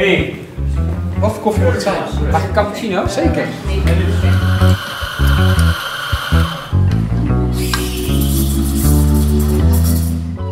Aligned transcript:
Hey. 0.00 0.34
Wat 1.18 1.32
voor 1.32 1.42
koffie 1.42 1.62
moet 1.62 1.72
het 1.72 1.82
zijn? 1.82 2.30
Mag 2.30 2.44
ik 2.44 2.52
cappuccino? 2.52 3.06
Zeker. 3.06 3.46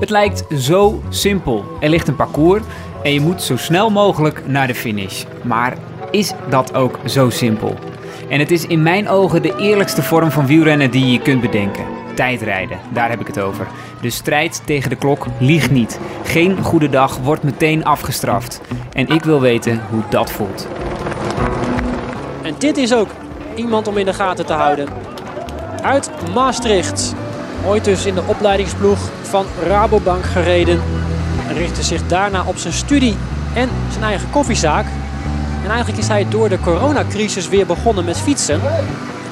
Het 0.01 0.11
lijkt 0.11 0.45
zo 0.59 1.03
simpel. 1.09 1.65
Er 1.81 1.89
ligt 1.89 2.09
een 2.09 2.17
parcours 2.17 2.63
en 3.03 3.13
je 3.13 3.21
moet 3.21 3.43
zo 3.43 3.57
snel 3.57 3.91
mogelijk 3.91 4.47
naar 4.47 4.67
de 4.67 4.75
finish. 4.75 5.25
Maar 5.43 5.77
is 6.11 6.33
dat 6.51 6.75
ook 6.75 6.99
zo 7.05 7.31
simpel? 7.31 7.75
En 8.29 8.39
het 8.39 8.51
is 8.51 8.67
in 8.67 8.83
mijn 8.83 9.09
ogen 9.09 9.43
de 9.43 9.57
eerlijkste 9.57 10.03
vorm 10.03 10.31
van 10.31 10.47
wielrennen 10.47 10.91
die 10.91 11.13
je 11.13 11.21
kunt 11.21 11.41
bedenken. 11.41 11.85
Tijdrijden, 12.19 12.79
daar 12.93 13.09
heb 13.09 13.21
ik 13.21 13.27
het 13.27 13.41
over. 13.41 13.67
De 14.01 14.11
strijd 14.11 14.63
tegen 14.65 14.91
de 14.91 14.97
klok 14.97 15.27
liegt 15.39 15.71
niet. 15.71 15.99
Geen 16.25 16.63
goede 16.63 16.89
dag 16.89 17.17
wordt 17.17 17.43
meteen 17.43 17.85
afgestraft. 17.85 18.61
En 18.93 19.09
ik 19.09 19.25
wil 19.25 19.41
weten 19.41 19.81
hoe 19.91 20.03
dat 20.11 20.31
voelt. 20.31 20.67
En 22.43 22.55
dit 22.59 22.77
is 22.77 22.95
ook 22.95 23.09
iemand 23.55 23.87
om 23.89 23.97
in 23.97 24.05
de 24.05 24.13
gaten 24.13 24.47
te 24.47 24.53
houden. 24.53 24.89
Uit 25.83 26.11
Maastricht. 26.35 27.15
Ooit 27.67 27.85
dus 27.85 28.07
in 28.07 28.15
de 28.15 28.27
opleidingsploeg 28.27 28.99
van 29.23 29.47
Rabobank 29.67 30.25
gereden. 30.25 30.81
En 31.49 31.55
richtte 31.55 31.83
zich 31.83 32.07
daarna 32.07 32.43
op 32.47 32.57
zijn 32.57 32.75
studie 32.75 33.17
en 33.55 33.69
zijn 33.91 34.05
eigen 34.05 34.31
koffiezaak. 34.31 34.87
En 35.63 35.69
eigenlijk 35.69 35.99
is 35.99 36.09
hij 36.09 36.27
door 36.29 36.49
de 36.49 36.61
coronacrisis 36.61 37.49
weer 37.49 37.67
begonnen 37.67 38.05
met 38.05 38.19
fietsen. 38.19 38.61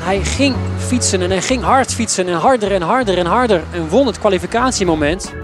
Hij 0.07 0.25
ging 0.25 0.57
fietsen 0.79 1.21
en 1.21 1.31
hij 1.31 1.43
ging 1.43 1.63
hard 1.63 1.95
fietsen 1.95 2.29
en 2.29 2.35
harder 2.35 2.73
en 2.73 2.83
harder 2.83 3.19
en 3.19 3.27
harder. 3.27 3.63
En 3.73 3.89
won 3.89 4.07
het 4.07 4.19
kwalificatiemoment. 4.19 5.35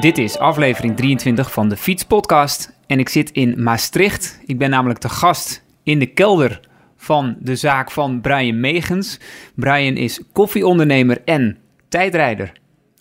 Dit 0.00 0.18
is 0.18 0.38
aflevering 0.38 0.96
23 0.96 1.52
van 1.52 1.68
de 1.68 1.76
Fietspodcast 1.76 2.72
en 2.86 2.98
ik 2.98 3.08
zit 3.08 3.30
in 3.30 3.62
Maastricht. 3.62 4.40
Ik 4.46 4.58
ben 4.58 4.70
namelijk 4.70 5.00
te 5.00 5.08
gast 5.08 5.64
in 5.82 5.98
de 5.98 6.06
kelder 6.06 6.60
van 6.96 7.36
de 7.38 7.56
zaak 7.56 7.90
van 7.90 8.20
Brian 8.20 8.60
Megens. 8.60 9.18
Brian 9.54 9.96
is 9.96 10.20
koffieondernemer 10.32 11.22
en 11.24 11.58
tijdrijder. 11.88 12.52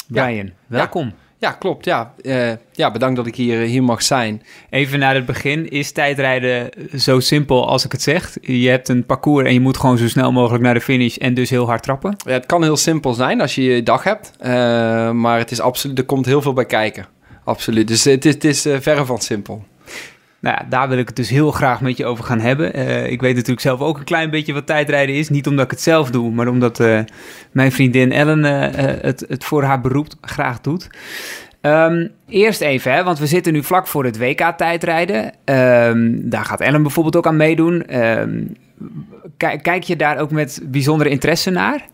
Brian, 0.07 0.51
welkom. 0.67 1.05
Ja, 1.05 1.20
klopt. 1.49 1.85
Ja. 1.85 2.13
Eh, 2.21 2.51
ja, 2.71 2.91
bedankt 2.91 3.15
dat 3.15 3.27
ik 3.27 3.35
hier, 3.35 3.59
hier 3.59 3.83
mag 3.83 4.01
zijn. 4.01 4.41
Even 4.69 4.99
naar 4.99 5.15
het 5.15 5.25
begin. 5.25 5.69
Is 5.69 5.91
tijdrijden 5.91 6.69
zo 6.97 7.19
simpel 7.19 7.67
als 7.67 7.85
ik 7.85 7.91
het 7.91 8.01
zeg? 8.01 8.37
Je 8.41 8.69
hebt 8.69 8.89
een 8.89 9.05
parcours 9.05 9.47
en 9.47 9.53
je 9.53 9.59
moet 9.59 9.77
gewoon 9.77 9.97
zo 9.97 10.07
snel 10.07 10.31
mogelijk 10.31 10.63
naar 10.63 10.73
de 10.73 10.81
finish 10.81 11.17
en 11.17 11.33
dus 11.33 11.49
heel 11.49 11.65
hard 11.65 11.83
trappen? 11.83 12.15
Ja, 12.25 12.31
het 12.31 12.45
kan 12.45 12.63
heel 12.63 12.77
simpel 12.77 13.13
zijn 13.13 13.41
als 13.41 13.55
je 13.55 13.63
je 13.63 13.83
dag 13.83 14.03
hebt. 14.03 14.33
Eh, 14.39 14.51
maar 15.11 15.37
het 15.37 15.51
is 15.51 15.59
absoluut, 15.59 15.97
er 15.97 16.05
komt 16.05 16.25
heel 16.25 16.41
veel 16.41 16.53
bij 16.53 16.65
kijken. 16.65 17.05
Absoluut. 17.43 17.87
Dus 17.87 18.03
het 18.03 18.25
is, 18.25 18.33
het 18.33 18.43
is 18.43 18.65
eh, 18.65 18.79
verre 18.79 19.05
van 19.05 19.19
simpel. 19.19 19.63
Nou 20.41 20.57
ja, 20.59 20.65
daar 20.69 20.89
wil 20.89 20.97
ik 20.97 21.07
het 21.07 21.15
dus 21.15 21.29
heel 21.29 21.51
graag 21.51 21.81
met 21.81 21.97
je 21.97 22.05
over 22.05 22.23
gaan 22.23 22.39
hebben. 22.39 22.79
Uh, 22.79 23.11
ik 23.11 23.21
weet 23.21 23.33
natuurlijk 23.33 23.61
zelf 23.61 23.79
ook 23.79 23.97
een 23.97 24.03
klein 24.03 24.29
beetje 24.29 24.53
wat 24.53 24.65
tijdrijden 24.65 25.15
is. 25.15 25.29
Niet 25.29 25.47
omdat 25.47 25.65
ik 25.65 25.71
het 25.71 25.81
zelf 25.81 26.09
doe, 26.09 26.31
maar 26.31 26.47
omdat 26.47 26.79
uh, 26.79 26.99
mijn 27.51 27.71
vriendin 27.71 28.11
Ellen 28.11 28.39
uh, 28.39 28.81
het, 29.01 29.25
het 29.27 29.43
voor 29.43 29.63
haar 29.63 29.81
beroep 29.81 30.07
graag 30.21 30.61
doet. 30.61 30.89
Um, 31.61 32.11
eerst 32.27 32.61
even, 32.61 32.93
hè, 32.93 33.03
want 33.03 33.19
we 33.19 33.27
zitten 33.27 33.53
nu 33.53 33.63
vlak 33.63 33.87
voor 33.87 34.05
het 34.05 34.17
WK 34.17 34.53
tijdrijden. 34.57 35.25
Um, 35.45 36.29
daar 36.29 36.45
gaat 36.45 36.61
Ellen 36.61 36.81
bijvoorbeeld 36.81 37.15
ook 37.15 37.27
aan 37.27 37.35
meedoen. 37.35 38.01
Um, 38.01 38.55
kijk 39.37 39.83
je 39.83 39.95
daar 39.95 40.19
ook 40.19 40.31
met 40.31 40.61
bijzondere 40.63 41.09
interesse 41.09 41.49
naar? 41.49 41.85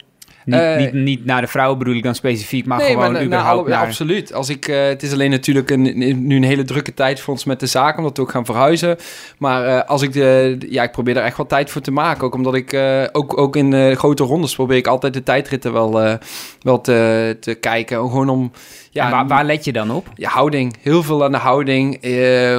Niet, 0.47 0.59
uh, 0.59 0.77
niet, 0.77 0.93
niet, 0.93 1.25
naar 1.25 1.41
de 1.41 1.47
vrouwen 1.47 1.77
bedoel 1.77 1.95
ik 1.95 2.03
dan 2.03 2.15
specifiek, 2.15 2.65
maar 2.65 2.77
nee, 2.77 2.91
gewoon 2.91 3.11
maar, 3.11 3.23
überhaupt 3.23 3.55
nou, 3.55 3.69
naar... 3.69 3.79
Ja, 3.79 3.85
absoluut. 3.85 4.33
Als 4.33 4.49
ik, 4.49 4.67
uh, 4.67 4.85
het 4.85 5.03
is 5.03 5.11
alleen 5.11 5.29
natuurlijk 5.29 5.69
een, 5.69 5.97
nu 6.27 6.35
een 6.35 6.43
hele 6.43 6.63
drukke 6.63 6.93
tijd 6.93 7.19
voor 7.19 7.33
ons 7.33 7.43
met 7.43 7.59
de 7.59 7.65
zaak, 7.65 7.97
omdat 7.97 8.17
we 8.17 8.23
ook 8.23 8.31
gaan 8.31 8.45
verhuizen. 8.45 8.97
Maar 9.37 9.67
uh, 9.67 9.83
als 9.83 10.01
ik 10.01 10.13
de, 10.13 10.57
ja, 10.69 10.83
ik 10.83 10.91
probeer 10.91 11.17
er 11.17 11.23
echt 11.23 11.37
wel 11.37 11.45
tijd 11.45 11.69
voor 11.69 11.81
te 11.81 11.91
maken. 11.91 12.23
Ook 12.23 12.33
omdat 12.33 12.55
ik, 12.55 12.73
ook, 13.11 13.37
ook 13.37 13.55
in 13.55 13.71
de 13.71 13.95
grote 13.97 14.23
rondes 14.23 14.55
probeer 14.55 14.77
ik 14.77 14.87
altijd 14.87 15.13
de 15.13 15.23
tijdritten 15.23 15.73
wel, 15.73 16.19
wel 16.61 16.81
te, 16.81 17.37
te 17.39 17.53
kijken. 17.53 17.97
Gewoon 17.97 18.29
om... 18.29 18.51
Ja, 18.91 19.09
waar, 19.09 19.27
waar, 19.27 19.45
let 19.45 19.65
je 19.65 19.71
dan 19.73 19.91
op? 19.91 20.07
Ja, 20.15 20.29
houding. 20.29 20.75
Heel 20.81 21.03
veel 21.03 21.23
aan 21.23 21.31
de 21.31 21.37
houding. 21.37 22.01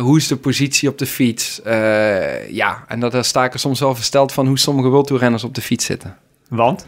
hoe 0.00 0.16
is 0.16 0.28
de 0.28 0.36
positie 0.36 0.88
op 0.88 0.98
de 0.98 1.06
fiets? 1.06 1.60
ja, 2.50 2.84
en 2.88 3.00
dat, 3.00 3.12
daar 3.12 3.24
sta 3.24 3.44
ik 3.44 3.52
er 3.52 3.58
soms 3.58 3.80
wel 3.80 3.94
versteld 3.94 4.32
van 4.32 4.46
hoe 4.46 4.58
sommige 4.58 4.90
wildtoerrenners 4.90 5.44
op 5.44 5.54
de 5.54 5.60
fiets 5.60 5.84
zitten. 5.84 6.16
Want? 6.48 6.86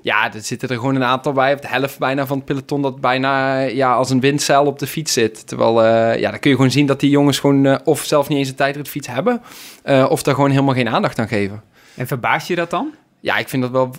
Ja, 0.00 0.34
er 0.34 0.40
zitten 0.40 0.68
er 0.68 0.74
gewoon 0.74 0.94
een 0.94 1.04
aantal 1.04 1.32
bij, 1.32 1.52
op 1.52 1.62
de 1.62 1.68
helft 1.68 1.98
bijna 1.98 2.26
van 2.26 2.36
het 2.36 2.46
peloton, 2.46 2.82
dat 2.82 3.00
bijna 3.00 3.58
ja, 3.58 3.94
als 3.94 4.10
een 4.10 4.20
windzeil 4.20 4.66
op 4.66 4.78
de 4.78 4.86
fiets 4.86 5.12
zit. 5.12 5.46
Terwijl, 5.46 5.84
uh, 5.84 6.18
ja, 6.18 6.30
dan 6.30 6.40
kun 6.40 6.50
je 6.50 6.56
gewoon 6.56 6.70
zien 6.70 6.86
dat 6.86 7.00
die 7.00 7.10
jongens 7.10 7.38
gewoon 7.38 7.64
uh, 7.64 7.76
of 7.84 8.04
zelf 8.04 8.28
niet 8.28 8.38
eens 8.38 8.48
een 8.48 8.54
tijdritfiets 8.54 9.08
hebben, 9.08 9.42
uh, 9.84 10.06
of 10.08 10.22
daar 10.22 10.34
gewoon 10.34 10.50
helemaal 10.50 10.74
geen 10.74 10.88
aandacht 10.88 11.18
aan 11.18 11.28
geven. 11.28 11.62
En 11.94 12.06
verbaas 12.06 12.46
je 12.46 12.54
dat 12.54 12.70
dan? 12.70 12.94
Ja, 13.20 13.38
ik 13.38 13.48
vind 13.48 13.62
dat 13.62 13.70
wel, 13.70 13.94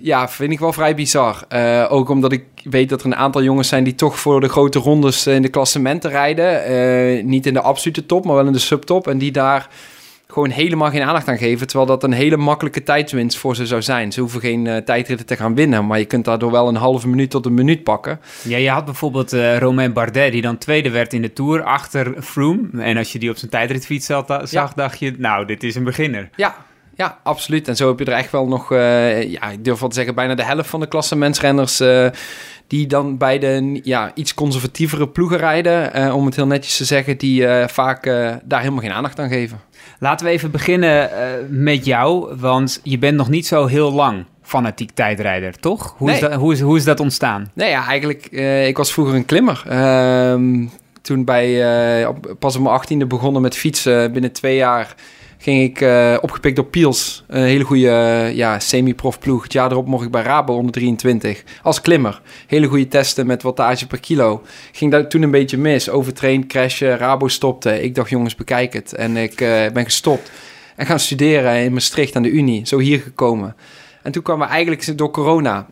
ja, 0.00 0.28
vind 0.28 0.52
ik 0.52 0.58
wel 0.58 0.72
vrij 0.72 0.94
bizar. 0.94 1.44
ook 1.88 2.08
omdat 2.08 2.32
ik 2.32 2.44
weet 2.62 2.88
dat 2.88 3.00
er 3.00 3.06
een 3.06 3.16
aantal 3.16 3.42
jongens 3.42 3.68
zijn 3.68 3.84
die 3.84 3.94
toch 3.94 4.18
voor 4.18 4.40
de 4.40 4.48
grote 4.48 4.78
rondes 4.78 5.26
in 5.26 5.42
de 5.42 5.48
klassementen 5.48 6.10
rijden. 6.10 7.26
niet 7.26 7.46
in 7.46 7.54
de 7.54 7.60
absolute 7.60 8.06
top, 8.06 8.24
maar 8.24 8.34
wel 8.34 8.46
in 8.46 8.52
de 8.52 8.58
subtop. 8.58 9.08
En 9.08 9.18
die 9.18 9.32
daar 9.32 9.68
gewoon 10.32 10.50
helemaal 10.50 10.90
geen 10.90 11.02
aandacht 11.02 11.28
aan 11.28 11.38
geven. 11.38 11.66
Terwijl 11.66 11.88
dat 11.88 12.02
een 12.02 12.12
hele 12.12 12.36
makkelijke 12.36 12.82
tijdswinst 12.82 13.38
voor 13.38 13.56
ze 13.56 13.66
zou 13.66 13.82
zijn. 13.82 14.12
Ze 14.12 14.20
hoeven 14.20 14.40
geen 14.40 14.64
uh, 14.64 14.76
tijdritten 14.76 15.26
te 15.26 15.36
gaan 15.36 15.54
winnen. 15.54 15.86
Maar 15.86 15.98
je 15.98 16.04
kunt 16.04 16.24
daardoor 16.24 16.50
wel 16.50 16.68
een 16.68 16.76
halve 16.76 17.08
minuut 17.08 17.30
tot 17.30 17.46
een 17.46 17.54
minuut 17.54 17.82
pakken. 17.82 18.20
Ja, 18.42 18.56
je 18.56 18.70
had 18.70 18.84
bijvoorbeeld 18.84 19.32
uh, 19.32 19.58
Romain 19.58 19.92
Bardet, 19.92 20.32
die 20.32 20.42
dan 20.42 20.58
tweede 20.58 20.90
werd 20.90 21.12
in 21.12 21.22
de 21.22 21.32
Tour 21.32 21.62
achter 21.62 22.22
Froome. 22.22 22.82
En 22.82 22.96
als 22.96 23.12
je 23.12 23.18
die 23.18 23.30
op 23.30 23.36
zijn 23.36 23.50
tijdritfiets 23.50 24.06
zag, 24.06 24.24
zag 24.26 24.50
ja. 24.50 24.72
dacht 24.74 24.98
je, 24.98 25.14
nou, 25.18 25.46
dit 25.46 25.62
is 25.62 25.74
een 25.74 25.84
beginner. 25.84 26.28
Ja, 26.36 26.54
ja, 26.94 27.18
absoluut. 27.22 27.68
En 27.68 27.76
zo 27.76 27.88
heb 27.88 27.98
je 27.98 28.04
er 28.04 28.12
echt 28.12 28.30
wel 28.30 28.46
nog, 28.46 28.72
uh, 28.72 29.30
ja, 29.30 29.50
ik 29.50 29.64
durf 29.64 29.80
wel 29.80 29.88
te 29.88 29.94
zeggen, 29.94 30.14
bijna 30.14 30.34
de 30.34 30.44
helft 30.44 30.68
van 30.68 30.80
de 30.80 30.88
klassementsrenners... 30.88 31.80
Uh, 31.80 32.06
die 32.72 32.86
dan 32.86 33.16
bij 33.16 33.38
de 33.38 33.80
ja, 33.82 34.10
iets 34.14 34.34
conservatievere 34.34 35.08
ploegen 35.08 35.36
rijden, 35.36 35.98
uh, 35.98 36.16
om 36.16 36.26
het 36.26 36.36
heel 36.36 36.46
netjes 36.46 36.76
te 36.76 36.84
zeggen, 36.84 37.18
die 37.18 37.46
vaak 37.66 38.04
daar 38.44 38.60
helemaal 38.60 38.80
geen 38.80 38.92
aandacht 38.92 39.18
aan 39.18 39.28
geven. 39.28 39.60
Laten 39.98 40.26
we 40.26 40.32
even 40.32 40.50
beginnen 40.50 41.10
met 41.48 41.84
jou, 41.84 42.36
want 42.36 42.80
je 42.82 42.98
bent 42.98 43.16
nog 43.16 43.28
niet 43.28 43.46
zo 43.46 43.66
heel 43.66 43.92
lang 43.92 44.24
fanatiek 44.42 44.90
tijdrijder, 44.90 45.58
toch? 45.58 45.94
Hoe, 45.96 46.06
nee. 46.06 46.16
is, 46.16 46.22
dat, 46.22 46.32
hoe, 46.32 46.52
is, 46.52 46.60
hoe 46.60 46.76
is 46.76 46.84
dat 46.84 47.00
ontstaan? 47.00 47.50
Nee, 47.54 47.70
ja, 47.70 47.86
eigenlijk, 47.86 48.26
ik 48.66 48.76
was 48.76 48.92
vroeger 48.92 49.14
een 49.14 49.24
klimmer. 49.24 49.64
Uh, 49.70 50.66
toen 51.02 51.24
bij, 51.24 51.48
uh, 52.00 52.08
pas 52.38 52.56
op 52.56 52.62
mijn 52.62 52.74
achttiende 52.74 53.06
begonnen 53.06 53.42
met 53.42 53.56
fietsen. 53.56 54.12
Binnen 54.12 54.32
twee 54.32 54.56
jaar 54.56 54.94
ging 55.42 55.62
ik 55.62 55.80
uh, 55.80 56.16
opgepikt 56.20 56.56
door 56.56 56.64
Piels. 56.64 57.24
Een 57.26 57.42
hele 57.42 57.64
goede 57.64 57.86
uh, 57.86 58.34
ja, 58.34 58.58
semi-prof 58.58 59.18
ploeg. 59.18 59.42
Het 59.42 59.52
jaar 59.52 59.70
erop 59.70 59.86
mocht 59.86 60.04
ik 60.04 60.10
bij 60.10 60.22
Rabo 60.22 60.54
onder 60.54 60.72
23. 60.72 61.44
Als 61.62 61.80
klimmer. 61.80 62.20
Hele 62.46 62.66
goede 62.66 62.88
testen 62.88 63.26
met 63.26 63.42
wattage 63.42 63.86
per 63.86 64.00
kilo. 64.00 64.42
Ging 64.72 64.90
daar 64.90 65.08
toen 65.08 65.22
een 65.22 65.30
beetje 65.30 65.58
mis. 65.58 65.90
Overtraind, 65.90 66.46
crashen, 66.46 66.96
Rabo 66.96 67.28
stopte. 67.28 67.82
Ik 67.82 67.94
dacht, 67.94 68.10
jongens, 68.10 68.34
bekijk 68.34 68.72
het. 68.72 68.94
En 68.94 69.16
ik 69.16 69.40
uh, 69.40 69.48
ben 69.72 69.84
gestopt. 69.84 70.30
En 70.76 70.86
gaan 70.86 71.00
studeren 71.00 71.62
in 71.62 71.72
Maastricht 71.72 72.16
aan 72.16 72.22
de 72.22 72.30
Unie. 72.30 72.66
Zo 72.66 72.78
hier 72.78 73.00
gekomen. 73.00 73.56
En 74.02 74.12
toen 74.12 74.22
kwamen 74.22 74.46
we 74.46 74.52
eigenlijk 74.52 74.98
door 74.98 75.10
corona 75.10 75.66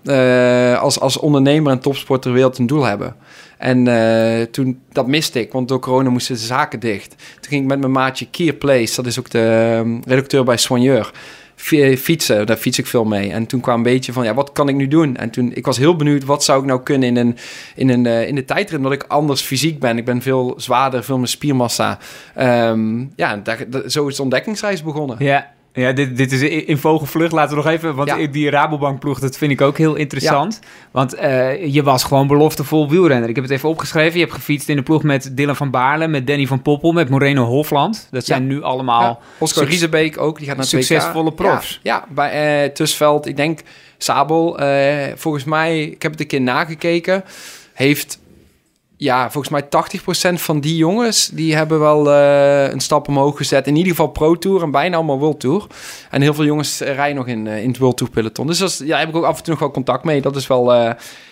als, 0.77 1.01
als 1.01 1.17
ondernemer 1.17 1.73
en 1.73 1.81
topsporter 1.81 2.33
wereld 2.33 2.59
een 2.59 2.67
doel 2.67 2.85
hebben. 2.85 3.17
En 3.61 3.87
uh, 3.87 4.43
toen, 4.43 4.81
dat 4.93 5.07
miste 5.07 5.41
ik, 5.41 5.53
want 5.53 5.69
door 5.69 5.81
corona 5.81 6.11
moesten 6.11 6.35
de 6.35 6.41
zaken 6.41 6.81
dicht. 6.81 7.09
Toen 7.09 7.51
ging 7.51 7.63
ik 7.63 7.69
met 7.69 7.81
mijn 7.81 7.93
maatje 7.93 8.27
Kier 8.31 8.53
Place, 8.53 8.95
dat 8.95 9.07
is 9.07 9.19
ook 9.19 9.31
de 9.31 9.77
um, 9.79 10.01
redacteur 10.07 10.45
bij 10.45 10.57
Soigneur, 10.57 11.11
fietsen. 11.97 12.47
Daar 12.47 12.57
fiets 12.57 12.79
ik 12.79 12.87
veel 12.87 13.05
mee. 13.05 13.33
En 13.33 13.47
toen 13.47 13.61
kwam 13.61 13.77
een 13.77 13.83
beetje 13.83 14.13
van, 14.13 14.25
ja, 14.25 14.35
wat 14.35 14.53
kan 14.53 14.69
ik 14.69 14.75
nu 14.75 14.89
doen? 14.89 15.17
En 15.17 15.31
toen, 15.31 15.53
ik 15.55 15.67
was 15.67 15.79
heel 15.79 15.97
benieuwd, 15.97 16.25
wat 16.25 16.45
zou 16.45 16.61
ik 16.61 16.67
nou 16.67 16.83
kunnen 16.83 17.09
in, 17.09 17.17
een, 17.17 17.37
in, 17.75 17.89
een, 17.89 18.05
uh, 18.05 18.29
in 18.29 18.35
de 18.35 18.45
tijdrit, 18.45 18.77
omdat 18.77 18.93
ik 18.93 19.05
anders 19.09 19.41
fysiek 19.41 19.79
ben. 19.79 19.99
Ik 19.99 20.05
ben 20.05 20.23
veel 20.23 20.55
zwaarder, 20.57 21.05
veel 21.05 21.19
meer 21.19 21.27
spiermassa. 21.27 21.99
Um, 22.39 23.13
ja, 23.17 23.37
daar, 23.37 23.67
zo 23.87 24.07
is 24.07 24.17
de 24.17 24.23
ontdekkingsreis 24.23 24.83
begonnen. 24.83 25.17
Ja. 25.19 25.53
Ja, 25.73 25.93
dit, 25.93 26.17
dit 26.17 26.33
is 26.33 26.43
in 26.43 26.79
vogelvlucht. 26.79 27.33
Laten 27.33 27.57
we 27.57 27.63
nog 27.63 27.73
even... 27.73 27.95
Want 27.95 28.09
ja. 28.09 28.27
die 28.27 28.51
Rabobankploeg, 28.51 29.21
dat 29.21 29.37
vind 29.37 29.53
ik 29.53 29.61
ook 29.61 29.79
heel 29.79 29.95
interessant. 29.95 30.59
Ja. 30.63 30.69
Want 30.91 31.15
uh, 31.19 31.75
je 31.75 31.83
was 31.83 32.05
gewoon 32.05 32.27
beloftevol 32.27 32.89
wielrenner. 32.89 33.29
Ik 33.29 33.35
heb 33.35 33.45
het 33.45 33.53
even 33.53 33.69
opgeschreven. 33.69 34.19
Je 34.19 34.25
hebt 34.25 34.37
gefietst 34.37 34.69
in 34.69 34.77
de 34.77 34.83
ploeg 34.83 35.03
met 35.03 35.37
Dylan 35.37 35.57
van 35.57 35.71
Baarle... 35.71 36.09
met 36.09 36.27
Danny 36.27 36.47
van 36.47 36.63
Poppel, 36.63 36.93
met 36.93 37.09
Moreno 37.09 37.45
Hofland. 37.45 38.09
Dat 38.11 38.25
zijn 38.25 38.43
ja. 38.43 38.49
nu 38.49 38.63
allemaal... 38.63 39.21
Oscar 39.39 39.65
Riesebeek 39.65 40.21
ook, 40.21 40.39
die 40.39 40.47
gaat 40.47 40.57
naar 40.57 40.67
Succesvolle 40.67 41.33
profs. 41.33 41.81
Ja, 41.83 42.05
bij 42.09 42.65
uh, 42.65 42.73
Tusveld, 42.73 43.27
ik 43.27 43.37
denk 43.37 43.61
Sabel. 43.99 44.63
Uh, 44.63 45.07
volgens 45.15 45.45
mij, 45.45 45.83
ik 45.83 46.03
heb 46.03 46.13
het 46.13 46.21
een 46.21 46.27
keer 46.27 46.41
nagekeken... 46.41 47.25
heeft 47.75 48.20
ja, 49.01 49.31
volgens 49.31 49.53
mij 49.53 49.65
80% 50.35 50.41
van 50.41 50.61
die 50.61 50.77
jongens... 50.77 51.29
die 51.33 51.55
hebben 51.55 51.81
wel 51.81 52.13
eh, 52.13 52.73
een 52.73 52.81
stap 52.81 53.09
omhoog 53.09 53.37
gezet. 53.37 53.67
In 53.67 53.77
ieder 53.77 53.91
geval 53.91 54.07
Pro 54.07 54.39
Tour 54.39 54.63
en 54.63 54.71
bijna 54.71 54.97
allemaal 54.97 55.19
World 55.19 55.41
Tour. 55.41 55.67
En 56.11 56.23
heel 56.23 56.35
veel 56.35 56.45
jongens 56.45 56.81
rijden 56.81 57.17
nog 57.17 57.27
in, 57.27 57.47
in 57.47 57.69
het 57.69 57.79
World 57.79 57.97
Tour 57.97 58.13
peloton. 58.13 58.47
Dus 58.47 58.59
dat 58.59 58.69
is, 58.69 58.79
ja, 58.85 58.99
heb 58.99 59.09
ik 59.09 59.17
ook 59.17 59.25
af 59.25 59.37
en 59.37 59.43
toe 59.43 59.53
nog 59.53 59.63
wel 59.63 59.71
contact 59.71 60.05
mee. 60.05 60.21
Dat 60.21 60.37
is 60.37 60.47
wel, 60.47 60.75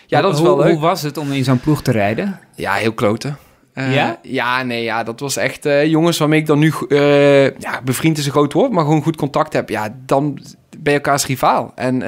ja, 0.07 0.21
dat 0.21 0.35
is 0.35 0.41
wel 0.41 0.55
hoe, 0.55 0.63
leuk. 0.63 0.73
Hoe 0.73 0.81
was 0.81 1.03
het 1.03 1.17
om 1.17 1.33
in 1.33 1.45
zo'n 1.45 1.61
ploeg 1.61 1.83
te 1.83 1.91
rijden? 1.91 2.41
Ja, 2.55 2.73
heel 2.73 2.93
kloten. 2.93 3.39
Uh, 3.75 3.95
ja? 3.95 4.19
Ja, 4.23 4.63
nee, 4.63 4.83
ja, 4.83 5.03
dat 5.03 5.21
was 5.21 5.37
echt 5.37 5.67
uh, 5.67 5.87
jongens 5.87 6.19
waarmee 6.19 6.41
ik 6.41 6.47
dan 6.47 6.59
nu, 6.59 6.73
uh, 6.89 7.45
ja, 7.45 7.81
bevriend 7.85 8.19
is 8.19 8.27
een 8.27 8.33
groot 8.33 8.53
woord, 8.53 8.73
maar 8.73 8.85
gewoon 8.85 9.03
goed 9.03 9.17
contact 9.17 9.53
heb. 9.53 9.69
Ja, 9.69 9.95
dan 10.07 10.39
ben 10.79 10.93
je 10.93 10.99
elkaars 10.99 11.27
rivaal. 11.27 11.73
En 11.75 11.99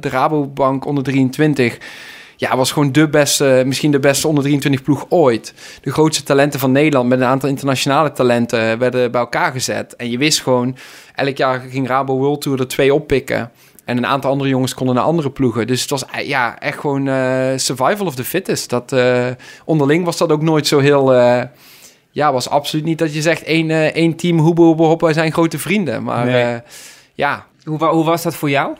de 0.00 0.08
Rabobank 0.08 0.86
onder 0.86 1.04
23, 1.04 1.78
ja, 2.36 2.56
was 2.56 2.72
gewoon 2.72 2.92
de 2.92 3.08
beste, 3.08 3.62
misschien 3.66 3.90
de 3.90 3.98
beste 3.98 4.28
onder 4.28 4.42
23 4.42 4.82
ploeg 4.82 5.06
ooit. 5.08 5.54
De 5.80 5.92
grootste 5.92 6.22
talenten 6.22 6.60
van 6.60 6.72
Nederland 6.72 7.08
met 7.08 7.20
een 7.20 7.26
aantal 7.26 7.48
internationale 7.48 8.12
talenten 8.12 8.78
werden 8.78 9.10
bij 9.10 9.20
elkaar 9.20 9.52
gezet. 9.52 9.96
En 9.96 10.10
je 10.10 10.18
wist 10.18 10.42
gewoon, 10.42 10.76
elk 11.14 11.36
jaar 11.36 11.60
ging 11.70 11.88
Rabo 11.88 12.16
World 12.16 12.40
Tour 12.40 12.60
er 12.60 12.68
twee 12.68 12.94
oppikken. 12.94 13.50
En 13.84 13.96
een 13.96 14.06
aantal 14.06 14.30
andere 14.30 14.50
jongens 14.50 14.74
konden 14.74 14.94
naar 14.94 15.04
andere 15.04 15.30
ploegen. 15.30 15.66
Dus 15.66 15.80
het 15.80 15.90
was 15.90 16.04
ja, 16.24 16.58
echt 16.58 16.78
gewoon 16.78 17.06
uh, 17.06 17.52
survival 17.56 18.06
of 18.06 18.14
the 18.14 18.24
fittest. 18.24 18.70
Dat, 18.70 18.92
uh, 18.92 19.26
onderling 19.64 20.04
was 20.04 20.16
dat 20.16 20.32
ook 20.32 20.42
nooit 20.42 20.66
zo 20.66 20.78
heel... 20.78 21.14
Uh, 21.14 21.42
ja, 22.10 22.32
was 22.32 22.48
absoluut 22.48 22.84
niet 22.84 22.98
dat 22.98 23.14
je 23.14 23.22
zegt 23.22 23.42
één, 23.42 23.70
één 23.94 24.16
team, 24.16 24.38
hoebe, 24.38 24.62
hoebe, 24.62 24.82
hop, 24.82 25.00
wij 25.00 25.12
zijn 25.12 25.32
grote 25.32 25.58
vrienden. 25.58 26.02
Maar 26.02 26.26
nee. 26.26 26.60
ja... 27.14 27.46
Hoe, 27.64 27.84
hoe 27.84 28.04
was 28.04 28.22
dat 28.22 28.34
voor 28.34 28.50
jou? 28.50 28.76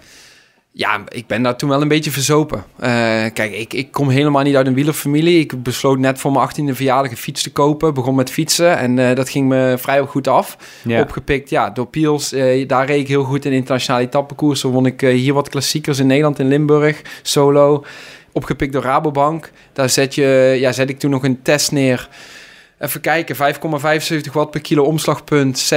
Ja, 0.77 1.05
ik 1.09 1.27
ben 1.27 1.43
daar 1.43 1.57
toen 1.57 1.69
wel 1.69 1.83
een 1.83 1.89
beetje 1.89 2.11
verzopen. 2.11 2.59
Uh, 2.59 2.87
kijk, 3.33 3.53
ik, 3.53 3.73
ik 3.73 3.93
kom 3.93 4.09
helemaal 4.09 4.43
niet 4.43 4.57
uit 4.57 4.67
een 4.67 4.75
wielerfamilie. 4.75 5.39
Ik 5.39 5.63
besloot 5.63 5.99
net 5.99 6.19
voor 6.19 6.33
mijn 6.33 6.49
18e 6.49 6.75
verjaardag 6.75 7.11
een 7.11 7.17
fiets 7.17 7.43
te 7.43 7.53
kopen. 7.53 7.95
Begon 7.95 8.15
met 8.15 8.31
fietsen 8.31 8.79
en 8.79 8.97
uh, 8.97 9.15
dat 9.15 9.29
ging 9.29 9.49
me 9.49 9.75
vrij 9.79 10.01
goed 10.01 10.29
af. 10.29 10.57
Ja. 10.83 11.01
Opgepikt 11.01 11.51
ja, 11.51 11.71
door 11.71 11.87
Piels. 11.87 12.33
Uh, 12.33 12.69
daar 12.69 12.87
reed 12.87 13.01
ik 13.01 13.09
heel 13.09 13.25
goed 13.25 13.45
in 13.45 13.53
internationale 13.53 14.05
etappekoersen. 14.05 14.71
Won 14.71 14.87
ik 14.87 15.01
hier 15.01 15.35
wat 15.35 15.49
klassiekers 15.49 15.99
in 15.99 16.07
Nederland, 16.07 16.39
in 16.39 16.49
Limburg, 16.49 17.03
solo. 17.23 17.85
Opgepikt 18.33 18.73
door 18.73 18.83
Rabobank. 18.83 19.51
Daar 19.73 19.89
zet, 19.89 20.15
je, 20.15 20.57
ja, 20.59 20.73
zet 20.73 20.91
ik 20.91 20.99
toen 20.99 21.11
nog 21.11 21.25
een 21.25 21.43
test 21.43 21.73
neer. 21.73 22.09
Even 22.79 23.01
kijken, 23.01 23.37
5,75 23.37 24.33
watt 24.33 24.51
per 24.51 24.61
kilo 24.61 24.83
omslagpunt, 24.83 25.75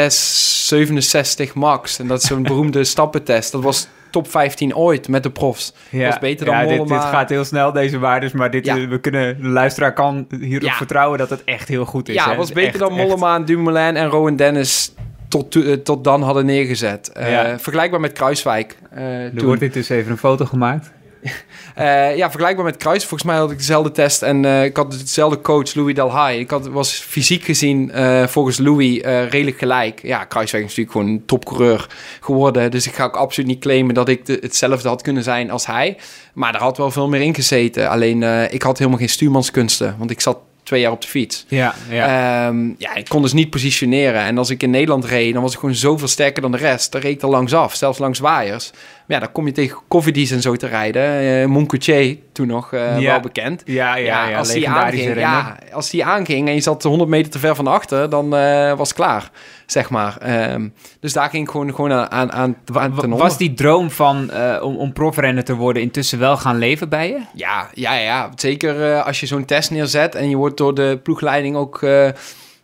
6,67 1.47 1.53
max. 1.53 1.99
En 1.99 2.07
dat 2.07 2.21
is 2.21 2.27
zo'n 2.27 2.43
beroemde 2.43 2.83
stappentest. 2.93 3.51
Dat 3.51 3.63
was 3.63 3.87
top 4.17 4.29
15 4.29 4.75
ooit 4.75 5.07
met 5.07 5.23
de 5.23 5.29
profs. 5.31 5.73
Ja, 5.89 6.05
was 6.09 6.19
beter 6.19 6.45
dan 6.45 6.55
ja, 6.55 6.61
Mollema. 6.61 6.83
Dit, 6.83 6.89
dit, 6.89 6.99
gaat 7.01 7.29
heel 7.29 7.43
snel, 7.43 7.71
deze 7.71 7.99
waardes. 7.99 8.31
Maar 8.31 8.51
dit, 8.51 8.65
Ja. 8.65 8.87
we 8.87 8.99
kunnen, 8.99 9.41
de 9.41 9.47
luisteraar 9.47 9.93
kan 9.93 10.27
hierop 10.41 10.71
vertrouwen 10.71 11.17
dat 11.17 11.29
het 11.29 11.43
echt 11.43 11.67
heel 11.67 11.85
goed 11.85 12.09
is. 12.09 12.15
Ja, 12.15 12.27
het 12.27 12.37
was 12.37 12.51
beter 12.51 12.69
Echt, 12.69 12.79
dan. 12.79 12.93
Mollema, 12.93 13.39
Dumoulin 13.39 13.95
en 13.95 14.07
Rowan 14.09 14.35
Dennis 14.35 14.93
tot, 15.27 15.51
to- 15.51 15.61
eh, 15.61 15.73
tot 15.73 16.03
dan 16.03 16.21
hadden 16.21 16.45
neergezet. 16.45 17.11
Eh. 17.11 17.39
Vergelijkbaar 17.57 17.99
met 17.99 18.11
Kruiswijk. 18.13 18.77
eh, 18.91 19.23
Er 19.23 19.33
toen. 19.35 19.45
wordt 19.45 19.59
dit 19.61 19.73
dus 19.73 19.89
even 19.89 20.11
een 20.11 20.17
foto 20.17 20.45
gemaakt. 20.45 20.91
Eh, 21.75 22.15
ja, 22.17 22.29
vergelijkbaar 22.29 22.65
met 22.65 22.77
Kruis. 22.77 22.99
Volgens 23.05 23.23
mij 23.23 23.37
had 23.37 23.51
ik 23.51 23.57
dezelfde 23.57 23.91
test 23.91 24.21
en 24.21 24.45
eh, 24.45 24.63
ik 24.63 24.77
had 24.77 24.91
dezelfde 24.91 25.41
coach, 25.41 25.73
Louis 25.73 25.95
Delhaye. 25.95 26.39
Ik 26.39 26.49
had, 26.49 26.67
was 26.67 26.91
fysiek 26.93 27.43
gezien 27.43 27.91
eh, 27.91 28.27
volgens 28.27 28.57
Louis 28.57 29.01
redelijk 29.03 29.57
gelijk. 29.57 29.99
Ja, 30.03 30.23
Kruiswijk 30.23 30.63
is 30.63 30.69
natuurlijk 30.69 30.97
gewoon 30.97 31.07
een 31.13 31.25
topcoureur 31.25 31.87
geworden. 32.21 32.71
Dus 32.71 32.87
ik 32.87 32.93
ga 32.93 33.03
ook 33.03 33.15
absoluut 33.15 33.49
niet 33.49 33.59
claimen 33.59 33.93
dat 33.93 34.09
ik 34.09 34.25
de- 34.25 34.37
hetzelfde 34.41 34.87
had 34.87 35.01
kunnen 35.01 35.23
zijn 35.23 35.51
als 35.51 35.65
hij. 35.65 35.97
Maar 36.33 36.53
er 36.53 36.61
had 36.61 36.77
wel 36.77 36.91
veel 36.91 37.07
meer 37.07 37.21
in 37.21 37.35
gezeten. 37.35 37.89
Alleen 37.89 38.23
ik 38.51 38.61
had 38.61 38.77
helemaal 38.77 38.99
geen 38.99 39.09
stuurmanskunsten, 39.09 39.95
want 39.97 40.11
ik 40.11 40.21
zat 40.21 40.37
twee 40.63 40.81
jaar 40.81 40.91
op 40.91 41.01
de 41.01 41.07
fiets. 41.07 41.45
Ja, 41.47 41.75
ja. 41.89 42.47
Ehm, 42.47 42.69
ja, 42.77 42.95
ik 42.95 43.07
kon 43.09 43.21
dus 43.21 43.33
niet 43.33 43.49
positioneren. 43.49 44.21
En 44.21 44.37
als 44.37 44.49
ik 44.49 44.63
in 44.63 44.69
Nederland 44.69 45.05
reed, 45.05 45.33
dan 45.33 45.41
was 45.41 45.53
ik 45.53 45.59
gewoon 45.59 45.75
zoveel 45.75 46.07
sterker 46.07 46.41
dan 46.41 46.51
de 46.51 46.57
rest. 46.57 46.91
Dan 46.91 47.01
reed 47.01 47.15
ik 47.15 47.21
er 47.21 47.29
langs 47.29 47.53
af, 47.53 47.75
zelfs 47.75 47.99
langs 47.99 48.19
waaiers. 48.19 48.71
Ja, 49.07 49.19
dan 49.19 49.31
kom 49.31 49.45
je 49.45 49.51
tegen 49.51 49.79
Koffiedies 49.87 50.31
en 50.31 50.41
zo 50.41 50.55
te 50.55 50.67
rijden. 50.67 51.19
Eh 51.41 51.45
Moncoutier, 51.45 52.17
toen 52.31 52.47
nog 52.47 52.73
eh, 52.73 52.99
Ja. 52.99 53.11
wel 53.11 53.19
bekend. 53.19 53.61
ja, 53.65 53.95
ja, 53.95 54.27
ja, 54.29 54.37
als, 54.37 54.51
die 54.51 54.69
aanging, 54.69 55.19
ja, 55.19 55.57
als 55.71 55.89
die 55.89 56.05
aanging 56.05 56.47
en 56.47 56.53
je 56.53 56.61
zat 56.61 56.83
100 56.83 57.09
meter 57.09 57.31
te 57.31 57.39
ver 57.39 57.55
van 57.55 57.67
achter, 57.67 58.09
dan 58.09 58.35
eh, 58.35 58.73
was 58.77 58.87
het 58.87 58.97
klaar, 58.97 59.31
zeg 59.65 59.89
maar. 59.89 60.17
Ehm, 60.17 60.67
dus 60.99 61.13
daar 61.13 61.29
ging 61.29 61.43
ik 61.43 61.51
gewoon, 61.51 61.75
gewoon 61.75 61.91
aan, 61.91 62.11
aan, 62.11 62.31
aan, 62.31 62.55
ten 62.65 62.75
onder. 63.03 63.17
Was 63.19 63.37
die 63.37 63.53
droom 63.53 63.91
van, 63.91 64.31
om, 64.61 64.75
om 64.77 64.93
profrenner 64.93 65.43
te 65.43 65.55
worden 65.55 65.81
intussen 65.81 66.19
wel 66.19 66.37
gaan 66.37 66.57
leven 66.57 66.89
bij 66.89 67.07
je? 67.07 67.19
Ja, 67.33 67.69
ja, 67.73 67.93
ja. 67.93 68.29
Zeker 68.35 69.01
als 69.01 69.19
je 69.19 69.25
zo'n 69.25 69.45
test 69.45 69.71
neerzet 69.71 70.15
en 70.15 70.29
je 70.29 70.35
wordt 70.35 70.57
door 70.57 70.73
de 70.73 70.99
ploegleiding 71.03 71.55
ook 71.55 71.81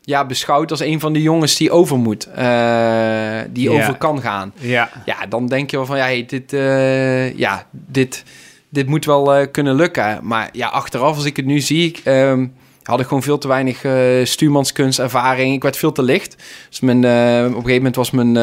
ja, 0.06 0.26
beschouwd 0.26 0.72
als 0.72 0.80
een 0.80 1.00
van 1.00 1.14
de 1.14 1.22
jongens 1.22 1.58
die 1.58 1.72
over 1.72 1.98
moet. 1.98 2.28
eh, 2.36 3.40
die 3.50 3.70
over 3.70 3.98
kan 3.98 4.22
gaan. 4.22 4.54
Ja. 4.60 4.90
Ja, 5.06 5.26
dan 5.30 5.48
denk 5.48 5.72
je 5.72 5.78
wel 5.78 5.86
van, 5.86 5.98
ja, 5.98 6.04
hey, 6.04 6.26
dit, 6.26 6.54
eh, 6.54 7.38
ja, 7.38 7.68
dit, 7.72 8.24
dit 8.70 8.88
moet 8.88 9.06
wel 9.06 9.34
eh, 9.34 9.48
kunnen 9.52 9.76
lukken. 9.76 10.20
Maar 10.22 10.50
ja, 10.52 10.68
achteraf, 10.68 11.16
als 11.16 11.26
ik 11.26 11.36
het 11.36 11.46
nu 11.46 11.60
zie, 11.60 11.96
ehm, 12.04 12.48
had 12.84 13.00
ik 13.00 13.08
gewoon 13.08 13.24
veel 13.24 13.38
te 13.38 13.48
weinig 13.48 13.84
eh 13.84 13.94
stuurmanskunst, 14.24 15.00
ervaring. 15.00 15.54
Ik 15.54 15.62
werd 15.62 15.78
veel 15.78 15.92
te 15.92 16.04
licht. 16.04 16.36
Dus 16.70 16.80
mijn, 16.80 16.98
op 16.98 17.06
een 17.06 17.54
gegeven 17.54 17.76
moment 17.76 17.96
was 17.96 18.12
mijn... 18.12 18.36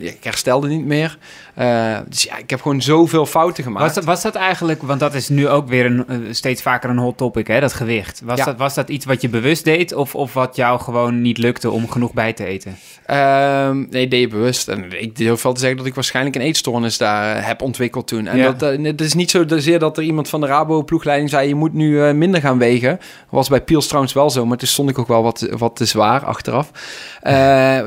ik 0.00 0.24
herstelde 0.24 0.68
niet 0.68 0.84
meer. 0.84 1.18
Eh, 1.54 1.98
dus 2.08 2.22
ja, 2.22 2.36
ik 2.38 2.50
heb 2.50 2.62
gewoon 2.62 2.82
zoveel 2.82 3.26
fouten 3.26 3.64
gemaakt. 3.64 3.84
Was 3.84 3.94
dat, 3.94 4.04
was 4.04 4.22
dat 4.22 4.34
eigenlijk, 4.34 4.82
want 4.82 5.00
dat 5.00 5.14
is 5.14 5.28
nu 5.28 5.48
ook 5.48 5.68
weer 5.68 5.86
een, 5.86 6.08
eh, 6.08 6.16
steeds 6.30 6.62
vaker 6.62 6.90
een 6.90 6.98
hot 6.98 7.16
topic, 7.16 7.46
hè, 7.46 7.60
dat 7.60 7.72
gewicht. 7.72 8.20
Was, 8.24 8.38
Ja. 8.38 8.44
dat, 8.44 8.56
was 8.56 8.74
dat 8.74 8.88
iets 8.88 9.04
wat 9.04 9.20
je 9.20 9.28
bewust 9.28 9.64
deed 9.64 9.94
of, 9.94 10.14
of 10.14 10.34
wat 10.34 10.56
jou 10.56 10.80
gewoon 10.80 11.22
niet 11.22 11.38
lukte 11.38 11.70
om 11.70 11.88
genoeg 11.90 12.12
bij 12.12 12.32
te 12.32 12.44
eten? 12.44 12.76
Ehm, 13.06 13.84
nee, 13.90 14.08
deed 14.08 14.20
je 14.20 14.28
bewust. 14.28 14.68
En 14.68 15.02
ik 15.02 15.16
durf 15.16 15.42
wel 15.42 15.52
te 15.52 15.60
zeggen 15.60 15.78
dat 15.78 15.86
ik 15.86 15.94
waarschijnlijk 15.94 16.36
een 16.36 16.42
eetstoornis 16.42 16.98
daar 16.98 17.36
eh, 17.36 17.46
heb 17.46 17.62
ontwikkeld 17.62 18.06
toen. 18.06 18.26
En 18.26 18.36
Ja. 18.36 18.50
dat, 18.52 18.78
het 18.82 19.00
is 19.00 19.14
niet 19.14 19.30
zozeer 19.30 19.78
dat 19.78 19.96
er 19.96 20.02
iemand 20.02 20.28
van 20.28 20.40
de 20.40 20.46
Rabo-ploegleiding 20.46 21.30
zei... 21.30 21.48
je 21.48 21.54
moet 21.54 21.72
nu 21.74 22.12
minder 22.14 22.40
gaan 22.40 22.58
wegen. 22.58 22.98
was 23.28 23.48
bij 23.48 23.60
Piels 23.60 23.86
trouwens 23.86 24.12
wel 24.12 24.30
zo, 24.30 24.46
maar 24.46 24.56
toen 24.56 24.68
stond 24.68 24.90
ik 24.90 24.98
ook 24.98 25.08
wel 25.08 25.22
wat, 25.22 25.48
wat 25.58 25.76
te 25.76 25.84
zwaar 25.84 26.24
achteraf. 26.24 26.70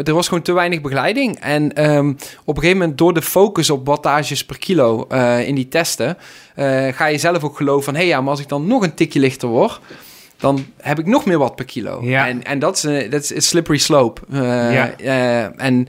Er 0.04 0.14
was 0.14 0.28
gewoon 0.28 0.44
te 0.44 0.54
weinig 0.54 0.82
begeleiding. 0.82 1.40
En 1.40 1.74
ehm, 1.74 2.10
op 2.46 2.56
een 2.56 2.62
gegeven 2.62 2.78
moment 2.78 2.98
door 2.98 3.14
de 3.14 3.22
focus 3.22 3.52
op 3.70 3.86
wattages 3.86 4.46
per 4.46 4.58
kilo 4.58 5.06
eh, 5.10 5.48
in 5.48 5.56
die 5.56 5.68
testen... 5.68 6.18
eh, 6.56 6.88
ga 6.94 7.06
je 7.06 7.18
zelf 7.18 7.44
ook 7.44 7.58
geloven 7.58 7.84
van... 7.84 7.94
hé 7.94 8.00
hey, 8.00 8.10
ja, 8.10 8.22
maar 8.22 8.30
als 8.30 8.40
ik 8.40 8.48
dan 8.50 8.68
nog 8.68 8.84
een 8.84 8.94
tikje 8.94 9.20
lichter 9.20 9.48
word... 9.48 9.80
dan 10.38 10.66
heb 10.82 11.00
ik 11.00 11.06
nog 11.06 11.26
meer 11.26 11.38
watt 11.38 11.56
per 11.56 11.66
kilo. 11.66 12.00
Ja. 12.02 12.28
En, 12.28 12.44
en 12.44 12.60
dat 12.60 12.76
is 12.78 12.84
een 12.84 13.10
dat 13.10 13.32
is 13.32 13.48
slippery 13.48 13.78
slope. 13.78 14.22
Eh, 14.32 14.40
Ja. 14.74 14.92
eh, 14.98 15.62
en 15.66 15.88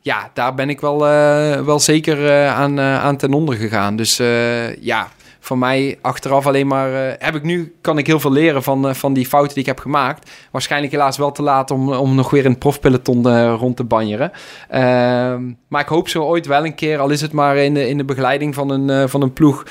ja, 0.00 0.30
daar 0.34 0.54
ben 0.54 0.70
ik 0.70 0.80
wel, 0.80 1.06
eh, 1.06 1.60
wel 1.60 1.78
zeker 1.78 2.26
eh, 2.30 2.54
aan, 2.54 2.78
eh, 2.78 3.02
aan 3.04 3.16
ten 3.16 3.32
onder 3.32 3.54
gegaan. 3.56 3.96
Dus 3.96 4.18
eh, 4.18 4.76
ja, 4.76 5.08
voor 5.40 5.58
mij 5.58 5.98
achteraf 6.00 6.46
alleen 6.46 6.66
maar... 6.66 6.92
eh, 7.08 7.12
heb 7.18 7.34
ik 7.34 7.42
nu, 7.42 7.74
kan 7.80 7.98
ik 7.98 8.06
heel 8.06 8.20
veel 8.20 8.32
leren 8.32 8.62
van, 8.62 8.88
eh, 8.88 8.94
van 8.94 9.12
die 9.12 9.26
fouten 9.26 9.52
die 9.54 9.62
ik 9.62 9.68
heb 9.68 9.78
gemaakt. 9.78 10.30
Waarschijnlijk 10.50 10.92
helaas 10.92 11.16
wel 11.16 11.32
te 11.32 11.42
laat 11.42 11.70
om, 11.70 11.92
om 11.92 12.14
nog 12.14 12.30
weer 12.30 12.44
in 12.44 12.50
het 12.50 12.58
profpeloton 12.58 13.28
eh, 13.28 13.54
rond 13.58 13.76
te 13.76 13.84
banjeren. 13.84 14.32
Ehm, 14.68 15.42
maar 15.68 15.80
ik 15.80 15.88
hoop 15.88 16.08
zo 16.08 16.22
ooit 16.22 16.46
wel 16.46 16.64
een 16.64 16.74
keer, 16.74 16.98
al 16.98 17.10
is 17.10 17.20
het 17.20 17.32
maar 17.32 17.56
in 17.56 17.74
de, 17.74 17.88
in 17.88 17.96
de 17.96 18.04
begeleiding 18.04 18.54
van 18.54 18.70
een, 18.70 19.08
van 19.08 19.22
een 19.22 19.32
ploeg... 19.32 19.64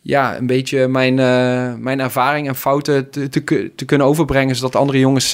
Ja, 0.00 0.36
een 0.36 0.46
beetje 0.46 0.88
mijn, 0.88 1.14
mijn 1.82 2.00
ervaring 2.00 2.48
en 2.48 2.54
fouten 2.56 3.10
te, 3.10 3.28
te, 3.28 3.40
ku- 3.40 3.72
te 3.76 3.84
kunnen 3.84 4.06
overbrengen... 4.06 4.56
zodat 4.56 4.76
andere 4.76 4.98
jongens 4.98 5.30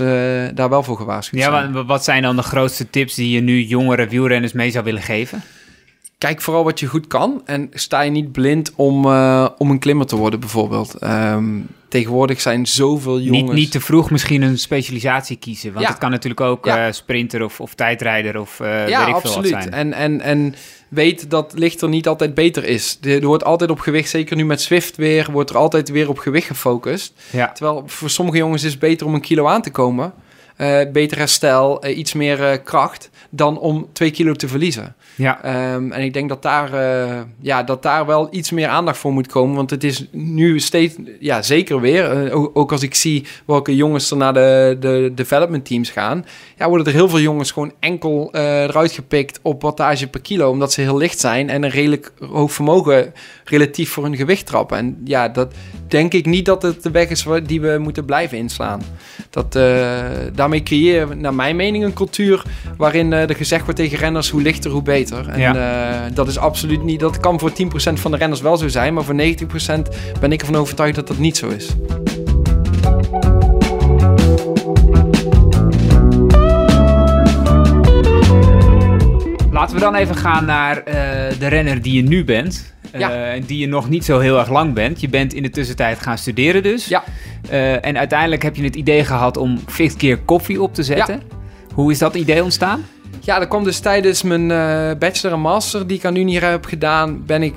daar 0.55 0.69
wel 0.69 0.83
voor 0.83 0.97
gewaarschuwd 0.97 1.41
Ja, 1.41 1.51
zijn. 1.51 1.73
wa- 1.73 1.85
wat 1.85 2.05
zijn 2.05 2.23
dan 2.23 2.37
de 2.37 2.43
grootste 2.43 2.91
tips 2.91 3.15
die 3.15 3.31
je 3.31 3.41
nu 3.41 3.63
jongere 3.63 4.07
wielrenners 4.07 4.53
mee 4.53 4.71
zou 4.71 4.85
willen 4.85 5.03
geven? 5.03 5.43
Kijk 6.19 6.41
vooral 6.41 6.65
wat 6.65 6.81
je 6.81 6.87
goed 6.87 7.07
kan 7.07 7.43
en 7.45 7.71
sta 7.73 8.01
je 8.01 8.11
niet 8.11 8.33
blind 8.33 8.73
om, 8.77 9.05
eh, 9.05 9.49
om 9.59 9.71
een 9.71 9.79
klimmer 9.79 10.07
te 10.07 10.17
worden 10.17 10.41
bijvoorbeeld. 10.41 10.95
Ehm, 10.95 11.45
tegenwoordig 11.89 12.41
zijn 12.41 12.67
zoveel 12.67 13.21
jongens... 13.21 13.43
Niet, 13.51 13.53
niet 13.53 13.71
te 13.71 13.81
vroeg 13.81 14.11
misschien 14.11 14.43
een 14.43 14.59
specialisatie 14.59 15.37
kiezen, 15.37 15.73
want 15.73 15.85
Ja. 15.85 15.91
het 15.91 16.01
kan 16.01 16.11
natuurlijk 16.11 16.41
ook 16.41 16.65
Ja. 16.65 16.87
eh, 16.87 16.93
sprinter 16.93 17.45
of, 17.45 17.61
of 17.61 17.75
tijdrijder 17.75 18.41
of 18.41 18.61
eh 18.61 18.89
ja, 18.89 18.99
weet 19.07 19.15
ik 19.15 19.21
veel 19.21 19.31
wat 19.31 19.37
absoluut. 19.45 19.49
zijn. 19.51 19.73
En, 19.73 19.93
en, 19.93 20.21
en 20.21 20.55
weet 20.89 21.31
dat 21.31 21.53
lichter 21.57 21.89
niet 21.89 22.09
altijd 22.09 22.35
beter 22.35 22.65
is. 22.65 22.99
Er 23.03 23.27
wordt 23.27 23.45
altijd 23.45 23.71
op 23.71 23.81
gewicht, 23.81 24.09
zeker 24.11 24.37
nu 24.37 24.45
met 24.45 24.61
Swift 24.61 24.97
weer, 24.97 25.29
wordt 25.33 25.51
er 25.51 25.57
altijd 25.57 25.89
weer 25.89 26.09
op 26.09 26.19
gewicht 26.19 26.47
gefocust. 26.47 27.13
Terwijl 27.55 27.83
voor 27.87 28.11
sommige 28.11 28.39
jongens 28.39 28.63
is 28.65 28.71
het 28.71 28.81
beter 28.81 29.07
om 29.07 29.15
een 29.15 29.21
kilo 29.21 29.47
aan 29.47 29.63
te 29.63 29.71
komen. 29.71 30.13
Eh, 30.57 30.81
beter 30.93 31.19
herstel, 31.19 31.87
iets 31.87 32.13
meer 32.13 32.61
kracht, 32.61 33.11
dan 33.31 33.59
om 33.59 33.89
twee 33.93 34.11
kilo 34.11 34.33
te 34.33 34.49
verliezen. 34.49 34.95
Ja. 35.17 35.43
Ehm, 35.43 35.93
en 35.93 36.03
ik 36.03 36.13
denk 36.13 36.29
dat 36.29 36.43
daar, 36.43 36.73
eh, 36.73 37.21
ja, 37.41 37.63
dat 37.63 37.83
daar 37.83 38.07
wel 38.07 38.29
iets 38.31 38.51
meer 38.51 38.69
aandacht 38.69 38.99
voor 38.99 39.13
moet 39.13 39.27
komen. 39.27 39.57
Want 39.57 39.71
het 39.71 39.85
is 39.85 40.07
nu 40.11 40.61
steeds, 40.61 40.95
ja, 41.21 41.43
zeker 41.43 41.81
weer. 41.81 42.27
eh, 42.27 42.57
ook, 42.57 42.73
als 42.73 42.83
ik 42.83 42.95
zie 42.95 43.27
welke 43.47 43.77
jongens 43.77 44.11
er 44.11 44.17
naar 44.17 44.35
de, 44.35 44.77
de 44.81 45.13
development 45.15 45.65
teams 45.65 45.91
gaan. 45.91 46.25
Ja, 46.59 46.69
worden 46.69 46.87
er 46.87 46.93
heel 46.93 47.09
veel 47.09 47.21
jongens 47.21 47.51
gewoon 47.51 47.73
enkel 47.81 48.29
eh, 48.33 48.63
eruit 48.63 48.93
gepikt 48.93 49.39
op 49.43 49.63
wattage 49.63 50.09
per 50.09 50.21
kilo. 50.21 50.51
Omdat 50.51 50.73
ze 50.73 50.81
heel 50.81 50.97
licht 50.97 51.19
zijn 51.21 51.51
en 51.51 51.63
een 51.63 51.71
redelijk 51.71 52.13
hoog 52.31 52.53
vermogen 52.53 53.13
relatief 53.45 53.91
voor 53.91 54.05
hun 54.05 54.17
gewicht 54.17 54.47
trappen. 54.47 54.79
En 54.79 55.01
ja, 55.05 55.29
dat, 55.29 55.55
denk 55.89 56.13
ik 56.15 56.27
niet 56.27 56.45
dat 56.45 56.63
het 56.63 56.83
de 56.83 56.91
weg 56.91 57.09
is 57.09 57.27
die 57.45 57.61
we 57.61 57.79
moeten 57.79 58.05
blijven 58.05 58.39
inslaan. 58.39 58.83
Dat, 59.35 59.57
eh, 59.57 60.01
daarmee 60.35 60.63
creëer 60.63 61.09
je, 61.09 61.15
naar 61.15 61.35
mijn 61.35 61.57
mening, 61.57 61.85
een 61.85 61.93
cultuur 61.93 62.43
waarin 62.77 63.13
eh, 63.13 63.29
er 63.29 63.35
gezegd 63.37 63.65
wordt 63.65 63.79
tegen 63.79 63.99
renners 63.99 64.31
hoe 64.31 64.43
lichter, 64.43 64.71
hoe 64.71 64.83
beter. 64.83 65.29
En 65.29 65.41
Ja. 65.41 65.55
eh, 65.55 66.15
dat 66.15 66.29
is 66.29 66.39
absoluut 66.39 66.83
niet, 66.83 67.01
dat 67.01 67.21
kan 67.21 67.39
voor 67.39 67.53
10% 67.53 68.01
van 68.01 68.11
de 68.11 68.17
renners 68.17 68.41
wel 68.41 68.57
zo 68.57 68.69
zijn, 68.69 68.95
maar 68.95 69.05
voor 69.05 69.15
90% 69.15 69.89
ben 70.21 70.33
ik 70.33 70.41
ervan 70.41 70.57
overtuigd 70.57 70.95
dat 70.95 71.07
dat 71.09 71.19
niet 71.19 71.37
zo 71.37 71.49
is. 71.49 71.77
Laten 79.51 79.75
we 79.75 79.81
dan 79.81 79.95
even 79.95 80.17
gaan 80.17 80.45
naar 80.45 80.85
de 81.39 81.47
renner 81.47 81.83
die 81.83 81.95
je 81.95 82.03
nu 82.03 82.25
bent. 82.25 82.74
Eh, 82.95 83.01
Ja. 83.01 83.11
En 83.33 83.43
die 83.45 83.59
je 83.59 83.67
nog 83.69 83.89
niet 83.89 84.05
zo 84.05 84.19
heel 84.19 84.39
erg 84.39 84.51
lang 84.51 84.75
bent. 84.75 85.01
Je 85.01 85.09
bent 85.09 85.35
in 85.35 85.43
de 85.43 85.51
tussentijd 85.51 85.99
gaan 86.01 86.19
studeren 86.19 86.63
dus. 86.63 86.87
Ja. 86.87 87.05
Eh, 87.51 87.85
en 87.87 87.99
uiteindelijk 87.99 88.43
heb 88.43 88.57
je 88.57 88.63
het 88.65 88.77
idee 88.77 89.05
gehad 89.05 89.37
om 89.37 89.59
fixed 89.67 90.01
gear 90.01 90.17
koffie 90.19 90.63
op 90.63 90.75
te 90.75 90.83
zetten. 90.83 91.23
Hoe 91.75 91.91
is 91.91 91.99
dat 91.99 92.15
idee 92.15 92.43
ontstaan? 92.43 92.85
Ja, 93.21 93.39
dat 93.39 93.49
kwam 93.49 93.65
dus 93.65 93.79
tijdens 93.79 94.23
mijn 94.23 94.51
eh, 94.51 94.91
bachelor 94.99 95.33
en 95.37 95.41
master 95.43 95.87
die 95.87 95.97
ik 95.97 96.05
aan 96.05 96.17
Unie 96.17 96.39
heb 96.39 96.65
gedaan. 96.65 97.23
Ben 97.27 97.43
ik 97.43 97.55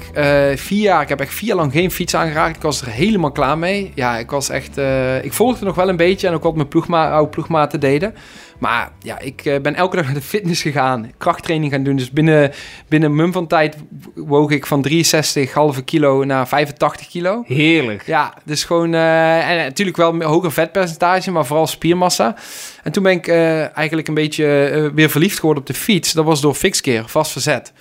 vier 0.56 0.82
jaar, 0.82 1.02
ik 1.02 1.10
heb 1.10 1.20
echt 1.20 1.34
vier 1.34 1.48
jaar 1.48 1.58
lang 1.58 1.72
geen 1.72 1.92
fiets 1.92 2.16
aangeraakt. 2.16 2.56
Ik 2.56 2.62
was 2.62 2.82
er 2.82 2.88
helemaal 2.88 3.32
klaar 3.32 3.58
mee. 3.58 3.92
Ja, 3.96 4.18
ik 4.18 4.32
was 4.32 4.50
echt, 4.50 4.78
eh, 4.78 5.24
ik 5.24 5.34
volgde 5.34 5.66
nog 5.66 5.76
wel 5.76 5.90
een 5.90 5.96
beetje 5.98 6.28
en 6.28 6.34
ook 6.34 6.44
wat 6.44 6.56
mijn 6.56 6.68
ploegma 6.68 7.12
oude 7.12 7.30
ploegmaten 7.30 7.80
deden. 7.80 8.14
Maar 8.60 8.92
ja, 9.00 9.20
ik 9.20 9.46
eh, 9.46 9.60
ben 9.60 9.76
elke 9.76 9.96
dag 9.96 10.06
naar 10.06 10.14
de 10.14 10.22
fitness 10.22 10.62
gegaan, 10.62 11.12
krachttraining 11.18 11.72
gaan 11.72 11.84
doen. 11.84 11.96
Dus 11.96 12.12
binnen, 12.12 12.52
binnen 12.88 13.10
een 13.10 13.16
mum 13.16 13.32
van 13.32 13.48
tijd 13.48 13.76
woog 14.16 14.52
ik 14.52 14.66
van 14.66 14.82
63 14.82 15.54
halve 15.54 15.84
kilo 15.84 16.24
naar 16.24 16.48
85 16.48 17.08
kilo. 17.08 17.44
Heerlijk. 17.46 18.06
Ja, 18.06 18.34
dus 18.44 18.64
gewoon... 18.64 18.94
eh, 18.94 19.50
en 19.50 19.58
natuurlijk 19.58 19.98
wel 19.98 20.14
een 20.14 20.22
hoger 20.22 20.52
vetpercentage, 20.52 21.32
maar 21.32 21.46
vooral 21.46 21.68
spiermassa. 21.68 22.36
En 22.84 22.92
toen 22.92 23.04
ben 23.04 23.12
ik 23.12 23.28
eh, 23.28 23.78
eigenlijk 23.78 24.08
een 24.08 24.14
beetje 24.14 24.46
weer 24.94 25.10
verliefd 25.10 25.40
geworden 25.40 25.62
op 25.64 25.68
de 25.68 25.74
fiets. 25.74 26.14
Dat 26.14 26.26
was 26.26 26.42
door 26.42 26.54
fixkeer, 26.54 27.04
vast 27.08 27.32
verzet. 27.32 27.74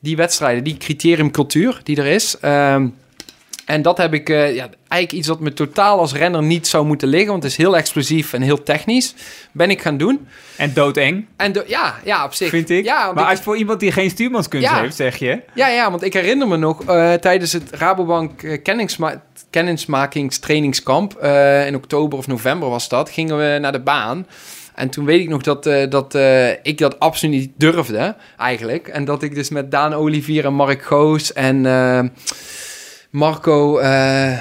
Die 0.00 0.16
wedstrijden, 0.16 0.64
die 0.64 0.76
criteriumcultuur 0.76 1.80
die 1.82 1.96
er 1.96 2.06
is. 2.06 2.38
Ehm, 2.40 2.86
en 3.66 3.82
dat 3.82 3.98
heb 3.98 4.14
ik 4.14 4.28
eh, 4.28 4.54
ja, 4.54 4.68
eigenlijk 4.88 5.12
iets 5.12 5.28
wat 5.28 5.40
me 5.40 5.52
totaal 5.52 5.98
als 5.98 6.12
renner 6.14 6.42
niet 6.42 6.66
zou 6.66 6.86
moeten 6.86 7.08
liggen. 7.08 7.30
Want 7.30 7.42
het 7.42 7.52
is 7.52 7.58
heel 7.58 7.76
explosief 7.76 8.32
en 8.32 8.42
heel 8.42 8.62
technisch. 8.62 9.14
Ben 9.52 9.70
ik 9.70 9.82
gaan 9.82 9.96
doen. 9.96 10.26
En 10.56 10.72
doodeng, 10.74 11.26
En 11.36 11.52
ja, 11.66 11.94
ja, 12.04 12.24
op 12.24 12.34
zich. 12.34 12.48
vind 12.48 12.70
ik. 12.70 12.84
Ja, 12.84 13.12
maar 13.12 13.24
ik- 13.24 13.30
als 13.30 13.40
voor 13.40 13.56
iemand 13.56 13.80
die 13.80 13.92
geen 13.92 14.10
stuurmanskunst 14.10 14.68
Ja. 14.68 14.80
heeft, 14.80 14.96
zeg 14.96 15.16
je. 15.16 15.40
Ja, 15.54 15.68
ja, 15.68 15.90
want 15.90 16.02
ik 16.02 16.12
herinner 16.12 16.48
me 16.48 16.56
nog 16.56 16.84
eh, 16.84 17.12
tijdens 17.12 17.52
het 17.52 17.70
Rabobank 17.70 18.42
eh, 18.42 18.62
kennisma 18.62 19.22
kennismakingstrainingskamp 19.50 21.18
in 21.66 21.74
oktober 21.76 22.18
of 22.18 22.26
november 22.26 22.68
was 22.68 22.88
dat, 22.88 23.10
gingen 23.10 23.38
we 23.38 23.58
naar 23.60 23.72
de 23.72 23.80
baan. 23.80 24.26
En 24.74 24.88
toen 24.90 25.04
weet 25.04 25.20
ik 25.20 25.28
nog 25.28 25.42
dat, 25.42 25.62
dat 25.90 26.14
ik 26.62 26.78
dat 26.78 26.98
absoluut 27.00 27.34
niet 27.40 27.50
durfde, 27.56 28.16
eigenlijk. 28.38 28.88
En 28.88 29.04
dat 29.04 29.22
ik 29.22 29.34
dus 29.34 29.48
met 29.48 29.70
Daan 29.70 29.94
Olivier 29.94 30.44
en 30.44 30.54
Mark 30.54 30.82
Goos 30.82 31.32
en 31.32 31.64
Marco... 33.14 33.78
eh, 33.78 34.32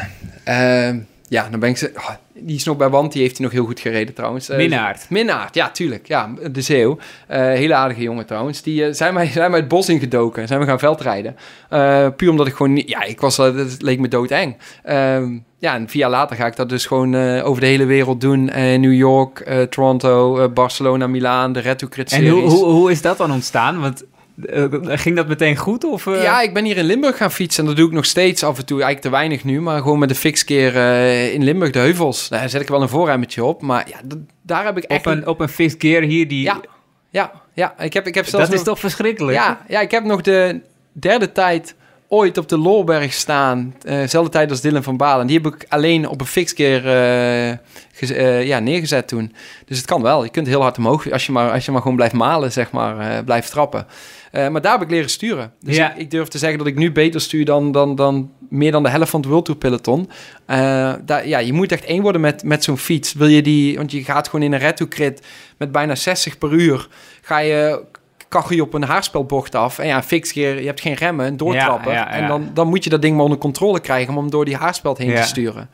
eh, 0.43 0.95
ja, 1.27 1.47
dan 1.49 1.59
ben 1.59 1.69
ik 1.69 1.77
ze... 1.77 1.91
oh, 1.95 2.09
die 2.33 2.55
is 2.55 2.63
nog 2.63 2.77
bij 2.77 2.89
Wand, 2.89 3.11
die 3.11 3.21
heeft 3.21 3.37
hij 3.37 3.45
nog 3.45 3.55
heel 3.55 3.65
goed 3.65 3.79
gereden 3.79 4.13
trouwens. 4.15 4.49
Eh, 4.49 4.57
Minnaert. 4.57 5.05
Minnaert, 5.09 5.55
ja, 5.55 5.69
tuurlijk. 5.69 6.07
Ja, 6.07 6.29
de 6.51 6.61
Zeeuw. 6.61 6.97
Eh, 7.27 7.39
hele 7.41 7.73
aardige 7.73 8.01
jongen 8.01 8.25
trouwens. 8.25 8.61
Die 8.61 8.85
eh, 8.85 8.93
zijn, 8.93 9.13
mij, 9.13 9.27
zijn 9.27 9.51
mij 9.51 9.59
het 9.59 9.69
bos 9.69 9.89
ingedoken. 9.89 10.47
Zijn 10.47 10.59
we 10.59 10.65
gaan 10.65 10.79
veldrijden. 10.79 11.35
Eh, 11.69 12.07
puur 12.17 12.29
omdat 12.29 12.47
ik 12.47 12.53
gewoon. 12.53 12.75
Ja, 12.85 13.03
ik 13.03 13.19
was... 13.21 13.37
eh, 13.37 13.45
Het 13.55 13.81
leek 13.81 13.99
me 13.99 14.07
doodeng. 14.07 14.57
Ehm 14.83 15.37
ja, 15.59 15.75
en 15.75 15.89
vier 15.89 16.01
jaar 16.01 16.09
later 16.09 16.35
ga 16.35 16.45
ik 16.45 16.55
dat 16.55 16.69
dus 16.69 16.85
gewoon 16.85 17.13
eh, 17.15 17.45
over 17.47 17.61
de 17.61 17.67
hele 17.67 17.85
wereld 17.85 18.21
doen. 18.21 18.49
Eh, 18.49 18.79
New 18.79 18.93
York, 18.93 19.39
eh, 19.39 19.61
Toronto, 19.61 20.39
eh, 20.39 20.47
Barcelona, 20.53 21.07
Milaan, 21.07 21.53
de 21.53 21.59
Red 21.59 21.79
to 21.79 21.87
Crit 21.87 22.11
En 22.11 22.27
hoe, 22.27 22.41
hoe, 22.41 22.65
hoe 22.65 22.91
is 22.91 23.01
dat 23.01 23.17
dan 23.17 23.31
ontstaan? 23.31 23.79
Want 23.79 24.03
eh, 24.45 24.65
ging 24.85 25.15
dat 25.15 25.27
meteen 25.27 25.55
goed? 25.57 25.83
Of, 25.83 26.07
eh? 26.07 26.23
Ja, 26.23 26.41
ik 26.41 26.53
ben 26.53 26.65
hier 26.65 26.77
in 26.77 26.85
Limburg 26.85 27.17
gaan 27.17 27.31
fietsen. 27.31 27.61
En 27.63 27.67
dat 27.69 27.77
doe 27.77 27.87
ik 27.87 27.93
nog 27.93 28.05
steeds 28.05 28.43
af 28.43 28.57
en 28.57 28.65
toe. 28.65 28.81
Eigenlijk 28.81 29.05
te 29.05 29.09
weinig 29.11 29.43
nu. 29.43 29.61
Maar 29.61 29.81
gewoon 29.81 29.99
met 29.99 30.09
de 30.09 30.15
fixkeer 30.15 30.75
eh 30.75 31.33
in 31.33 31.43
Limburg, 31.43 31.71
de 31.71 31.79
heuvels. 31.79 32.29
Daar 32.29 32.49
zet 32.49 32.61
ik 32.61 32.67
wel 32.67 32.81
een 32.81 32.89
voorruimetje 32.89 33.43
op. 33.43 33.61
Maar 33.61 33.89
ja, 33.89 34.17
daar 34.41 34.65
heb 34.65 34.77
ik 34.77 34.83
echt... 34.83 35.05
op, 35.05 35.11
een, 35.11 35.27
op 35.27 35.39
een 35.39 35.49
fixed 35.49 35.81
gear 35.81 36.01
hier 36.01 36.27
die... 36.27 36.41
Ja, 36.43 36.61
ja, 37.09 37.31
ja. 37.53 37.79
Ik 37.79 37.93
heb, 37.93 38.07
ik 38.07 38.15
heb 38.15 38.25
zelfs 38.25 38.49
dat 38.49 38.57
is 38.59 38.63
toch 38.63 38.79
verschrikkelijk? 38.79 39.37
Ja, 39.37 39.61
ja, 39.67 39.79
ik 39.81 39.91
heb 39.91 40.03
nog 40.03 40.21
de 40.21 40.61
derde 40.91 41.31
tijd 41.31 41.75
ooit 42.07 42.37
op 42.37 42.49
de 42.49 42.57
Loorberg 42.57 43.13
staan. 43.13 43.75
eh 43.83 44.07
zelfde 44.07 44.31
tijd 44.31 44.49
als 44.49 44.61
Dylan 44.61 44.83
van 44.83 44.97
Balen. 44.97 45.27
Die 45.27 45.39
heb 45.43 45.53
ik 45.53 45.65
alleen 45.69 46.07
op 46.07 46.19
een 46.21 46.25
fixkeer 46.27 46.87
eh, 46.87 47.51
eh, 47.99 48.45
ja, 48.47 48.59
neergezet 48.59 49.07
toen. 49.07 49.33
Dus 49.65 49.77
het 49.77 49.85
kan 49.85 50.01
wel. 50.01 50.23
Je 50.23 50.29
kunt 50.29 50.47
heel 50.47 50.61
hard 50.61 50.77
omhoog 50.77 51.11
als 51.11 51.25
je 51.25 51.31
maar, 51.31 51.51
als 51.51 51.65
je 51.65 51.71
maar 51.71 51.81
gewoon 51.81 51.95
blijft 51.95 52.13
malen, 52.13 52.51
zeg 52.51 52.71
maar. 52.71 52.99
eh, 52.99 53.23
blijft 53.23 53.51
trappen. 53.51 53.87
Eh, 54.33 54.47
maar 54.47 54.61
daar 54.61 54.71
heb 54.71 54.81
ik 54.81 54.89
leren 54.89 55.09
sturen. 55.09 55.53
Dus 55.59 55.75
Ja. 55.75 55.91
ik, 55.93 55.97
ik 55.97 56.11
durf 56.11 56.27
te 56.27 56.37
zeggen 56.37 56.57
dat 56.57 56.67
ik 56.67 56.75
nu 56.75 56.91
beter 56.91 57.21
stuur 57.21 57.45
dan, 57.45 57.71
dan, 57.71 57.95
dan 57.95 58.31
meer 58.49 58.71
dan 58.71 58.83
de 58.83 58.89
helft 58.89 59.09
van 59.09 59.19
het 59.19 59.29
World 59.29 59.45
Tour 59.45 59.59
peloton. 59.59 60.09
Eh, 60.45 60.93
daar, 61.05 61.27
ja, 61.27 61.37
je 61.39 61.53
moet 61.53 61.71
echt 61.71 61.85
één 61.85 62.01
worden 62.01 62.21
met, 62.21 62.43
met 62.43 62.63
zo'n 62.63 62.77
fiets. 62.77 63.13
Wil 63.13 63.27
je 63.27 63.41
die, 63.41 63.77
want 63.77 63.91
je 63.91 64.03
gaat 64.03 64.27
gewoon 64.27 64.45
in 64.45 64.53
een 64.53 64.59
red 64.59 64.77
to 64.77 64.87
crit 64.87 65.21
met 65.57 65.71
bijna 65.71 65.95
60 65.95 66.37
per 66.37 66.51
uur. 66.51 66.87
Ga 67.21 67.37
je 67.37 67.83
kachel 68.27 68.55
je 68.55 68.61
op 68.61 68.73
een 68.73 68.83
haarspelbocht 68.83 69.55
af. 69.55 69.79
En 69.79 69.87
ja, 69.87 70.03
fix 70.03 70.31
je, 70.31 70.41
hebt 70.45 70.81
geen 70.81 70.93
remmen, 70.93 71.25
een 71.25 71.37
doortrapper. 71.37 71.91
Ja, 71.91 71.97
ja, 71.97 72.15
ja. 72.15 72.21
En 72.21 72.27
dan, 72.27 72.49
dan 72.53 72.67
moet 72.67 72.83
je 72.83 72.89
dat 72.89 73.01
ding 73.01 73.15
maar 73.15 73.23
onder 73.23 73.39
controle 73.39 73.79
krijgen 73.79 74.13
om 74.15 74.19
hem 74.21 74.29
door 74.29 74.45
die 74.45 74.55
haarspeld 74.55 74.97
heen 74.97 75.15
te 75.15 75.21
sturen. 75.23 75.69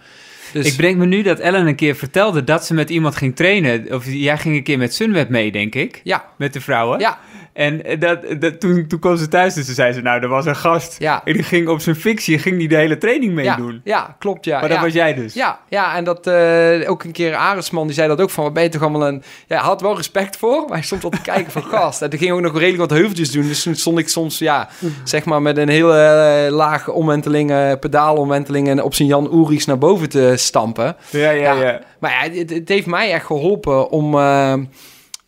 Dus 0.53 0.65
Ik 0.65 0.75
breng 0.77 0.97
me 0.97 1.05
nu 1.05 1.21
dat 1.21 1.39
Ellen 1.39 1.67
een 1.67 1.75
keer 1.75 1.95
vertelde 1.95 2.43
dat 2.43 2.65
ze 2.65 2.73
met 2.73 2.89
iemand 2.89 3.15
ging 3.15 3.35
trainen. 3.35 3.93
Of 3.93 4.05
jij 4.05 4.37
ging 4.37 4.55
een 4.55 4.63
keer 4.63 4.77
met 4.77 4.93
Sunweb 4.93 5.29
mee, 5.29 5.51
denk 5.51 5.75
ik. 5.75 6.01
ja, 6.03 6.25
Met 6.37 6.53
de 6.53 6.61
vrouwen. 6.61 6.99
ja, 6.99 7.19
En 7.53 7.83
eh, 7.85 7.99
dat, 7.99 8.19
dat, 8.39 8.59
toen, 8.59 8.87
toen 8.87 8.99
kwam 8.99 9.17
ze 9.17 9.27
thuis 9.27 9.55
en 9.55 9.63
ze 9.63 9.73
zei 9.73 9.93
ze, 9.93 10.01
nou, 10.01 10.21
er 10.21 10.27
was 10.27 10.45
een 10.45 10.55
gast. 10.55 10.95
ja. 10.99 11.21
En 11.25 11.33
die 11.33 11.43
ging 11.43 11.67
op 11.67 11.79
zijn 11.79 11.95
fictie, 11.95 12.39
ging 12.39 12.57
die 12.57 12.67
de 12.67 12.75
hele 12.75 12.97
training 12.97 13.41
Ja, 13.43 13.57
meedoen. 13.57 13.81
ja, 13.83 14.15
klopt, 14.19 14.45
ja. 14.45 14.59
maar 14.59 14.69
dat 14.69 14.77
ja. 14.77 14.83
was 14.83 14.93
jij 14.93 15.13
dus. 15.13 15.33
Ja, 15.33 15.59
ja, 15.69 15.95
en 15.95 16.03
dat 16.03 16.27
eh, 16.27 16.89
ook 16.89 17.03
een 17.03 17.11
keer 17.11 17.35
Arendsman, 17.35 17.85
die 17.85 17.95
zei 17.95 18.07
dat 18.07 18.21
ook 18.21 18.29
van, 18.29 18.43
wat 18.43 18.53
ben 18.53 18.63
je 18.63 18.69
toch 18.69 18.81
allemaal 18.81 19.07
een... 19.07 19.23
Ja, 19.47 19.55
hij 19.57 19.65
had 19.65 19.81
wel 19.81 19.95
respect 19.95 20.37
voor, 20.37 20.61
maar 20.61 20.77
hij 20.77 20.85
stond 20.85 21.01
wel 21.01 21.11
te 21.11 21.21
kijken 21.21 21.51
van 21.51 21.63
gast. 21.73 22.01
En 22.01 22.09
toen 22.09 22.19
ging 22.19 22.31
ook 22.31 22.41
nog 22.41 22.53
redelijk 22.53 22.89
wat 22.89 22.89
heuveltjes 22.97 23.31
doen, 23.31 23.47
dus 23.47 23.63
toen 23.63 23.75
stond 23.75 23.99
ik 23.99 24.09
soms, 24.09 24.37
ja, 24.37 24.69
zeg 25.03 25.25
maar 25.25 25.41
met 25.41 25.57
een 25.57 25.69
hele 25.69 25.97
eh, 25.97 26.51
lage 26.51 26.91
omwenteling, 26.91 27.51
eh 27.51 27.71
pedaalomwenteling 27.79 28.67
en 28.67 28.83
op 28.83 28.93
zijn 28.93 29.07
Jan 29.07 29.33
Oeris 29.33 29.65
naar 29.65 29.77
boven 29.77 30.09
te 30.09 30.33
stampen. 30.35 30.95
ja, 31.09 31.29
ja. 31.29 31.53
Ja. 31.53 31.61
ja. 31.61 31.79
Maar 31.99 32.11
ja, 32.11 32.31
het, 32.39 32.49
het 32.49 32.69
heeft 32.69 32.85
mij 32.85 33.11
echt 33.11 33.25
geholpen 33.25 33.89
om... 33.89 34.17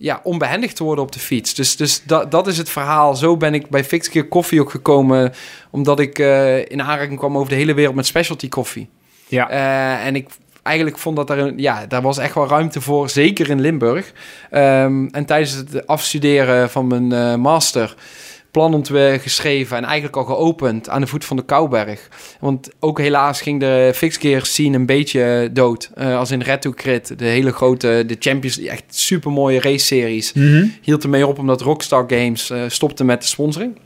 ja, 0.01 0.20
onbehendig 0.24 0.74
te 0.74 0.84
worden 0.84 1.03
op 1.03 1.12
de 1.12 1.20
fiets. 1.20 1.53
Dus, 1.53 1.75
dus 1.75 2.03
dat, 2.03 2.31
dat 2.31 2.48
is 2.48 2.58
het 2.58 2.70
verhaal. 2.70 3.15
Zo 3.15 3.38
ben 3.38 3.53
ik 3.53 3.70
bij 3.70 3.84
Fixkeer 3.84 4.27
Koffie 4.27 4.62
ook 4.62 4.70
gekomen... 4.70 5.34
omdat 5.70 6.00
ik 6.00 6.20
eh, 6.20 6.58
in 6.58 6.81
aanraking 6.81 7.20
kwam 7.20 7.38
over 7.38 7.50
de 7.50 7.55
hele 7.55 7.74
wereld 7.74 7.96
met 7.96 8.05
specialty 8.05 8.50
koffie. 8.50 8.89
Ja. 9.27 9.50
Eh, 9.50 10.05
en 10.05 10.15
ik 10.15 10.29
eigenlijk 10.63 10.98
vond 10.98 11.15
dat 11.15 11.29
er 11.29 11.38
een, 11.38 11.58
ja, 11.58 11.86
daar 11.86 12.01
was 12.01 12.17
echt 12.17 12.36
wel 12.36 12.48
ruimte 12.48 12.81
voor, 12.81 13.10
zeker 13.10 13.50
in 13.50 13.62
Limburg. 13.62 14.13
Ehm, 14.50 15.05
en 15.05 15.25
tijdens 15.25 15.51
het 15.51 15.88
afstuderen 15.88 16.70
van 16.70 16.88
mijn 16.88 17.12
eh, 17.12 17.36
master 17.36 17.96
plan 18.51 18.86
geschreven 19.22 19.77
en 19.77 19.84
eigenlijk 19.84 20.15
al 20.15 20.24
geopend 20.24 20.89
aan 20.89 21.01
de 21.01 21.08
voet 21.08 21.25
van 21.25 21.38
de 21.38 21.43
Kouberg. 21.46 22.08
Want 22.39 22.70
ook 22.79 23.00
helaas 23.00 23.41
ging 23.41 23.60
de 23.60 23.91
fixgear 23.96 24.46
scene 24.46 24.75
een 24.75 24.86
beetje 24.86 25.50
dood. 25.51 25.89
Eh, 25.96 26.17
als 26.17 26.31
in 26.31 26.41
Red 26.41 26.62
to 26.62 26.72
Crit, 26.72 27.20
de 27.20 27.25
hele 27.25 27.51
grote, 27.51 28.03
de 28.08 28.15
Champions, 28.20 28.60
echt 28.60 28.84
super 28.88 29.31
mooie 29.31 29.60
race 29.60 29.86
series 29.86 30.34
Mhm. 30.34 30.65
hield 30.81 31.03
ermee 31.03 31.27
op 31.27 31.39
omdat 31.39 31.62
Rockstar 31.62 32.03
Games 32.08 32.50
eh, 32.50 32.62
stopte 32.67 33.03
met 33.03 33.22
de 33.22 33.27
sponsoring. 33.27 33.79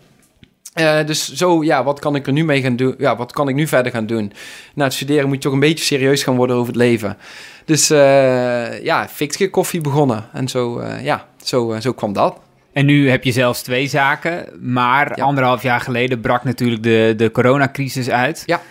Eh, 0.73 1.05
dus 1.05 1.33
zo, 1.33 1.63
ja, 1.63 1.83
wat 1.83 1.99
kan 1.99 2.15
ik 2.15 2.27
er 2.27 2.33
nu 2.33 2.43
mee 2.45 2.61
gaan 2.61 2.75
doen? 2.75 2.95
Ja, 2.97 3.15
wat 3.15 3.31
kan 3.31 3.47
ik 3.47 3.55
nu 3.55 3.67
verder 3.67 3.91
gaan 3.91 4.05
doen? 4.05 4.31
Na 4.73 4.83
het 4.83 4.93
studeren 4.93 5.25
moet 5.27 5.35
je 5.35 5.41
toch 5.41 5.53
een 5.53 5.59
beetje 5.59 5.85
serieus 5.85 6.23
gaan 6.23 6.35
worden 6.35 6.55
over 6.55 6.67
het 6.67 6.81
leven. 6.81 7.17
Dus 7.65 7.87
ja, 8.83 9.07
fixkeer 9.11 9.49
koffie 9.49 9.81
begonnen. 9.81 10.25
En 10.33 10.47
zo, 10.47 10.83
ja, 11.01 11.27
zo, 11.43 11.75
zo 11.79 11.93
kwam 11.93 12.13
dat. 12.13 12.37
En 12.75 12.85
nu 12.85 13.09
heb 13.09 13.23
je 13.23 13.31
zelfs 13.31 13.61
twee 13.61 13.87
zaken. 13.87 14.47
Maar 14.59 15.17
Ja. 15.17 15.23
anderhalf 15.23 15.61
jaar 15.61 15.79
geleden 15.79 16.19
brak 16.21 16.43
natuurlijk 16.43 16.83
de, 16.83 17.13
de 17.17 17.31
coronacrisis 17.31 18.09
uit. 18.09 18.43
Ja. 18.45 18.61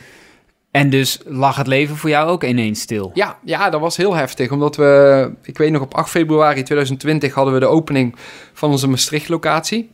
En 0.71 0.91
dus 0.91 1.19
lag 1.25 1.57
het 1.57 1.67
leven 1.67 1.97
voor 1.97 2.11
jou 2.11 2.29
ook 2.31 2.45
ineens 2.45 2.81
stil. 2.81 3.11
Ja, 3.15 3.39
ja, 3.45 3.71
dat 3.71 3.81
was 3.81 3.97
heel 3.97 4.15
heftig. 4.15 4.51
Omdat 4.51 4.77
we, 4.77 5.31
ik 5.43 5.59
weet 5.59 5.71
nog, 5.71 5.83
op 5.83 5.95
8 5.95 6.11
februari 6.11 6.63
2020 6.63 7.35
hadden 7.35 7.55
we 7.55 7.61
de 7.61 7.67
opening 7.67 8.15
van 8.53 8.71
onze 8.71 8.89
Maastricht-locatie. 8.89 9.91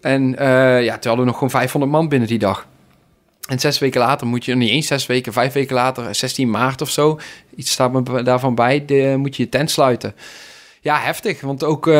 En 0.00 0.38
eh, 0.38 0.48
ja, 0.84 0.92
toen 0.98 1.08
hadden 1.08 1.18
we 1.18 1.24
nog 1.24 1.34
gewoon 1.34 1.50
500 1.50 1.92
man 1.92 2.08
binnen 2.08 2.28
die 2.28 2.38
dag. 2.38 2.66
En 3.48 3.58
zes 3.60 3.78
weken 3.78 4.00
later 4.00 4.26
moet 4.26 4.44
je, 4.44 4.54
niet 4.54 4.70
eens 4.70 4.86
zes 4.86 5.06
weken, 5.06 5.32
vijf 5.32 5.52
weken 5.52 5.74
later, 5.74 6.14
16 6.14 6.50
maart 6.50 6.80
of 6.80 6.90
zo, 6.90 7.18
iets 7.56 7.70
staat 7.70 7.92
me 7.92 8.22
daarvan 8.22 8.54
bij, 8.54 8.84
de, 8.84 9.14
moet 9.18 9.36
je 9.36 9.42
je 9.42 9.48
tent 9.48 9.70
sluiten. 9.70 10.14
Ja, 10.84 10.98
heftig. 10.98 11.40
Want 11.40 11.64
ook, 11.64 11.86
uh, 11.86 11.94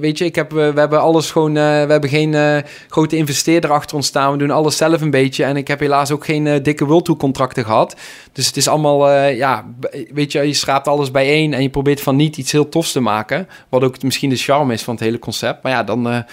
weet 0.00 0.18
je, 0.18 0.24
ik 0.24 0.34
heb, 0.34 0.50
we 0.50 0.72
hebben 0.74 1.00
alles 1.00 1.30
gewoon, 1.30 1.56
uh, 1.56 1.62
we 1.62 1.90
hebben 1.90 2.10
geen 2.10 2.32
uh, 2.32 2.56
grote 2.88 3.16
investeerder 3.16 3.70
achter 3.70 3.96
ons 3.96 4.06
staan. 4.06 4.32
We 4.32 4.38
doen 4.38 4.50
alles 4.50 4.76
zelf 4.76 5.00
een 5.00 5.10
beetje. 5.10 5.44
En 5.44 5.56
ik 5.56 5.68
heb 5.68 5.80
helaas 5.80 6.10
ook 6.10 6.24
geen 6.24 6.62
dikke 6.62 6.84
World 6.84 7.16
contracten 7.16 7.64
gehad. 7.64 7.96
Dus 8.32 8.46
het 8.46 8.56
is 8.56 8.68
allemaal, 8.68 9.10
ja, 9.28 9.64
weet 10.12 10.32
je, 10.32 10.40
je 10.46 10.54
schraapt 10.54 10.88
alles 10.88 11.10
bijeen 11.10 11.54
en 11.54 11.62
je 11.62 11.70
probeert 11.70 12.00
van 12.00 12.16
niet 12.16 12.36
iets 12.36 12.52
heel 12.52 12.68
tofs 12.68 12.92
te 12.92 13.00
maken. 13.00 13.48
Wat 13.68 13.84
ook 13.84 14.02
misschien 14.02 14.30
de 14.30 14.36
charme 14.36 14.72
is 14.72 14.82
van 14.82 14.94
het 14.94 15.02
hele 15.02 15.18
concept. 15.18 15.62
Maar 15.62 15.72
ja, 15.72 15.82
dan 15.82 16.24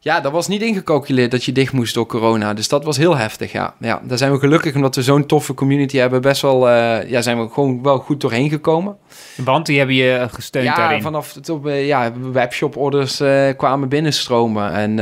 ja, 0.00 0.20
dat 0.20 0.32
was 0.32 0.48
niet 0.48 0.62
ingecalculeerd 0.62 1.30
dat 1.30 1.44
je 1.44 1.52
dicht 1.52 1.72
moest 1.72 1.94
door 1.94 2.06
corona. 2.06 2.54
Dus 2.54 2.68
dat 2.68 2.84
was 2.84 2.96
heel 2.96 3.16
heftig, 3.16 3.52
ja. 3.52 3.74
ja 3.80 4.00
daar 4.04 4.18
zijn 4.18 4.32
we 4.32 4.38
gelukkig, 4.38 4.74
omdat 4.74 4.94
we 4.94 5.02
zo'n 5.02 5.26
toffe 5.26 5.54
community 5.54 5.96
hebben, 5.96 6.20
best 6.20 6.42
wel, 6.42 6.68
uh, 6.68 7.10
ja, 7.10 7.22
zijn 7.22 7.40
we 7.40 7.48
gewoon 7.48 7.82
wel 7.82 7.98
goed 7.98 8.20
doorheen 8.20 8.48
gekomen. 8.48 8.96
Want 9.36 9.66
die 9.66 9.78
hebben 9.78 9.96
je 9.96 10.26
gesteund 10.32 10.66
ja, 10.66 10.76
daarin? 10.76 11.02
vanaf 11.02 11.34
het 11.34 11.48
op, 11.48 11.66
uh, 11.66 11.86
ja, 11.86 12.12
webshop-orders 12.32 13.20
uh, 13.20 13.48
kwamen 13.56 13.88
binnenstromen. 13.88 14.72
En 14.72 14.98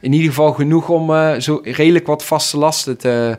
in 0.00 0.12
ieder 0.12 0.28
geval 0.28 0.52
genoeg 0.52 0.88
om 0.88 1.40
zo 1.40 1.60
redelijk 1.62 2.06
wat 2.06 2.24
vaste 2.24 2.58
lasten 2.58 2.98
te 2.98 3.38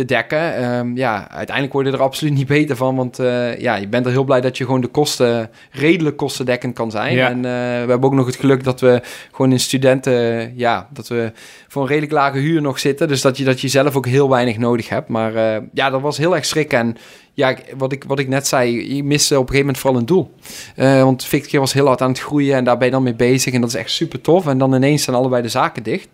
te 0.00 0.14
dekken. 0.14 0.64
Um, 0.64 0.96
ja, 0.96 1.30
uiteindelijk 1.30 1.74
word 1.74 1.86
je 1.86 1.92
er 1.92 2.02
absoluut 2.02 2.34
niet 2.34 2.46
beter 2.46 2.76
van, 2.76 2.96
want 2.96 3.20
uh, 3.20 3.58
ja, 3.58 3.74
je 3.74 3.88
bent 3.88 4.06
er 4.06 4.12
heel 4.12 4.24
blij 4.24 4.40
dat 4.40 4.58
je 4.58 4.64
gewoon 4.64 4.80
de 4.80 4.86
kosten 4.86 5.50
redelijk 5.70 6.16
kostendekkend 6.16 6.74
kan 6.74 6.90
zijn. 6.90 7.14
Ja. 7.14 7.28
En 7.28 7.36
uh, 7.36 7.42
we 7.42 7.48
hebben 7.90 8.02
ook 8.02 8.14
nog 8.14 8.26
het 8.26 8.36
geluk 8.36 8.64
dat 8.64 8.80
we 8.80 9.02
gewoon 9.32 9.52
in 9.52 9.60
studenten, 9.60 10.52
ja, 10.56 10.88
dat 10.92 11.08
we 11.08 11.32
voor 11.68 11.82
een 11.82 11.88
redelijk 11.88 12.12
lage 12.12 12.38
huur 12.38 12.62
nog 12.62 12.78
zitten. 12.78 13.08
Dus 13.08 13.20
dat 13.20 13.36
je, 13.36 13.44
dat 13.44 13.60
je 13.60 13.68
zelf 13.68 13.96
ook 13.96 14.06
heel 14.06 14.28
weinig 14.28 14.58
nodig 14.58 14.88
hebt. 14.88 15.08
Maar 15.08 15.34
uh, 15.34 15.56
ja, 15.72 15.90
dat 15.90 16.00
was 16.00 16.18
heel 16.18 16.34
erg 16.34 16.44
schrik. 16.44 16.72
En 16.72 16.96
ja, 17.32 17.54
wat 17.76 17.92
ik, 17.92 18.04
wat 18.04 18.18
ik 18.18 18.28
net 18.28 18.46
zei, 18.46 18.94
je 18.94 19.04
miste 19.04 19.34
op 19.34 19.40
een 19.40 19.54
gegeven 19.54 19.66
moment 19.66 19.78
vooral 19.78 20.00
een 20.00 20.06
doel. 20.06 20.34
Uh, 20.76 21.02
want 21.02 21.24
Victor 21.24 21.60
was 21.60 21.72
heel 21.72 21.86
hard 21.86 22.00
aan 22.00 22.10
het 22.10 22.20
groeien 22.20 22.56
en 22.56 22.64
daar 22.64 22.76
ben 22.76 22.86
je 22.86 22.92
dan 22.92 23.02
mee 23.02 23.14
bezig. 23.14 23.54
En 23.54 23.60
dat 23.60 23.70
is 23.70 23.76
echt 23.76 23.90
super 23.90 24.20
tof. 24.20 24.46
En 24.46 24.58
dan 24.58 24.74
ineens 24.74 25.02
zijn 25.02 25.16
allebei 25.16 25.42
de 25.42 25.48
zaken 25.48 25.82
dicht. 25.82 26.08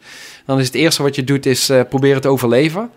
Dan 0.47 0.59
is 0.59 0.67
het 0.67 0.75
eerste 0.75 1.03
wat 1.03 1.15
je 1.15 1.25
doet, 1.25 1.47
is 1.47 1.71
uh, 1.71 1.81
proberen 1.89 2.21
te 2.21 2.29
overleven. 2.29 2.91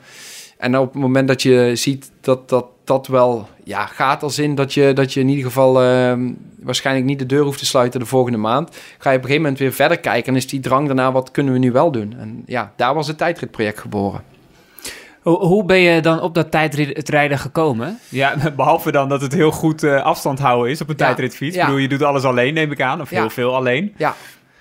En 0.60 0.78
op 0.78 0.94
het 0.94 1.01
moment 1.01 1.28
dat 1.28 1.42
je 1.42 1.72
ziet 1.74 2.12
dat 2.22 2.50
dat, 2.50 2.66
dat 2.84 3.08
wel 3.08 3.48
ja, 3.63 3.86
gaat 3.86 4.24
als 4.24 4.39
in 4.39 4.56
dat 4.56 4.74
je, 4.74 4.94
dat 4.94 5.13
je 5.13 5.20
in 5.20 5.30
ieder 5.30 5.46
geval 5.46 5.84
uh, 5.84 6.13
waarschijnlijk 6.60 7.06
niet 7.06 7.20
de 7.20 7.25
deur 7.25 7.44
hoeft 7.44 7.60
te 7.60 7.66
sluiten 7.66 8.00
de 8.00 8.06
volgende 8.06 8.38
maand, 8.38 8.70
ga 8.98 9.10
je 9.10 9.18
op 9.18 9.24
een 9.24 9.30
gegeven 9.30 9.42
moment 9.42 9.60
weer 9.60 9.74
verder 9.74 10.00
kijken 10.00 10.32
en 10.32 10.38
is 10.38 10.48
die 10.48 10.60
drang 10.60 10.88
daarna, 10.88 11.12
wat 11.12 11.32
kunnen 11.32 11.54
we 11.54 11.60
nu 11.60 11.72
wel 11.72 11.92
doen? 11.92 12.16
En 12.20 12.44
ja, 12.46 12.74
daar 12.75 12.94
was 12.94 13.08
het 13.08 13.18
tijdritproject 13.18 13.80
geboren. 13.80 14.24
Hoe 15.22 15.66
ben 15.66 15.78
je 15.78 16.01
dan 16.01 16.22
op 16.22 16.34
dat 16.34 16.51
tijdritrijden 16.51 17.39
gekomen? 17.39 18.00
Ja, 18.10 18.36
behalve 18.56 18.92
dan 18.92 19.10
dat 19.10 19.22
het 19.22 19.34
heel 19.34 19.51
goed 19.51 19.84
uh, 19.84 20.04
afstand 20.04 20.39
houden 20.39 20.72
is 20.72 20.82
op 20.82 20.89
een 20.89 20.96
ja, 20.98 21.06
tijdritfiets. 21.06 21.56
Ja. 21.56 21.62
Ik 21.62 21.68
bedoel, 21.68 21.82
je 21.82 21.89
doet 21.89 22.04
alles 22.04 22.24
alleen, 22.24 22.54
neem 22.54 22.72
ik 22.72 22.82
aan, 22.82 23.01
of 23.01 23.10
heel 23.10 23.30
veel 23.30 23.56
alleen. 23.56 23.94
Ja, 23.98 24.16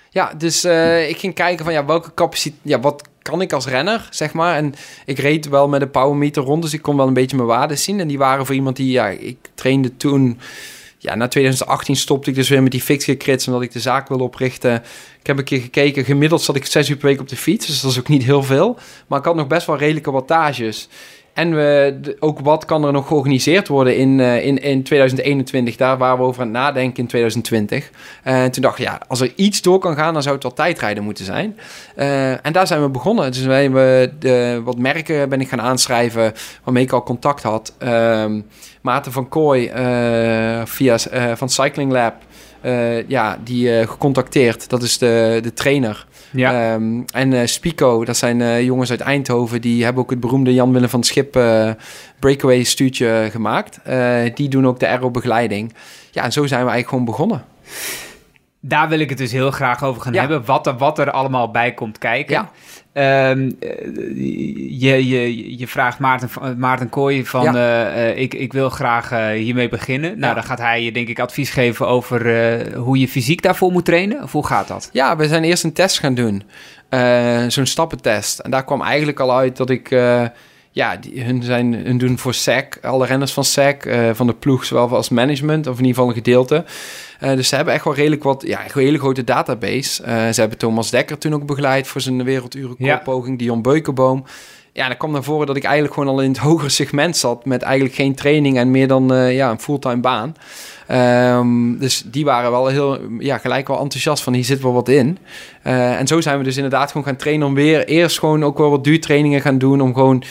ja 0.09 0.33
dus 0.37 0.65
uh, 0.65 1.09
ik 1.09 1.17
ging 1.17 1.33
kijken 1.33 1.65
van 1.65 1.73
ja, 1.73 1.85
welke 1.85 2.13
capaciteit, 2.13 2.61
ja, 2.63 2.79
wat 2.79 3.08
kan 3.21 3.41
ik 3.41 3.53
als 3.53 3.67
renner, 3.67 4.07
zeg 4.09 4.33
maar. 4.33 4.55
En 4.55 4.73
ik 5.05 5.19
reed 5.19 5.49
wel 5.49 5.67
met 5.67 5.81
een 5.81 5.91
powermeter 5.91 6.43
rond, 6.43 6.61
dus 6.61 6.73
ik 6.73 6.81
kon 6.81 6.97
wel 6.97 7.07
een 7.07 7.13
beetje 7.13 7.35
mijn 7.35 7.47
waarden 7.47 7.77
zien. 7.77 7.99
En 7.99 8.07
die 8.07 8.17
waren 8.17 8.45
voor 8.45 8.55
iemand 8.55 8.75
die, 8.75 8.91
ja, 8.91 9.07
ik 9.07 9.37
trainde 9.53 9.97
toen... 9.97 10.39
Ja, 11.01 11.15
na 11.15 11.27
2018 11.27 11.95
stopte 11.95 12.29
ik 12.29 12.35
dus 12.35 12.49
weer 12.49 12.63
met 12.63 12.71
die 12.71 12.81
fixgekrits 12.81 13.47
omdat 13.47 13.61
ik 13.61 13.71
de 13.71 13.79
zaak 13.79 14.07
wil 14.07 14.19
oprichten. 14.19 14.83
Ik 15.19 15.27
heb 15.27 15.37
een 15.37 15.43
keer 15.43 15.61
gekeken, 15.61 16.05
gemiddeld 16.05 16.41
zat 16.41 16.55
ik 16.55 16.65
zes 16.65 16.89
uur 16.89 16.97
per 16.97 17.07
week 17.07 17.19
op 17.19 17.27
de 17.29 17.35
fiets, 17.35 17.65
dus 17.65 17.81
dat 17.81 17.91
is 17.91 17.99
ook 17.99 18.07
niet 18.07 18.23
heel 18.23 18.43
veel. 18.43 18.77
Maar 19.07 19.19
ik 19.19 19.25
had 19.25 19.35
nog 19.35 19.47
best 19.47 19.67
wel 19.67 19.77
redelijke 19.77 20.11
wattages. 20.11 20.87
En 21.39 21.55
we, 21.55 22.15
ook 22.19 22.39
wat 22.39 22.65
kan 22.65 22.83
er 22.83 22.91
nog 22.91 23.07
georganiseerd 23.07 23.67
worden 23.67 23.97
in, 23.97 24.19
uh, 24.19 24.45
in, 24.45 24.61
in 24.61 24.83
2021, 24.83 25.75
daar 25.75 25.97
waar 25.97 26.17
we 26.17 26.23
over 26.23 26.41
aan 26.41 26.47
het 26.47 26.57
nadenken 26.57 26.97
in 26.97 27.07
2020. 27.07 27.89
Uh, 28.25 28.43
en 28.43 28.51
toen 28.51 28.61
dacht 28.61 28.79
ik, 28.79 28.85
ja, 28.85 29.01
als 29.07 29.19
er 29.19 29.31
iets 29.35 29.61
door 29.61 29.79
kan 29.79 29.95
gaan, 29.95 30.13
dan 30.13 30.21
zou 30.21 30.35
het 30.35 30.43
wel 30.43 30.53
tijdrijden 30.53 31.03
moeten 31.03 31.25
zijn. 31.25 31.57
Uh, 31.97 32.45
en 32.45 32.53
daar 32.53 32.67
zijn 32.67 32.81
we 32.81 32.89
begonnen. 32.89 33.31
Dus 33.31 33.41
wij 33.41 33.61
hebben 33.61 34.19
de, 34.19 34.61
wat 34.63 34.77
merken 34.77 35.29
ben 35.29 35.41
ik 35.41 35.49
gaan 35.49 35.61
aanschrijven, 35.61 36.33
waarmee 36.63 36.83
ik 36.83 36.91
al 36.91 37.03
contact 37.03 37.43
had. 37.43 37.73
Ehm, 37.77 38.41
Maarten 38.81 39.11
van 39.11 39.29
Kooi 39.29 39.71
via, 40.65 40.97
van 41.35 41.49
Cycling 41.49 41.91
Lab. 41.91 42.15
ja, 43.07 43.37
die 43.43 43.87
gecontacteerd. 43.87 44.69
Dat 44.69 44.83
is 44.83 44.97
de, 44.97 45.39
de 45.41 45.53
trainer. 45.53 46.07
Ja. 46.31 46.73
Um, 46.73 47.05
en 47.13 47.31
uh, 47.31 47.45
Spico, 47.45 48.05
dat 48.05 48.17
zijn 48.17 48.39
uh, 48.39 48.61
jongens 48.61 48.89
uit 48.89 49.01
Eindhoven, 49.01 49.61
die 49.61 49.83
hebben 49.83 50.03
ook 50.03 50.09
het 50.09 50.19
beroemde 50.19 50.53
Jan 50.53 50.73
Willem 50.73 50.89
van 50.89 51.03
Schip 51.03 51.35
uh, 51.35 51.71
breakaway 52.19 52.63
stuurtje 52.63 53.27
gemaakt. 53.31 53.79
die 54.33 54.49
doen 54.49 54.67
ook 54.67 54.79
de 54.79 54.87
aero-begeleiding. 54.87 55.73
Ja, 56.11 56.23
en 56.23 56.31
zo 56.31 56.45
zijn 56.45 56.65
we 56.65 56.69
eigenlijk 56.69 56.89
gewoon 56.89 57.05
begonnen. 57.05 57.43
Daar 58.61 58.89
wil 58.89 58.99
ik 58.99 59.09
het 59.09 59.17
dus 59.17 59.31
heel 59.31 59.51
graag 59.51 59.83
over 59.83 60.01
gaan 60.01 60.13
hebben. 60.13 60.45
Wat 60.45 60.67
er, 60.67 60.77
wat 60.77 60.99
er 60.99 61.11
allemaal 61.11 61.51
bij 61.51 61.73
komt 61.73 61.97
kijken. 61.97 62.33
Ja. 62.33 63.29
Um, 63.29 63.55
je, 64.79 65.07
je, 65.07 65.57
je 65.57 65.67
vraagt 65.67 65.99
Maarten, 65.99 66.29
Maarten 66.57 66.89
Kooi 66.89 67.25
van... 67.25 67.43
Ja. 67.43 67.95
Uh, 67.95 68.17
ik, 68.17 68.33
ik 68.33 68.53
wil 68.53 68.69
graag 68.69 69.11
uh, 69.11 69.27
hiermee 69.27 69.69
beginnen. 69.69 70.19
Nou, 70.19 70.33
dan 70.33 70.43
gaat 70.43 70.59
hij 70.59 70.83
je 70.83 70.91
denk 70.91 71.07
ik 71.07 71.19
advies 71.19 71.49
geven 71.49 71.87
over 71.87 72.75
hoe 72.75 72.99
je 72.99 73.07
fysiek 73.07 73.41
daarvoor 73.41 73.71
moet 73.71 73.85
trainen. 73.85 74.23
Of 74.23 74.31
hoe 74.31 74.45
gaat 74.45 74.67
dat? 74.67 74.89
Ja, 74.93 75.15
we 75.15 75.27
zijn 75.27 75.43
eerst 75.43 75.63
een 75.63 75.73
test 75.73 75.99
gaan 75.99 76.13
doen. 76.13 76.43
Zo'n 77.47 77.65
stappentest. 77.65 78.39
En 78.39 78.51
daar 78.51 78.65
kwam 78.65 78.81
eigenlijk 78.81 79.19
al 79.19 79.37
uit 79.37 79.57
dat 79.57 79.69
ik 79.69 79.89
ja, 80.71 80.95
die, 80.95 81.23
hun, 81.23 81.43
zijn, 81.43 81.73
hun 81.73 81.97
doen 81.97 82.17
voor 82.17 82.33
SEC, 82.33 82.79
alle 82.81 83.05
renners 83.05 83.33
van 83.33 83.43
SEC, 83.43 83.85
uh, 83.85 84.09
van 84.13 84.27
de 84.27 84.33
ploeg, 84.33 84.65
zowel 84.65 84.95
als 84.95 85.09
management, 85.09 85.67
of 85.67 85.73
in 85.73 85.85
ieder 85.85 85.93
geval 85.93 86.09
een 86.09 86.15
gedeelte. 86.15 86.65
Uh, 87.23 87.35
dus 87.35 87.47
ze 87.47 87.55
hebben 87.55 87.73
echt 87.73 87.83
wel 87.83 87.95
redelijk 87.95 88.23
wat, 88.23 88.43
ja, 88.47 88.63
een 88.63 88.81
hele 88.81 88.99
grote 88.99 89.23
database. 89.23 90.03
Uh, 90.03 90.07
ze 90.07 90.39
hebben 90.39 90.57
Thomas 90.57 90.89
Dekker 90.89 91.17
toen 91.17 91.33
ook 91.33 91.45
begeleid 91.45 91.87
voor 91.87 92.01
zijn 92.01 92.23
wereldurenkoolpoging, 92.23 93.39
ja. 93.39 93.45
Dion 93.45 93.61
Beukenboom. 93.61 94.25
Ja, 94.73 94.87
dan 94.87 94.97
kwam 94.97 95.11
naar 95.11 95.23
voren 95.23 95.47
dat 95.47 95.55
ik 95.55 95.63
eigenlijk 95.63 95.93
gewoon 95.93 96.09
al 96.09 96.21
in 96.21 96.29
het 96.29 96.37
hogere 96.49 96.69
segment 96.69 97.17
zat, 97.17 97.45
met 97.45 97.61
eigenlijk 97.61 97.95
geen 97.95 98.15
training 98.15 98.57
en 98.57 98.71
meer 98.71 98.87
dan 98.87 99.31
ja, 99.31 99.49
een 99.49 99.59
fulltime 99.59 99.99
baan. 99.99 100.35
Um, 101.37 101.77
dus 101.79 102.03
die 102.05 102.25
waren 102.25 102.51
wel 102.51 102.67
heel, 102.67 102.99
ja, 103.19 103.37
gelijk 103.37 103.67
wel 103.67 103.79
enthousiast 103.79 104.23
van 104.23 104.33
hier 104.33 104.43
zit 104.43 104.61
wel 104.61 104.73
wat 104.73 104.89
in. 104.89 105.17
en 105.61 106.07
zo 106.07 106.21
zijn 106.21 106.37
we 106.37 106.43
dus 106.43 106.55
inderdaad 106.55 106.91
gewoon 106.91 107.07
gaan 107.07 107.15
trainen 107.15 107.47
om 107.47 107.53
weer 107.53 107.87
eerst 107.87 108.19
gewoon 108.19 108.43
ook 108.43 108.57
wel 108.57 108.69
wat 108.69 108.83
duurtrainingen 108.83 109.41
gaan 109.41 109.57
doen, 109.57 109.81
om 109.81 109.93
gewoon 109.93 110.23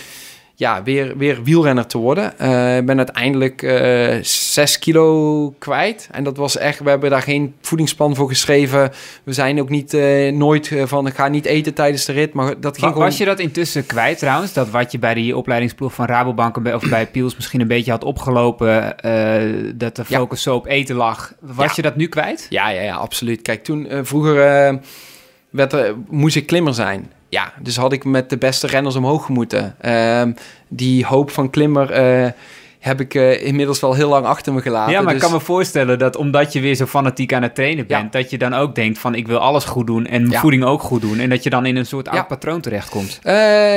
ja, 0.59 0.83
weer, 0.83 1.16
weer 1.16 1.42
wielrenner 1.42 1.87
te 1.87 1.99
worden. 1.99 2.33
Uh, 2.40 2.77
ik 2.77 2.87
ben 2.87 2.97
uiteindelijk 2.97 3.62
eh, 3.62 4.16
6 4.23 4.79
kilo 4.79 5.55
kwijt. 5.59 6.09
En 6.11 6.25
dat 6.25 6.37
was 6.37 6.57
echt, 6.57 6.81
we 6.81 6.90
hebben 6.90 7.11
daar 7.11 7.23
geen 7.23 7.55
voedingsplan 7.61 8.14
voor 8.14 8.29
geschreven. 8.29 8.90
We 9.25 9.33
zijn 9.33 9.61
ook 9.61 9.68
niet 9.68 9.94
uh, 9.94 10.33
nooit 10.33 10.75
van, 10.85 11.07
ik 11.07 11.14
ga 11.14 11.29
niet 11.29 11.44
eten 11.44 11.75
tijdens 11.75 12.05
de 12.05 12.12
rit. 12.12 12.33
Maar 12.33 12.47
dat 12.47 12.73
ging 12.73 12.81
was 12.81 12.92
gewoon... 12.92 13.09
Was 13.09 13.18
je 13.18 13.25
dat 13.25 13.38
intussen 13.38 13.87
kwijt 13.87 14.18
trouwens? 14.18 14.53
Dat 14.53 14.71
wat 14.71 14.92
je 14.92 14.99
bij 14.99 15.14
die 15.14 15.37
opleidingsploeg 15.37 15.94
van 15.94 16.07
Rabobank 16.07 16.57
of 16.57 16.88
bij 16.88 17.07
Piels 17.07 17.35
misschien 17.35 17.61
een 17.61 17.66
beetje 17.66 17.90
had 17.90 18.05
opgelopen, 18.05 18.97
dat 19.75 19.97
de 19.97 20.05
focus 20.05 20.44
ja. 20.44 20.51
zo 20.51 20.57
op 20.57 20.66
eten 20.66 20.97
lag. 20.97 21.33
Was 21.40 21.66
ja. 21.66 21.73
je 21.77 21.83
dat 21.83 21.97
nu 21.97 22.07
kwijt? 22.07 22.47
Ja, 22.51 22.68
ja, 22.68 22.83
ja, 22.83 22.94
absoluut. 22.94 23.42
Kijk, 23.42 23.64
toen 23.64 23.88
vroeger 24.03 24.35
werd 25.51 25.73
er, 25.73 25.94
moest 26.09 26.37
ik 26.37 26.47
klimmer 26.47 26.75
zijn 26.75 27.11
ja, 27.29 27.53
dus 27.62 27.77
had 27.77 27.93
ik 27.93 28.05
met 28.05 28.31
de 28.31 28.38
beste 28.38 28.67
renners 28.67 28.97
omhoog 28.97 29.29
moeten. 29.29 29.77
Uh, 29.85 30.23
die 30.69 31.07
hoop 31.07 31.31
van 31.31 31.51
klimmer 31.51 32.23
uh, 32.23 32.31
heb 32.79 33.01
ik 33.01 33.14
uh, 33.14 33.47
inmiddels 33.47 33.81
wel 33.81 33.95
heel 33.95 34.09
lang 34.09 34.27
achter 34.27 34.53
me 34.53 34.61
gelaten. 34.61 34.93
Ja, 34.93 35.01
maar 35.01 35.12
dus... 35.12 35.23
ik 35.23 35.29
kan 35.29 35.38
me 35.38 35.45
voorstellen 35.45 35.99
dat 35.99 36.17
omdat 36.17 36.53
je 36.53 36.61
weer 36.61 36.75
zo 36.75 36.87
fanatiek 36.87 37.33
aan 37.33 37.43
het 37.43 37.55
trainen 37.55 37.87
bent... 37.87 38.12
Ja. 38.12 38.21
dat 38.21 38.31
je 38.31 38.38
dan 38.38 38.55
ook 38.55 38.75
denkt 38.75 38.99
van 38.99 39.14
ik 39.14 39.27
wil 39.27 39.38
alles 39.38 39.64
goed 39.64 39.87
doen 39.87 40.07
en 40.07 40.21
mijn 40.21 40.33
ja. 40.33 40.41
voeding 40.41 40.64
ook 40.64 40.83
goed 40.83 41.01
doen... 41.01 41.19
en 41.19 41.29
dat 41.29 41.43
je 41.43 41.51
dan 41.51 41.67
in 41.67 41.77
een 41.77 41.87
soort 41.87 42.09
oud 42.09 42.29
patroon 42.29 42.61
terechtkomt. 42.61 43.21
Uh, 43.25 43.33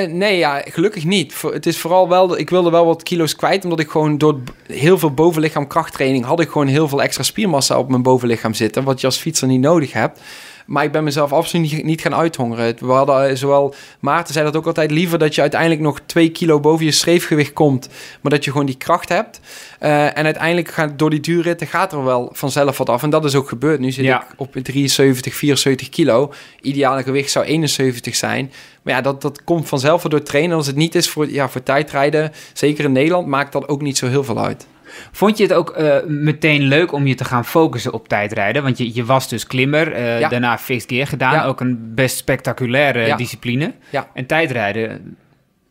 nee, 0.08 0.38
ja, 0.38 0.62
gelukkig 0.66 1.06
niet. 1.06 1.42
Het 1.42 1.66
is 1.66 1.78
vooral 1.78 2.10
wel, 2.10 2.38
ik 2.38 2.50
wilde 2.50 2.70
wel 2.70 2.86
wat 2.86 3.04
kilo's 3.04 3.36
kwijt... 3.36 3.64
omdat 3.64 3.80
ik 3.80 3.90
gewoon 3.90 4.18
door 4.18 4.40
heel 4.68 4.98
veel 4.98 5.14
bovenlichaam 5.14 5.68
krachttraining... 5.68 6.26
had 6.26 6.40
ik 6.40 6.50
gewoon 6.50 6.68
heel 6.68 6.88
veel 6.88 7.02
extra 7.02 7.24
spiermassa 7.24 7.78
op 7.78 7.90
mijn 7.90 8.04
bovenlichaam 8.04 8.54
zitten... 8.54 8.84
wat 8.84 9.02
je 9.02 9.08
als 9.08 9.18
fietser 9.18 9.48
niet 9.48 9.62
nodig 9.62 9.94
hebt... 9.94 10.20
Maar 10.66 10.84
ik 10.84 10.92
ben 10.92 11.04
mezelf 11.04 11.34
absoluut 11.34 11.72
niet, 11.72 11.84
niet 11.84 12.02
gaan 12.02 12.16
uithongeren. 12.16 12.76
We 12.80 12.92
hadden 12.92 13.30
eh, 13.30 13.36
zowel 13.36 13.76
Maarten 14.00 14.34
zei 14.34 14.46
dat 14.46 14.56
ook 14.56 14.66
altijd 14.66 14.92
liever 14.92 15.20
dat 15.20 15.36
je 15.36 15.42
uiteindelijk 15.42 15.82
nog 15.82 16.00
twee 16.06 16.30
kilo 16.30 16.60
boven 16.60 16.86
je 16.86 16.92
streefgewicht 16.92 17.54
komt, 17.54 17.90
maar 18.22 18.32
dat 18.32 18.44
je 18.44 18.52
gewoon 18.52 18.66
die 18.66 18.78
kracht 18.78 19.10
hebt. 19.10 19.40
Uh, 19.80 20.18
en 20.18 20.26
uiteindelijk 20.26 20.72
gaat 20.72 21.00
door 21.00 21.10
die 21.10 21.20
duurritten 21.20 21.68
gaat 21.68 21.94
er 21.94 22.04
wel 22.04 22.30
vanzelf 22.34 22.78
wat 22.78 22.90
af. 22.90 23.04
En 23.04 23.10
dat 23.10 23.26
is 23.26 23.36
ook 23.36 23.50
gebeurd. 23.50 23.80
Nu 23.80 23.92
zit 23.92 24.06
ja. 24.06 24.22
ik 24.22 24.28
op 24.38 24.54
73, 24.54 25.36
74 25.36 25.90
kilo. 25.90 26.34
Ideale 26.62 27.04
gewicht 27.04 27.32
zou 27.32 27.46
71 27.46 28.16
zijn. 28.16 28.52
Maar 28.82 28.94
ja, 28.94 29.02
dat, 29.02 29.22
dat 29.22 29.44
komt 29.44 29.68
vanzelf 29.68 30.02
door 30.02 30.24
trainen. 30.24 30.58
Als 30.58 30.68
het 30.68 30.76
niet 30.76 30.96
is 30.96 31.10
voor, 31.10 31.32
ja, 31.32 31.50
voor 31.50 31.64
tijdrijden, 31.64 32.32
zeker 32.54 32.84
in 32.84 32.92
Nederland, 32.92 33.28
maakt 33.28 33.52
dat 33.52 33.68
ook 33.68 33.82
niet 33.82 33.98
zo 33.98 34.08
heel 34.08 34.24
veel 34.24 34.40
uit. 34.40 34.68
Vond 35.12 35.38
je 35.38 35.44
het 35.44 35.54
ook 35.54 35.78
uh, 35.80 35.96
meteen 36.08 36.62
leuk 36.62 36.92
om 36.92 37.08
je 37.08 37.16
te 37.16 37.24
gaan 37.24 37.46
focussen 37.46 37.94
op 37.94 38.08
tijdrijden? 38.08 38.64
Want 38.64 38.78
je, 38.78 38.96
je 38.96 39.06
was 39.06 39.30
dus 39.30 39.48
klimmer, 39.48 39.98
uh, 39.98 40.20
ja. 40.20 40.30
daarna 40.30 40.58
fixed 40.58 40.90
gear 40.90 41.08
gedaan. 41.08 41.34
Ja. 41.34 41.46
Ook 41.46 41.60
een 41.60 41.92
best 41.96 42.18
spectaculaire 42.18 43.06
ja. 43.06 43.16
discipline. 43.16 43.74
En 44.14 44.26
tijdrijden 44.26 45.18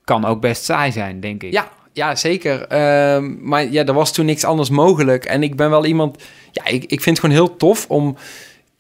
kan 0.05 0.25
ook 0.25 0.41
best 0.41 0.65
saai 0.65 0.93
zijn, 0.93 1.21
denk 1.21 1.43
ik. 1.43 1.53
Ja, 1.53 1.69
ja 1.93 2.15
zeker. 2.15 2.67
Ehm, 2.67 3.35
maar 3.41 3.71
ja, 3.71 3.85
er 3.85 3.93
was 3.93 4.13
toen 4.13 4.27
niks 4.27 4.45
anders 4.45 4.71
mogelijk. 4.71 5.25
En 5.25 5.43
ik 5.43 5.57
ben 5.57 5.71
wel 5.71 5.85
iemand... 5.85 6.23
Ja, 6.53 6.67
ik, 6.67 6.83
ik 6.83 7.01
vind 7.01 7.17
het 7.17 7.19
gewoon 7.19 7.35
heel 7.35 7.57
tof 7.57 7.87
om 7.89 8.17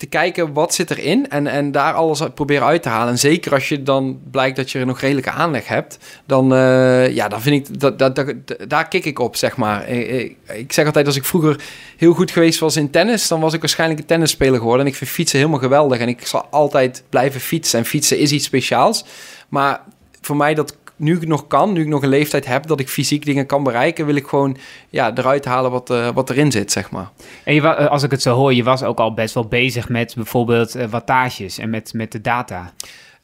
te 0.00 0.06
kijken 0.06 0.52
wat 0.52 0.74
zit 0.74 0.90
erin 0.90 1.28
en, 1.28 1.46
en 1.46 1.72
daar 1.72 1.92
alles 1.92 2.22
proberen 2.34 2.66
uit 2.66 2.82
te 2.82 2.88
halen. 2.88 3.12
En 3.12 3.18
zeker 3.18 3.52
als 3.52 3.68
je 3.68 3.82
dan 3.82 4.20
blijkt 4.30 4.56
dat 4.56 4.70
je 4.70 4.84
nog 4.84 5.00
redelijke 5.00 5.30
aanleg 5.30 5.68
hebt, 5.68 5.98
dan, 6.26 6.52
uh, 6.52 7.14
ja, 7.14 7.28
dan 7.28 7.40
vind 7.40 7.68
ik 7.68 7.80
dat, 7.80 7.98
dat, 7.98 8.16
dat, 8.16 8.34
daar 8.66 8.88
kik 8.88 9.04
ik 9.04 9.18
op, 9.18 9.36
zeg 9.36 9.56
maar. 9.56 9.88
Ik, 9.88 10.36
ik, 10.54 10.72
zeg 10.72 10.86
altijd, 10.86 11.06
als 11.06 11.16
ik 11.16 11.24
vroeger 11.24 11.60
heel 11.96 12.12
goed 12.12 12.30
geweest 12.30 12.58
was 12.60 12.76
in 12.76 12.90
tennis, 12.90 13.28
dan 13.28 13.40
was 13.40 13.54
ik 13.54 13.60
waarschijnlijk 13.60 14.00
een 14.00 14.06
tennisspeler 14.06 14.58
geworden. 14.58 14.86
En 14.86 14.90
ik 14.90 14.98
vind 14.98 15.10
fietsen 15.10 15.38
helemaal 15.38 15.60
geweldig 15.60 15.98
en 15.98 16.08
ik 16.08 16.26
zal 16.26 16.46
altijd 16.50 17.02
blijven 17.08 17.40
fietsen. 17.40 17.78
En 17.78 17.84
fietsen 17.84 18.18
is 18.18 18.32
iets 18.32 18.44
speciaals. 18.44 19.04
Maar 19.48 19.80
voor 20.20 20.36
mij 20.36 20.54
dat 20.54 20.76
nu 21.00 21.16
ik 21.16 21.26
nog 21.26 21.46
kan, 21.46 21.72
nu 21.72 21.80
ik 21.80 21.86
nog 21.86 22.02
een 22.02 22.08
leeftijd 22.08 22.46
heb 22.46 22.66
dat 22.66 22.80
ik 22.80 22.88
fysiek 22.88 23.24
dingen 23.24 23.46
kan 23.46 23.62
bereiken, 23.62 24.06
wil 24.06 24.14
ik 24.14 24.26
gewoon 24.26 24.56
ja, 24.88 25.12
eruit 25.14 25.44
halen 25.44 25.70
wat, 25.70 25.90
uh, 25.90 26.08
wat 26.14 26.30
erin 26.30 26.52
zit, 26.52 26.72
zeg 26.72 26.90
maar. 26.90 27.10
En 27.44 27.54
je, 27.54 27.60
eh, 27.60 27.86
als 27.86 28.02
ik 28.02 28.10
het 28.10 28.22
zo 28.22 28.34
hoor, 28.34 28.54
je 28.54 28.62
was 28.62 28.82
ook 28.82 28.98
al 28.98 29.14
best 29.14 29.34
wel 29.34 29.46
bezig 29.46 29.88
met 29.88 30.14
bijvoorbeeld 30.14 30.76
uh, 30.76 30.84
wattages 30.84 31.58
en 31.58 31.70
met, 31.70 31.92
met 31.92 32.12
de 32.12 32.20
data. 32.20 32.72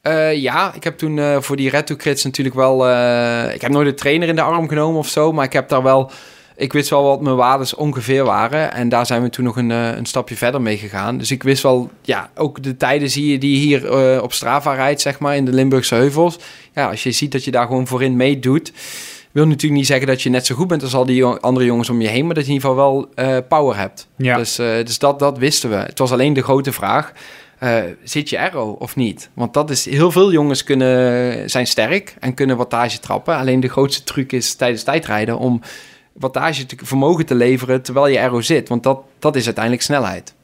Uh, 0.03 0.35
ja, 0.35 0.73
ik 0.73 0.83
heb 0.83 0.97
toen 0.97 1.43
voor 1.43 1.55
die 1.55 1.69
Red 1.69 1.87
to 1.87 1.95
Crits 1.95 2.23
natuurlijk 2.23 2.55
wel... 2.55 2.75
Ik 3.53 3.61
heb 3.61 3.71
nooit 3.71 3.87
een 3.87 3.95
trainer 3.95 4.27
in 4.27 4.35
de 4.35 4.41
arm 4.41 4.67
genomen 4.67 4.99
of 4.99 5.07
zo, 5.07 5.31
maar 5.31 5.45
ik 5.45 5.53
heb 5.53 5.69
daar 5.69 5.83
wel 5.83 6.11
ik 6.57 6.73
wist 6.73 6.89
wel 6.89 7.03
wat 7.03 7.21
mijn 7.21 7.35
waardes 7.35 7.75
ongeveer 7.75 8.23
waren. 8.23 8.73
En 8.73 8.89
daar 8.89 9.05
zijn 9.05 9.21
we 9.21 9.29
toen 9.29 9.43
nog 9.45 9.57
een, 9.57 9.71
eh, 9.71 9.95
een 9.95 10.05
stapje 10.05 10.35
verder 10.35 10.61
mee 10.61 10.77
gegaan. 10.77 11.17
Dus 11.17 11.31
ik 11.31 11.43
wist 11.43 11.63
wel, 11.63 11.89
ja, 12.01 12.29
ook 12.35 12.63
de 12.63 12.77
tijden 12.77 13.09
zie 13.09 13.31
je 13.31 13.37
die 13.37 13.57
hier 13.57 14.15
uh, 14.15 14.23
op 14.23 14.33
Strava 14.33 14.73
rijdt, 14.73 15.01
zeg 15.01 15.19
maar, 15.19 15.35
in 15.35 15.45
de 15.45 15.53
Limburgse 15.53 15.95
heuvels. 15.95 16.39
Ja, 16.73 16.89
als 16.89 17.03
je 17.03 17.11
ziet 17.11 17.31
dat 17.31 17.43
je 17.43 17.51
daar 17.51 17.65
gewoon 17.65 17.87
voorin 17.87 18.15
meedoet, 18.15 18.73
wil 19.31 19.45
natuurlijk 19.45 19.73
niet 19.73 19.87
zeggen 19.87 20.07
dat 20.07 20.21
je 20.21 20.29
net 20.29 20.45
zo 20.45 20.55
goed 20.55 20.67
bent 20.67 20.83
als 20.83 20.93
al 20.93 21.05
die 21.05 21.25
andere 21.25 21.65
jongens 21.65 21.89
om 21.89 22.01
je 22.01 22.07
heen, 22.07 22.25
maar 22.25 22.35
dat 22.35 22.45
je 22.45 22.49
in 22.49 22.55
ieder 22.55 22.69
geval 22.69 22.91
wel 22.91 23.27
uh, 23.27 23.37
power 23.47 23.77
hebt. 23.77 24.07
Ja. 24.15 24.37
Dus, 24.37 24.55
dus 24.55 24.99
dat, 24.99 25.19
dat 25.19 25.37
wisten 25.37 25.69
we. 25.69 25.75
Het 25.75 25.99
was 25.99 26.11
alleen 26.11 26.33
de 26.33 26.43
grote 26.43 26.71
vraag. 26.71 27.13
Uh, 27.63 27.79
zit 28.03 28.29
je 28.29 28.39
aero 28.39 28.75
of 28.79 28.95
niet? 28.95 29.29
Want 29.33 29.53
dat 29.53 29.69
is 29.69 29.85
heel 29.85 30.11
veel 30.11 30.31
jongens 30.31 30.63
kunnen 30.63 31.49
zijn 31.49 31.67
sterk 31.67 32.15
en 32.19 32.33
kunnen 32.33 32.57
wattage 32.57 32.99
trappen. 32.99 33.35
Alleen 33.35 33.59
de 33.59 33.67
grootste 33.67 34.03
truc 34.03 34.31
is 34.31 34.55
tijdens 34.55 34.83
tijdrijden 34.83 35.37
om 35.37 35.61
wattage 36.19 36.65
te, 36.65 36.75
vermogen 36.83 37.25
te 37.25 37.35
leveren 37.35 37.81
terwijl 37.81 38.07
je 38.07 38.19
aero 38.19 38.41
zit. 38.41 38.69
Want 38.69 38.83
dat, 38.83 38.99
dat 39.19 39.35
is 39.35 39.45
uiteindelijk 39.45 39.83
snelheid. 39.83 40.35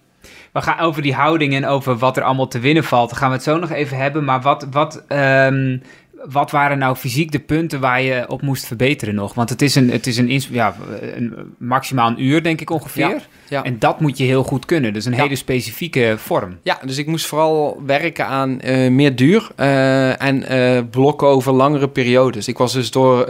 We 0.52 0.62
gaan 0.62 0.80
over 0.80 1.02
die 1.02 1.14
houding 1.14 1.54
en 1.54 1.66
over 1.66 1.98
wat 1.98 2.18
er 2.18 2.24
allemaal 2.24 2.48
te 2.48 2.60
winnen 2.60 2.84
valt. 2.84 3.14
gaan 3.14 3.30
we 3.30 3.36
het 3.36 3.44
zo 3.44 3.58
nog 3.58 3.72
even 3.72 3.98
hebben. 3.98 4.24
Maar 4.24 4.42
wat, 4.42 4.68
wat 4.72 5.04
um, 5.10 5.82
wat 6.30 6.52
waren 6.52 6.78
nou 6.78 6.96
fysiek 6.96 7.32
de 7.32 7.40
punten 7.40 7.80
waar 7.80 8.02
je 8.02 8.26
op 8.28 8.42
moest 8.42 8.66
verbeteren 8.66 9.16
nog? 9.16 9.34
Want 9.34 9.50
het 9.50 9.62
is 9.62 9.76
een, 9.76 9.92
het 9.92 10.08
is 10.08 10.18
een, 10.18 10.42
ja, 10.50 10.76
een 11.16 11.56
maximaal 11.58 12.10
een 12.10 12.24
uur, 12.24 12.44
denk 12.44 12.62
ik 12.62 12.70
ongeveer. 12.70 13.28
Ja, 13.50 13.64
En 13.64 13.80
dat 13.80 14.00
moet 14.00 14.18
je 14.18 14.24
heel 14.24 14.44
goed 14.44 14.66
kunnen. 14.66 14.94
Dus 14.94 15.06
een 15.06 15.14
hele 15.14 15.36
specifieke 15.36 16.16
vorm. 16.18 16.58
Ja, 16.64 16.80
dus 16.86 16.98
ik 16.98 17.08
moest 17.08 17.26
vooral 17.26 17.82
werken 17.86 18.28
aan 18.28 18.60
uh, 18.64 18.90
meer 18.92 19.16
duur 19.16 19.50
uh, 19.58 20.22
en 20.22 20.54
uh, 20.54 20.82
blokken 20.90 21.28
over 21.28 21.54
langere 21.54 21.90
periodes. 21.90 22.48
Ik 22.48 22.58
was 22.58 22.74
dus 22.74 22.92
door 22.92 23.30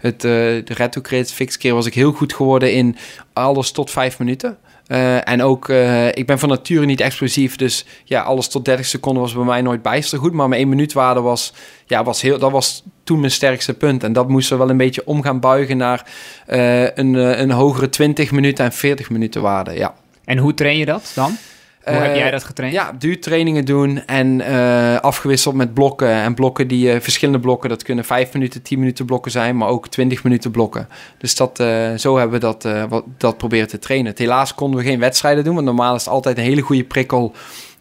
het 0.00 0.20
de 0.20 1.24
fix 1.24 1.56
keer 1.56 1.74
was 1.74 1.86
ik 1.86 1.94
heel 1.94 2.12
goed 2.12 2.34
geworden 2.34 2.72
in 2.72 2.96
alles 3.32 3.70
tot 3.70 3.90
vijf 3.90 4.18
minuten. 4.18 4.58
Uh, 4.90 5.28
en 5.28 5.42
ook, 5.42 5.68
uh, 5.68 6.08
ik 6.08 6.26
ben 6.26 6.38
van 6.38 6.48
nature 6.48 6.86
niet 6.86 7.00
explosief. 7.00 7.56
Dus 7.56 7.84
ja, 8.04 8.22
alles 8.22 8.48
tot 8.48 8.64
30 8.64 8.86
seconden 8.86 9.22
was 9.22 9.34
bij 9.34 9.44
mij 9.44 9.62
nooit 9.62 9.82
bijster 9.82 10.18
goed. 10.18 10.32
Maar 10.32 10.48
mijn 10.48 10.60
1 10.60 10.70
minuut 10.70 10.92
waarde 10.92 11.20
was, 11.20 11.52
ja, 11.86 12.04
was 12.04 12.20
heel, 12.20 12.38
dat 12.38 12.50
was 12.50 12.82
toen 13.04 13.20
mijn 13.20 13.32
sterkste 13.32 13.74
punt. 13.74 14.04
En 14.04 14.12
dat 14.12 14.28
moesten 14.28 14.56
we 14.56 14.62
wel 14.62 14.70
een 14.70 14.76
beetje 14.76 15.06
om 15.06 15.22
gaan 15.22 15.40
buigen 15.40 15.76
naar 15.76 16.06
uh, 16.48 16.82
een, 16.82 17.14
een 17.14 17.50
hogere 17.50 17.88
20 17.88 18.30
minuten 18.30 18.64
en 18.64 18.72
40 18.72 19.10
minuten 19.10 19.42
waarde. 19.42 19.72
Ja. 19.74 19.94
En 20.24 20.38
hoe 20.38 20.54
train 20.54 20.76
je 20.76 20.84
dat 20.84 21.12
dan? 21.14 21.36
Hoe 21.84 21.94
heb 21.94 22.14
jij 22.14 22.30
dat 22.30 22.44
getraind? 22.44 22.74
Ja, 22.74 22.92
duurtrainingen 22.98 23.64
doen 23.64 24.06
en 24.06 24.40
uh, 24.40 24.96
afgewisseld 24.96 25.54
met 25.54 25.74
blokken. 25.74 26.08
En 26.08 26.34
blokken 26.34 26.68
die 26.68 26.94
uh, 26.94 27.00
verschillende 27.00 27.40
blokken, 27.40 27.68
dat 27.68 27.82
kunnen 27.82 28.04
5 28.04 28.32
minuten, 28.32 28.62
10 28.62 28.78
minuten 28.78 29.04
blokken 29.04 29.30
zijn, 29.30 29.56
maar 29.56 29.68
ook 29.68 29.88
20 29.88 30.24
minuten 30.24 30.50
blokken. 30.50 30.88
Dus 31.18 31.34
dat, 31.34 31.56
zo 31.96 32.16
hebben 32.16 32.30
we 32.30 32.38
dat, 32.38 32.68
wat, 32.88 33.04
dat 33.18 33.36
proberen 33.36 33.68
te 33.68 33.78
trainen. 33.78 34.12
Helaas 34.16 34.54
konden 34.54 34.80
we 34.80 34.86
geen 34.86 34.98
wedstrijden 34.98 35.44
doen, 35.44 35.54
want 35.54 35.66
normaal 35.66 35.94
is 35.94 36.04
het 36.04 36.12
altijd 36.12 36.38
een 36.38 36.44
hele 36.44 36.60
goede 36.60 36.84
prikkel 36.84 37.34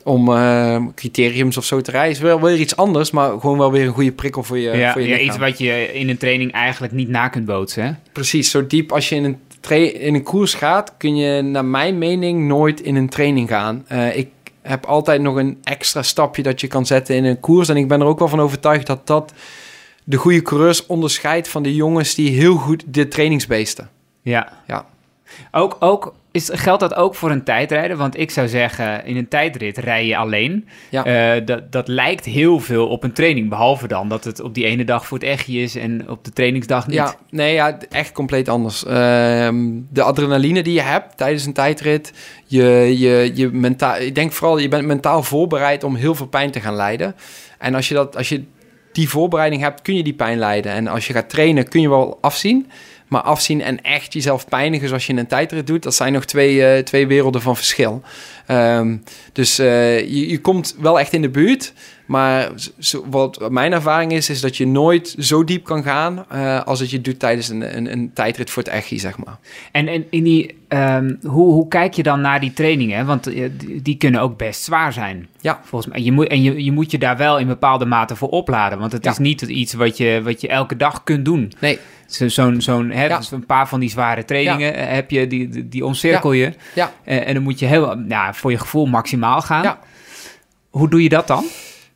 om 0.03 0.25
criteriums 0.95 1.57
of 1.57 1.65
zo 1.65 1.81
te 1.81 1.91
rijden. 1.91 2.11
Is 2.11 2.19
wel 2.19 2.41
weer 2.41 2.57
iets 2.57 2.75
anders, 2.75 3.11
maar 3.11 3.39
gewoon 3.39 3.57
wel 3.57 3.71
weer 3.71 3.85
een 3.85 3.93
goede 3.93 4.11
prikkel 4.11 4.43
voor 4.43 4.57
je, 4.57 4.77
ja, 4.77 4.91
voor 4.91 5.01
je 5.01 5.07
ja, 5.07 5.17
iets 5.17 5.37
wat 5.37 5.57
je 5.57 5.93
in 5.93 6.09
een 6.09 6.17
training 6.17 6.51
eigenlijk 6.51 6.93
niet 6.93 7.09
na 7.09 7.27
kunt 7.27 7.45
bootsen. 7.45 7.83
Hè? 7.83 7.91
Precies, 8.11 8.51
zo 8.51 8.67
diep 8.67 8.91
als 8.91 9.09
je 9.09 9.15
in 9.15 9.23
een 9.23 9.37
in 9.67 10.13
een 10.13 10.23
koers 10.23 10.53
gaat, 10.53 10.93
kun 10.97 11.15
je 11.15 11.41
naar 11.41 11.65
mijn 11.65 11.97
mening 11.97 12.47
nooit 12.47 12.81
in 12.81 12.95
een 12.95 13.09
training 13.09 13.49
gaan. 13.49 13.85
Uh, 13.91 14.17
ik 14.17 14.29
heb 14.61 14.85
altijd 14.85 15.21
nog 15.21 15.35
een 15.35 15.57
extra 15.63 16.01
stapje 16.01 16.43
dat 16.43 16.61
je 16.61 16.67
kan 16.67 16.85
zetten 16.85 17.15
in 17.15 17.25
een 17.25 17.39
koers. 17.39 17.69
En 17.69 17.77
ik 17.77 17.87
ben 17.87 18.01
er 18.01 18.07
ook 18.07 18.19
wel 18.19 18.27
van 18.27 18.39
overtuigd 18.39 18.87
dat 18.87 19.07
dat 19.07 19.33
de 20.03 20.17
goede 20.17 20.41
coureurs 20.41 20.85
onderscheidt 20.85 21.47
van 21.47 21.63
de 21.63 21.75
jongens 21.75 22.15
die 22.15 22.29
heel 22.29 22.55
goed 22.55 22.83
de 22.87 23.07
trainingsbeesten. 23.07 23.89
Ja. 24.21 24.61
ja. 24.67 24.85
Ook, 25.51 25.77
ook 25.79 26.13
is, 26.31 26.49
geldt 26.53 26.79
dat 26.79 26.95
ook 26.95 27.15
voor 27.15 27.31
een 27.31 27.43
tijdrijder? 27.43 27.97
Want 27.97 28.19
ik 28.19 28.31
zou 28.31 28.47
zeggen, 28.47 29.05
in 29.05 29.17
een 29.17 29.27
tijdrit 29.27 29.77
rij 29.77 30.05
je 30.05 30.17
alleen. 30.17 30.67
Ja. 30.89 31.35
Uh, 31.37 31.45
dat, 31.45 31.71
dat 31.71 31.87
lijkt 31.87 32.25
heel 32.25 32.59
veel 32.59 32.87
op 32.87 33.03
een 33.03 33.11
training. 33.11 33.49
Behalve 33.49 33.87
dan 33.87 34.09
dat 34.09 34.23
het 34.23 34.39
op 34.39 34.53
die 34.53 34.65
ene 34.65 34.83
dag 34.83 35.07
voor 35.07 35.17
het 35.17 35.27
echtje 35.27 35.59
is 35.59 35.75
en 35.75 36.09
op 36.09 36.23
de 36.23 36.31
trainingsdag 36.31 36.87
niet. 36.87 36.95
Ja, 36.95 37.15
nee, 37.29 37.53
ja, 37.53 37.77
echt 37.89 38.11
compleet 38.11 38.49
anders. 38.49 38.83
Uh, 38.83 38.89
de 39.89 40.01
adrenaline 40.01 40.63
die 40.63 40.73
je 40.73 40.81
hebt 40.81 41.17
tijdens 41.17 41.45
een 41.45 41.53
tijdrit. 41.53 42.13
Je, 42.45 42.95
je, 42.97 43.31
je 43.33 43.49
mentaal, 43.51 43.97
ik 43.97 44.15
denk 44.15 44.31
vooral, 44.31 44.57
je 44.57 44.67
bent 44.67 44.85
mentaal 44.85 45.23
voorbereid 45.23 45.83
om 45.83 45.95
heel 45.95 46.15
veel 46.15 46.27
pijn 46.27 46.51
te 46.51 46.59
gaan 46.59 46.75
lijden. 46.75 47.15
En 47.57 47.75
als 47.75 47.87
je, 47.87 47.93
dat, 47.93 48.17
als 48.17 48.29
je 48.29 48.43
die 48.91 49.09
voorbereiding 49.09 49.61
hebt, 49.61 49.81
kun 49.81 49.95
je 49.95 50.03
die 50.03 50.13
pijn 50.13 50.37
lijden. 50.37 50.71
En 50.71 50.87
als 50.87 51.07
je 51.07 51.13
gaat 51.13 51.29
trainen, 51.29 51.67
kun 51.67 51.81
je 51.81 51.89
wel 51.89 52.17
afzien. 52.21 52.69
Maar 53.09 53.21
afzien 53.21 53.61
en 53.61 53.81
echt 53.81 54.13
jezelf 54.13 54.47
pijnigen 54.47 54.87
zoals 54.87 55.05
je 55.05 55.13
in 55.13 55.19
een 55.19 55.27
tijdrit 55.27 55.67
doet, 55.67 55.83
dat 55.83 55.95
zijn 55.95 56.13
nog 56.13 56.25
twee, 56.25 56.55
uh, 56.55 56.83
twee 56.83 57.07
werelden 57.07 57.41
van 57.41 57.55
verschil. 57.55 58.01
Um, 58.47 59.03
dus 59.33 59.59
uh, 59.59 59.99
je, 59.99 60.29
je 60.29 60.39
komt 60.39 60.75
wel 60.79 60.99
echt 60.99 61.13
in 61.13 61.21
de 61.21 61.29
buurt. 61.29 61.73
Maar 62.09 62.51
zo, 62.79 63.05
wat 63.09 63.49
mijn 63.49 63.71
ervaring 63.71 64.11
is, 64.11 64.29
is 64.29 64.41
dat 64.41 64.57
je 64.57 64.67
nooit 64.67 65.15
zo 65.19 65.43
diep 65.43 65.63
kan 65.63 65.83
gaan 65.83 66.25
uh, 66.33 66.63
als 66.63 66.79
het 66.79 66.89
je 66.89 67.01
doet 67.01 67.19
tijdens 67.19 67.49
een, 67.49 67.77
een, 67.77 67.91
een 67.91 68.11
tijdrit 68.13 68.49
voor 68.49 68.63
het 68.63 68.71
echi, 68.71 68.99
zeg 68.99 69.17
maar. 69.17 69.37
En, 69.71 69.87
en 69.87 70.05
in 70.09 70.23
die, 70.23 70.57
um, 70.69 71.19
hoe, 71.23 71.53
hoe 71.53 71.67
kijk 71.67 71.93
je 71.93 72.03
dan 72.03 72.21
naar 72.21 72.39
die 72.39 72.53
trainingen? 72.53 73.05
Want 73.05 73.23
die, 73.23 73.81
die, 73.81 73.97
kunnen 73.97 74.21
ook 74.21 74.37
best 74.37 74.63
zwaar 74.63 74.93
zijn. 74.93 75.27
Ja. 75.41 75.59
Volgens 75.63 75.91
mij. 75.91 76.01
Je 76.01 76.11
moet, 76.11 76.27
en 76.27 76.41
je, 76.41 76.63
je 76.63 76.71
moet 76.71 76.91
je 76.91 76.97
daar 76.97 77.17
wel 77.17 77.37
in 77.37 77.47
bepaalde 77.47 77.85
mate 77.85 78.15
voor 78.15 78.29
opladen. 78.29 78.79
Want 78.79 78.91
het 78.91 79.03
ja. 79.03 79.11
is 79.11 79.17
niet 79.17 79.41
iets 79.41 79.73
wat 79.73 79.97
je, 79.97 80.21
wat 80.23 80.41
je 80.41 80.47
elke 80.47 80.77
dag 80.77 81.03
kunt 81.03 81.25
doen. 81.25 81.53
Nee. 81.59 81.79
Zo'n, 82.07 82.61
zo'n, 82.61 82.91
hè, 82.91 83.05
ja. 83.05 83.17
dus 83.17 83.31
een 83.31 83.45
paar 83.45 83.67
van 83.67 83.79
die 83.79 83.89
zware 83.89 84.25
trainingen 84.25 84.73
ja. 84.73 84.79
heb 84.79 85.11
je, 85.11 85.27
die, 85.27 85.49
die, 85.49 85.69
die 85.69 85.85
omcirkel 85.85 86.31
je. 86.31 86.53
Ja. 86.75 86.91
En, 87.03 87.25
en, 87.25 87.33
dan 87.33 87.43
moet 87.43 87.59
je 87.59 87.65
heel, 87.65 87.95
nou, 87.95 88.33
voor 88.35 88.51
je 88.51 88.57
gevoel 88.57 88.85
maximaal 88.85 89.41
gaan. 89.41 89.63
Ja. 89.63 89.79
Hoe 90.69 90.89
doe 90.89 91.03
je 91.03 91.09
dat 91.09 91.27
dan? 91.27 91.45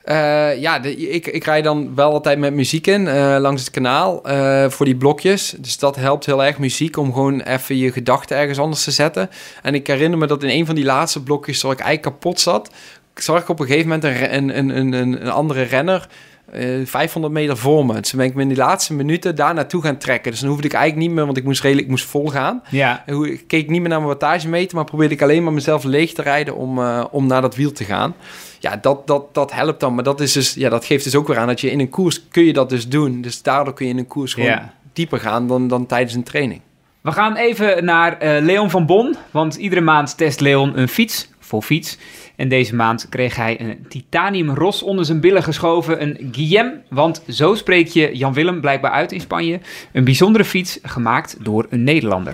Uh, 0.06 0.62
ja, 0.62 0.80
de, 0.80 0.96
ik, 0.96 1.28
ik 1.28 1.44
rij 1.44 1.62
dan 1.62 1.96
wel 1.96 2.12
altijd 2.12 2.39
met 2.39 2.54
muziek 2.54 2.88
in 2.88 3.02
uh, 3.02 3.36
langs 3.39 3.62
het 3.62 3.72
kanaal 3.72 4.30
uh, 4.32 4.70
voor 4.70 4.86
die 4.86 4.96
blokjes. 4.96 5.56
Dus 5.60 5.78
dat 5.78 5.96
helpt 5.96 6.26
heel 6.26 6.44
erg 6.44 6.58
muziek 6.58 6.98
om 6.98 7.13
gewoon 7.13 7.42
even 7.42 7.78
je 7.78 7.92
gedachten 7.92 8.38
ergens 8.38 8.60
anders 8.60 8.84
te 8.84 8.92
zetten. 8.92 9.30
En 9.62 9.74
ik 9.74 9.88
herinner 9.88 10.20
me 10.20 10.28
dat 10.28 10.44
in 10.44 10.50
een 10.50 10.66
van 10.66 10.76
die 10.76 10.84
laatste 10.84 11.24
blokjes, 11.24 11.62
waar 11.62 11.72
ik 11.72 11.80
eigenlijk 11.80 12.16
kapot 12.16 12.39
zat, 12.39 12.70
zag 13.13 13.42
ik 13.42 13.50
op 13.50 13.60
een 13.60 13.66
gegeven 13.66 13.89
moment 13.89 14.04
een, 14.04 14.58
een, 14.58 14.78
een, 14.78 14.94
een, 14.94 15.30
andere 15.30 15.62
renner 15.62 16.08
uh, 16.54 16.82
eh, 16.82 16.88
500 16.88 17.34
meter 17.34 17.58
voor 17.58 17.86
me. 17.86 18.00
Dus 18.00 18.13
ben 18.13 18.26
ik 18.26 18.34
me 18.34 18.42
in 18.42 18.48
die 18.48 18.58
laatste 18.58 18.94
minuten 18.94 19.36
daar 19.36 19.54
naartoe 19.54 19.82
gaan 19.82 19.98
trekken. 19.98 20.32
Dus 20.32 20.39
dan 20.39 20.50
hoefde 20.50 20.68
ik 20.68 20.74
eigenlijk 20.74 21.08
niet 21.08 21.16
meer, 21.16 21.26
want 21.26 21.38
ik 21.38 21.44
moest 21.44 21.62
redelijk 21.62 21.88
moest 21.88 22.06
vol 22.06 22.28
gaan. 22.28 22.63
Ja. 22.70 23.04
Ik 23.06 23.44
keek 23.48 23.70
niet 23.70 23.80
meer 23.80 23.89
naar 23.89 24.02
mijn 24.02 24.12
wattagemeter, 24.12 24.76
maar 24.76 24.86
probeerde 24.86 25.13
ik 25.13 25.22
alleen 25.22 25.44
maar 25.44 25.54
mezelf 25.54 25.84
leeg 25.84 26.13
te 26.13 26.22
rijden 26.22 26.56
om, 26.56 26.80
om 27.12 27.28
naar 27.28 27.42
dat 27.42 27.56
wiel 27.56 27.72
te 27.72 27.84
gaan. 27.84 28.16
Ja, 28.63 28.78
dat, 28.78 29.08
dat, 29.08 29.34
dat 29.34 29.54
helpt 29.54 29.80
dan. 29.80 29.95
Maar 29.95 30.04
dat, 30.04 30.19
is 30.19 30.32
dus, 30.32 30.54
ja, 30.54 30.69
dat 30.69 30.86
geeft 30.86 31.04
dus 31.04 31.15
ook 31.15 31.28
weer 31.28 31.38
aan 31.38 31.47
dat 31.47 31.62
je 31.62 31.71
in 31.71 31.80
een 31.80 31.89
koers 31.89 32.28
kun 32.28 32.43
je 32.43 32.54
dat 32.54 32.69
dus 32.69 32.88
doen. 32.88 33.21
Dus 33.21 33.41
daardoor 33.41 33.73
kun 33.73 33.86
je 33.86 33.91
in 33.91 33.97
een 33.97 34.08
koers 34.08 34.34
gewoon 34.34 34.49
ja. 34.49 34.73
dieper 34.93 35.19
gaan 35.19 35.47
dan, 35.47 35.67
dan 35.67 35.86
tijdens 35.86 36.13
een 36.13 36.23
training. 36.23 36.62
We 37.02 37.12
gaan 37.12 37.36
even 37.36 37.86
naar 37.86 38.23
uh, 38.23 38.43
Leon 38.43 38.69
van 38.69 38.86
Bon, 38.86 39.15
want 39.32 39.56
iedere 39.56 39.82
maand 39.82 40.17
test 40.17 40.39
Leon 40.39 40.78
een 40.78 40.88
fiets, 40.88 41.30
vol 41.39 41.62
fiets. 41.62 41.97
En 42.36 42.47
deze 42.49 42.76
maand 42.76 43.10
kreeg 43.10 43.36
hij 43.36 43.62
een 43.62 43.86
titanium 43.89 44.49
ros 44.49 44.84
onder 44.84 45.06
zijn 45.06 45.19
billen 45.19 45.43
geschoven. 45.43 46.02
Een 46.02 46.30
Guillem, 46.32 46.82
want 46.89 47.23
zo 47.28 47.56
spreek 47.56 47.88
je 47.88 48.17
Jan 48.17 48.34
Willem 48.34 48.62
blijkbaar 48.62 48.91
uit 48.91 49.12
in 49.12 49.21
Spanje. 49.21 49.60
Een 49.91 50.04
bijzondere 50.04 50.45
fiets 50.45 50.80
gemaakt 50.82 51.38
door 51.39 51.65
een 51.69 51.84
Nederlander. 51.84 52.34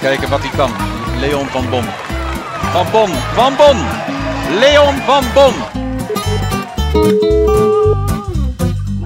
Kijken 0.00 0.30
wat 0.30 0.40
hij 0.40 0.56
kan. 0.56 0.70
Leon 1.20 1.46
van 1.46 1.70
Bon. 1.70 2.09
Van 2.72 2.86
Bon, 2.92 3.08
van 3.08 3.52
Bon. 3.56 3.76
Leon 4.60 4.94
van 4.94 5.22
Bon. 5.34 5.52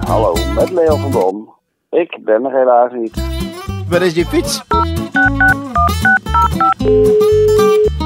Hallo, 0.07 0.33
met 0.55 0.71
Leo 0.71 0.95
van 0.95 1.11
Dom. 1.11 1.53
Ik 1.89 2.17
ben 2.23 2.45
er 2.45 2.57
helaas 2.57 2.91
niet. 2.91 3.23
Waar 3.89 4.01
is 4.01 4.15
je 4.15 4.25
fiets? 4.25 4.63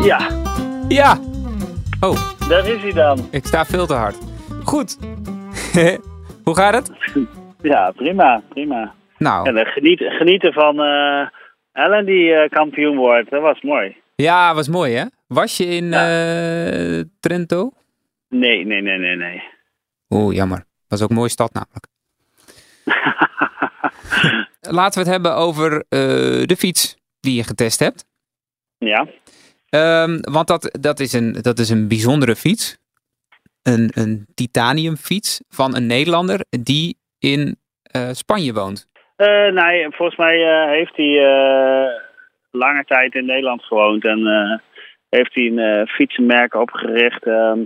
Ja, 0.03 0.19
Ja! 0.87 1.17
Oh, 2.01 2.17
daar 2.49 2.67
is 2.67 2.81
hij 2.81 2.91
dan. 2.93 3.19
ik 3.31 3.45
sta 3.45 3.65
veel 3.65 3.85
te 3.85 3.93
hard. 3.93 4.17
Goed. 4.63 4.97
Hoe 6.45 6.55
gaat 6.55 6.73
het? 6.73 6.91
Ja, 7.61 7.91
prima, 7.95 8.41
prima. 8.49 8.93
Nou, 9.17 9.47
En 9.47 9.57
eh, 9.57 9.71
genieten, 9.73 10.11
genieten 10.11 10.53
van 10.53 10.79
eh, 10.79 11.27
Ellen 11.71 12.05
die 12.05 12.33
eh, 12.33 12.49
kampioen 12.49 12.97
wordt, 12.97 13.29
dat 13.29 13.41
was 13.41 13.61
mooi. 13.61 13.95
ja, 14.15 14.53
was 14.53 14.67
mooi 14.67 14.95
hè? 14.95 15.03
Was 15.29 15.57
je 15.57 15.65
in 15.65 15.85
Ja. 15.89 16.07
eh, 16.99 17.03
Trento? 17.19 17.71
Nee, 18.29 18.65
nee, 18.65 18.81
nee, 18.81 18.97
nee, 18.97 19.15
nee. 19.15 19.43
Oeh, 20.09 20.35
jammer. 20.35 20.65
Was 20.87 21.01
ook 21.01 21.09
een 21.09 21.15
mooie 21.15 21.29
stad 21.29 21.53
namelijk. 21.53 21.87
Laten 24.61 24.93
we 24.93 24.99
het 25.09 25.09
hebben 25.15 25.35
over 25.35 25.73
eh, 25.89 25.99
de 26.45 26.55
fiets 26.57 26.97
die 27.19 27.35
je 27.35 27.43
getest 27.43 27.79
hebt. 27.79 28.05
ja, 28.77 29.07
Ehm, 29.69 30.17
want 30.21 30.47
dat, 30.47 30.77
dat, 30.81 30.99
is 30.99 31.13
een, 31.13 31.33
dat 31.41 31.59
is 31.59 31.69
een 31.69 31.87
bijzondere 31.87 32.35
fiets. 32.35 32.77
Een, 33.63 33.91
een 33.93 34.25
titaniumfiets 34.35 35.41
van 35.49 35.75
een 35.75 35.85
Nederlander 35.87 36.45
die 36.49 36.97
in 37.19 37.57
eh, 37.83 38.09
Spanje 38.11 38.53
woont. 38.53 38.87
Nee, 39.53 39.87
volgens 39.89 40.17
mij 40.17 40.37
heeft 40.77 40.95
hij 40.95 41.13
lange 42.51 42.83
tijd 42.85 43.13
in 43.15 43.25
Nederland 43.25 43.63
gewoond 43.63 44.05
en 44.05 44.27
eh, 44.27 44.59
heeft 45.09 45.33
hij 45.33 45.45
een 45.45 45.59
eh, 45.59 45.87
fietsenmerk 45.87 46.53
opgericht. 46.53 47.23
ehm, 47.23 47.59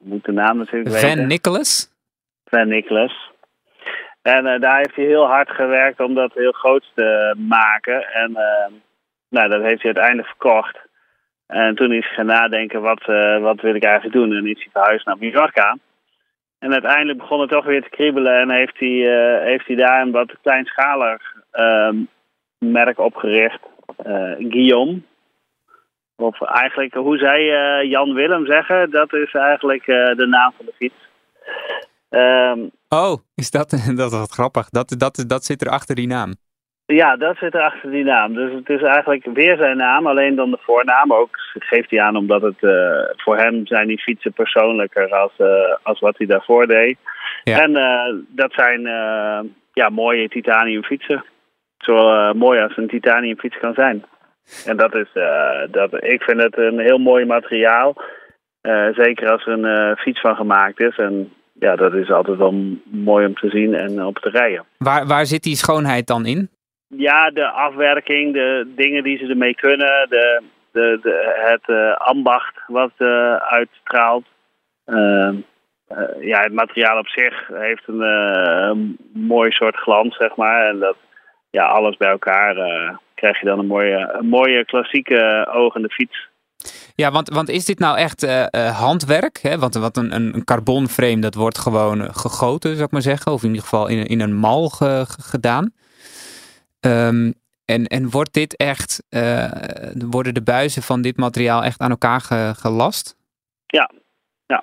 moet 0.00 0.24
de 0.24 0.32
naam 0.32 0.56
natuurlijk 0.58 0.90
weten. 0.90 1.08
Van 1.16 1.26
Nicholas. 1.26 1.90
Van 2.44 2.68
Nicholas. 2.68 3.30
En 4.22 4.46
eh, 4.46 4.60
daar 4.60 4.76
heeft 4.76 4.94
hij 4.94 5.04
heel 5.04 5.26
hard 5.26 5.50
gewerkt 5.50 6.00
om 6.00 6.14
dat 6.14 6.32
heel 6.34 6.52
groot 6.52 6.84
te 6.94 7.34
maken. 7.38 8.06
En 8.12 8.36
eh, 8.36 8.72
nou, 9.28 9.48
dat 9.48 9.62
heeft 9.62 9.82
hij 9.82 9.94
uiteindelijk 9.94 10.28
verkocht. 10.28 10.78
En 11.46 11.74
toen 11.74 11.92
is 11.92 12.04
hij 12.06 12.14
gaan 12.14 12.26
nadenken, 12.26 12.80
wat, 12.82 13.08
eh, 13.08 13.38
wat 13.40 13.60
wil 13.60 13.74
ik 13.74 13.84
eigenlijk 13.84 14.14
doen? 14.14 14.32
En 14.32 14.46
is 14.46 14.58
hij 14.62 14.68
verhuisd 14.72 15.06
naar 15.06 15.18
Mallorca. 15.18 15.76
En 16.58 16.72
uiteindelijk 16.72 17.18
begon 17.18 17.40
het 17.40 17.50
toch 17.50 17.64
weer 17.64 17.82
te 17.82 17.88
kriebelen 17.88 18.40
en 18.40 18.50
heeft 18.50 18.78
hij, 18.78 18.88
heeft 19.44 19.66
hij 19.66 19.76
daar 19.76 20.02
een 20.02 20.10
wat 20.10 20.32
kleinschalig 20.42 21.22
ehm, 21.50 21.96
merk 22.58 22.98
opgericht. 22.98 23.60
eh, 23.96 24.32
Guillaume. 24.38 25.00
Of 26.20 26.42
eigenlijk, 26.42 26.94
hoe 26.94 27.18
zij 27.18 27.40
eh, 27.40 27.90
Jan 27.90 28.14
Willem 28.14 28.46
zeggen, 28.46 28.90
dat 28.90 29.12
is 29.12 29.34
eigenlijk 29.34 29.86
eh, 29.86 30.16
de 30.16 30.26
naam 30.26 30.52
van 30.56 30.66
de 30.66 30.72
fiets. 30.76 31.08
Ehm, 32.10 32.60
Oh, 32.88 33.18
is 33.34 33.50
dat, 33.50 33.70
dat 34.00 34.12
is 34.12 34.18
wat 34.18 34.30
grappig. 34.30 34.68
Dat, 34.68 34.94
dat, 34.98 35.24
dat 35.26 35.44
zit 35.44 35.62
er 35.62 35.70
achter 35.70 35.94
die 35.94 36.06
naam. 36.06 36.32
ja, 36.86 37.16
dat 37.16 37.36
zit 37.36 37.54
er 37.54 37.60
achter 37.60 37.90
die 37.90 38.04
naam. 38.04 38.34
Dus 38.34 38.52
het 38.52 38.68
is 38.68 38.82
eigenlijk 38.82 39.24
weer 39.24 39.56
zijn 39.56 39.76
naam, 39.76 40.06
alleen 40.06 40.34
dan 40.34 40.50
de 40.50 40.58
voornaam. 40.60 41.12
Ook 41.12 41.36
geeft 41.58 41.90
hij 41.90 42.00
aan 42.00 42.16
omdat 42.16 42.42
het 42.42 42.62
eh, 42.62 43.14
voor 43.16 43.36
hem 43.36 43.66
zijn 43.66 43.86
die 43.86 44.02
fietsen 44.02 44.32
persoonlijker 44.32 45.10
als, 45.10 45.32
als 45.82 46.00
wat 46.00 46.18
hij 46.18 46.26
daarvoor 46.26 46.66
deed. 46.66 46.98
Ja. 47.44 47.60
En 47.60 47.72
dat 48.28 48.52
zijn 48.52 48.82
ja, 49.72 49.88
mooie 49.88 50.28
titanium 50.28 50.84
fietsen. 50.84 51.24
Zo 51.78 51.94
mooi 52.34 52.60
als 52.60 52.76
een 52.76 52.88
titanium 52.88 53.38
fiets 53.38 53.58
kan 53.58 53.74
zijn. 53.74 54.04
En 54.66 54.76
dat 54.76 54.94
is, 54.94 55.08
eh, 55.12 55.60
dat, 55.70 56.04
ik 56.04 56.22
vind 56.22 56.42
het 56.42 56.58
een 56.58 56.78
heel 56.78 56.98
mooi 56.98 57.24
materiaal. 57.24 57.96
Eh, 58.60 58.88
zeker 58.92 59.30
als 59.30 59.46
er 59.46 59.52
een 59.52 59.64
eh, 59.64 59.96
fiets 59.96 60.20
van 60.20 60.36
gemaakt 60.36 60.80
is. 60.80 60.96
En 60.96 61.32
ja, 61.52 61.76
dat 61.76 61.94
is 61.94 62.10
altijd 62.10 62.38
wel 62.38 62.54
mooi 62.84 63.26
om 63.26 63.34
te 63.34 63.48
zien 63.48 63.74
en 63.74 64.04
op 64.04 64.18
te 64.18 64.30
rijden. 64.30 64.64
Waar, 64.78 65.06
waar 65.06 65.26
zit 65.26 65.42
die 65.42 65.56
schoonheid 65.56 66.06
dan 66.06 66.26
in? 66.26 66.50
Ja, 66.86 67.30
de 67.30 67.48
afwerking, 67.48 68.32
de 68.32 68.72
dingen 68.76 69.02
die 69.02 69.18
ze 69.18 69.26
ermee 69.26 69.54
kunnen, 69.54 70.06
de, 70.08 70.42
de, 70.72 70.98
de, 71.02 71.34
het 71.34 71.96
ambacht 71.98 72.54
wat 72.66 72.92
uitstraalt. 73.38 74.24
Ehm, 74.84 75.34
eh, 75.88 76.26
ja, 76.26 76.40
het 76.40 76.52
materiaal 76.52 76.98
op 76.98 77.08
zich 77.08 77.48
heeft 77.52 77.82
een, 77.86 78.00
een 78.00 78.96
mooi 79.12 79.50
soort 79.50 79.76
glans, 79.76 80.16
zeg 80.16 80.36
maar. 80.36 80.68
En 80.68 80.78
dat, 80.78 80.96
ja, 81.50 81.66
alles 81.66 81.96
bij 81.96 82.08
elkaar 82.08 82.56
eh, 82.56 82.96
krijg 83.14 83.40
je 83.40 83.46
dan 83.46 83.58
een 83.58 83.66
mooie, 83.66 84.16
een 84.18 84.28
mooie 84.28 84.64
klassieke 84.64 85.48
ogende 85.52 85.88
fiets. 85.88 86.28
Ja, 86.94 87.10
want, 87.10 87.28
want 87.28 87.48
is 87.48 87.64
dit 87.64 87.78
nou 87.78 87.98
echt 87.98 88.22
eh, 88.22 88.42
eh, 88.50 88.78
handwerk? 88.78 89.38
Hè? 89.42 89.58
Want, 89.58 89.74
want 89.74 89.96
een, 89.96 90.12
een, 90.14 90.44
carbonframe, 90.44 91.18
dat 91.20 91.34
wordt 91.34 91.58
gewoon 91.58 92.00
eh, 92.02 92.08
gegoten, 92.14 92.72
zou 92.72 92.84
ik 92.84 92.90
maar 92.90 93.02
zeggen. 93.02 93.32
Of 93.32 93.42
in 93.42 93.48
ieder 93.48 93.62
geval 93.62 93.88
in, 93.88 94.06
in 94.06 94.20
een 94.20 94.34
mal 94.36 94.68
ge- 94.68 95.04
ge- 95.08 95.22
gedaan. 95.22 95.72
Ehm, 96.80 97.32
en, 97.64 97.86
en 97.86 98.10
wordt 98.10 98.34
dit 98.34 98.56
echt, 98.56 99.02
eh, 99.08 99.50
worden 100.08 100.34
de 100.34 100.42
buizen 100.42 100.82
van 100.82 101.02
dit 101.02 101.16
materiaal 101.16 101.64
echt 101.64 101.80
aan 101.80 101.90
elkaar 101.90 102.20
ge- 102.20 102.52
gelast? 102.56 103.16
Ja, 103.66 103.90
ja. 104.46 104.62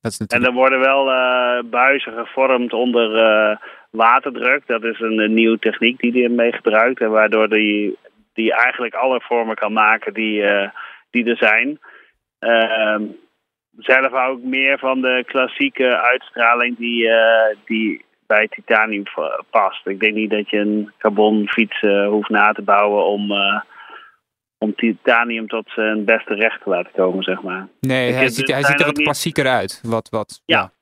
Dat 0.00 0.12
is 0.12 0.18
En 0.18 0.26
natuurlijk... 0.28 0.50
er 0.50 0.58
worden 0.58 0.80
wel 0.80 1.10
eh, 1.10 1.70
buizen 1.70 2.12
gevormd 2.12 2.72
onder 2.72 3.16
eh, 3.16 3.56
waterdruk. 3.92 4.66
Dat 4.66 4.84
is 4.84 5.00
een, 5.00 5.18
een 5.18 5.34
nieuwe 5.34 5.58
techniek 5.58 6.00
die 6.00 6.12
hij 6.20 6.28
mee 6.28 6.52
gebruikt. 6.52 7.00
En 7.00 7.10
waardoor 7.10 7.48
die, 7.48 7.96
die 8.32 8.54
eigenlijk 8.54 8.94
alle 8.94 9.20
vormen 9.20 9.54
kan 9.54 9.72
maken 9.72 10.14
die, 10.14 10.42
eh, 10.42 10.68
die 11.10 11.24
er 11.24 11.36
zijn. 11.36 11.78
Ehm, 12.38 13.02
zelf 13.78 14.10
hou 14.12 14.38
ik 14.38 14.44
meer 14.44 14.78
van 14.78 15.00
de 15.00 15.22
klassieke 15.26 16.00
uitstraling 16.00 16.76
die, 16.78 17.08
eh, 17.08 17.56
die 17.64 18.04
bij 18.26 18.48
titanium 18.48 19.02
past. 19.50 19.86
Ik 19.86 20.00
denk 20.00 20.14
niet 20.14 20.30
dat 20.30 20.50
je 20.50 20.56
een 20.58 20.92
carbonfiets 20.98 21.82
eh, 21.82 22.06
hoeft 22.08 22.28
na 22.28 22.52
te 22.52 22.62
bouwen 22.62 23.04
om, 23.06 23.32
om 24.58 24.74
titanium 24.74 25.48
tot 25.48 25.70
zijn 25.74 26.04
beste 26.04 26.34
recht 26.34 26.62
te 26.62 26.68
laten 26.70 26.92
komen, 26.92 27.22
zeg 27.22 27.42
maar. 27.42 27.68
Nee, 27.80 28.08
Ik 28.08 28.14
hij 28.14 28.28
ziet, 28.28 28.48
er 28.48 28.54
hij 28.54 28.64
ziet 28.64 28.74
er 28.74 28.80
ook 28.80 28.86
wat 28.86 28.96
niet- 28.96 29.04
klassieker 29.06 29.46
uit. 29.46 29.80
Wat, 29.82 30.08
wat, 30.08 30.42
Ja. 30.44 30.72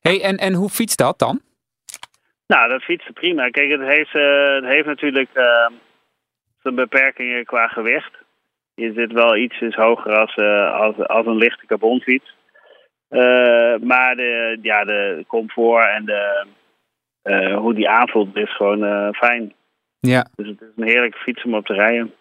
Hey, 0.00 0.22
en, 0.22 0.36
en 0.36 0.52
hoe 0.54 0.68
fietst 0.68 0.98
dat 0.98 1.18
dan? 1.18 1.40
Nou, 2.48 2.68
dat 2.68 2.82
fietsen 2.82 3.12
prima. 3.12 3.50
Kijk, 3.50 3.70
het 3.70 3.80
heeft, 3.80 4.14
eh, 4.14 4.54
het 4.54 4.64
heeft 4.64 4.86
natuurlijk 4.86 5.30
eh, 5.32 5.66
zijn 6.62 6.74
beperkingen 6.74 7.44
qua 7.44 7.66
gewicht. 7.66 8.12
Je 8.74 8.92
zit 8.92 9.12
wel 9.12 9.36
ietsjes 9.36 9.74
hoger 9.74 10.18
als, 10.18 10.34
eh, 10.34 10.72
als, 10.80 10.96
als 11.06 11.26
een 11.26 11.36
lichte 11.36 11.66
carbonfiets. 11.66 12.34
Eh, 13.08 13.76
maar 13.80 14.16
de, 14.16 14.58
ja, 14.62 14.84
de 14.84 15.24
comfort 15.26 15.86
en 15.86 16.04
de, 16.04 16.46
hoe 17.54 17.74
die 17.74 17.88
aanvoelt 17.88 18.36
is 18.36 18.56
gewoon 18.56 19.14
fijn. 19.14 19.54
Ja. 20.00 20.26
Dus 20.36 20.46
het 20.46 20.60
is 20.60 20.68
een 20.76 20.88
heerlijke 20.88 21.18
fiets 21.18 21.44
om 21.44 21.54
op 21.54 21.66
te 21.66 21.74
rijden. 21.74 22.12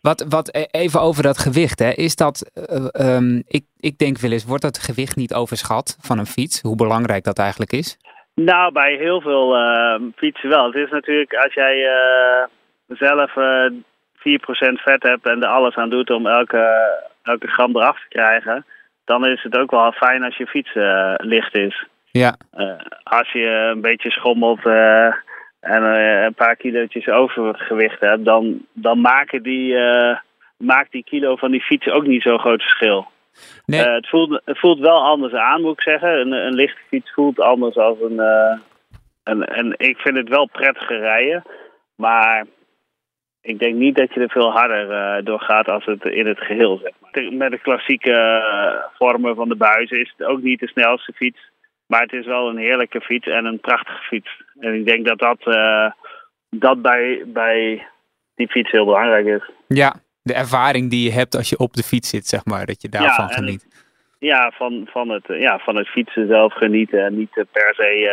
Wat, 0.00 0.26
wat 0.28 0.68
even 0.70 1.00
over 1.00 1.22
dat 1.22 1.38
gewicht, 1.38 1.78
hè. 1.78 1.90
Is 1.90 2.16
dat, 2.16 2.50
eh, 2.54 2.88
ehm, 2.90 3.42
ik, 3.46 3.64
ik 3.76 3.98
denk 3.98 4.18
wel 4.18 4.32
eens, 4.32 4.44
wordt 4.44 4.62
dat 4.62 4.78
gewicht 4.78 5.16
niet 5.16 5.34
overschat 5.34 5.96
van 6.00 6.18
een 6.18 6.26
fiets? 6.26 6.60
Hoe 6.60 6.76
belangrijk 6.76 7.24
dat 7.24 7.38
eigenlijk 7.38 7.72
is? 7.72 7.96
Nou, 8.44 8.72
bij 8.72 8.94
heel 8.94 9.20
veel 9.20 9.56
eh, 9.56 10.00
fietsen 10.16 10.48
wel. 10.48 10.64
Het 10.64 10.74
is 10.74 10.90
natuurlijk 10.90 11.34
als 11.34 11.54
jij 11.54 11.86
eh, 11.86 12.46
zelf 12.88 13.36
eh 13.36 13.70
4% 14.18 14.82
vet 14.82 15.02
hebt 15.02 15.28
en 15.28 15.42
er 15.42 15.48
alles 15.48 15.74
aan 15.74 15.90
doet 15.90 16.10
om 16.10 16.26
elke, 16.26 16.90
elke 17.22 17.46
gram 17.46 17.76
eraf 17.76 18.00
te 18.00 18.08
krijgen, 18.08 18.64
dan 19.04 19.26
is 19.26 19.42
het 19.42 19.58
ook 19.58 19.70
wel 19.70 19.92
fijn 19.92 20.22
als 20.22 20.36
je 20.36 20.46
fiets 20.46 20.74
eh, 20.74 21.14
licht 21.16 21.56
is. 21.56 21.86
Ja. 22.10 22.36
Eh, 22.52 22.78
als 23.02 23.32
je 23.32 23.46
een 23.46 23.80
beetje 23.80 24.10
schommelt 24.10 24.66
eh, 24.66 25.12
en 25.60 25.94
eh, 25.94 26.22
een 26.22 26.34
paar 26.34 26.56
kilootjes 26.56 27.08
overgewicht 27.08 28.00
hebt, 28.00 28.24
dan, 28.24 28.66
dan 28.72 29.00
maken 29.00 29.42
die, 29.42 29.76
eh, 29.76 30.16
maakt 30.56 30.92
die 30.92 31.04
kilo 31.04 31.36
van 31.36 31.50
die 31.50 31.62
fiets 31.62 31.88
ook 31.88 32.06
niet 32.06 32.22
zo'n 32.22 32.38
groot 32.38 32.62
verschil. 32.62 33.06
Nee. 33.66 33.84
Eh, 33.84 33.94
het, 33.94 34.08
voelt, 34.08 34.40
het 34.44 34.58
voelt 34.58 34.78
wel 34.78 35.02
anders 35.02 35.32
aan, 35.32 35.60
moet 35.60 35.72
ik 35.72 35.82
zeggen. 35.82 36.20
Een, 36.20 36.32
een 36.32 36.54
lichte 36.54 36.80
fiets 36.88 37.12
voelt 37.12 37.40
anders 37.40 37.76
als 37.76 38.00
een, 38.00 38.20
eh, 38.20 38.58
een... 39.22 39.44
En 39.44 39.74
ik 39.76 39.96
vind 39.98 40.16
het 40.16 40.28
wel 40.28 40.46
prettiger 40.46 40.98
rijden. 40.98 41.42
Maar 41.96 42.46
ik 43.40 43.58
denk 43.58 43.74
niet 43.74 43.96
dat 43.96 44.14
je 44.14 44.20
er 44.20 44.30
veel 44.30 44.52
harder 44.52 44.90
eh, 44.90 45.24
door 45.24 45.40
gaat 45.40 45.68
als 45.68 45.84
het 45.84 46.04
in 46.04 46.26
het 46.26 46.40
geheel, 46.40 46.78
zeg 46.78 46.92
maar. 47.00 47.32
Met 47.32 47.50
de 47.50 47.58
klassieke 47.58 48.42
vormen 48.94 49.34
van 49.34 49.48
de 49.48 49.56
buizen 49.56 50.00
is 50.00 50.14
het 50.16 50.26
ook 50.26 50.42
niet 50.42 50.60
de 50.60 50.68
snelste 50.68 51.12
fiets. 51.12 51.50
Maar 51.86 52.00
het 52.00 52.12
is 52.12 52.26
wel 52.26 52.48
een 52.48 52.58
heerlijke 52.58 53.00
fiets 53.00 53.26
en 53.26 53.44
een 53.44 53.60
prachtige 53.60 54.02
fiets. 54.02 54.42
En 54.60 54.74
ik 54.74 54.86
denk 54.86 55.06
dat 55.06 55.18
dat, 55.18 55.54
dat 56.50 56.82
bij, 56.82 57.22
bij 57.26 57.86
die 58.34 58.48
fiets 58.48 58.70
heel 58.70 58.84
belangrijk 58.84 59.26
is. 59.26 59.50
Ja, 59.66 59.94
de 60.28 60.34
ervaring 60.34 60.90
die 60.90 61.04
je 61.04 61.12
hebt 61.12 61.36
als 61.36 61.48
je 61.48 61.58
op 61.58 61.72
de 61.72 61.82
fiets 61.82 62.08
zit, 62.08 62.26
zeg 62.26 62.44
maar, 62.44 62.66
dat 62.66 62.82
je 62.82 62.88
daarvan 62.88 63.28
en 63.28 63.34
geniet. 63.34 63.62
het- 63.62 63.86
ja, 64.18 64.52
van, 64.56 64.88
van, 64.90 65.08
het, 65.08 65.24
ja, 65.26 65.58
van 65.58 65.76
het 65.76 65.88
fietsen 65.88 66.26
zelf 66.28 66.52
genieten 66.52 67.04
en 67.04 67.16
niet 67.16 67.36
eh, 67.36 67.44
per 67.52 67.74
se 67.74 68.10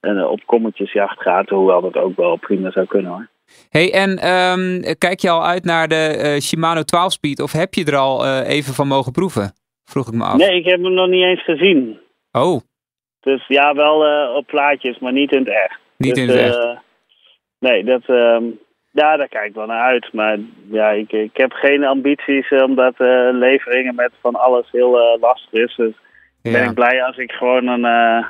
een, 0.00 0.26
op 0.26 0.40
kommetjesjacht 0.46 1.20
gaat. 1.22 1.48
Hoewel 1.48 1.80
dat 1.80 1.96
ook 1.96 2.16
wel 2.16 2.36
prima 2.36 2.70
zou 2.70 2.86
kunnen 2.86 3.10
hoor. 3.12 3.28
Hey, 3.70 3.92
en 3.92 4.18
ehm, 4.18 4.94
kijk 4.98 5.20
je 5.20 5.30
al 5.30 5.46
uit 5.46 5.64
naar 5.64 5.88
de 5.88 5.94
eh, 6.06 6.40
Shimano 6.40 6.82
12 6.82 7.12
Speed 7.12 7.40
of 7.40 7.52
heb 7.52 7.74
je 7.74 7.84
er 7.84 7.96
al 7.96 8.42
even 8.42 8.74
van 8.74 8.86
mogen 8.88 9.12
proeven? 9.12 9.52
Vroeg 9.84 10.08
ik 10.08 10.14
me 10.14 10.24
af. 10.24 10.36
Nee, 10.36 10.56
ik 10.58 10.64
heb 10.64 10.82
hem 10.82 10.92
nog 10.92 11.08
niet 11.08 11.22
eens 11.24 11.44
gezien. 11.44 11.98
Oh, 12.32 12.60
Dus 13.20 13.44
ja, 13.48 13.74
wel 13.74 13.96
op 14.36 14.46
plaatjes, 14.46 14.98
maar 14.98 15.12
niet 15.12 15.32
in 15.32 15.38
het 15.38 15.48
echt. 15.48 15.78
Niet 15.96 16.14
Dus, 16.14 16.22
in 16.24 16.28
het 16.30 16.38
echt. 16.56 16.78
nee, 17.58 17.84
dat, 17.84 18.02
ehm, 18.06 18.44
ja, 18.94 19.16
daar 19.16 19.28
kijk 19.28 19.48
ik 19.48 19.54
wel 19.54 19.66
naar 19.66 19.82
uit. 19.82 20.08
Maar 20.12 20.38
ja, 20.70 20.90
ik, 20.90 21.12
ik 21.12 21.36
heb 21.36 21.52
geen 21.52 21.84
ambities 21.84 22.48
omdat 22.50 22.94
eh, 22.98 23.28
leveringen 23.32 23.94
met 23.94 24.10
van 24.20 24.34
alles 24.34 24.68
heel 24.70 24.98
eh, 25.00 25.20
lastig 25.20 25.52
is. 25.52 25.74
Dus 25.76 25.92
ben 26.42 26.64
ik 26.68 26.74
blij 26.74 27.04
als 27.04 27.16
ik 27.16 27.32
gewoon 27.32 27.66
een, 27.66 27.84
eh 27.84 28.26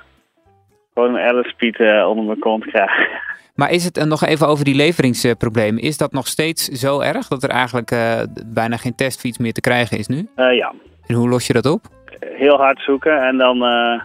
gewoon 0.95 1.15
een 1.15 1.27
Alice 1.29 1.55
Piet 1.57 1.81
eh, 1.81 2.09
onder 2.09 2.25
mijn 2.25 2.39
kont 2.39 2.65
krijg. 2.65 2.93
Maar 3.55 3.71
is 3.71 3.85
het 3.85 3.97
en 3.97 4.09
nog 4.09 4.25
even 4.25 4.47
over 4.47 4.65
die 4.65 4.75
leveringsproblemen? 4.75 5.83
Is 5.83 5.97
dat 5.97 6.13
nog 6.13 6.27
steeds 6.27 6.65
zo 6.69 7.01
erg 7.01 7.29
dat 7.29 7.43
er 7.43 7.51
eigenlijk 7.51 7.91
eh, 7.91 8.21
bijna 8.47 8.77
geen 8.77 8.95
testfiets 8.95 9.39
meer 9.39 9.53
te 9.53 9.61
krijgen 9.61 9.99
is 9.99 10.07
nu? 10.07 10.29
Eh, 10.35 10.57
ja, 10.57 10.73
En 11.07 11.15
hoe 11.15 11.29
los 11.29 11.47
je 11.47 11.53
dat 11.53 11.67
op? 11.67 11.81
heel 12.21 12.57
hard 12.57 12.81
zoeken. 12.81 13.23
En 13.23 13.37
dan 13.39 13.65
eh, 13.65 14.01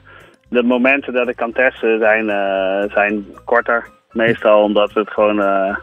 de 0.50 0.64
momenten 0.64 1.14
dat 1.14 1.28
ik 1.28 1.36
kan 1.36 1.52
testen 1.52 2.00
zijn, 2.00 2.30
eh, 2.30 2.92
zijn 2.94 3.26
korter. 3.46 3.88
Meestal 4.12 4.64
omdat 4.64 4.94
het 4.94 5.10
gewoon 5.10 5.42
eh, 5.42 5.76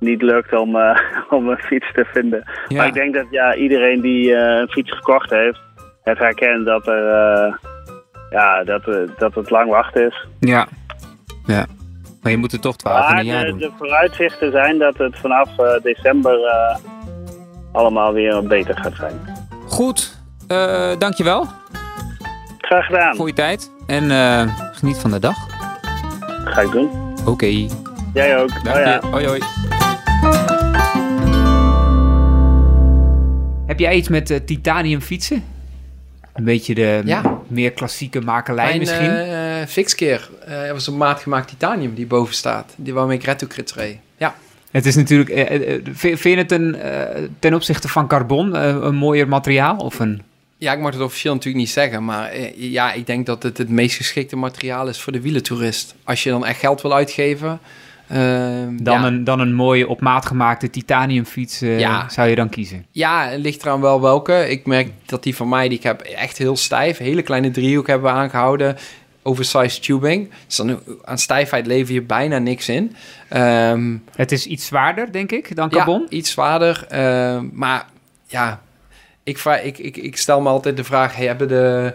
niet 0.00 0.22
lukt 0.22 0.52
om, 0.52 0.76
eh, 0.76 0.98
om 1.36 1.48
een 1.48 1.58
fiets 1.58 1.92
te 1.92 2.04
vinden. 2.12 2.44
Ja. 2.68 2.76
Maar 2.76 2.86
ik 2.86 2.94
denk 2.94 3.14
dat 3.14 3.26
ja, 3.30 3.54
iedereen 3.54 4.00
die 4.00 4.34
eh, 4.34 4.60
een 4.60 4.68
fiets 4.68 4.90
gekocht 4.90 5.30
heeft, 5.30 5.60
het 6.02 6.18
herkent 6.18 6.66
dat, 6.66 6.86
er, 6.86 7.08
eh, 7.08 7.54
ja, 8.30 8.64
dat, 8.64 8.82
dat 9.18 9.34
het 9.34 9.50
lang 9.50 9.70
wachten 9.70 10.06
is. 10.06 10.26
Ja. 10.40 10.66
ja. 11.46 11.66
Maar 12.22 12.32
je 12.32 12.38
moet 12.38 12.52
er 12.52 12.60
toch 12.60 12.76
12 12.76 13.08
in 13.08 13.14
Maar 13.14 13.24
jaar 13.24 13.44
de, 13.44 13.50
doen. 13.50 13.58
de 13.58 13.70
vooruitzichten 13.78 14.50
zijn 14.50 14.78
dat 14.78 14.98
het 14.98 15.18
vanaf 15.18 15.48
december 15.82 16.38
allemaal 17.72 18.12
weer 18.12 18.42
beter 18.46 18.76
gaat 18.76 18.96
zijn. 18.96 19.20
Goed, 19.66 20.20
dankjewel 20.98 21.46
Graag 22.58 22.86
gedaan. 22.86 23.16
voor 23.16 23.26
je 23.26 23.32
tijd. 23.32 23.72
En 23.86 24.10
geniet 24.72 24.98
van 24.98 25.10
de 25.10 25.18
dag. 25.18 25.36
Ga 26.44 26.60
ik 26.60 26.70
doen. 26.70 26.90
Oké, 27.26 27.66
Jij 28.14 28.38
ook. 28.38 28.64
dank 28.64 28.76
Oh 28.76 28.82
ja. 28.82 29.00
Hoi 29.10 29.26
hoi. 29.26 29.40
Heb 33.66 33.78
jij 33.78 33.94
iets 33.96 34.08
met 34.08 34.30
eh, 34.30 34.38
titanium 34.44 35.00
fietsen? 35.00 35.44
Een 36.34 36.44
beetje 36.44 36.74
de 36.74 37.02
Ja. 37.04 37.38
meer 37.46 37.70
klassieke 37.72 38.20
makelij 38.20 38.64
Mijn 38.66 38.78
misschien? 38.78 39.10
eh 39.10 39.66
fixkeer 39.66 40.28
eh 40.46 40.70
was 40.72 40.86
een 40.86 40.96
maat 40.96 41.20
gemaakt 41.20 41.48
titanium 41.48 41.94
die 41.94 42.06
boven 42.06 42.34
staat. 42.34 42.72
Die 42.76 42.94
waarmee 42.94 43.18
ik 43.18 43.24
Red 43.24 43.38
to 43.38 43.46
Crits 43.46 43.74
reed. 43.74 43.96
Ja. 44.16 44.34
Het 44.70 44.86
is 44.86 44.96
natuurlijk... 44.96 45.30
eh, 45.30 45.78
vind 45.94 46.22
je 46.22 46.36
het 46.36 46.52
een, 46.52 46.76
ten 47.38 47.54
opzichte 47.54 47.88
van 47.88 48.06
carbon 48.08 48.54
een 48.86 48.94
mooier 48.94 49.28
materiaal? 49.28 49.76
Of 49.76 49.98
een... 49.98 50.22
ja, 50.56 50.72
ik 50.72 50.78
mag 50.78 50.92
het 50.92 51.02
officieel 51.02 51.34
natuurlijk 51.34 51.64
niet 51.64 51.72
zeggen. 51.72 52.04
Maar 52.04 52.30
ja, 52.56 52.92
ik 52.92 53.06
denk 53.06 53.26
dat 53.26 53.42
het 53.42 53.58
het 53.58 53.68
meest 53.68 53.96
geschikte 53.96 54.36
materiaal 54.36 54.88
is 54.88 55.00
voor 55.00 55.12
de 55.12 55.20
wielentoerist. 55.20 55.94
Als 56.04 56.22
je 56.22 56.30
dan 56.30 56.46
echt 56.46 56.58
geld 56.60 56.82
wil 56.82 56.94
uitgeven... 56.94 57.58
ehm, 58.08 58.76
Dan, 58.76 59.00
ja. 59.00 59.06
een, 59.06 59.24
dan 59.24 59.40
een 59.40 59.54
mooie 59.54 59.88
op 59.88 60.00
maat 60.00 60.26
gemaakte 60.26 60.70
titaniumfiets 60.70 61.60
eh, 61.60 61.78
Ja. 61.78 62.08
zou 62.08 62.28
je 62.28 62.34
dan 62.34 62.48
kiezen? 62.48 62.86
Ja, 62.90 63.28
het 63.28 63.40
ligt 63.40 63.62
eraan 63.62 63.80
wel 63.80 64.00
welke. 64.00 64.48
Ik 64.48 64.66
merk 64.66 64.88
dat 65.06 65.22
die 65.22 65.36
van 65.36 65.48
mij, 65.48 65.68
die 65.68 65.78
ik 65.78 65.84
heb, 65.84 66.00
echt 66.00 66.38
heel 66.38 66.56
stijf. 66.56 66.98
Hele 66.98 67.22
kleine 67.22 67.50
driehoek 67.50 67.86
hebben 67.86 68.12
we 68.12 68.16
aangehouden. 68.18 68.76
Oversized 69.22 69.82
tubing. 69.82 70.30
Dus 70.46 70.56
dan, 70.56 70.80
aan 71.04 71.18
stijfheid 71.18 71.66
lever 71.66 71.94
je 71.94 72.02
bijna 72.02 72.38
niks 72.38 72.68
in. 72.68 72.96
Ehm, 73.28 73.96
Het 74.14 74.32
is 74.32 74.46
iets 74.46 74.66
zwaarder, 74.66 75.12
denk 75.12 75.32
ik, 75.32 75.56
dan 75.56 75.68
carbon. 75.70 76.00
Ja, 76.08 76.16
iets 76.16 76.30
zwaarder. 76.30 76.84
ehm, 76.88 77.46
maar 77.52 77.86
ja, 78.26 78.60
ik, 79.22 79.38
ik, 79.62 79.78
ik, 79.78 79.96
ik 79.96 80.16
stel 80.16 80.40
me 80.40 80.48
altijd 80.48 80.76
de 80.76 80.84
vraag... 80.84 81.16
Hey, 81.16 81.26
hebben, 81.26 81.48
de, 81.48 81.92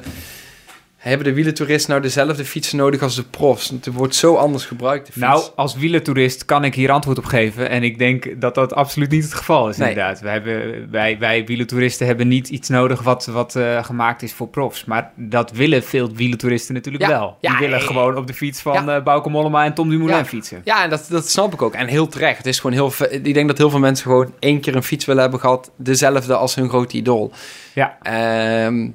hebben 1.10 1.28
de 1.28 1.34
wielentoeristen 1.34 1.90
nou 1.90 2.02
dezelfde 2.02 2.46
fietsen 2.46 2.78
nodig 2.78 3.02
als 3.02 3.16
de 3.16 3.24
profs? 3.24 3.70
Want 3.70 3.86
het 3.86 3.94
wordt 3.94 4.16
zo 4.16 4.36
anders 4.36 4.66
gebruikt, 4.66 5.06
de 5.06 5.12
fiets. 5.12 5.26
Nou, 5.26 5.44
als 5.56 5.76
wielertoerist 5.76 6.46
kan 6.46 6.64
ik 6.64 6.76
hier 6.76 6.92
antwoord 6.92 7.18
op 7.18 7.26
geven. 7.26 7.70
En 7.70 7.84
ik 7.84 7.98
denk 7.98 8.42
dat 8.42 8.56
dat 8.56 8.74
absoluut 8.74 9.10
niet 9.12 9.24
het 9.24 9.34
geval 9.34 9.70
is, 9.70 9.78
Nee. 9.78 9.90
inderdaad. 9.90 10.20
Wij, 10.20 10.34
hebben, 10.34 10.88
wij, 10.92 11.18
wij 11.20 11.46
hebben 11.98 12.28
niet 12.28 12.50
iets 12.50 12.70
nodig 12.70 13.02
wat, 13.02 13.26
wat 13.26 13.56
eh, 13.56 13.84
gemaakt 13.84 14.22
is 14.22 14.34
voor 14.34 14.48
profs. 14.48 14.86
Maar 14.86 15.12
dat 15.16 15.52
willen 15.52 15.84
veel 15.84 16.12
wielertoeristen 16.16 16.74
natuurlijk 16.74 17.04
Ja. 17.04 17.10
wel. 17.10 17.38
Die 17.42 17.52
Ja, 17.52 17.60
willen 17.60 17.82
gewoon 17.82 18.18
op 18.18 18.28
de 18.28 18.34
fiets 18.34 18.62
van 18.62 18.86
ja. 18.86 18.98
eh 18.98 19.04
Bauke 19.04 19.30
Mollema 19.30 19.66
en 19.66 19.74
Tom 19.74 19.90
Dumoulin 19.90 20.26
fietsen. 20.26 20.62
Ja, 20.64 20.84
en 20.84 20.90
dat, 20.90 21.06
dat 21.10 21.30
snap 21.30 21.54
ik 21.54 21.62
ook. 21.62 21.74
En 21.74 21.88
heel 21.88 22.08
terecht. 22.08 22.38
Het 22.38 22.46
is 22.48 22.60
gewoon 22.60 22.76
heel... 22.76 22.92
Ik 23.10 23.34
denk 23.34 23.48
dat 23.48 23.58
heel 23.58 23.70
veel 23.70 23.80
mensen 23.80 24.06
gewoon 24.06 24.34
één 24.40 24.60
keer 24.60 24.76
een 24.76 24.84
fiets 24.84 25.06
willen 25.06 25.22
hebben 25.22 25.40
gehad. 25.40 25.72
Dezelfde 25.76 26.36
als 26.36 26.56
hun 26.56 26.70
grote 26.70 26.98
idool. 26.98 27.32
Ja. 27.74 27.98
Ehm, 28.02 28.88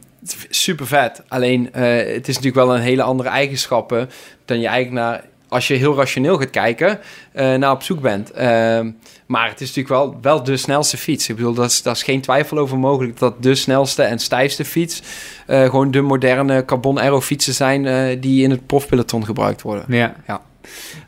super 0.48 0.86
vet. 0.86 1.22
Alleen, 1.28 1.72
eh, 1.72 1.82
het 2.14 2.28
is 2.28 2.36
natuurlijk 2.36 2.66
wel 2.66 2.74
een 2.74 2.82
hele 2.82 3.02
andere 3.02 3.28
eigenschappen 3.28 4.10
dan 4.44 4.60
je 4.60 4.66
eigenlijk 4.66 5.04
naar, 5.04 5.24
als 5.48 5.68
je 5.68 5.74
heel 5.74 5.96
rationeel 5.96 6.38
gaat 6.38 6.50
kijken, 6.50 6.98
eh, 7.32 7.54
naar 7.54 7.72
op 7.72 7.82
zoek 7.82 8.00
bent. 8.00 8.30
Ehm, 8.30 8.90
maar 9.26 9.48
het 9.48 9.60
is 9.60 9.74
natuurlijk 9.74 9.94
wel, 9.94 10.18
wel 10.22 10.42
de 10.42 10.56
snelste 10.56 10.96
fiets. 10.96 11.28
Ik 11.28 11.36
bedoel, 11.36 11.54
daar 11.54 11.64
is, 11.64 11.82
daar 11.82 11.94
is 11.94 12.02
geen 12.02 12.20
twijfel 12.20 12.58
over 12.58 12.78
mogelijk 12.78 13.18
dat 13.18 13.42
de 13.42 13.54
snelste 13.54 14.02
en 14.02 14.18
stijfste 14.18 14.64
fiets 14.64 15.02
eh, 15.46 15.64
gewoon 15.64 15.90
de 15.90 16.00
moderne 16.00 16.64
carbon 16.64 17.00
aero 17.00 17.20
fietsen 17.20 17.54
zijn 17.54 18.20
die 18.20 18.42
in 18.42 18.50
het 18.50 18.66
profpeloton 18.66 19.24
gebruikt 19.24 19.62
worden. 19.62 19.84
Ja. 19.88 20.14
Ja. 20.26 20.40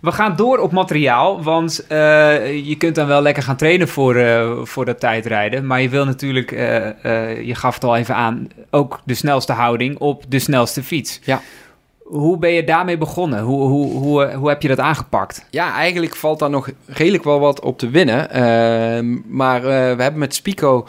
We 0.01 0.13
gaan 0.13 0.37
door 0.37 0.59
op 0.59 0.73
materiaal, 0.73 1.43
want 1.43 1.87
eh, 1.87 2.67
je 2.67 2.77
kunt 2.77 2.95
dan 2.95 3.07
wel 3.07 3.23
lekker 3.23 3.43
gaan 3.43 3.57
trainen 3.57 3.89
voor, 3.89 4.17
eh, 4.17 4.51
voor 4.63 4.85
dat 4.85 5.01
tijdrijden. 5.01 5.67
Maar 5.67 5.81
je 5.81 5.89
wil 5.89 6.05
natuurlijk, 6.05 6.53
eh, 6.53 7.47
je 7.47 7.55
gaf 7.55 7.75
het 7.75 7.85
al 7.85 7.97
even 7.97 8.15
aan, 8.15 8.49
ook 8.71 9.01
de 9.05 9.15
snelste 9.15 9.53
houding 9.53 9.99
op 9.99 10.25
de 10.29 10.39
snelste 10.39 10.83
fiets. 10.83 11.21
Ja. 11.23 11.41
Hoe 12.03 12.39
ben 12.39 12.51
je 12.51 12.65
daarmee 12.65 12.99
begonnen? 12.99 13.41
Hoe, 13.41 13.69
hoe, 13.69 13.93
hoe, 13.93 14.33
hoe 14.33 14.49
heb 14.49 14.63
je 14.63 14.69
dat 14.69 14.79
aangepakt? 14.79 15.47
Ja, 15.51 15.75
eigenlijk 15.75 16.17
valt 16.17 16.39
daar 16.39 16.51
nog 16.51 16.71
redelijk 16.87 17.25
wel 17.25 17.41
wat 17.41 17.61
op 17.61 17.79
te 17.79 17.91
winnen. 17.91 18.31
Ehm, 18.31 19.37
maar 19.37 19.63
we 19.63 20.03
hebben 20.03 20.19
met 20.19 20.35
Spico, 20.35 20.87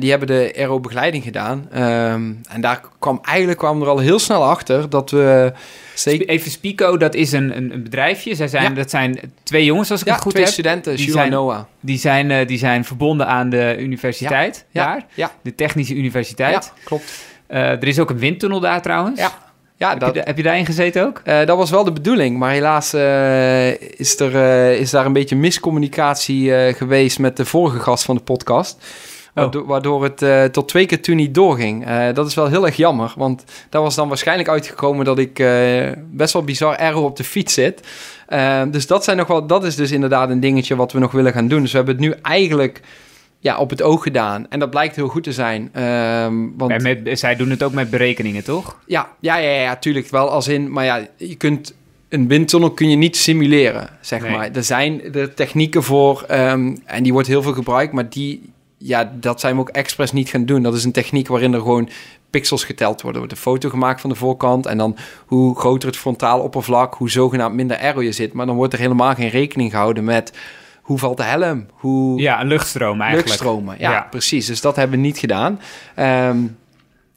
die 0.00 0.10
hebben 0.10 0.28
de 0.28 0.52
aero-begeleiding 0.56 1.24
gedaan. 1.24 1.68
Ehm, 1.72 2.32
en 2.48 2.60
daar 2.60 2.80
kwam 2.98 3.18
eigenlijk 3.22 3.58
kwam 3.58 3.82
er 3.82 3.88
al 3.88 3.98
heel 3.98 4.18
snel 4.18 4.44
achter 4.44 4.90
dat 4.90 5.10
we... 5.10 5.52
Zeker, 5.94 6.28
Even 6.28 6.50
Spico, 6.50 6.96
dat 6.96 7.14
is 7.14 7.32
een, 7.32 7.56
een, 7.56 7.72
een 7.72 7.82
bedrijfje. 7.82 8.34
Zij 8.34 8.48
zijn, 8.48 8.62
Ja. 8.62 8.70
Dat 8.70 8.90
zijn 8.90 9.20
twee 9.42 9.64
jongens, 9.64 9.90
als 9.90 10.00
ik 10.00 10.06
ja, 10.06 10.12
het 10.12 10.22
goed 10.22 10.30
twee 10.32 10.44
heb. 10.44 10.52
studenten, 10.52 10.96
Die 10.96 11.10
zijn- 11.10 11.30
Noah. 11.30 11.60
Die 11.80 11.98
zijn, 11.98 12.30
eh, 12.30 12.46
die 12.46 12.58
zijn 12.58 12.84
verbonden 12.84 13.26
aan 13.26 13.50
de 13.50 13.76
universiteit 13.78 14.64
Ja, 14.70 14.84
daar. 14.84 15.06
ja, 15.14 15.30
De 15.42 15.54
Technische 15.54 15.94
Universiteit. 15.94 16.52
ja, 16.74 16.80
klopt. 16.84 17.24
Eh, 17.46 17.60
er 17.70 17.86
is 17.86 17.98
ook 17.98 18.10
een 18.10 18.18
windtunnel 18.18 18.60
daar 18.60 18.82
trouwens. 18.82 19.20
Ja, 19.20 19.30
ja 19.76 19.90
Heb, 19.90 20.00
dat, 20.00 20.14
je, 20.14 20.20
heb 20.24 20.36
je 20.36 20.42
daarin 20.42 20.66
gezeten 20.66 21.04
ook? 21.06 21.20
Eh, 21.24 21.46
dat 21.46 21.56
was 21.56 21.70
wel 21.70 21.84
de 21.84 21.92
bedoeling, 21.92 22.38
maar 22.38 22.50
helaas 22.50 22.92
eh, 22.92 23.70
is, 24.00 24.20
er, 24.20 24.34
eh, 24.36 24.80
is 24.80 24.90
daar 24.90 25.06
een 25.06 25.12
beetje 25.12 25.36
miscommunicatie 25.36 26.54
eh, 26.54 26.74
geweest 26.74 27.18
met 27.18 27.36
de 27.36 27.44
vorige 27.44 27.80
gast 27.80 28.04
van 28.04 28.16
de 28.16 28.22
podcast. 28.22 28.84
Waardoor, 29.42 29.66
waardoor 29.66 30.02
het 30.02 30.22
eh, 30.22 30.44
tot 30.44 30.68
twee 30.68 30.86
keer 30.86 31.02
toen 31.02 31.16
niet 31.16 31.34
doorging. 31.34 31.86
Eh, 31.86 32.14
dat 32.14 32.26
is 32.26 32.34
wel 32.34 32.46
heel 32.46 32.66
erg 32.66 32.76
jammer, 32.76 33.12
want 33.16 33.44
daar 33.70 33.82
was 33.82 33.94
dan 33.94 34.08
waarschijnlijk 34.08 34.48
uitgekomen 34.48 35.04
dat 35.04 35.18
ik 35.18 35.38
eh, 35.38 35.90
best 36.10 36.32
wel 36.32 36.44
bizar 36.44 36.76
erg 36.76 36.96
op 36.96 37.16
de 37.16 37.24
fiets 37.24 37.54
zit. 37.54 37.80
Dus 38.70 38.86
dat, 38.86 39.04
zijn 39.04 39.16
nog 39.16 39.26
wel, 39.26 39.46
dat 39.46 39.64
is 39.64 39.76
dus 39.76 39.90
inderdaad 39.90 40.30
een 40.30 40.40
dingetje 40.40 40.76
wat 40.76 40.92
we 40.92 40.98
nog 40.98 41.12
willen 41.12 41.32
gaan 41.32 41.48
doen. 41.48 41.60
Dus 41.60 41.70
we 41.70 41.76
hebben 41.76 41.94
het 41.94 42.04
nu 42.04 42.14
eigenlijk 42.22 42.80
ja, 43.38 43.58
op 43.58 43.70
het 43.70 43.82
oog 43.82 44.02
gedaan. 44.02 44.46
En 44.48 44.58
dat 44.58 44.70
blijkt 44.70 44.96
heel 44.96 45.08
goed 45.08 45.22
te 45.22 45.32
zijn. 45.32 45.68
Ehm, 45.72 46.34
want... 46.56 46.70
En 46.70 46.82
met, 46.82 47.18
zij 47.18 47.36
doen 47.36 47.50
het 47.50 47.62
ook 47.62 47.72
met 47.72 47.90
berekeningen, 47.90 48.44
toch? 48.44 48.78
Ja, 48.86 49.08
ja, 49.20 49.36
ja, 49.36 49.60
ja, 49.60 49.76
tuurlijk 49.76 50.08
wel 50.08 50.30
als 50.30 50.48
in, 50.48 50.72
maar 50.72 50.84
ja, 50.84 51.06
je 51.16 51.34
kunt 51.34 51.74
een 52.08 52.28
windtunnel 52.28 52.70
kun 52.70 52.90
je 52.90 52.96
niet 52.96 53.16
simuleren, 53.16 53.88
zeg 54.00 54.22
Nee. 54.22 54.30
maar. 54.30 54.50
Er 54.52 54.64
zijn 54.64 55.14
er 55.14 55.34
technieken 55.34 55.82
voor 55.82 56.24
ehm, 56.28 56.76
en 56.84 57.02
die 57.02 57.12
wordt 57.12 57.28
heel 57.28 57.42
veel 57.42 57.52
gebruikt, 57.52 57.92
maar 57.92 58.08
die, 58.08 58.52
ja, 58.86 59.12
dat 59.14 59.40
zijn 59.40 59.54
we 59.54 59.60
ook 59.60 59.68
expres 59.68 60.12
niet 60.12 60.28
gaan 60.28 60.44
doen. 60.44 60.62
Dat 60.62 60.74
is 60.74 60.84
een 60.84 60.92
techniek 60.92 61.28
waarin 61.28 61.52
er 61.54 61.60
gewoon 61.60 61.88
pixels 62.30 62.64
geteld 62.64 63.02
worden. 63.02 63.22
Er 63.22 63.26
wordt 63.26 63.32
een 63.32 63.50
foto 63.52 63.68
gemaakt 63.68 64.00
van 64.00 64.10
de 64.10 64.16
voorkant 64.16 64.66
en 64.66 64.78
dan 64.78 64.96
hoe 65.26 65.58
groter 65.58 65.88
het 65.88 65.98
frontaal 65.98 66.40
oppervlak, 66.40 66.94
hoe 66.94 67.10
zogenaamd 67.10 67.54
minder 67.54 67.76
aero 67.78 68.02
je 68.02 68.12
zit. 68.12 68.32
Maar 68.32 68.46
dan 68.46 68.56
wordt 68.56 68.72
er 68.72 68.78
helemaal 68.78 69.14
geen 69.14 69.28
rekening 69.28 69.70
gehouden 69.70 70.04
met 70.04 70.32
hoe 70.82 70.98
valt 70.98 71.16
de 71.16 71.22
helm, 71.22 71.66
hoe 71.72 72.20
Ja, 72.20 72.40
een 72.40 72.46
luchtstroom 72.46 73.00
eigenlijk. 73.00 73.28
luchtstromen. 73.28 73.76
Ja, 73.78 73.90
Ja. 73.92 74.06
precies. 74.10 74.46
Dus 74.46 74.60
dat 74.60 74.76
hebben 74.76 74.96
we 75.00 75.04
niet 75.06 75.18
gedaan. 75.18 75.60
Ehm, 75.94 76.36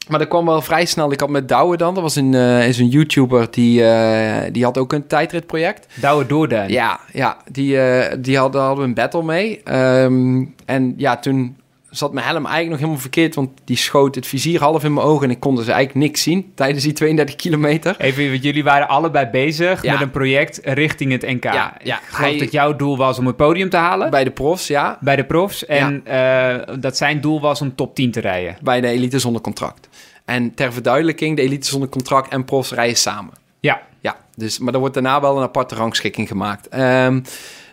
maar 0.09 0.19
dat 0.19 0.27
kwam 0.27 0.45
wel 0.45 0.61
vrij 0.61 0.85
snel. 0.85 1.11
Ik 1.11 1.19
had 1.19 1.29
met 1.29 1.47
Douwe 1.47 1.77
dan, 1.77 1.93
dat 1.93 2.03
was 2.03 2.15
een, 2.15 2.33
eh, 2.33 2.67
is 2.67 2.79
een 2.79 2.87
YouTuber, 2.87 3.47
die, 3.51 3.83
eh, 3.83 4.51
die 4.51 4.63
had 4.63 4.77
ook 4.77 4.93
een 4.93 5.07
tijdritproject. 5.07 5.87
Douwe 6.01 6.25
Doorduin. 6.25 6.69
Ja, 6.69 6.99
ja 7.13 7.37
die, 7.51 7.79
eh, 7.79 8.17
die 8.19 8.37
hadden, 8.37 8.61
hadden 8.61 8.83
we 8.83 8.89
een 8.89 8.93
battle 8.93 9.23
mee. 9.23 9.61
Ehm, 9.63 10.45
en 10.65 10.93
ja, 10.97 11.17
toen 11.17 11.57
zat 11.89 12.13
mijn 12.13 12.25
helm 12.25 12.37
eigenlijk 12.45 12.69
nog 12.69 12.79
helemaal 12.79 12.99
verkeerd, 13.01 13.35
want 13.35 13.49
die 13.65 13.77
schoot 13.77 14.15
het 14.15 14.27
vizier 14.27 14.59
half 14.59 14.83
in 14.83 14.93
mijn 14.93 15.05
ogen 15.05 15.25
en 15.25 15.31
ik 15.33 15.39
kon 15.39 15.55
dus 15.55 15.67
eigenlijk 15.67 16.05
niks 16.05 16.23
zien 16.23 16.51
tijdens 16.55 16.83
die 16.83 16.93
32 16.93 17.35
kilometer. 17.35 17.95
Even, 17.99 18.29
want 18.29 18.43
jullie 18.43 18.63
waren 18.63 18.87
allebei 18.87 19.25
bezig 19.27 19.81
Ja. 19.83 19.91
met 19.91 20.01
een 20.01 20.11
project 20.11 20.59
richting 20.63 21.11
het 21.11 21.21
NK. 21.21 21.43
Ja, 21.43 21.77
ja. 21.83 21.95
Ik 21.97 22.01
geloof 22.05 22.29
Hij- 22.29 22.39
dat 22.39 22.51
jouw 22.51 22.75
doel 22.75 22.97
was 22.97 23.19
om 23.19 23.25
het 23.25 23.35
podium 23.35 23.69
te 23.69 23.77
halen 23.77 23.99
bij, 23.99 24.09
Bij 24.09 24.23
de 24.23 24.31
profs, 24.31 24.67
ja. 24.67 24.97
de 25.01 25.25
profs. 25.25 25.65
En 25.65 26.05
eh, 26.05 26.55
dat 26.79 26.97
zijn 26.97 27.21
doel 27.21 27.41
was 27.41 27.61
om 27.61 27.75
top 27.75 27.95
10 27.95 28.11
te 28.11 28.19
rijden. 28.19 28.57
Bij 28.61 28.81
de 28.81 28.87
elite 28.87 29.19
zonder 29.19 29.41
contract. 29.41 29.89
En 30.25 30.53
ter 30.53 30.73
verduidelijking, 30.73 31.35
de 31.35 31.41
elite 31.41 31.67
zonder 31.67 31.89
contract 31.89 32.31
en 32.31 32.45
profs 32.45 32.71
rijden 32.71 32.97
samen. 32.97 33.33
Ja. 33.59 33.81
Ja, 34.01 34.15
dus, 34.35 34.59
maar 34.59 34.73
er 34.73 34.79
wordt 34.79 34.93
daarna 34.93 35.21
wel 35.21 35.37
een 35.37 35.43
aparte 35.43 35.75
rangschikking 35.75 36.27
gemaakt. 36.27 36.67
Ehm, 36.67 37.19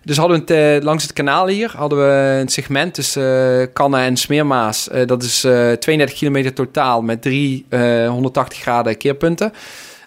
dus 0.07 0.17
hadden 0.17 0.47
we 0.47 0.55
het, 0.55 0.79
eh, 0.79 0.85
langs 0.85 1.03
het 1.03 1.13
kanaal 1.13 1.47
hier 1.47 1.73
hadden 1.77 1.99
we 1.99 2.39
een 2.41 2.49
segment 2.49 2.95
tussen 2.95 3.73
Canna 3.73 4.05
en 4.05 4.17
Smeermaas. 4.17 4.89
Uh, 4.93 5.07
dat 5.07 5.23
is 5.23 5.41
32 5.41 6.19
kilometer 6.19 6.53
totaal 6.53 7.03
met 7.03 7.23
drie 7.23 7.67
180 8.09 8.59
graden 8.59 8.97
keerpunten. 8.97 9.53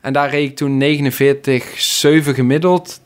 En 0.01 0.13
daar 0.13 0.29
reed 0.29 0.49
ik 0.49 0.55
toen 0.55 0.83
49,7 0.83 2.33
gemiddeld 2.33 2.99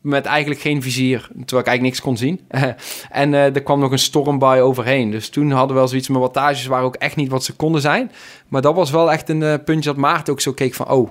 met 0.00 0.26
eigenlijk 0.26 0.60
geen 0.60 0.82
vizier, 0.82 1.20
terwijl 1.20 1.60
ik 1.60 1.66
eigenlijk 1.66 1.82
niks 1.82 2.00
kon 2.00 2.16
zien. 2.16 2.40
en 3.10 3.32
er 3.32 3.62
kwam 3.62 3.80
nog 3.80 3.92
een 3.92 3.98
stormbui 3.98 4.60
overheen. 4.60 5.10
Dus 5.10 5.28
toen 5.28 5.50
hadden 5.50 5.72
we 5.72 5.74
wel 5.74 5.88
zoiets, 5.88 6.08
mijn 6.08 6.20
wattages 6.20 6.66
waren 6.66 6.86
ook 6.86 6.96
echt 6.96 7.16
niet 7.16 7.30
wat 7.30 7.44
ze 7.44 7.52
konden 7.52 7.80
zijn. 7.80 8.10
Maar 8.48 8.62
dat 8.62 8.74
was 8.74 8.90
wel 8.90 9.12
echt 9.12 9.28
een 9.28 9.62
puntje 9.64 9.90
dat 9.90 9.98
Maarten 9.98 10.32
ook 10.32 10.40
zo 10.40 10.52
keek 10.52 10.74
van... 10.74 10.88
oh, 10.90 11.08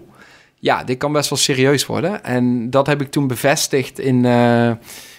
ja, 0.55 0.83
dit 0.83 0.97
kan 0.97 1.11
best 1.11 1.29
wel 1.29 1.39
serieus 1.39 1.85
worden. 1.85 2.23
En 2.23 2.69
dat 2.69 2.87
heb 2.87 3.01
ik 3.01 3.11
toen 3.11 3.27
bevestigd 3.27 3.99
in, 3.99 4.25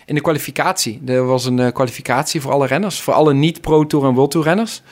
in 0.07 0.15
de 0.15 0.21
kwalificatie. 0.21 1.03
Er 1.07 1.27
was 1.27 1.45
een 1.45 1.59
uh, 1.59 1.73
kwalificatie 1.73 2.41
voor 2.41 2.53
alle 2.53 2.67
renners, 2.67 3.01
voor 3.01 3.15
alle 3.15 3.35
niet-Pro 3.35 3.87
Tour 3.87 4.07
en 4.07 4.15
World 4.15 4.31
Tour 4.31 4.47
renners. 4.47 4.83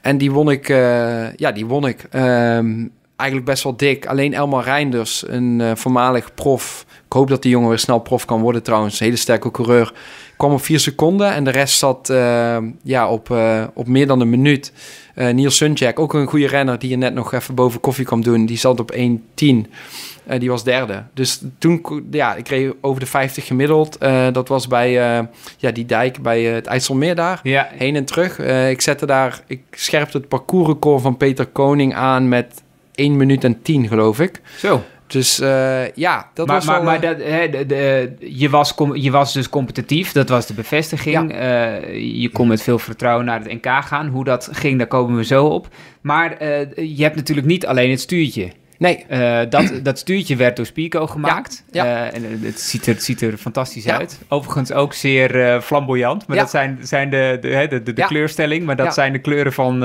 En 0.00 0.18
die 0.18 0.32
won 0.32 0.50
ik, 0.50 0.68
uh, 0.68 1.34
ja, 1.34 1.52
die 1.52 1.66
won 1.66 1.86
ik 1.86 2.02
um, 2.02 2.90
eigenlijk 3.16 3.50
best 3.50 3.62
wel 3.62 3.76
dik. 3.76 4.06
Alleen 4.06 4.34
Elmar 4.34 4.64
Reinders, 4.64 5.24
een 5.26 5.76
voormalig 5.76 6.34
prof. 6.34 6.86
Ik 7.06 7.12
hoop 7.12 7.28
dat 7.28 7.42
die 7.42 7.50
jongen 7.50 7.68
weer 7.68 7.78
snel 7.78 7.98
prof 7.98 8.24
kan 8.24 8.40
worden 8.40 8.62
trouwens. 8.62 8.98
Hele 8.98 9.16
sterke 9.16 9.50
coureur. 9.50 9.92
Kwam 10.38 10.52
op 10.52 10.62
vier 10.62 10.80
seconden 10.80 11.32
en 11.32 11.44
de 11.44 11.50
rest 11.50 11.78
zat 11.78 12.12
ja, 12.82 13.08
op, 13.08 13.36
op 13.74 13.86
meer 13.86 14.06
dan 14.06 14.20
een 14.20 14.30
minuut. 14.30 14.72
Uh, 15.18 15.30
Niels 15.30 15.56
Sunjak, 15.56 15.98
ook 15.98 16.14
een 16.14 16.26
goede 16.26 16.46
renner 16.46 16.78
die 16.78 16.90
je 16.90 16.96
net 16.96 17.14
nog 17.14 17.32
even 17.32 17.54
boven 17.54 17.80
koffie 17.80 18.04
kwam 18.04 18.22
doen. 18.22 18.46
Die 18.46 18.58
zat 18.58 18.80
op 18.80 18.92
1.10. 18.94 18.98
Uh, 18.98 19.64
eh, 20.26 20.40
die 20.40 20.50
was 20.50 20.64
derde. 20.64 21.02
Dus 21.14 21.42
toen, 21.58 21.82
ja, 22.10 22.34
ik 22.34 22.48
reed 22.48 22.74
over 22.80 23.00
de 23.00 23.06
50 23.06 23.46
gemiddeld. 23.46 23.98
Dat 24.32 24.48
was 24.48 24.66
bij 24.66 24.90
ja, 25.58 25.70
die 25.72 25.86
dijk 25.86 26.22
bij 26.22 26.42
het 26.42 26.66
IJsselmeer 26.66 27.14
daar. 27.14 27.40
Ja. 27.42 27.68
Heen 27.72 27.96
en 27.96 28.04
terug. 28.04 28.38
ik 28.70 28.80
zette 28.80 29.06
daar, 29.06 29.40
ik 29.46 29.62
scherpte 29.70 30.16
het 30.16 30.28
parcoursrecord 30.28 31.02
van 31.02 31.16
Peter 31.16 31.46
Koning 31.46 31.94
aan 31.94 32.28
met 32.28 32.62
1 32.94 33.16
minuut 33.16 33.44
en 33.44 33.62
10, 33.62 33.88
geloof 33.88 34.20
ik. 34.20 34.40
Zo. 34.56 34.82
Dus 35.08 35.40
uh, 35.40 35.90
ja, 35.94 36.30
dat 36.34 36.46
maar, 36.46 36.56
was 36.56 36.64
maar, 36.64 36.74
wel... 36.74 36.84
Maar 36.84 37.00
dat, 37.00 37.16
hè, 37.22 37.48
de, 37.48 37.66
de, 37.66 38.12
je, 38.18 38.50
was 38.50 38.74
je 38.92 39.10
was 39.10 39.32
dus 39.32 39.48
competitief, 39.48 40.12
dat 40.12 40.28
was 40.28 40.46
de 40.46 40.54
bevestiging. 40.54 41.32
Ja. 41.32 41.80
Uh, 41.80 42.20
je 42.20 42.30
kon 42.30 42.48
met 42.48 42.62
veel 42.62 42.78
vertrouwen 42.78 43.24
naar 43.24 43.40
het 43.40 43.52
NK 43.52 43.66
gaan. 43.66 44.08
Hoe 44.08 44.24
dat 44.24 44.48
ging, 44.52 44.78
daar 44.78 44.86
komen 44.86 45.16
we 45.16 45.24
zo 45.24 45.46
op. 45.46 45.68
Maar 46.00 46.42
uh, 46.42 46.96
je 46.96 47.02
hebt 47.02 47.16
natuurlijk 47.16 47.46
niet 47.46 47.66
alleen 47.66 47.90
het 47.90 48.00
stuurtje. 48.00 48.50
Nee. 48.78 49.06
dat, 49.48 49.72
dat 49.82 49.98
stuurtje 49.98 50.36
werd 50.36 50.56
door 50.56 50.66
Spico 50.66 51.06
gemaakt. 51.06 51.64
Ja. 51.70 51.84
ja. 51.84 52.10
en 52.10 52.40
het 52.42 52.60
ziet, 52.60 52.86
er, 52.86 52.94
het 52.94 53.04
ziet 53.04 53.20
er 53.20 53.36
fantastisch 53.36 53.84
ja. 53.84 53.98
uit. 53.98 54.18
Overigens 54.28 54.72
ook 54.72 54.92
zeer 54.92 55.60
flamboyant. 55.62 56.26
Maar 56.26 56.36
dat 56.36 56.50
zijn, 56.50 56.78
zijn 56.82 57.10
de, 57.10 57.38
de, 57.40 57.66
de, 57.70 57.82
de, 57.82 57.92
de 57.92 58.06
kleurstelling. 58.06 58.64
Maar 58.64 58.76
dat 58.76 58.94
zijn 58.94 59.12
de 59.12 59.18
kleuren 59.18 59.52
van 59.52 59.82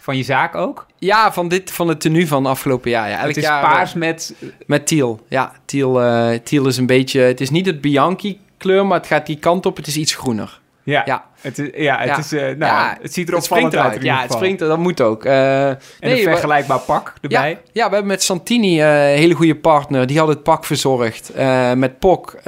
van 0.00 0.18
je 0.18 0.24
zaak 0.24 0.54
ook? 0.54 0.86
Ja, 0.98 1.32
van, 1.32 1.48
dit, 1.48 1.70
van 1.72 1.88
het 1.88 2.00
tenue 2.00 2.26
van 2.26 2.46
afgelopen 2.46 2.90
jaar. 2.90 3.08
Ja. 3.08 3.18
Elk 3.18 3.28
het 3.28 3.36
is 3.36 3.42
jaar, 3.42 3.62
paars 3.62 3.94
met... 3.94 4.34
Met 4.66 4.86
teal. 4.86 5.20
Ja, 5.28 5.52
teal, 5.64 6.02
uh, 6.02 6.38
teal 6.38 6.66
is 6.66 6.76
een 6.76 6.86
beetje... 6.86 7.20
Het 7.20 7.40
is 7.40 7.50
niet 7.50 7.66
het 7.66 7.80
Bianchi 7.80 8.40
kleur, 8.56 8.86
maar 8.86 8.98
het 8.98 9.06
gaat 9.06 9.26
die 9.26 9.38
kant 9.38 9.66
op. 9.66 9.76
Het 9.76 9.86
is 9.86 9.96
iets 9.96 10.14
groener. 10.14 10.59
Ja, 10.82 11.02
ja. 11.04 11.24
Het, 11.40 11.58
is, 11.58 11.68
ja, 11.74 11.98
het, 11.98 12.08
ja. 12.08 12.18
Is, 12.18 12.32
uh, 12.32 12.40
nou, 12.40 12.58
ja, 12.58 12.98
het 13.02 13.12
ziet 13.12 13.28
er 13.28 13.36
opvallend 13.36 13.76
uit. 13.76 13.92
uit 13.92 14.02
ja, 14.02 14.22
het 14.22 14.32
springt 14.32 14.60
er, 14.60 14.68
dat 14.68 14.78
moet 14.78 15.00
ook. 15.00 15.24
Uh, 15.24 15.68
en 15.68 15.78
nee, 16.00 16.26
een 16.26 16.32
vergelijkbaar 16.32 16.78
we, 16.78 16.84
pak 16.84 17.14
erbij. 17.20 17.50
Ja, 17.50 17.56
ja, 17.72 17.86
we 17.88 17.94
hebben 17.94 18.06
met 18.06 18.22
Santini 18.22 18.80
uh, 18.80 19.10
een 19.10 19.18
hele 19.18 19.34
goede 19.34 19.56
partner. 19.56 20.06
Die 20.06 20.18
had 20.18 20.28
het 20.28 20.42
pak 20.42 20.64
verzorgd. 20.64 21.32
met 21.74 21.98
Pok, 21.98 22.38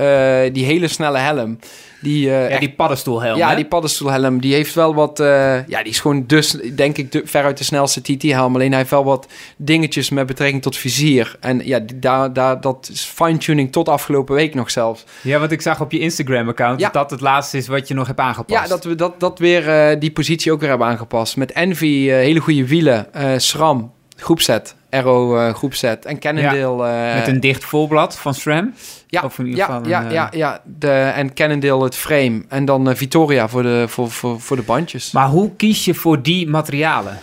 die 0.53 0.64
hele 0.64 0.89
snelle 0.89 1.18
helm. 1.18 1.59
Die, 2.03 2.26
uh, 2.26 2.32
ja, 2.32 2.48
echt, 2.48 2.61
die 2.61 2.72
paddenstoelhelm. 2.72 3.36
Ja, 3.36 3.48
hè? 3.48 3.57
die 3.57 3.64
paddenstoelhelm. 3.64 4.40
Die 4.40 4.55
heeft 4.55 4.74
wel 4.74 4.94
wat. 4.94 5.20
Uh, 5.20 5.66
ja, 5.68 5.82
die 5.82 5.92
is 5.92 6.00
gewoon 6.00 6.24
dus, 6.26 6.50
denk 6.50 6.96
ik, 6.96 7.12
de, 7.12 7.22
veruit 7.24 7.59
de 7.59 7.64
snelste 7.64 8.00
TT-helm. 8.00 8.55
Alleen 8.55 8.68
hij 8.68 8.78
heeft 8.78 8.90
wel 8.90 9.05
wat 9.05 9.26
dingetjes 9.57 10.11
met 10.11 10.26
betrekking 10.26 10.62
tot 10.62 10.76
vizier. 10.76 11.36
En 11.40 11.66
ja, 11.66 11.80
daar, 11.94 12.32
daar, 12.32 12.61
dat 12.61 12.88
is 12.92 13.05
fine-tuning 13.05 13.72
tot 13.72 13.88
afgelopen 13.88 14.34
week 14.34 14.55
nog 14.55 14.70
zelfs. 14.70 15.05
Ja, 15.22 15.38
want 15.38 15.53
ik 15.53 15.62
zag 15.62 15.80
op 15.80 15.92
je 15.92 15.98
Instagram-account 15.98 16.80
ja. 16.80 16.84
dat 16.84 16.94
dat 17.03 17.11
het 17.11 17.20
laatste 17.20 17.57
is 17.57 17.66
wat 17.66 17.88
je 17.88 17.94
nog 17.94 18.07
hebt 18.07 18.20
aangepast. 18.20 18.62
Ja, 18.62 18.68
dat 18.68 18.84
we 18.84 18.94
dat, 18.94 19.20
dat 19.20 19.38
weer 19.38 19.92
uh, 19.92 20.00
die 20.00 20.12
positie 20.12 20.53
ook 20.53 20.61
weer 20.61 20.68
hebben 20.68 20.86
aangepast. 20.86 21.36
Met 21.36 21.53
Envy, 21.53 22.09
hele 22.09 22.40
goede 22.40 22.66
wielen. 22.66 23.07
SRAM, 23.36 23.92
groepset. 24.16 24.74
Aero 24.90 25.36
uh, 25.36 25.54
groepset 25.54 26.04
en 26.04 26.18
Cannondale. 26.18 26.86
Ja, 26.86 27.08
uh, 27.08 27.18
met 27.18 27.28
een 27.28 27.40
dicht 27.40 27.64
volblad 27.64 28.18
van 28.18 28.34
SRAM? 28.34 28.74
Ja, 29.06 29.22
of 29.22 29.38
in 29.38 29.44
ieder 29.44 29.60
ja, 29.60 29.66
geval 29.66 29.88
ja, 29.88 30.04
een, 30.04 30.12
ja, 30.12 30.28
ja. 30.32 30.62
De, 30.78 30.90
en 30.90 31.34
Cannondale 31.34 31.84
het 31.84 31.96
frame. 31.96 32.44
En 32.48 32.64
dan 32.64 32.96
Vittoria 32.96 33.48
voor 33.48 33.62
de, 33.62 33.84
voor, 33.88 34.10
voor, 34.10 34.40
voor 34.40 34.56
de 34.56 34.62
bandjes. 34.62 35.12
Maar 35.12 35.28
hoe 35.28 35.56
kies 35.56 35.84
je 35.84 35.94
voor 35.94 36.22
die 36.22 36.48
materialen? 36.48 37.18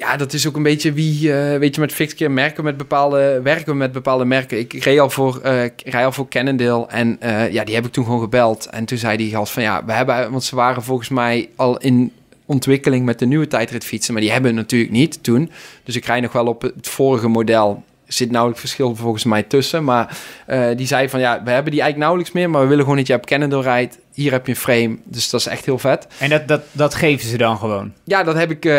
Ja, 0.00 0.16
dat 0.16 0.32
is 0.32 0.46
ook 0.46 0.56
een 0.56 0.62
beetje 0.62 0.92
wie, 0.92 1.28
uh, 1.28 1.58
weet 1.58 1.74
je, 1.74 1.80
met 1.80 1.92
fixkeer 1.92 2.30
merken 2.30 2.64
met 2.64 2.76
bepaalde, 2.76 3.40
werken 3.42 3.72
we 3.72 3.74
met 3.74 3.92
bepaalde 3.92 4.24
merken. 4.24 4.58
Ik, 4.58 4.84
reed 4.84 4.98
al 4.98 5.10
voor, 5.10 5.40
uh, 5.44 5.62
reed 5.84 6.04
al 6.04 6.12
voor 6.12 6.28
Cannondale 6.28 6.86
en 6.86 7.18
uh, 7.22 7.52
ja, 7.52 7.64
die 7.64 7.74
heb 7.74 7.86
ik 7.86 7.92
toen 7.92 8.04
gewoon 8.04 8.20
gebeld. 8.20 8.66
En 8.66 8.84
toen 8.84 8.98
zei 8.98 9.16
die 9.16 9.30
gast 9.30 9.52
van 9.52 9.62
ja, 9.62 9.84
we 9.84 9.92
hebben, 9.92 10.30
want 10.30 10.44
ze 10.44 10.56
waren 10.56 10.82
volgens 10.82 11.08
mij 11.08 11.48
al 11.56 11.78
in 11.78 12.12
ontwikkeling 12.50 13.04
met 13.04 13.18
de 13.18 13.26
nieuwe 13.26 13.46
tijdritfietsen, 13.46 14.12
maar 14.12 14.22
die 14.22 14.32
hebben 14.32 14.50
we 14.50 14.56
natuurlijk 14.56 14.92
niet 14.92 15.22
toen. 15.22 15.50
Dus 15.84 15.96
ik 15.96 16.04
rijd 16.04 16.22
nog 16.22 16.32
wel 16.32 16.46
op 16.46 16.62
het 16.62 16.88
vorige 16.88 17.28
model. 17.28 17.82
Er 18.06 18.12
zit 18.12 18.30
nauwelijks 18.30 18.60
verschil 18.60 18.96
volgens 18.96 19.24
mij 19.24 19.42
tussen. 19.42 19.84
Maar 19.84 20.16
uh, 20.48 20.66
die 20.76 20.86
zei 20.86 21.08
van 21.08 21.20
ja, 21.20 21.42
we 21.44 21.50
hebben 21.50 21.72
die 21.72 21.80
eigenlijk 21.80 21.96
nauwelijks 21.96 22.32
meer. 22.32 22.50
Maar 22.50 22.62
we 22.62 22.66
willen 22.66 22.82
gewoon 22.82 22.98
dat 22.98 23.06
je 23.06 23.14
op 23.14 23.26
Cannondale 23.26 23.62
rijdt. 23.62 23.98
Hier 24.14 24.32
heb 24.32 24.46
je 24.46 24.52
een 24.52 24.58
frame. 24.58 24.98
Dus 25.04 25.30
dat 25.30 25.40
is 25.40 25.46
echt 25.46 25.64
heel 25.64 25.78
vet. 25.78 26.06
En 26.18 26.30
dat, 26.30 26.48
dat, 26.48 26.62
dat 26.72 26.94
geven 26.94 27.28
ze 27.28 27.36
dan 27.36 27.58
gewoon? 27.58 27.92
Ja, 28.04 28.22
dat 28.22 28.34
heb 28.34 28.50
ik 28.50 28.64
uh, 28.64 28.72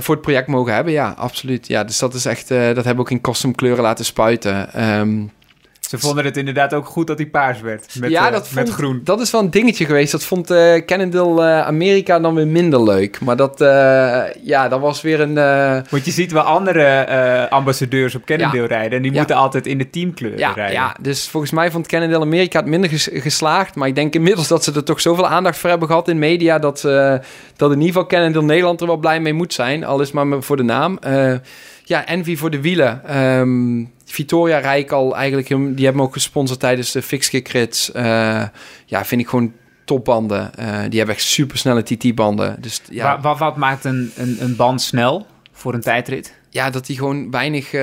voor 0.00 0.14
het 0.14 0.24
project 0.24 0.46
mogen 0.46 0.74
hebben. 0.74 0.92
Ja, 0.92 1.14
absoluut. 1.16 1.66
Ja, 1.66 1.84
dus 1.84 1.98
dat 1.98 2.14
is 2.14 2.24
echt. 2.24 2.50
Uh, 2.50 2.58
dat 2.58 2.74
hebben 2.74 2.94
we 2.94 3.00
ook 3.00 3.10
in 3.10 3.20
custom 3.20 3.54
kleuren 3.54 3.82
laten 3.82 4.04
spuiten. 4.04 4.84
Um, 4.98 5.30
ze 5.90 5.98
vonden 5.98 6.24
het 6.24 6.36
inderdaad 6.36 6.74
ook 6.74 6.86
goed 6.86 7.06
dat 7.06 7.18
hij 7.18 7.26
paars 7.26 7.60
werd. 7.60 7.94
Met, 8.00 8.10
ja, 8.10 8.26
uh, 8.26 8.32
dat 8.32 8.50
met 8.52 8.64
vond, 8.64 8.78
groen. 8.78 9.00
Dat 9.04 9.20
is 9.20 9.30
wel 9.30 9.40
een 9.40 9.50
dingetje 9.50 9.84
geweest. 9.84 10.12
Dat 10.12 10.24
vond 10.24 10.50
uh, 10.50 10.74
Cannondale 10.86 11.42
uh, 11.42 11.66
Amerika 11.66 12.20
dan 12.20 12.34
weer 12.34 12.46
minder 12.46 12.82
leuk. 12.82 13.20
Maar 13.20 13.36
dat, 13.36 13.58
ja, 14.42 14.68
dat 14.68 14.80
was 14.80 15.00
weer 15.00 15.20
een... 15.20 15.34
Want 15.90 16.04
je 16.04 16.10
ziet 16.10 16.32
wel 16.32 16.42
andere 16.42 17.48
ambassadeurs 17.50 18.14
op 18.14 18.24
Cannondale 18.24 18.62
ja. 18.62 18.66
rijden. 18.66 18.96
En 18.96 19.02
die 19.02 19.12
ja. 19.12 19.18
moeten 19.18 19.36
altijd 19.36 19.66
in 19.66 19.78
de 19.78 19.90
teamkleur 19.90 20.38
ja, 20.38 20.52
rijden. 20.52 20.74
Ja, 20.74 20.96
dus 21.00 21.28
volgens 21.28 21.52
mij 21.52 21.70
vond 21.70 21.86
Cannondale 21.86 22.24
Amerika 22.24 22.58
het 22.58 22.68
minder 22.68 22.90
ges 22.90 23.08
geslaagd. 23.12 23.74
Maar 23.74 23.88
ik 23.88 23.94
denk 23.94 24.14
inmiddels 24.14 24.48
dat 24.48 24.64
ze 24.64 24.72
er 24.72 24.84
toch 24.84 25.00
zoveel 25.00 25.28
aandacht 25.28 25.58
voor 25.58 25.70
hebben 25.70 25.88
gehad 25.88 26.08
in 26.08 26.18
media... 26.18 26.58
dat, 26.58 26.80
dat 27.56 27.72
in 27.72 27.80
ieder 27.80 27.86
geval 27.86 28.06
Cannondale 28.06 28.46
Nederland 28.46 28.80
er 28.80 28.86
wel 28.86 28.96
blij 28.96 29.20
mee 29.20 29.34
moet 29.34 29.52
zijn. 29.52 29.84
Al 29.84 30.00
is 30.00 30.12
maar 30.12 30.42
voor 30.42 30.56
de 30.56 30.62
naam. 30.62 30.98
Ja, 31.90 32.06
Envy 32.06 32.36
voor 32.36 32.50
de 32.50 32.60
wielen. 32.60 33.18
Um, 33.18 33.92
Vittoria 34.04 34.58
Rijk 34.58 34.90
al 34.90 35.16
eigenlijk, 35.16 35.48
die 35.48 35.84
hebben 35.84 35.96
me 35.96 36.02
ook 36.02 36.12
gesponsord 36.12 36.60
tijdens 36.60 36.92
de 36.92 37.02
Fixkick 37.02 37.48
Rits. 37.48 37.90
Uh, 37.96 38.02
ja, 38.86 39.04
vind 39.04 39.20
ik 39.20 39.28
gewoon 39.28 39.52
topbanden. 39.84 40.50
Uh, 40.58 40.80
die 40.88 40.98
hebben 40.98 41.14
echt 41.14 41.24
supersnelle 41.24 41.82
TT-banden. 41.82 42.56
Dus, 42.60 42.80
ja. 42.90 43.20
wat, 43.20 43.38
wat 43.38 43.56
maakt 43.56 43.84
een, 43.84 44.12
een, 44.16 44.36
een 44.40 44.56
band 44.56 44.82
snel 44.82 45.26
voor 45.52 45.74
een 45.74 45.80
tijdrit? 45.80 46.38
Ja, 46.50 46.70
dat 46.70 46.86
hij 46.86 46.96
gewoon 46.96 47.30
weinig, 47.30 47.72
uh, 47.72 47.80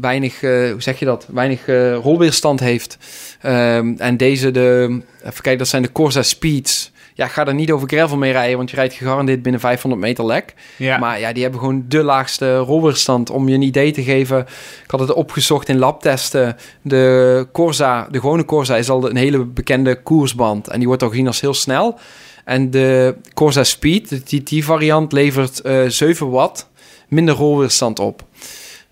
weinig 0.00 0.40
hoe 0.40 0.74
zeg 0.78 0.98
je 0.98 1.04
dat? 1.04 1.26
Weinig 1.32 1.66
rolweerstand 2.02 2.60
heeft. 2.60 2.98
Um, 3.46 3.96
en 3.98 4.16
deze, 4.16 4.50
de, 4.50 5.00
even 5.18 5.42
kijken, 5.42 5.58
dat 5.58 5.68
zijn 5.68 5.82
de 5.82 5.92
Corsa 5.92 6.22
Speeds 6.22 6.91
ja, 7.14 7.26
ga 7.26 7.46
er 7.46 7.54
niet 7.54 7.70
over 7.70 7.88
gravel 7.88 8.16
mee 8.16 8.32
rijden, 8.32 8.56
want 8.56 8.70
je 8.70 8.76
rijdt 8.76 8.94
gegarandeerd 8.94 9.42
binnen 9.42 9.60
500 9.60 10.02
meter 10.02 10.26
lek. 10.26 10.54
Ja. 10.76 10.98
Maar 10.98 11.20
ja, 11.20 11.32
die 11.32 11.42
hebben 11.42 11.60
gewoon 11.60 11.84
de 11.88 12.02
laagste 12.02 12.56
rolweerstand. 12.56 13.30
Om 13.30 13.48
je 13.48 13.54
een 13.54 13.62
idee 13.62 13.92
te 13.92 14.02
geven, 14.02 14.40
ik 14.84 14.90
had 14.90 15.00
het 15.00 15.12
opgezocht 15.12 15.68
in 15.68 15.78
labtesten. 15.78 16.56
De 16.82 17.46
Corsa, 17.52 18.08
de 18.10 18.20
gewone 18.20 18.44
Corsa, 18.44 18.76
is 18.76 18.90
al 18.90 19.10
een 19.10 19.16
hele 19.16 19.44
bekende 19.44 20.02
koersband. 20.02 20.68
En 20.68 20.78
die 20.78 20.88
wordt 20.88 21.02
al 21.02 21.08
gezien 21.08 21.26
als 21.26 21.40
heel 21.40 21.54
snel. 21.54 21.98
En 22.44 22.70
de 22.70 23.16
Corsa 23.34 23.64
Speed, 23.64 24.08
de 24.08 24.42
TT-variant, 24.42 25.12
levert 25.12 25.60
uh, 25.64 25.88
7 25.88 26.30
watt 26.30 26.70
minder 27.08 27.34
rolweerstand 27.34 27.98
op. 27.98 28.24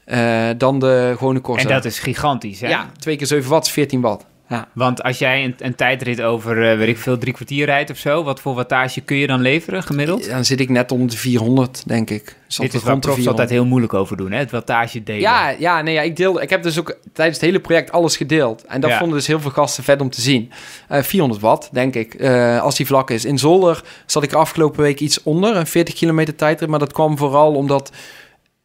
Uh, 0.07 0.49
dan 0.59 0.79
de 0.79 1.15
gewone 1.19 1.41
Corsa. 1.41 1.69
En 1.69 1.75
dat 1.75 1.85
is 1.85 1.99
gigantisch, 1.99 2.61
hè? 2.61 2.69
Ja, 2.69 2.91
twee 2.99 3.17
keer 3.17 3.27
7 3.27 3.51
watt 3.51 3.67
is 3.67 3.73
14 3.73 4.01
watt. 4.01 4.25
Ja. 4.51 4.69
Want 4.73 5.03
als 5.03 5.19
jij 5.19 5.45
een, 5.45 5.55
een 5.59 5.75
tijdrit 5.75 6.23
over, 6.23 6.73
uh, 6.73 6.79
weet 6.79 6.89
ik 6.89 6.99
veel, 6.99 7.19
drie 7.19 7.33
kwartier 7.33 7.67
rijdt 7.67 7.91
of 7.91 7.97
zo, 7.97 8.25
wat 8.25 8.41
voor 8.41 8.55
wattage 8.55 9.01
kun 9.01 9.17
je 9.17 9.27
dan 9.27 9.41
leveren 9.41 9.83
gemiddeld? 9.83 10.31
Dan 10.31 10.45
zit 10.45 10.61
ik 10.61 10.69
net 10.69 10.93
om 10.93 11.09
de 11.09 11.17
400, 11.17 11.83
denk 11.87 12.11
ik. 12.11 12.37
Dit 12.59 12.75
is 12.75 12.83
waar 12.83 12.99
profs 12.99 13.27
altijd 13.27 13.51
heel 13.51 13.65
moeilijk 13.65 13.95
over 13.95 14.17
doen, 14.17 14.31
hè? 14.33 14.39
Het 14.39 14.51
wattage 14.51 15.03
delen. 15.03 15.21
Ja, 15.21 15.49
ja, 15.59 15.83
nee, 15.83 15.95
ja, 15.95 16.03
ik 16.03 16.17
deel. 16.17 16.43
Ik 16.43 16.51
heb 16.51 16.63
dus 16.63 16.79
ook 16.79 16.97
tijdens 17.13 17.37
het 17.39 17.47
hele 17.47 17.61
project 17.61 17.93
alles 17.93 18.17
gedeeld. 18.17 18.65
En 18.65 18.81
dat 18.81 18.91
Ja. 18.91 18.99
vonden 18.99 19.17
dus 19.17 19.27
heel 19.27 19.41
veel 19.41 19.51
gasten 19.51 19.85
vet 19.85 20.01
om 20.01 20.11
te 20.11 20.21
zien. 20.21 20.51
Eh 20.89 21.03
400 21.03 21.41
watt, 21.41 21.69
denk 21.73 21.95
ik, 21.95 22.15
eh, 22.15 22.63
als 22.63 22.77
die 22.77 22.87
vlak 22.87 23.11
is. 23.11 23.25
In 23.25 23.39
Zolder 23.39 23.83
zat 24.07 24.23
ik 24.23 24.33
afgelopen 24.33 24.83
week 24.83 25.01
iets 25.01 25.23
onder, 25.23 25.57
een 25.57 25.67
40 25.67 25.95
kilometer 25.95 26.35
tijdrit. 26.37 26.69
Maar 26.69 26.79
dat 26.79 26.93
kwam 26.93 27.19
vooral 27.19 27.55
omdat 27.55 27.91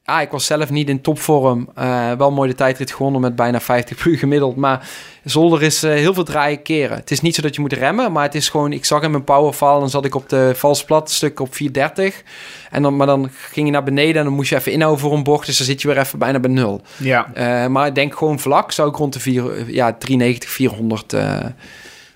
ah, 0.06 0.22
ik 0.22 0.32
was 0.32 0.46
zelf 0.46 0.70
niet 0.70 0.90
in 0.90 1.02
topvorm. 1.02 1.70
Uh, 1.80 2.12
wel 2.12 2.32
mooi 2.32 2.50
de 2.50 2.56
tijdrit 2.56 2.92
gewonnen 2.92 3.22
met 3.22 3.36
bijna 3.36 3.60
50 3.60 4.06
uur 4.06 4.18
gemiddeld. 4.18 4.56
Maar 4.56 4.90
zolder 5.24 5.64
is 5.64 5.84
uh, 5.84 5.92
heel 5.92 6.14
veel 6.14 6.24
draaien 6.24 6.62
keren. 6.62 6.98
Het 6.98 7.12
is 7.12 7.22
niet 7.22 7.36
zo 7.36 7.42
dat 7.42 7.56
je 7.56 7.62
moet 7.62 7.74
remmen, 7.74 8.12
maar 8.12 8.24
het 8.24 8.36
is 8.36 8.50
gewoon... 8.50 8.72
Ik 8.74 8.86
zag 8.86 9.02
in 9.02 9.12
mijn 9.12 9.24
powerfall, 9.24 9.80
dan 9.80 9.90
zat 9.90 10.06
ik 10.06 10.16
op 10.16 10.30
de 10.30 10.52
vals 10.56 10.84
plat 10.84 11.12
stuk 11.12 11.40
op 11.40 11.56
430. 11.56 12.24
En 12.72 12.82
dan, 12.82 12.96
maar 12.96 13.08
dan 13.08 13.30
ging 13.32 13.66
je 13.66 13.72
naar 13.72 13.84
beneden 13.84 14.16
en 14.16 14.24
dan 14.24 14.34
moest 14.34 14.50
je 14.50 14.56
even 14.56 14.72
inhouden 14.72 15.02
voor 15.02 15.14
een 15.14 15.24
bocht. 15.24 15.46
Dus 15.46 15.58
dan 15.58 15.66
zit 15.66 15.82
je 15.82 15.88
weer 15.88 15.98
even 15.98 16.20
bijna 16.20 16.40
bij 16.40 16.52
nul. 16.52 16.82
Ja. 16.98 17.32
Uh, 17.38 17.68
maar 17.68 17.88
ik 17.88 17.96
denk 17.96 18.16
gewoon 18.18 18.40
vlak 18.40 18.72
zou 18.72 18.90
ik 18.90 18.96
rond 18.96 19.14
de 19.14 19.20
4, 19.20 19.72
ja, 19.72 19.94
390, 19.94 20.50
400... 20.50 21.14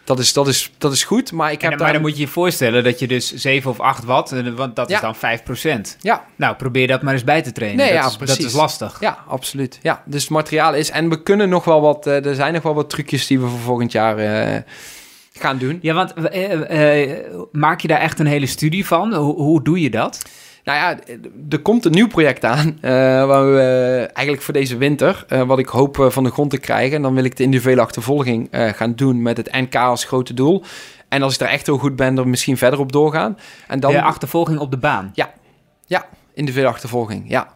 Dat 0.10 0.20
is, 0.20 0.34
dat, 0.34 0.48
is, 0.48 0.72
dat 0.78 0.92
is 0.92 1.04
goed, 1.04 1.32
maar 1.32 1.52
ik 1.52 1.62
heb 1.62 1.72
en. 1.72 1.78
Maar 1.78 1.94
dan 1.94 2.02
moet 2.02 2.16
je 2.16 2.22
je 2.22 2.28
voorstellen 2.28 2.84
dat 2.84 3.00
je 3.00 3.08
dus 3.08 3.34
7 3.34 3.72
of 3.72 3.80
8 3.80 4.04
watt, 4.04 4.32
eh, 4.32 4.48
want 4.48 4.76
dat 4.76 4.90
is 4.90 5.00
dan 5.00 5.16
5%. 5.16 5.98
Ja. 6.02 6.26
Nou, 6.36 6.56
probeer 6.56 6.88
dat 6.88 7.02
maar 7.02 7.14
eens 7.14 7.24
bij 7.24 7.42
te 7.42 7.52
trainen. 7.52 7.80
Nee, 7.80 7.94
dat, 7.94 8.04
ja, 8.04 8.08
is, 8.08 8.16
precies. 8.16 8.38
dat 8.38 8.46
is 8.46 8.54
lastig. 8.54 8.98
Ja, 9.00 9.18
absoluut. 9.28 9.80
Ja, 9.82 10.04
dus 10.06 10.22
het 10.22 10.32
materiaal 10.32 10.74
is... 10.74 10.90
En 10.90 11.10
we 11.10 11.24
kunnen 11.24 11.50
nog 11.50 11.66
wel 11.66 11.82
wat... 11.82 12.08
Uh, 12.08 12.26
er 12.26 12.36
zijn 12.36 12.54
nog 12.54 12.64
wel 12.64 12.74
wat 12.74 12.90
trucjes 12.90 13.28
die 13.28 13.40
we 13.40 13.48
voor 13.48 13.60
volgend 13.60 13.92
jaar... 13.92 14.20
Uh, 14.20 14.62
gaan 15.34 15.58
doen. 15.58 15.80
Ja, 15.82 15.94
want 15.94 16.14
uh, 16.34 17.18
maak 17.52 17.82
je 17.82 17.88
daar 17.88 18.00
echt 18.00 18.20
een 18.20 18.26
hele 18.26 18.46
studie 18.46 18.86
van? 18.86 19.14
Hoe, 19.14 19.36
hoe 19.36 19.64
doe 19.64 19.82
je 19.82 19.90
dat? 19.90 20.22
Nou 20.70 20.82
ja, 20.82 21.18
er 21.50 21.60
komt 21.60 21.86
een 21.86 21.92
nieuw 21.92 22.08
project 22.08 22.46
aan. 22.46 22.68
Uh, 22.68 22.92
waar 23.30 23.46
we 23.46 23.58
uh, 23.58 23.98
eigenlijk 24.00 24.42
voor 24.42 24.54
deze 24.54 24.78
winter, 24.78 25.26
uh, 25.30 25.42
wat 25.42 25.60
ik 25.60 25.68
hoop 25.68 26.08
van 26.10 26.24
de 26.24 26.32
grond 26.32 26.50
te 26.50 26.58
krijgen. 26.58 26.96
En 26.96 27.02
dan 27.02 27.14
wil 27.14 27.24
ik 27.24 27.38
de 27.38 27.44
individuele 27.44 27.82
achtervolging 27.82 28.48
gaan 28.52 28.96
doen 28.96 29.22
met 29.22 29.38
het 29.38 29.52
NK 29.52 29.76
als 29.76 30.04
grote 30.04 30.34
doel. 30.34 30.64
En 31.08 31.22
als 31.22 31.34
ik 31.34 31.40
daar 31.40 31.50
echt 31.50 31.66
heel 31.66 31.78
goed 31.78 31.96
ben, 31.96 32.18
er 32.18 32.28
misschien 32.28 32.58
verder 32.58 32.80
op 32.80 32.92
doorgaan. 32.92 33.38
En 33.68 33.80
dan... 33.80 33.92
De 33.92 34.02
achtervolging 34.02 34.60
op 34.60 34.72
de 34.72 34.78
baan? 34.78 35.12
Ja, 35.14 35.34
ja 35.86 36.06
individuele 36.40 36.74
achtervolging, 36.74 37.24
ja. 37.28 37.54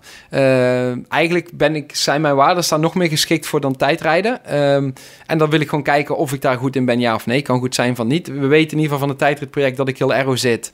eigenlijk 1.10 1.50
ben 1.54 1.76
ik, 1.76 1.96
zijn 1.96 2.22
mijn 2.22 2.36
waarden 2.36 2.64
staan 2.64 2.82
nog 2.82 2.96
meer 2.96 3.10
geschikt 3.10 3.46
voor 3.46 3.62
dan 3.62 3.76
tijdrijden. 3.76 4.58
Um, 4.60 4.94
en 5.26 5.38
dan 5.38 5.50
wil 5.50 5.60
ik 5.60 5.70
gewoon 5.70 5.84
kijken 5.84 6.18
of 6.18 6.34
ik 6.34 6.42
daar 6.42 6.58
goed 6.58 6.76
in 6.76 6.86
ben, 6.86 7.00
ja 7.00 7.16
of 7.16 7.26
nee. 7.26 7.42
Kan 7.42 7.60
goed 7.60 7.76
zijn 7.76 7.96
van 7.96 8.08
niet. 8.08 8.28
We 8.28 8.48
weten 8.48 8.72
in 8.72 8.84
ieder 8.84 8.84
geval 8.84 9.00
van 9.00 9.10
het 9.10 9.18
tijdritproject 9.18 9.78
dat 9.78 9.88
ik 9.88 9.98
heel 9.98 10.14
aero 10.14 10.36
zit. 10.36 10.72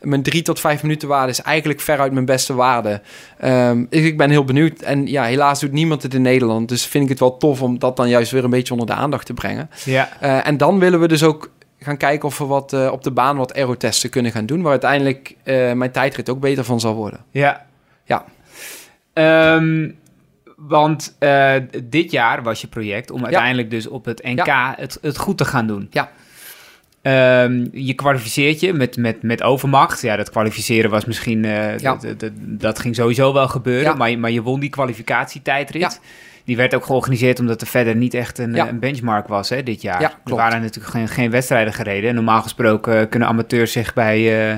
Mijn 0.00 0.22
drie 0.22 0.42
tot 0.42 0.60
vijf 0.60 0.82
minuten 0.82 1.08
waarde 1.08 1.30
is 1.30 1.40
eigenlijk 1.40 1.80
veruit 1.80 2.12
mijn 2.12 2.24
beste 2.24 2.54
waarde. 2.54 3.00
Um, 3.44 3.86
ik 3.90 4.16
ben 4.16 4.30
heel 4.30 4.44
benieuwd. 4.44 4.80
En 4.80 5.06
ja, 5.06 5.24
helaas 5.24 5.60
doet 5.60 5.72
niemand 5.72 6.02
het 6.02 6.14
in 6.14 6.22
Nederland. 6.22 6.68
Dus 6.68 6.86
vind 6.86 7.04
ik 7.04 7.10
het 7.10 7.20
wel 7.20 7.36
tof 7.36 7.62
om 7.62 7.78
dat 7.78 7.96
dan 7.96 8.08
juist 8.08 8.30
weer 8.30 8.44
een 8.44 8.50
beetje 8.50 8.72
onder 8.72 8.88
de 8.88 8.94
aandacht 8.94 9.26
te 9.26 9.34
brengen. 9.34 9.70
Ja. 9.84 10.08
Uh, 10.22 10.46
en 10.46 10.56
dan 10.56 10.78
willen 10.78 11.00
we 11.00 11.08
dus 11.08 11.22
ook 11.22 11.50
gaan 11.86 11.96
kijken 11.96 12.28
of 12.28 12.38
we 12.38 12.44
wat 12.44 12.72
uh, 12.72 12.92
op 12.92 13.02
de 13.02 13.10
baan 13.10 13.36
wat 13.36 13.54
aerotesten 13.54 14.10
kunnen 14.10 14.32
gaan 14.32 14.46
doen. 14.46 14.62
Waar 14.62 14.70
uiteindelijk 14.70 15.34
uh, 15.44 15.72
mijn 15.72 15.90
tijdrit 15.90 16.28
ook 16.28 16.40
beter 16.40 16.64
van 16.64 16.80
zal 16.80 16.94
worden. 16.94 17.24
Ja. 17.30 17.66
Ja. 18.04 18.24
Um, 19.54 19.98
want 20.56 21.16
uh, 21.20 21.54
dit 21.84 22.10
jaar 22.10 22.42
was 22.42 22.60
je 22.60 22.66
project 22.66 23.10
om 23.10 23.24
uiteindelijk 23.24 23.70
ja. 23.70 23.76
dus 23.76 23.86
op 23.86 24.04
het 24.04 24.22
NK 24.22 24.46
ja. 24.46 24.74
het, 24.78 24.98
het 25.02 25.18
goed 25.18 25.38
te 25.38 25.44
gaan 25.44 25.66
doen. 25.66 25.90
Ja. 25.90 26.10
Um, 27.42 27.68
je 27.72 27.94
kwalificeert 27.94 28.60
je 28.60 28.72
met, 28.72 28.96
met, 28.96 29.22
met 29.22 29.42
overmacht. 29.42 30.00
Ja, 30.00 30.16
dat 30.16 30.30
kwalificeren 30.30 30.90
was 30.90 31.04
misschien... 31.04 31.42
Ja. 31.78 31.98
dat 32.38 32.78
ging 32.78 32.94
sowieso 32.94 33.32
wel 33.32 33.48
gebeuren. 33.48 33.90
Ja. 33.90 33.94
Maar, 33.94 34.10
je, 34.10 34.18
maar 34.18 34.30
je 34.30 34.42
won 34.42 34.60
die 34.60 34.70
kwalificatietijdrit. 34.70 35.82
Ja. 35.82 35.90
Die 36.46 36.56
werd 36.56 36.74
ook 36.74 36.84
georganiseerd 36.84 37.40
omdat 37.40 37.60
er 37.60 37.66
verder 37.66 37.96
niet 37.96 38.14
echt 38.14 38.38
een, 38.38 38.68
een 38.68 38.78
benchmark 38.78 39.28
was 39.28 39.48
hè, 39.48 39.62
dit 39.62 39.82
jaar. 39.82 40.00
Ja, 40.00 40.08
klopt. 40.08 40.30
Er 40.30 40.36
waren 40.36 40.60
natuurlijk 40.60 40.94
geen, 40.94 41.08
geen 41.08 41.30
wedstrijden 41.30 41.72
gereden. 41.72 42.08
En 42.08 42.14
normaal 42.14 42.42
gesproken 42.42 43.08
kunnen 43.08 43.28
amateurs 43.28 43.72
zich 43.72 43.94
bij... 43.94 44.50
Uh, 44.52 44.56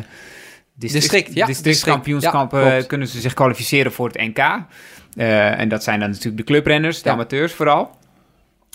district, 0.74 1.34
ja, 1.34 1.46
districtkampioenskampen 1.46 2.60
district, 2.60 2.86
kunnen 2.86 3.08
ze 3.08 3.20
zich 3.20 3.34
kwalificeren 3.34 3.92
voor 3.92 4.08
het 4.08 4.16
NK. 4.16 4.38
Uh, 4.38 5.60
en 5.60 5.68
dat 5.68 5.82
zijn 5.82 6.00
dan 6.00 6.08
natuurlijk 6.08 6.36
de 6.36 6.44
clubrenners, 6.44 7.02
de 7.02 7.10
amateurs 7.10 7.52
vooral. 7.52 7.96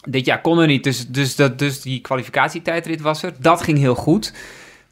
Dit 0.09 0.25
jaar 0.25 0.41
kon 0.41 0.59
er 0.59 0.67
niet, 0.67 0.83
dus, 0.83 1.07
dus, 1.07 1.35
dat, 1.35 1.59
dus 1.59 1.81
die 1.81 2.01
kwalificatietijdrit 2.01 3.01
was 3.01 3.23
er. 3.23 3.33
Dat 3.39 3.61
ging 3.61 3.77
heel 3.77 3.95
goed. 3.95 4.33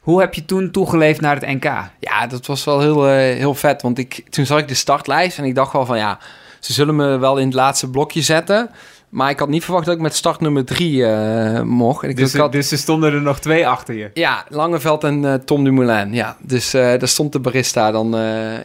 Hoe 0.00 0.20
heb 0.20 0.34
je 0.34 0.44
toen 0.44 0.70
toegeleefd 0.70 1.20
naar 1.20 1.34
het 1.34 1.46
NK? 1.46 1.64
Ja, 2.00 2.26
dat 2.26 2.46
was 2.46 2.64
wel 2.64 2.80
heel, 2.80 3.08
uh, 3.08 3.14
heel 3.14 3.54
vet. 3.54 3.82
Want 3.82 3.98
ik, 3.98 4.24
toen 4.30 4.46
zag 4.46 4.58
ik 4.58 4.68
de 4.68 4.74
startlijst 4.74 5.38
en 5.38 5.44
ik 5.44 5.54
dacht 5.54 5.72
wel 5.72 5.86
van 5.86 5.98
ja, 5.98 6.18
ze 6.64 6.72
zullen 6.72 6.96
me 6.96 7.18
wel 7.18 7.36
in 7.36 7.46
het 7.46 7.54
laatste 7.54 7.90
blokje 7.90 8.22
zetten. 8.22 8.70
Maar 9.08 9.30
ik 9.30 9.38
had 9.38 9.48
niet 9.48 9.64
verwacht 9.64 9.86
dat 9.86 9.94
ik 9.94 10.00
met 10.00 10.14
start 10.14 10.40
nummer 10.40 10.64
drie 10.64 10.96
uh, 10.96 11.60
mocht. 11.60 12.02
Ik 12.02 12.16
dus, 12.16 12.36
had... 12.36 12.52
dus 12.52 12.70
er 12.70 12.78
stonden 12.78 13.12
er 13.12 13.22
nog 13.22 13.40
twee 13.40 13.68
achter 13.68 13.94
je? 13.94 14.10
Ja, 14.14 14.44
Langeveld 14.48 15.04
en 15.04 15.22
uh, 15.22 15.34
Tom 15.34 15.64
Dumoulin. 15.64 16.14
Ja, 16.14 16.36
dus 16.40 16.74
uh, 16.74 16.82
daar 16.82 17.08
stond 17.08 17.32
de 17.32 17.38
barista 17.38 17.90
dan. 17.90 18.10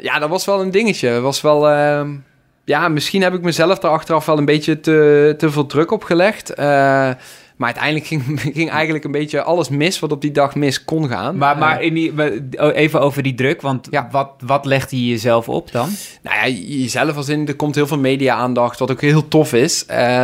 ja, 0.02 0.20
dat 0.20 0.30
was 0.30 0.46
wel 0.46 0.62
een 0.62 0.72
dingetje. 0.72 1.10
Dat 1.10 1.22
was 1.22 1.42
wel 1.42 1.70
ehm, 1.70 2.16
ja, 2.64 2.88
misschien 2.88 3.22
heb 3.22 3.34
ik 3.34 3.42
mezelf 3.42 3.80
daar 3.80 3.92
achteraf 3.92 4.26
wel 4.26 4.38
een 4.38 4.46
beetje 4.46 4.80
te, 4.80 5.34
te 5.38 5.52
veel 5.52 5.66
druk 5.66 5.92
op 5.92 6.04
gelegd. 6.04 6.54
Maar 7.58 7.74
uiteindelijk 7.74 8.06
ging, 8.06 8.42
ging 8.58 8.70
eigenlijk 8.70 9.06
een 9.06 9.12
beetje 9.12 9.44
alles 9.44 9.70
mis 9.70 10.00
wat 10.00 10.12
op 10.12 10.22
die 10.22 10.32
dag 10.32 10.56
mis 10.56 10.84
kon 10.84 11.08
gaan. 11.08 11.38
Maar, 11.38 11.58
maar 11.58 11.82
in 11.82 11.94
die, 11.94 12.14
even 12.74 13.02
over 13.02 13.24
die 13.24 13.36
druk, 13.36 13.62
want 13.62 13.88
ja. 13.90 14.08
wat, 14.12 14.32
wat 14.46 14.66
legde 14.66 15.02
je 15.02 15.12
jezelf 15.12 15.50
op 15.50 15.72
dan? 15.72 15.90
Nou 16.22 16.36
ja, 16.36 16.48
jezelf 16.58 17.16
als 17.16 17.30
in, 17.30 17.48
er 17.48 17.56
komt 17.56 17.76
heel 17.76 17.88
veel 17.88 18.00
media-aandacht, 18.00 18.80
wat 18.80 18.92
ook 18.92 19.02
heel 19.02 19.28
tof 19.28 19.54
is. 19.54 19.86
Uh, 19.92 20.24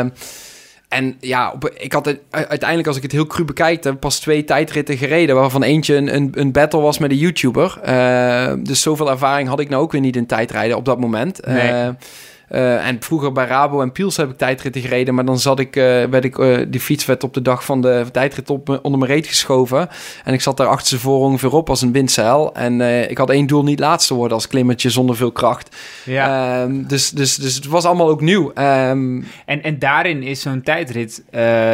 en 0.93 1.17
ja, 1.19 1.51
op, 1.51 1.69
ik 1.69 1.93
had 1.93 2.05
het, 2.05 2.19
uiteindelijk, 2.29 2.87
als 2.87 2.97
ik 2.97 3.03
het 3.03 3.11
heel 3.11 3.27
cru 3.27 3.45
bekijk, 3.45 3.99
pas 3.99 4.19
twee 4.19 4.43
tijdritten 4.43 4.97
gereden, 4.97 5.35
waarvan 5.35 5.63
eentje 5.63 5.95
een, 5.95 6.15
een, 6.15 6.31
een 6.33 6.51
battle 6.51 6.79
was 6.81 6.97
met 6.97 7.11
een 7.11 7.17
YouTuber. 7.17 7.79
Uh, 7.87 8.53
dus 8.59 8.81
zoveel 8.81 9.09
ervaring 9.09 9.47
had 9.49 9.59
ik 9.59 9.69
nou 9.69 9.81
ook 9.81 9.91
weer 9.91 10.01
niet 10.01 10.15
in 10.15 10.25
tijdrijden 10.25 10.77
op 10.77 10.85
dat 10.85 10.99
moment. 10.99 11.45
Nee. 11.45 11.71
Uh, 11.71 11.87
en 12.53 12.97
vroeger 12.99 13.31
bij 13.31 13.45
Rabo 13.45 13.81
en 13.81 13.91
Piels 13.91 14.17
heb 14.17 14.29
ik 14.29 14.37
tijdritten 14.37 14.81
gereden. 14.81 15.15
Maar 15.15 15.25
dan 15.25 15.39
zat 15.39 15.59
ik, 15.59 15.75
uh, 15.75 15.83
werd 15.83 16.23
ik, 16.23 16.37
uh, 16.37 16.65
die 16.67 16.79
fiets 16.79 17.05
werd 17.05 17.23
op 17.23 17.33
de 17.33 17.41
dag 17.41 17.65
van 17.65 17.81
de 17.81 18.05
tijdrit 18.11 18.49
op, 18.49 18.79
onder 18.81 18.99
mijn 18.99 19.11
reet 19.11 19.27
geschoven. 19.27 19.89
En 20.23 20.33
ik 20.33 20.41
zat 20.41 20.57
daar 20.57 20.67
achter 20.67 20.87
ze 20.87 20.99
voor 20.99 21.19
ongeveer 21.19 21.53
op 21.53 21.69
als 21.69 21.81
een 21.81 21.91
windzeil. 21.91 22.53
En 22.55 22.81
ik 23.09 23.17
had 23.17 23.29
één 23.29 23.47
doel 23.47 23.63
niet 23.63 23.79
laatste 23.79 24.13
worden 24.13 24.37
als 24.37 24.47
klimmertje 24.47 24.89
zonder 24.89 25.15
veel 25.15 25.31
kracht. 25.31 25.75
Ja. 26.05 26.61
Um, 26.61 26.87
dus, 26.87 27.09
dus, 27.09 27.35
dus 27.35 27.55
het 27.55 27.67
was 27.67 27.85
allemaal 27.85 28.09
ook 28.09 28.21
nieuw. 28.21 28.51
Um, 28.55 29.25
en, 29.45 29.63
en 29.63 29.79
daarin 29.79 30.23
is 30.23 30.41
zo'n 30.41 30.61
tijdrit, 30.61 31.23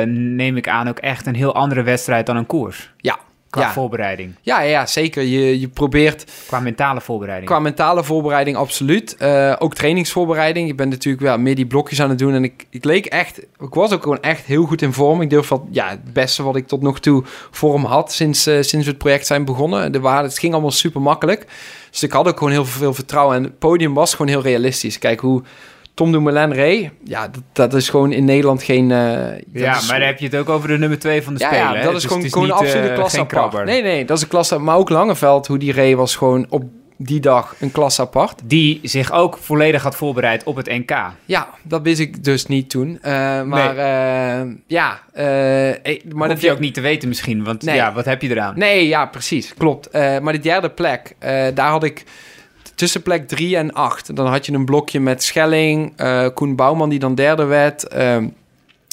neem 0.06 0.58
ik 0.58 0.68
aan, 0.68 0.88
ook 0.88 1.00
echt 1.00 1.26
een 1.26 1.36
heel 1.36 1.56
andere 1.56 1.84
wedstrijd 1.84 2.26
dan 2.26 2.36
een 2.36 2.46
koers. 2.46 2.92
Ja, 2.98 3.20
Qua 3.50 3.62
ja. 3.62 3.72
voorbereiding. 3.72 4.36
Ja, 4.42 4.62
ja, 4.62 4.86
zeker. 4.86 5.24
Je, 5.24 5.60
je 5.60 5.68
probeert... 5.68 6.32
Qua 6.48 6.60
mentale 6.60 7.02
voorbereiding. 7.02 7.50
Qua 7.50 7.60
mentale 7.60 8.04
voorbereiding, 8.04 8.58
absoluut. 8.58 9.16
Uh, 9.20 9.56
ook 9.60 9.74
trainingsvoorbereiding. 9.74 10.68
Je 10.68 10.76
bent 10.76 10.90
natuurlijk 10.90 11.24
wel 11.24 11.38
meer 11.38 11.56
die 11.56 11.66
blokjes 11.66 12.02
aan 12.02 12.10
het 12.10 12.18
doen. 12.18 12.34
En 12.34 12.44
ik, 12.44 12.66
ik 12.70 12.84
leek 12.84 13.06
echt... 13.06 13.40
Ik 13.40 13.74
was 13.74 13.92
ook 13.92 14.04
gewoon 14.04 14.22
echt 14.22 14.46
heel 14.46 14.66
goed 14.66 14.82
in 14.82 14.94
vorm. 14.94 15.22
Ik 15.22 15.30
durf 15.30 15.48
wat... 15.48 15.62
Ja, 15.72 15.90
het 15.90 16.14
beste 16.14 16.44
wat 16.44 16.56
ik 16.56 16.68
tot 16.68 16.82
nog 16.82 17.00
toe 17.00 17.24
vorm 17.52 17.86
had 17.86 18.12
sinds, 18.12 18.48
uh, 18.48 18.62
sinds 18.62 18.86
we 18.86 18.92
het 18.92 18.98
project 18.98 19.28
zijn 19.28 19.46
begonnen. 19.46 19.92
De 19.92 20.00
waarde, 20.00 20.28
het 20.28 20.40
ging 20.40 20.54
allemaal 20.54 20.72
super 20.72 21.02
makkelijk. 21.02 21.46
Dus 21.90 22.04
ik 22.04 22.12
had 22.12 22.28
ook 22.28 22.38
gewoon 22.38 22.54
heel 22.54 22.66
veel 22.66 22.94
vertrouwen. 22.94 23.36
En 23.36 23.44
het 23.44 23.60
podium 23.60 23.94
was 23.94 24.12
gewoon 24.12 24.28
heel 24.28 24.42
realistisch. 24.42 25.00
Kijk 25.00 25.20
hoe... 25.20 25.42
Tom 26.00 26.12
Dumoulin 26.12 26.54
Ray, 26.54 26.92
ja, 27.04 27.28
dat, 27.28 27.44
dat, 27.54 27.74
is 27.74 27.90
gewoon 27.90 28.12
in 28.12 28.26
Nederland 28.26 28.64
geen... 28.64 28.90
Uh, 28.90 28.98
ja, 29.54 29.78
is, 29.78 29.88
maar 29.88 30.00
dan 30.00 30.08
heb 30.08 30.20
je 30.20 30.26
het 30.26 30.36
ook 30.36 30.50
over 30.50 30.68
de 30.68 30.78
nummer 30.78 31.00
2 31.00 31.24
van 31.24 31.34
de 31.34 31.40
ja, 31.40 31.48
Spelen. 31.48 31.74
Ja, 31.74 31.82
dat 31.82 31.86
is 31.86 31.92
dus 31.94 32.06
gewoon, 32.06 32.24
is 32.24 32.32
gewoon 32.32 32.48
niet, 32.48 32.56
een 32.56 32.62
absolute 32.62 32.90
uh, 32.90 32.96
klasse 32.96 33.20
apart. 33.20 33.66
Nee, 33.66 33.82
nee, 33.82 34.06
dat 34.06 34.18
is 34.18 34.24
een 34.24 34.30
klasse... 34.30 34.60
Maar 34.60 34.76
ook 34.76 34.90
Langeveld, 34.90 35.48
hoe 35.48 35.58
die 35.58 35.74
Ray 35.74 35.96
was 35.96 36.16
gewoon 36.16 36.46
op 36.50 36.64
die 36.98 37.20
dag 37.20 37.56
een 37.60 37.72
klasse 37.72 38.02
apart. 38.02 38.42
Die 38.44 38.80
zich 38.84 39.12
ook 39.12 39.38
volledig 39.38 39.84
had 39.84 39.96
voorbereid 39.96 40.44
op 40.44 40.56
het 40.56 40.68
NK. 40.68 40.92
Ja, 41.26 41.50
dat 41.64 41.82
wist 41.82 42.00
ik 42.00 42.24
dus 42.24 42.46
niet 42.46 42.70
toen. 42.70 42.90
Uh, 42.90 43.02
maar 43.44 43.76
nee. 43.76 44.46
uh, 44.46 44.56
ja... 44.68 45.00
Uh, 45.14 45.24
maar 46.14 46.28
dat 46.28 46.38
hoef 46.38 46.42
je 46.42 46.52
ook 46.52 46.60
niet 46.60 46.74
te 46.74 46.82
weten 46.82 47.08
misschien, 47.08 47.44
want 47.44 47.64
nee. 47.64 47.76
ja, 47.76 47.94
wat 47.94 48.06
heb 48.06 48.22
je 48.22 48.30
eraan? 48.30 48.54
Nee, 48.58 48.88
ja, 48.88 49.06
precies, 49.06 49.54
klopt. 49.54 49.94
maar 49.94 50.34
de 50.34 50.40
derde 50.40 50.70
plek, 50.70 51.16
daar 51.54 51.70
had 51.70 51.84
ik 51.84 52.04
tussen 52.80 53.02
plek 53.02 53.28
3 53.28 53.58
en 53.58 53.74
8. 53.74 54.16
Dan 54.16 54.28
had 54.28 54.46
je 54.46 54.54
een 54.54 54.66
blokje 54.66 55.00
met 55.00 55.24
Schelling, 55.24 55.94
uh, 56.02 56.28
Koen 56.34 56.56
Bouwman 56.56 56.90
die 56.90 57.00
dan 57.00 57.16
derde 57.16 57.44
werd... 57.44 57.86
Uh, 57.96 58.18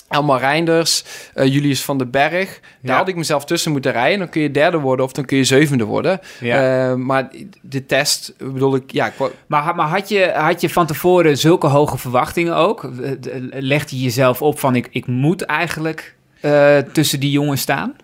Elmar 0.09 0.41
Reinders, 0.41 1.05
uh, 1.35 1.45
Julius 1.53 1.83
van 1.83 1.99
den 1.99 2.11
Berg. 2.11 2.61
Daar 2.83 2.93
Ja. 2.93 2.97
had 2.97 3.09
ik 3.09 3.17
mezelf 3.17 3.45
tussen 3.45 3.73
moeten 3.73 3.93
rijden. 3.93 4.19
Dan 4.19 4.29
kun 4.29 4.43
je 4.43 4.51
derde 4.51 4.79
worden 4.79 5.05
of 5.05 5.13
dan 5.13 5.25
kun 5.25 5.37
je 5.37 5.45
zevende 5.45 5.85
worden. 5.85 6.21
Ja. 6.41 6.91
Uh, 6.91 6.95
maar 6.95 7.31
de 7.61 7.87
test, 7.87 8.35
bedoel 8.39 8.75
ik... 8.75 8.93
Ja, 8.93 9.07
ik 9.07 9.13
Maar, 9.47 9.75
maar 9.75 9.89
had, 9.89 10.09
je, 10.09 10.33
had 10.35 10.61
je 10.61 10.69
van 10.71 10.87
tevoren 10.87 11.39
zulke 11.39 11.67
hoge 11.67 11.99
verwachtingen 11.99 12.57
ook? 12.57 12.85
Eh, 12.85 13.11
Legde 13.51 13.97
je 13.97 14.03
jezelf 14.03 14.43
op 14.43 14.59
van 14.59 14.75
ik, 14.77 14.89
ik 14.91 15.07
moet 15.07 15.43
eigenlijk 15.43 16.15
eh, 16.41 16.79
tussen 16.79 17.21
die 17.21 17.31
jongens 17.31 17.61
staan? 17.61 17.97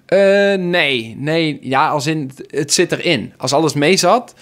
Nee, 0.58 1.16
nee. 1.18 1.58
Ja, 1.60 1.88
als 1.88 2.06
in, 2.06 2.30
het 2.46 2.72
zit 2.72 2.92
erin. 2.92 3.32
Als 3.36 3.52
alles 3.52 3.74
mee 3.74 3.96
zat, 3.96 4.34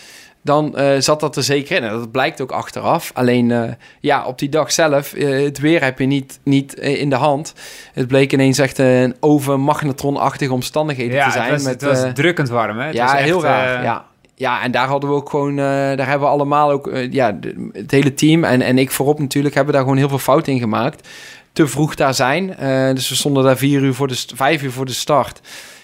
dan 0.43 0.74
uh, 0.76 0.99
zat 0.99 1.20
dat 1.20 1.36
er 1.36 1.43
zeker 1.43 1.76
in. 1.76 1.82
En 1.82 1.91
dat 1.91 2.11
blijkt 2.11 2.41
ook 2.41 2.53
achteraf. 2.53 3.11
Alleen, 3.14 3.51
uh, 3.51 3.62
ja, 4.01 4.24
op 4.24 4.38
die 4.38 4.49
dag 4.49 4.72
zelf, 4.72 5.14
uh, 5.14 5.45
het 5.45 5.59
weer 5.59 5.82
heb 5.82 5.99
je 5.99 6.07
niet, 6.07 6.41
niet 6.43 6.74
in 6.74 7.11
de 7.11 7.16
hand. 7.16 7.55
Het 7.93 8.07
bleek 8.07 8.32
ineens 8.32 8.59
echt 8.59 8.78
een 8.78 9.14
over 9.20 9.61
magnetronachtige 9.61 10.53
omstandigheden 10.53 11.14
ja, 11.16 11.26
te 11.26 11.32
zijn. 11.32 11.45
Het 11.45 11.53
was, 11.53 11.62
met, 11.62 11.80
het 11.80 11.91
was 11.91 12.14
drukkend 12.14 12.49
warm, 12.49 12.78
hè? 12.78 12.86
Het 12.86 12.95
ja, 12.95 13.05
was 13.05 13.14
echt, 13.14 13.24
heel 13.24 13.43
raar. 13.43 13.82
ja. 13.82 14.05
ja, 14.34 14.62
en 14.62 14.70
daar 14.70 14.86
hadden 14.88 15.11
we 15.11 15.16
ook 15.16 15.30
gewoon, 15.30 15.51
eh, 15.51 15.64
daar 15.64 16.09
hebben 16.09 16.28
we 16.28 16.34
allemaal 16.34 16.70
ook, 16.70 16.88
eh, 16.88 17.12
ja, 17.12 17.38
het 17.72 17.91
hele 17.91 18.14
team 18.14 18.45
en, 18.45 18.62
en 18.62 18.78
ik 18.78 18.91
voorop 18.91 19.18
natuurlijk, 19.18 19.55
hebben 19.55 19.74
daar 19.74 19.82
gewoon 19.82 19.99
heel 19.99 20.09
veel 20.09 20.18
fouten 20.18 20.53
in 20.53 20.59
gemaakt. 20.59 21.09
Te 21.53 21.66
vroeg 21.66 21.95
daar 21.95 22.14
zijn. 22.14 22.57
Eh, 22.57 22.95
dus 22.95 23.09
we 23.09 23.14
stonden 23.14 23.45
daar 23.45 23.57
vier 23.57 23.80
uur 23.80 23.95
voor 23.95 24.09
de, 24.09 24.24
vijf 24.34 24.62
uur 24.62 24.72
voor 24.72 24.86
de 24.86 24.93
start. 24.93 25.41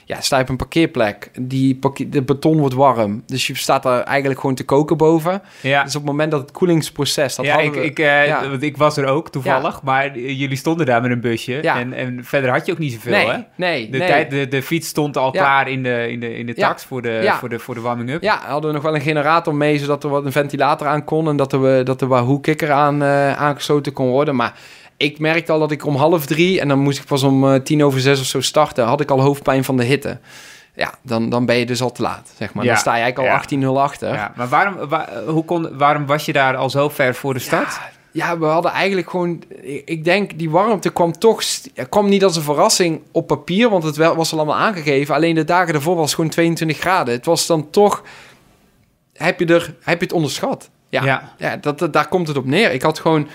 Ja, 0.09 0.21
sta 0.21 0.37
je 0.37 0.43
op 0.43 0.49
een 0.49 0.57
parkeerplek. 0.57 1.31
Die 1.41 1.79
de 2.09 2.23
beton 2.23 2.59
wordt 2.59 2.75
warm. 2.75 3.23
Dus 3.27 3.47
je 3.47 3.57
staat 3.57 3.83
daar 3.83 4.03
eigenlijk 4.03 4.41
gewoon 4.41 4.55
te 4.55 4.65
koken 4.65 4.97
boven. 4.97 5.43
Ja, 5.61 5.83
Dus 5.85 5.95
op 5.95 6.01
het 6.03 6.11
moment 6.11 6.31
dat 6.31 6.41
het 6.41 6.51
koelingsproces, 6.51 7.35
dat 7.35 7.47
ja 7.47 7.59
ik, 7.59 7.73
we... 7.75 7.85
ik, 7.85 7.99
eh, 7.99 8.27
ja. 8.27 8.49
want 8.49 8.63
ik 8.63 8.77
was 8.77 8.97
er 8.97 9.07
ook 9.07 9.29
toevallig, 9.31 9.83
maar 9.83 10.19
jullie 10.19 10.57
stonden 10.57 10.87
daar 10.87 11.03
met 11.03 11.11
een 11.11 11.21
busje. 11.21 11.59
Ja. 11.63 11.79
En, 11.79 11.93
en 11.93 12.25
verder 12.25 12.51
had 12.51 12.67
je 12.67 12.73
ook 12.73 12.79
niet 12.79 12.93
zoveel, 12.93 13.13
nee, 13.13 13.27
hè? 13.29 13.39
nee, 13.57 13.91
De, 13.91 13.99
nee. 13.99 14.09
tijd, 14.09 14.31
de, 14.31 14.49
de 14.49 14.63
fiets 14.63 14.89
stond 14.89 15.17
al 15.17 15.31
klaar 15.31 15.69
in 15.69 15.83
de, 15.83 16.07
in 16.11 16.21
de, 16.21 16.35
in 16.39 16.47
de 16.47 16.55
tax 16.55 16.85
voor, 16.85 17.03
de, 17.03 17.19
Ja. 17.23 17.37
voor, 17.39 17.49
de, 17.49 17.59
voor 17.59 17.75
de 17.75 17.81
warming-up. 17.81 18.23
Ja, 18.23 18.41
hadden 18.47 18.69
we 18.71 18.75
nog 18.77 18.85
wel 18.85 18.95
een 18.95 19.01
generator 19.01 19.55
mee, 19.55 19.79
zodat 19.79 20.05
er 20.05 20.11
wat 20.11 20.25
een 20.25 20.33
ventilator 20.33 20.87
aan 20.87 21.05
kon 21.05 21.29
en 21.29 21.37
dat 21.37 21.53
er, 21.53 21.63
we- 21.63 21.83
dat 21.85 22.01
er 22.01 22.39
kikker 22.41 22.71
aan 22.73 23.03
eh, 23.03 23.33
aangesloten 23.33 23.93
kon 23.93 24.09
worden. 24.09 24.37
Maar 24.37 24.55
ik 24.97 25.19
merkte 25.19 25.53
al 25.53 25.59
dat 25.59 25.71
ik 25.71 25.87
om 25.87 25.97
half 25.97 26.27
drie 26.27 26.61
en 26.61 26.69
dan 26.69 26.79
moest 26.79 26.99
ik 26.99 27.05
pas 27.05 27.23
om 27.23 27.53
eh, 27.53 27.61
tien 27.61 27.85
over 27.85 28.01
zes 28.01 28.21
of 28.21 28.27
zo 28.27 28.41
starten, 28.41 28.85
had 28.85 29.01
ik 29.01 29.11
al 29.11 29.21
hoofdpijn 29.21 29.65
van 29.65 29.77
de 29.77 29.85
hitte. 29.85 30.19
Ja, 30.75 30.95
dan, 31.03 31.29
dan 31.31 31.47
ben 31.47 31.57
je 31.57 31.67
dus 31.67 31.83
al 31.83 31.93
te 31.93 32.03
laat, 32.03 32.33
zeg 32.39 32.55
maar. 32.55 32.65
Ja. 32.65 32.71
Dan 32.71 32.81
sta 32.81 32.97
je 32.97 33.03
eigenlijk 33.03 33.33
al 33.51 33.59
Ja. 33.59 33.67
18-0 33.79 33.81
achter. 33.83 34.13
Ja, 34.15 34.33
maar 34.37 34.49
waarom, 34.49 34.89
wa- 34.89 35.09
hoe 35.27 35.45
kon, 35.45 35.79
waarom 35.79 36.07
was 36.07 36.25
je 36.25 36.33
daar 36.33 36.57
al 36.57 36.71
zo 36.71 36.89
ver 36.89 37.15
voor 37.15 37.35
de 37.35 37.41
start? 37.41 37.79
Ja, 38.13 38.39
we 38.39 38.45
hadden 38.47 38.71
eigenlijk 38.71 39.11
gewoon... 39.11 39.43
Ik 39.85 40.05
denk, 40.05 40.39
die 40.39 40.51
warmte 40.51 40.91
kwam 40.91 41.13
toch... 41.19 41.43
kwam 41.89 42.09
niet 42.09 42.25
als 42.25 42.37
een 42.37 42.43
verrassing 42.43 43.01
op 43.13 43.27
papier, 43.27 43.69
want 43.71 43.83
het 43.83 43.97
was 43.97 44.33
al 44.33 44.39
allemaal 44.39 44.57
aangegeven. 44.57 45.15
Alleen 45.15 45.35
de 45.35 45.45
dagen 45.45 45.73
daarvoor 45.73 45.97
was 45.97 46.05
het 46.07 46.15
gewoon 46.15 46.31
22 46.31 46.79
graden. 46.79 47.15
Het 47.15 47.27
was 47.27 47.47
dan 47.47 47.71
toch... 47.71 48.03
Heb 49.13 49.41
je, 49.41 49.47
er, 49.47 49.75
heb 49.83 49.99
je 49.99 50.05
het 50.05 50.15
onderschat? 50.15 50.71
Ja, 50.89 51.05
Ja. 51.05 51.35
ja. 51.39 51.57
dat, 51.57 51.79
dat- 51.79 51.93
daar 51.93 52.09
komt 52.09 52.29
het 52.29 52.37
op 52.37 52.47
neer. 52.47 52.73
Ik 52.73 52.83
had 52.83 52.99
gewoon 52.99 53.29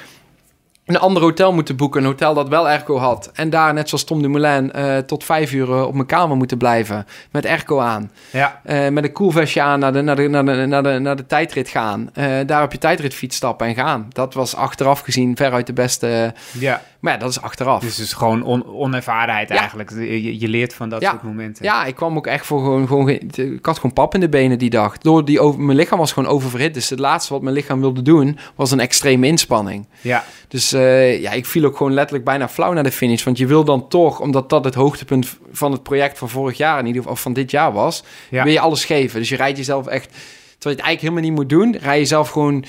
een 0.94 1.00
ander 1.00 1.24
hotel 1.24 1.54
moeten 1.54 1.76
boeken. 1.76 2.02
Een 2.02 2.08
hotel 2.08 2.34
dat 2.34 2.48
wel 2.48 2.68
airco 2.68 2.98
had. 2.98 3.30
En 3.34 3.50
daar, 3.50 3.74
net 3.74 3.90
zoals 3.90 4.04
Tom 4.04 4.22
Dumoulin, 4.22 4.72
eh 4.72 4.98
tot 4.98 5.24
vijf 5.24 5.52
uur 5.54 5.72
eh, 5.72 5.84
op 5.88 5.94
mijn 5.94 6.06
kamer 6.06 6.38
moeten 6.38 6.58
blijven. 6.58 7.06
Met 7.32 7.46
airco 7.46 7.80
aan. 7.80 8.12
Ja, 8.32 8.60
Eh, 8.64 8.88
met 8.88 9.04
een 9.04 9.12
koelvestje 9.12 9.62
aan 9.62 9.80
naar 9.80 9.94
de, 9.94 10.02
naar 10.02 10.16
de, 10.16 10.28
naar 10.28 10.46
de, 10.46 10.66
naar 10.66 10.84
de, 10.84 11.00
naar 11.00 11.16
de 11.16 11.26
tijdrit 11.26 11.70
gaan. 11.70 12.10
Daar 12.46 12.64
op 12.64 12.72
je 12.72 12.78
tijdritfiets 12.78 13.36
stappen 13.36 13.68
en 13.68 13.76
gaan. 13.76 14.08
Dat 14.10 14.34
was 14.34 14.56
achteraf 14.56 15.00
gezien 15.00 15.36
veruit 15.36 15.68
de 15.68 15.74
beste. 15.74 16.34
ja. 16.60 16.82
Maar 17.02 17.14
ja, 17.14 17.20
dat 17.20 17.30
is 17.30 17.42
achteraf. 17.42 17.82
Dus 17.82 17.98
het 17.98 18.06
is 18.06 18.14
gewoon 18.14 18.44
on- 18.44 18.66
onervarenheid 18.66 19.50
Ja. 19.50 19.56
eigenlijk. 19.56 19.90
Je, 19.90 20.40
je 20.40 20.48
leert 20.48 20.74
van 20.74 20.90
dat 20.90 21.02
Ja. 21.02 21.10
soort 21.10 21.24
momenten. 21.24 21.66
ja, 21.66 21.86
ik 21.86 21.96
kwam 21.96 22.18
ook 22.18 22.28
echt 22.28 22.46
voor 22.46 22.60
gewoon, 22.60 22.88
gewoon... 22.88 23.06
ge- 23.08 23.54
Ik 23.56 23.66
had 23.66 23.76
gewoon 23.76 23.94
pap 23.94 24.14
in 24.14 24.20
de 24.20 24.30
benen 24.30 24.58
die 24.60 24.70
dag. 24.70 24.98
Door 24.98 25.26
die 25.26 25.40
over, 25.40 25.60
mijn 25.62 25.78
lichaam 25.78 25.98
was 26.00 26.12
gewoon 26.12 26.30
oververhit. 26.30 26.74
Dus 26.74 26.90
het 26.90 27.00
laatste 27.00 27.34
wat 27.34 27.42
mijn 27.42 27.56
lichaam 27.56 27.80
wilde 27.80 28.02
doen... 28.02 28.38
was 28.56 28.72
een 28.72 28.80
extreme 28.80 29.28
inspanning. 29.28 29.88
Ja, 30.02 30.24
Dus 30.48 30.74
eh, 30.74 31.22
ja, 31.22 31.32
ik 31.32 31.46
viel 31.46 31.66
ook 31.66 31.78
gewoon 31.78 31.94
letterlijk 31.94 32.26
bijna 32.26 32.50
flauw 32.50 32.74
naar 32.74 32.84
de 32.84 32.92
finish. 32.92 33.24
Want 33.24 33.38
je 33.38 33.46
wil 33.48 33.64
dan 33.64 33.88
toch, 33.88 34.20
omdat 34.20 34.50
dat 34.50 34.64
het 34.66 34.74
hoogtepunt 34.76 35.38
van 35.52 35.72
het 35.72 35.84
project 35.84 36.18
van 36.18 36.30
vorig 36.30 36.58
jaar... 36.58 36.80
in 36.80 36.86
ieder 36.86 37.02
geval 37.02 37.16
of 37.16 37.22
van 37.22 37.34
dit 37.34 37.52
jaar 37.52 37.72
was... 37.74 38.04
ja. 38.30 38.44
wil 38.44 38.54
je 38.54 38.60
alles 38.60 38.86
geven. 38.86 39.20
Dus 39.20 39.30
je 39.30 39.36
rijdt 39.36 39.58
jezelf 39.58 39.88
echt... 39.88 40.10
Terwijl 40.10 40.20
je 40.60 40.70
het 40.70 40.80
eigenlijk 40.80 41.02
helemaal 41.02 41.24
niet 41.24 41.34
moet 41.34 41.50
doen... 41.50 41.82
rij 41.84 41.94
je 41.94 42.00
jezelf 42.02 42.30
gewoon 42.30 42.66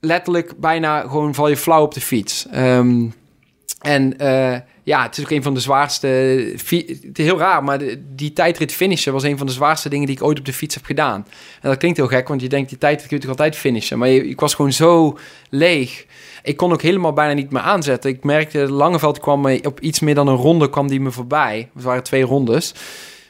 letterlijk 0.00 0.52
bijna 0.60 1.00
gewoon 1.00 1.34
val 1.34 1.48
je 1.48 1.56
flauw 1.56 1.82
op 1.82 1.94
de 1.94 2.00
fiets. 2.00 2.46
Ehm, 2.50 3.06
en 3.78 4.18
eh, 4.18 4.58
ja, 4.82 5.02
het 5.02 5.16
is 5.18 5.24
ook 5.24 5.30
een 5.30 5.42
van 5.42 5.54
de 5.54 5.60
zwaarste... 5.60 6.06
Het 6.06 7.18
is 7.18 7.24
heel 7.24 7.38
raar, 7.38 7.64
maar 7.64 7.78
die 8.14 8.32
tijdrit 8.32 8.72
finishen... 8.72 9.12
was 9.12 9.22
een 9.22 9.38
van 9.38 9.46
de 9.46 9.52
zwaarste 9.52 9.88
dingen 9.88 10.06
die 10.06 10.16
ik 10.16 10.22
ooit 10.22 10.38
op 10.38 10.44
de 10.44 10.52
fiets 10.52 10.74
heb 10.74 10.84
gedaan. 10.84 11.26
En 11.60 11.68
dat 11.68 11.76
klinkt 11.78 11.96
heel 11.96 12.06
gek, 12.06 12.28
want 12.28 12.40
je 12.40 12.48
denkt... 12.48 12.68
die 12.68 12.78
tijdrit 12.78 13.08
kun 13.08 13.16
je 13.16 13.22
toch 13.22 13.30
altijd 13.30 13.56
finishen? 13.56 13.98
Maar 13.98 14.08
je, 14.08 14.28
ik 14.28 14.40
was 14.40 14.54
gewoon 14.54 14.72
zo 14.72 15.18
leeg... 15.48 16.06
Ik 16.42 16.56
kon 16.56 16.72
ook 16.72 16.82
helemaal 16.82 17.12
bijna 17.12 17.32
niet 17.32 17.50
meer 17.50 17.62
aanzetten. 17.62 18.10
Ik 18.10 18.24
merkte, 18.24 18.72
Langeveld 18.72 19.20
kwam 19.20 19.40
me 19.40 19.60
op 19.62 19.80
iets 19.80 20.00
meer 20.00 20.14
dan 20.14 20.28
een 20.28 20.36
ronde 20.36 20.70
kwam 20.70 20.88
die 20.88 21.00
me 21.00 21.10
voorbij. 21.10 21.68
Het 21.74 21.82
waren 21.82 22.02
twee 22.02 22.22
rondes. 22.22 22.74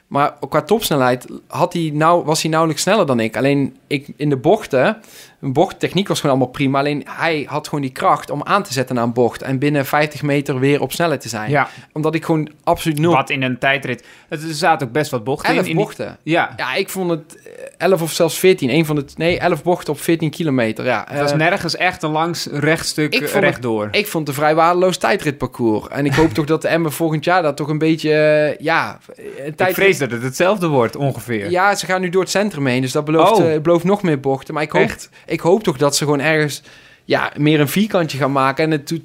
Maar 0.06 0.34
qua 0.48 0.62
topsnelheid 0.62 1.26
had 1.46 1.72
hij 1.72 1.90
nou, 1.94 2.24
was 2.24 2.42
hij 2.42 2.50
nauwelijks 2.50 2.82
sneller 2.82 3.06
dan 3.06 3.20
ik. 3.20 3.36
Alleen 3.36 3.76
ik 3.86 4.08
in 4.16 4.28
de 4.28 4.36
bochten, 4.36 5.00
een 5.40 5.52
bochttechniek 5.52 6.08
was 6.08 6.20
gewoon 6.20 6.36
allemaal 6.36 6.52
prima. 6.52 6.78
Alleen 6.78 7.04
hij 7.08 7.44
had 7.48 7.68
gewoon 7.68 7.80
die 7.84 7.92
kracht 7.92 8.30
om 8.30 8.42
aan 8.42 8.62
te 8.62 8.72
zetten 8.72 8.94
naar 8.94 9.04
een 9.04 9.12
bocht. 9.12 9.42
En 9.42 9.58
binnen 9.58 9.86
50 9.86 10.22
meter 10.22 10.58
weer 10.58 10.80
op 10.80 10.92
snelheid 10.92 11.20
te 11.20 11.28
zijn. 11.28 11.50
ja. 11.50 11.68
Omdat 11.92 12.14
ik 12.14 12.24
gewoon 12.24 12.48
absoluut 12.64 12.98
nul... 12.98 13.12
Wat 13.12 13.30
in 13.30 13.42
een 13.42 13.58
tijdrit. 13.58 14.04
Het- 14.28 14.42
Er 14.42 14.54
zaten 14.54 14.86
ook 14.86 14.92
best 14.92 15.10
wat 15.10 15.24
bochten 15.24 15.50
in. 15.50 15.56
11 15.56 15.66
in 15.68 15.74
die- 15.76 15.84
bochten. 15.84 16.18
Ja, 16.22 16.52
Ja, 16.56 16.74
ik 16.74 16.88
vond 16.88 17.10
het 17.10 17.38
eh, 17.44 17.64
11 17.76 18.02
of 18.02 18.12
zelfs 18.12 18.38
14. 18.38 18.70
Een 18.70 18.86
van 18.86 18.96
de, 18.96 19.04
nee, 19.16 19.38
11 19.38 19.62
bochten 19.62 19.92
op 19.92 20.00
14 20.00 20.30
kilometer. 20.30 20.84
Ja, 20.84 21.04
het 21.08 21.20
was 21.20 21.32
eh, 21.32 21.36
nergens 21.38 21.76
echt 21.76 22.02
een 22.02 22.10
langs 22.10 22.46
rechtstuk 22.46 23.14
ik 23.14 23.20
eh, 23.20 23.26
vond 23.28 23.32
het- 23.34 23.44
rechtdoor. 23.44 23.88
Ik 23.90 24.06
vond 24.06 24.26
het 24.26 24.36
een 24.36 24.42
vrij 24.42 24.54
waardeloos 24.54 24.96
tijdritparcours. 24.96 25.88
En 25.88 26.06
ik 26.06 26.14
hoop 26.14 26.32
toch 26.34 26.46
dat 26.46 26.62
de 26.62 26.68
Emmen 26.68 26.92
volgend 26.92 27.24
jaar 27.24 27.42
dat 27.42 27.56
toch 27.56 27.68
een 27.68 27.78
beetje... 27.78 28.12
eh, 28.12 28.58
ja, 28.64 28.98
een 29.16 29.24
Ik 29.46 29.56
tijdrit... 29.56 29.74
vrees 29.74 29.98
dat 29.98 30.10
het 30.10 30.22
hetzelfde 30.22 30.66
wordt, 30.66 30.96
ongeveer. 30.96 31.50
Ja, 31.50 31.74
ze 31.74 31.86
gaan 31.86 32.00
nu 32.00 32.08
door 32.08 32.20
het 32.22 32.30
centrum 32.30 32.66
heen. 32.66 32.80
Dus 32.80 32.92
dat 32.92 33.04
belooft, 33.04 33.32
Oh. 33.40 33.52
eh, 33.54 33.60
belooft 33.60 33.84
nog 33.84 34.02
meer 34.02 34.20
bochten. 34.20 34.54
Maar 34.54 34.62
ik 34.62 34.70
hoop, 34.72 34.82
Echt? 34.82 35.08
Ik 35.30 35.40
hoop 35.40 35.62
toch 35.62 35.76
dat 35.76 35.96
ze 35.96 36.04
gewoon 36.04 36.20
ergens 36.20 36.62
ja, 37.04 37.32
meer 37.36 37.60
een 37.60 37.68
vierkantje 37.68 38.18
gaan 38.18 38.32
maken. 38.32 38.64
En 38.64 38.70
het, 38.70 39.00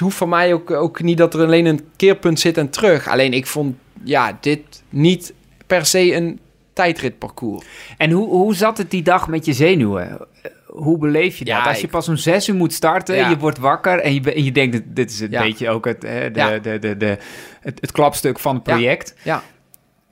hoeft 0.00 0.16
voor 0.16 0.28
mij 0.28 0.52
ook, 0.54 0.70
ook 0.70 1.02
niet 1.02 1.18
dat 1.18 1.34
er 1.34 1.40
alleen 1.44 1.66
een 1.66 1.88
keerpunt 1.96 2.40
zit 2.40 2.56
en 2.58 2.70
terug. 2.70 3.08
Alleen 3.08 3.32
ik 3.32 3.46
vond 3.46 3.76
ja, 4.04 4.38
dit 4.40 4.60
niet 4.88 5.32
per 5.66 5.86
se 5.86 6.14
een 6.14 6.38
tijdritparcours. 6.72 7.64
En 7.96 8.10
hoe, 8.10 8.28
hoe 8.28 8.54
zat 8.54 8.78
het 8.78 8.90
die 8.90 9.02
dag 9.02 9.28
met 9.28 9.44
je 9.44 9.52
zenuwen? 9.52 10.18
Hoe 10.66 10.98
beleef 10.98 11.36
je 11.38 11.44
dat? 11.44 11.54
Ja, 11.54 11.62
Als 11.68 11.80
je 11.80 11.88
pas 11.88 12.08
om 12.08 12.16
zes 12.16 12.48
uur 12.48 12.54
moet 12.54 12.72
starten, 12.72 13.16
Ja. 13.16 13.28
je 13.28 13.36
wordt 13.38 13.58
wakker 13.58 13.98
en 14.00 14.14
je, 14.14 14.32
en 14.32 14.44
je 14.44 14.52
denkt, 14.52 14.82
dit- 14.86 15.10
is 15.10 15.20
een 15.20 15.30
Ja. 15.30 15.42
beetje 15.42 15.70
ook 15.70 15.84
het, 15.84 16.02
hè, 16.02 16.30
de, 16.30 16.58
de, 16.62 16.78
de, 16.78 16.96
de, 16.96 17.18
het, 17.60 17.80
het 17.80 17.92
klapstuk 17.92 18.38
van 18.38 18.54
het 18.54 18.62
project. 18.62 19.14
Ja. 19.22 19.42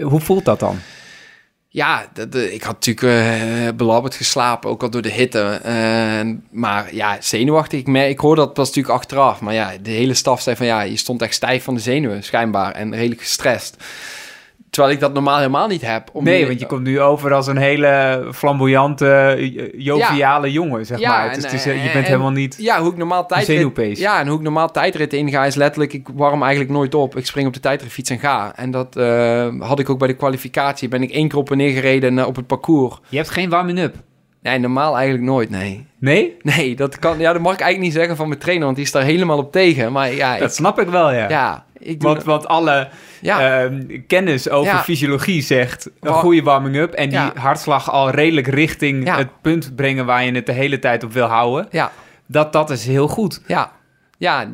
Hoe 0.03 0.21
voelt 0.21 0.45
dat 0.45 0.61
dan? 0.61 0.77
Ja, 1.79 2.09
ik 2.53 2.63
had 2.63 2.87
natuurlijk 2.87 3.31
eh 3.31 3.75
belabberd 3.77 4.15
geslapen, 4.15 4.71
ook 4.71 4.83
al 4.83 4.91
door 4.91 5.03
de 5.03 5.11
hitte. 5.13 5.61
Eh, 5.63 6.35
maar 6.51 6.95
ja, 6.95 7.17
zenuwachtig. 7.21 7.79
Ik, 7.81 7.87
mer- 7.87 8.09
ik 8.09 8.21
dat 8.21 8.55
pas 8.55 8.67
natuurlijk 8.67 8.95
achteraf. 8.95 9.41
Maar 9.41 9.55
ja, 9.55 9.73
de 9.83 9.91
hele 9.91 10.15
staf 10.15 10.41
zei 10.41 10.57
van 10.57 10.67
ja, 10.67 10.81
je 10.81 10.97
stond 10.97 11.23
echt 11.23 11.35
stijf 11.35 11.65
van 11.65 11.75
de 11.75 11.81
zenuwen, 11.81 12.25
schijnbaar. 12.25 12.73
En 12.73 12.95
redelijk 12.95 13.21
gestrest. 13.21 13.77
Terwijl 14.71 14.95
ik 14.95 15.01
dat 15.01 15.13
normaal 15.15 15.37
helemaal 15.37 15.67
niet 15.69 15.83
heb. 15.87 16.09
Om 16.13 16.25
Nee, 16.25 16.47
want 16.47 16.61
je 16.61 16.67
komt 16.67 16.83
nu 16.83 17.01
over 17.01 17.35
als 17.35 17.47
een 17.47 17.57
hele 17.57 18.25
flamboyante, 18.33 19.07
eh, 19.39 19.69
joviale 19.85 20.53
jongen, 20.53 20.87
zeg 20.87 20.99
Ja, 20.99 21.11
maar. 21.11 21.29
Het 21.29 21.37
is, 21.37 21.45
en, 21.45 21.51
het 21.51 21.59
is, 21.59 21.67
eh, 21.67 21.73
je 21.73 21.79
en- 21.87 21.93
bent 21.93 22.05
en- 22.05 22.11
helemaal 22.11 22.31
niet... 22.31 22.57
Ja, 22.59 22.81
hoe 22.81 22.91
ik 22.91 22.97
normaal 22.97 23.27
tijdrit... 23.27 23.99
Ja, 23.99 24.21
en 24.21 24.27
hoe 24.27 24.37
ik 24.37 24.43
normaal 24.43 24.71
tijdrit 24.71 25.13
inga 25.13 25.45
is 25.45 25.55
letterlijk... 25.55 25.93
Ik 25.93 26.09
warm 26.15 26.43
eigenlijk 26.43 26.73
nooit 26.73 26.95
op. 26.95 27.17
Ik 27.17 27.27
spring 27.27 27.47
op 27.47 27.55
de 27.55 27.61
tijdritfiets 27.61 28.11
en 28.11 28.19
ga. 28.19 28.53
En 28.57 28.71
dat 28.71 28.97
eh, 28.97 29.49
had 29.61 29.79
ik 29.79 29.91
ook 29.91 29.99
bij 29.99 30.09
de 30.09 30.15
kwalificatie. 30.17 30.89
Ben 30.89 31.03
ik 31.03 31.11
één 31.11 31.29
keer 31.29 31.39
op 31.39 31.51
en 31.51 31.57
neer 31.57 31.73
gereden 31.73 32.19
eh, 32.19 32.27
op 32.27 32.37
het 32.37 32.47
parcours. 32.47 33.01
Je 33.09 33.17
hebt 33.17 33.31
geen 33.31 33.49
warming-up. 33.51 33.95
Nee, 34.43 34.59
normaal 34.59 34.97
eigenlijk 34.97 35.25
nooit, 35.31 35.51
nee. 35.51 35.87
Nee? 35.99 36.37
Nee, 36.43 36.77
dat, 36.77 36.99
kan, 36.99 37.19
ja, 37.19 37.33
dat 37.33 37.43
mag 37.43 37.53
ik 37.53 37.61
eigenlijk 37.61 37.91
niet 37.91 38.01
zeggen 38.01 38.17
van 38.17 38.29
mijn 38.29 38.41
trainer, 38.41 38.65
want 38.65 38.77
die 38.77 38.85
is 38.87 38.93
daar 38.93 39.03
helemaal 39.03 39.39
op 39.39 39.53
tegen. 39.53 39.93
Maar 39.93 40.13
ja, 40.15 40.35
ik, 40.35 40.41
Dat 40.41 40.55
snap 40.55 40.81
ik 40.81 40.89
wel, 40.89 41.13
ja. 41.13 41.29
ja, 41.29 41.65
ik 41.89 42.01
doe... 42.01 42.11
Want, 42.11 42.25
want 42.25 42.47
alle 42.47 42.89
ja, 43.21 43.63
ehm, 43.63 44.01
kennis 44.07 44.49
over 44.51 44.73
Ja. 44.73 44.83
fysiologie 44.83 45.43
zegt 45.43 45.91
een 46.01 46.13
goede 46.13 46.43
warming-up 46.43 46.93
en 46.93 47.09
die 47.09 47.19
hartslag 47.35 47.91
al 47.91 48.11
redelijk 48.11 48.47
richting 48.47 49.15
het 49.17 49.29
punt 49.43 49.77
brengen 49.77 50.07
waar 50.07 50.25
je 50.25 50.33
het 50.33 50.47
de 50.47 50.53
hele 50.53 50.79
tijd 50.79 51.05
op 51.05 51.13
wil 51.13 51.27
houden. 51.27 51.69
ja, 51.71 51.93
Dat, 52.27 52.53
dat 52.53 52.71
is 52.71 52.87
heel 52.87 53.09
goed. 53.09 53.41
ja. 53.47 53.73
Ja, 54.21 54.51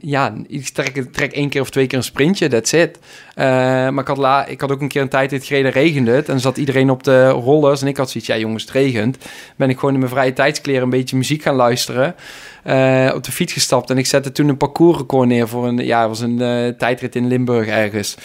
ja, 0.00 0.34
ik 0.46 0.68
trek, 0.68 1.12
trek 1.12 1.32
één 1.32 1.48
keer 1.48 1.60
of 1.60 1.70
twee 1.70 1.86
keer 1.86 1.98
een 1.98 2.04
sprintje, 2.04 2.48
that's 2.48 2.72
it. 2.72 2.98
Eh, 3.34 3.44
maar 3.88 3.98
ik 3.98 4.06
had, 4.06 4.48
ik 4.48 4.60
had 4.60 4.72
ook 4.72 4.80
een 4.80 4.88
keer 4.88 5.02
een 5.02 5.08
tijd 5.08 5.30
dit 5.30 5.44
gereden, 5.44 5.70
regende 5.70 6.10
het. 6.10 6.28
En 6.28 6.40
zat 6.40 6.56
iedereen 6.56 6.90
op 6.90 7.02
de 7.02 7.28
rollers. 7.28 7.82
En 7.82 7.88
ik 7.88 7.96
had 7.96 8.10
zoiets, 8.10 8.28
ja 8.28 8.38
jongens, 8.38 8.62
het 8.62 8.72
regent. 8.72 9.18
Ben 9.56 9.70
ik 9.70 9.78
gewoon 9.78 9.94
in 9.94 10.00
mijn 10.00 10.12
vrije 10.12 10.32
tijdskleren 10.32 10.82
een 10.82 10.90
beetje 10.90 11.16
muziek 11.16 11.42
gaan 11.42 11.54
luisteren. 11.54 12.14
Eh, 12.62 13.12
op 13.14 13.24
de 13.24 13.32
fiets 13.32 13.52
gestapt. 13.52 13.90
En 13.90 13.98
ik 13.98 14.06
zette 14.06 14.32
toen 14.32 14.48
een 14.48 14.56
parcoursrecord 14.56 15.28
neer 15.28 15.48
voor 15.48 15.66
een, 15.66 15.76
ja, 15.76 16.08
was 16.08 16.20
een 16.20 16.40
eh, 16.40 16.68
tijdrit 16.68 17.16
in 17.16 17.26
Limburg 17.28 17.66
ergens. 17.66 18.16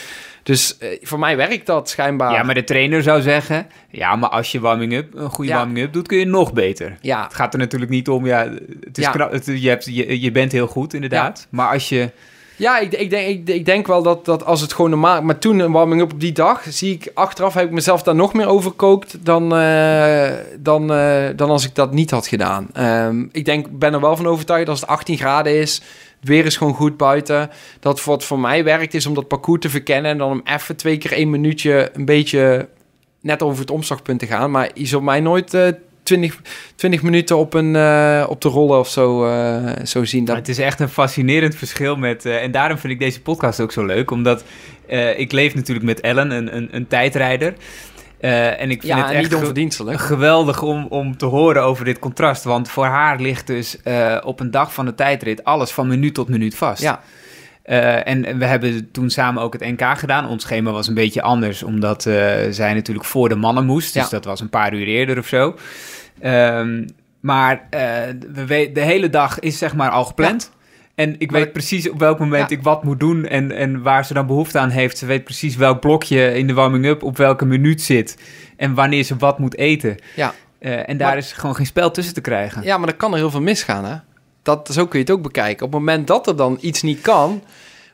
Dus 0.44 0.78
eh, 0.78 0.90
voor 1.02 1.20
mij 1.20 1.38
werkt 1.38 1.66
dat 1.66 1.90
schijnbaar. 1.90 2.32
Ja, 2.34 2.44
maar 2.44 2.56
de 2.56 2.64
trainer 2.64 3.04
zou 3.04 3.22
zeggen, 3.22 3.68
ja, 3.90 4.16
maar 4.16 4.30
als 4.30 4.52
je 4.52 4.60
warming-up, 4.60 5.14
een 5.16 5.30
goede 5.30 5.52
Ja. 5.52 5.58
warming-up 5.58 5.94
doet, 5.94 6.08
kun 6.08 6.18
je 6.18 6.26
nog 6.26 6.54
beter. 6.54 6.98
Ja, 7.02 7.24
Het 7.24 7.34
gaat 7.34 7.54
er 7.54 7.60
natuurlijk 7.60 7.92
niet 7.92 8.10
om, 8.10 8.26
ja, 8.26 8.50
het 8.86 8.98
is 8.98 9.04
Ja. 9.04 9.12
knap, 9.12 9.32
het- 9.32 9.46
je, 9.46 9.70
hebt, 9.70 9.86
je, 9.86 10.22
je 10.22 10.32
bent 10.32 10.52
heel 10.52 10.68
goed 10.68 10.94
inderdaad. 10.94 11.48
Maar 11.50 11.70
als 11.72 11.90
je, 11.90 12.10
Ja, 12.56 12.80
ik, 12.80 12.94
ik, 12.94 13.10
denk, 13.10 13.28
ik, 13.28 13.56
ik 13.56 13.66
denk 13.66 13.88
wel 13.88 14.04
dat, 14.04 14.26
dat 14.26 14.46
als 14.46 14.62
het 14.62 14.74
gewoon 14.74 14.90
normaal... 14.90 15.22
Maar 15.22 15.38
toen 15.38 15.60
een 15.60 15.72
warming-up 15.72 16.14
op 16.14 16.20
die 16.20 16.32
dag, 16.32 16.64
zie 16.70 16.94
ik 16.94 17.12
achteraf... 17.14 17.54
heb 17.54 17.66
ik 17.66 17.72
mezelf 17.72 18.04
daar 18.04 18.16
nog 18.16 18.34
meer 18.34 18.48
overkookt 18.48 19.26
dan, 19.26 19.56
eh, 19.56 20.32
dan, 20.60 20.94
eh, 20.94 21.26
dan 21.36 21.50
als 21.50 21.66
ik 21.66 21.76
dat 21.76 21.94
niet 21.94 22.12
had 22.12 22.28
gedaan. 22.28 22.68
Ehm, 22.74 23.26
ik 23.32 23.46
denk, 23.46 23.68
ben 23.80 23.94
er 23.94 24.00
wel 24.02 24.16
van 24.16 24.28
overtuigd 24.28 24.70
als 24.70 24.80
het 24.80 24.90
18 24.90 25.18
graden 25.18 25.60
is... 25.60 25.82
Weer 26.24 26.46
is 26.46 26.58
gewoon 26.58 26.74
goed 26.74 26.98
buiten. 26.98 27.50
Dat 27.80 28.04
wat 28.04 28.24
voor 28.24 28.40
mij 28.40 28.64
werkt 28.64 28.94
is 28.94 29.06
om 29.06 29.14
dat 29.14 29.28
parcours 29.28 29.62
te 29.62 29.70
verkennen... 29.70 30.12
en 30.12 30.18
dan 30.18 30.30
hem 30.30 30.42
even 30.44 30.76
twee 30.76 30.98
keer 30.98 31.12
één 31.12 31.30
minuutje 31.30 31.90
een 31.94 32.06
beetje 32.06 32.70
net 33.22 33.44
over 33.44 33.60
het 33.60 33.72
omslagpunt 33.72 34.20
te 34.20 34.26
gaan. 34.26 34.52
Maar 34.52 34.70
je 34.74 34.86
zult 34.86 35.04
mij 35.04 35.20
nooit 35.20 35.54
eh 35.54 35.68
20, 36.04 36.42
20 36.76 37.04
minuten 37.04 37.38
op, 37.38 37.54
een, 37.54 37.76
eh, 37.76 38.26
op 38.30 38.42
de 38.42 38.50
rollen 38.50 38.80
of 38.80 38.90
zo, 38.90 39.26
eh, 39.26 39.86
zo 39.86 40.04
zien. 40.04 40.26
Dat, 40.26 40.36
het 40.36 40.50
is 40.50 40.58
echt 40.58 40.80
een 40.80 40.90
fascinerend 40.90 41.56
verschil 41.56 41.96
met... 41.96 42.26
en 42.26 42.52
daarom 42.52 42.78
vind 42.78 42.94
ik 42.94 43.00
deze 43.00 43.22
podcast 43.22 43.60
ook 43.60 43.72
zo 43.72 43.86
leuk. 43.86 44.12
Omdat 44.12 44.44
ik 45.16 45.32
leef 45.32 45.56
natuurlijk 45.56 45.86
met 45.86 46.02
Ellen, 46.02 46.32
een, 46.32 46.56
een, 46.56 46.68
een 46.72 46.88
tijdrijder. 46.88 47.54
Eh, 48.24 48.62
en 48.62 48.72
ik 48.72 48.82
vind 48.82 48.94
ja, 48.94 49.06
het 49.08 49.16
echt 49.16 49.34
onverdienstelijk. 49.34 50.00
geweldig 50.00 50.62
om, 50.62 50.86
om 50.90 51.18
te 51.18 51.26
horen 51.26 51.64
over 51.64 51.86
dit 51.86 52.00
contrast. 52.00 52.44
Want 52.44 52.70
voor 52.70 52.86
haar 52.86 53.20
ligt 53.20 53.48
dus 53.48 53.82
eh, 53.82 54.18
op 54.24 54.40
een 54.40 54.52
dag 54.52 54.74
van 54.74 54.86
de 54.86 54.96
tijdrit 54.96 55.44
alles 55.44 55.72
van 55.72 55.88
minuut 55.88 56.14
tot 56.14 56.30
minuut 56.30 56.56
vast. 56.56 56.82
Ja, 56.82 57.02
Eh, 57.64 58.08
en 58.08 58.38
we 58.38 58.46
hebben 58.46 58.92
toen 58.92 59.10
samen 59.10 59.44
ook 59.44 59.54
het 59.54 59.62
NK 59.62 59.98
gedaan. 59.98 60.28
Ons 60.28 60.44
schema 60.44 60.72
was 60.72 60.88
een 60.88 60.94
beetje 60.94 61.22
anders, 61.22 61.64
omdat 61.64 62.02
zij 62.50 62.74
natuurlijk 62.74 63.06
voor 63.06 63.30
de 63.30 63.36
mannen 63.36 63.66
moest. 63.66 63.94
Dus 63.94 64.04
Ja. 64.04 64.10
dat 64.10 64.26
was 64.26 64.40
een 64.40 64.50
paar 64.50 64.74
uur 64.74 64.88
eerder 64.88 65.18
of 65.18 65.28
zo. 65.28 65.56
Ehm, 66.20 66.88
maar 67.20 67.68
we 68.34 68.70
de 68.74 68.82
hele 68.82 69.10
dag 69.10 69.40
is 69.40 69.58
zeg 69.58 69.76
maar 69.76 69.90
al 69.90 70.06
gepland. 70.06 70.52
En 70.96 71.16
ik 71.18 71.32
Maar 71.32 71.40
weet 71.42 71.52
precies 71.54 71.90
op 71.90 72.00
welk 72.00 72.20
moment 72.20 72.50
Ja. 72.50 72.56
ik 72.58 72.64
wat 72.64 72.84
moet 72.84 73.00
doen 73.00 73.26
en, 73.26 73.52
en 73.52 73.82
waar 73.82 74.06
ze 74.06 74.14
dan 74.14 74.28
behoefte 74.28 74.60
aan 74.60 74.70
heeft. 74.70 74.98
Ze 74.98 75.06
weet 75.06 75.24
precies 75.24 75.56
welk 75.56 75.80
blokje 75.80 76.34
in 76.34 76.48
de 76.48 76.54
warming-up 76.54 77.04
op 77.04 77.18
welke 77.18 77.46
minuut 77.46 77.82
zit. 77.82 78.18
En 78.58 78.74
wanneer 78.74 79.04
ze 79.04 79.16
wat 79.18 79.40
moet 79.40 79.58
eten. 79.58 79.96
ja. 80.16 80.34
Eh, 80.60 80.90
en 80.90 80.98
daar 80.98 81.08
Maar- 81.08 81.18
is 81.18 81.32
gewoon 81.32 81.56
geen 81.56 81.66
spel 81.66 81.92
tussen 81.92 82.14
te 82.14 82.22
krijgen. 82.22 82.64
ja, 82.64 82.78
maar 82.78 82.88
dan 82.88 82.98
kan 82.98 83.12
er 83.12 83.18
heel 83.18 83.32
veel 83.32 83.42
misgaan, 83.42 83.86
hè? 83.86 83.96
Dat, 84.44 84.70
zo 84.74 84.86
kun 84.88 85.00
je 85.00 85.06
het 85.06 85.14
ook 85.14 85.22
bekijken. 85.22 85.66
Op 85.66 85.72
het 85.72 85.80
moment 85.82 86.08
dat 86.08 86.28
er 86.28 86.36
dan 86.36 86.58
iets 86.62 86.82
niet 86.82 87.02
kan, 87.02 87.44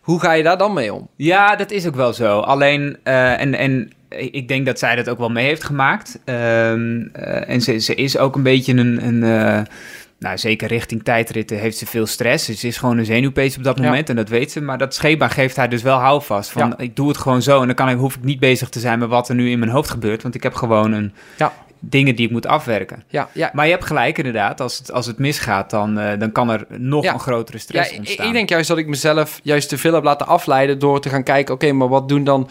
hoe 0.02 0.20
ga 0.20 0.32
je 0.34 0.43
daar 0.43 0.58
dan 0.58 0.74
mee 0.74 0.93
om? 0.93 1.08
Ja, 1.16 1.56
dat 1.56 1.72
is 1.72 1.88
ook 1.88 1.95
wel 1.95 2.14
zo. 2.14 2.39
Alleen, 2.39 2.97
eh, 3.04 3.41
en, 3.41 3.56
en 3.56 3.91
ik 4.10 4.47
denk 4.47 4.66
dat 4.66 4.80
zij 4.80 4.95
dat 4.95 5.10
ook 5.10 5.18
wel 5.18 5.30
mee 5.30 5.45
heeft 5.45 5.64
gemaakt. 5.64 6.20
Ehm, 6.26 7.02
eh, 7.14 7.50
en 7.50 7.62
ze, 7.62 7.78
ze 7.78 7.95
is 7.95 8.18
ook 8.18 8.36
een 8.36 8.43
beetje 8.43 8.74
een, 8.74 9.06
een 9.08 9.24
nou 10.20 10.38
zeker 10.38 10.67
richting 10.67 11.03
tijdritten 11.03 11.57
heeft 11.57 11.78
ze 11.78 11.86
veel 11.86 12.05
stress. 12.05 12.45
Dus 12.45 12.59
ze 12.59 12.67
is 12.67 12.78
gewoon 12.78 12.97
een 12.97 13.05
zenuwpees 13.05 13.57
op 13.57 13.63
dat 13.63 13.78
Ja. 13.78 13.84
moment 13.84 14.09
en 14.09 14.15
dat 14.15 14.30
weet 14.30 14.51
ze. 14.51 14.61
Maar 14.61 14.78
dat 14.78 14.93
schema 14.93 15.28
geeft 15.28 15.55
haar 15.55 15.70
dus 15.70 15.82
wel 15.82 15.97
houvast 15.97 16.51
van 16.51 16.67
Ja. 16.67 16.78
ik 16.78 16.95
doe 16.95 17.07
het 17.07 17.17
gewoon 17.17 17.41
zo. 17.41 17.59
En 17.61 17.65
dan 17.65 17.76
kan 17.76 17.89
ik, 17.89 17.97
hoef 17.97 18.15
ik 18.15 18.24
niet 18.24 18.39
bezig 18.39 18.70
te 18.70 18.80
zijn 18.80 18.99
met 18.99 19.09
wat 19.09 19.30
er 19.30 19.36
nu 19.36 19.49
in 19.51 19.59
mijn 19.59 19.72
hoofd 19.72 19.89
gebeurt. 19.89 20.22
Want 20.22 20.36
ik 20.36 20.43
heb 20.43 20.53
gewoon 20.53 20.91
een, 20.91 21.13
Ja. 21.38 21.53
dingen 21.80 22.15
die 22.15 22.26
ik 22.26 22.32
moet 22.32 22.45
afwerken. 22.47 23.03
Ja, 23.07 23.30
ja, 23.34 23.49
Maar 23.53 23.65
je 23.65 23.72
hebt 23.72 23.86
gelijk 23.86 24.17
inderdaad, 24.17 24.61
als 24.61 24.78
het, 24.78 24.91
als 24.91 25.05
het 25.05 25.17
misgaat, 25.17 25.70
dan, 25.70 25.99
eh, 25.99 26.20
dan 26.20 26.32
kan 26.32 26.49
er 26.49 26.65
nog 26.70 27.05
een 27.05 27.20
grotere 27.20 27.57
stress 27.57 27.91
ik, 27.91 27.97
ontstaan. 27.97 28.28
ik 28.28 28.34
denk 28.34 28.49
juist 28.49 28.67
dat 28.67 28.78
ik 28.78 28.88
mezelf 28.88 29.39
juist 29.43 29.70
te 29.70 29.78
veel 29.78 29.93
heb 29.93 30.03
laten 30.03 30.28
afleiden 30.28 30.80
door 30.80 31.01
te 31.01 31.09
gaan 31.09 31.24
kijken, 31.24 31.53
oké, 31.53 31.72
maar 31.72 31.88
wat 31.88 32.09
doen 32.09 32.24
dan 32.24 32.49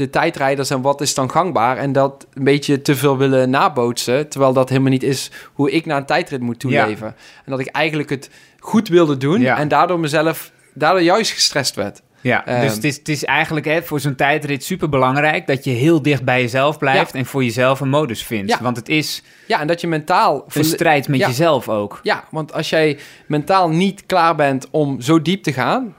de 0.00 0.10
tijdrijders 0.10 0.70
en 0.70 0.80
wat 0.80 1.00
is 1.00 1.14
dan 1.14 1.30
gangbaar? 1.30 1.76
En 1.76 1.92
dat 1.92 2.26
een 2.34 2.44
beetje 2.44 2.82
te 2.82 2.96
veel 2.96 3.16
willen 3.18 3.50
nabootsen, 3.50 4.28
terwijl 4.28 4.52
dat 4.52 4.68
helemaal 4.68 4.90
niet 4.90 5.02
is 5.02 5.30
hoe 5.52 5.70
ik 5.70 5.86
naar 5.86 5.96
een 5.96 6.06
tijdrit 6.06 6.40
moet 6.40 6.58
toeleven. 6.58 7.06
En 7.44 7.50
dat 7.50 7.60
ik 7.60 7.66
eigenlijk 7.66 8.10
het 8.10 8.30
goed 8.58 8.88
wilde 8.88 9.16
doen 9.16 9.40
Ja. 9.40 9.58
en 9.58 9.68
daardoor 9.68 10.00
mezelf, 10.00 10.50
daardoor 10.74 11.02
juist 11.02 11.32
gestrest 11.32 11.74
werd. 11.74 12.02
Ja, 12.22 12.46
Ehm, 12.46 12.60
dus 12.60 12.74
het 12.74 12.84
is, 12.84 12.96
het 12.96 13.08
is 13.08 13.24
eigenlijk 13.24 13.66
hè, 13.66 13.82
voor 13.82 14.00
zo'n 14.00 14.14
tijdrit 14.14 14.64
super 14.64 14.88
belangrijk 14.88 15.46
dat 15.46 15.64
je 15.64 15.70
heel 15.70 16.02
dicht 16.02 16.24
bij 16.24 16.40
jezelf 16.40 16.78
blijft 16.78 17.14
en 17.14 17.26
voor 17.26 17.44
jezelf 17.44 17.80
een 17.80 17.88
modus 17.88 18.22
vindt. 18.22 18.50
Ja. 18.50 18.58
Want 18.62 18.76
het 18.76 18.88
is 18.88 19.22
Ja, 19.46 19.60
en 19.60 19.66
dat 19.66 19.80
je 19.80 19.86
mentaal... 19.86 20.44
een 20.52 20.64
strijd 20.64 21.08
met 21.08 21.18
Ja. 21.20 21.26
jezelf 21.26 21.68
ook. 21.68 22.00
Ja, 22.02 22.24
want 22.30 22.52
als 22.52 22.70
jij 22.70 22.98
mentaal 23.26 23.68
niet 23.68 24.06
klaar 24.06 24.34
bent 24.34 24.68
om 24.70 25.00
zo 25.00 25.22
diep 25.22 25.42
te 25.42 25.52
gaan, 25.52 25.94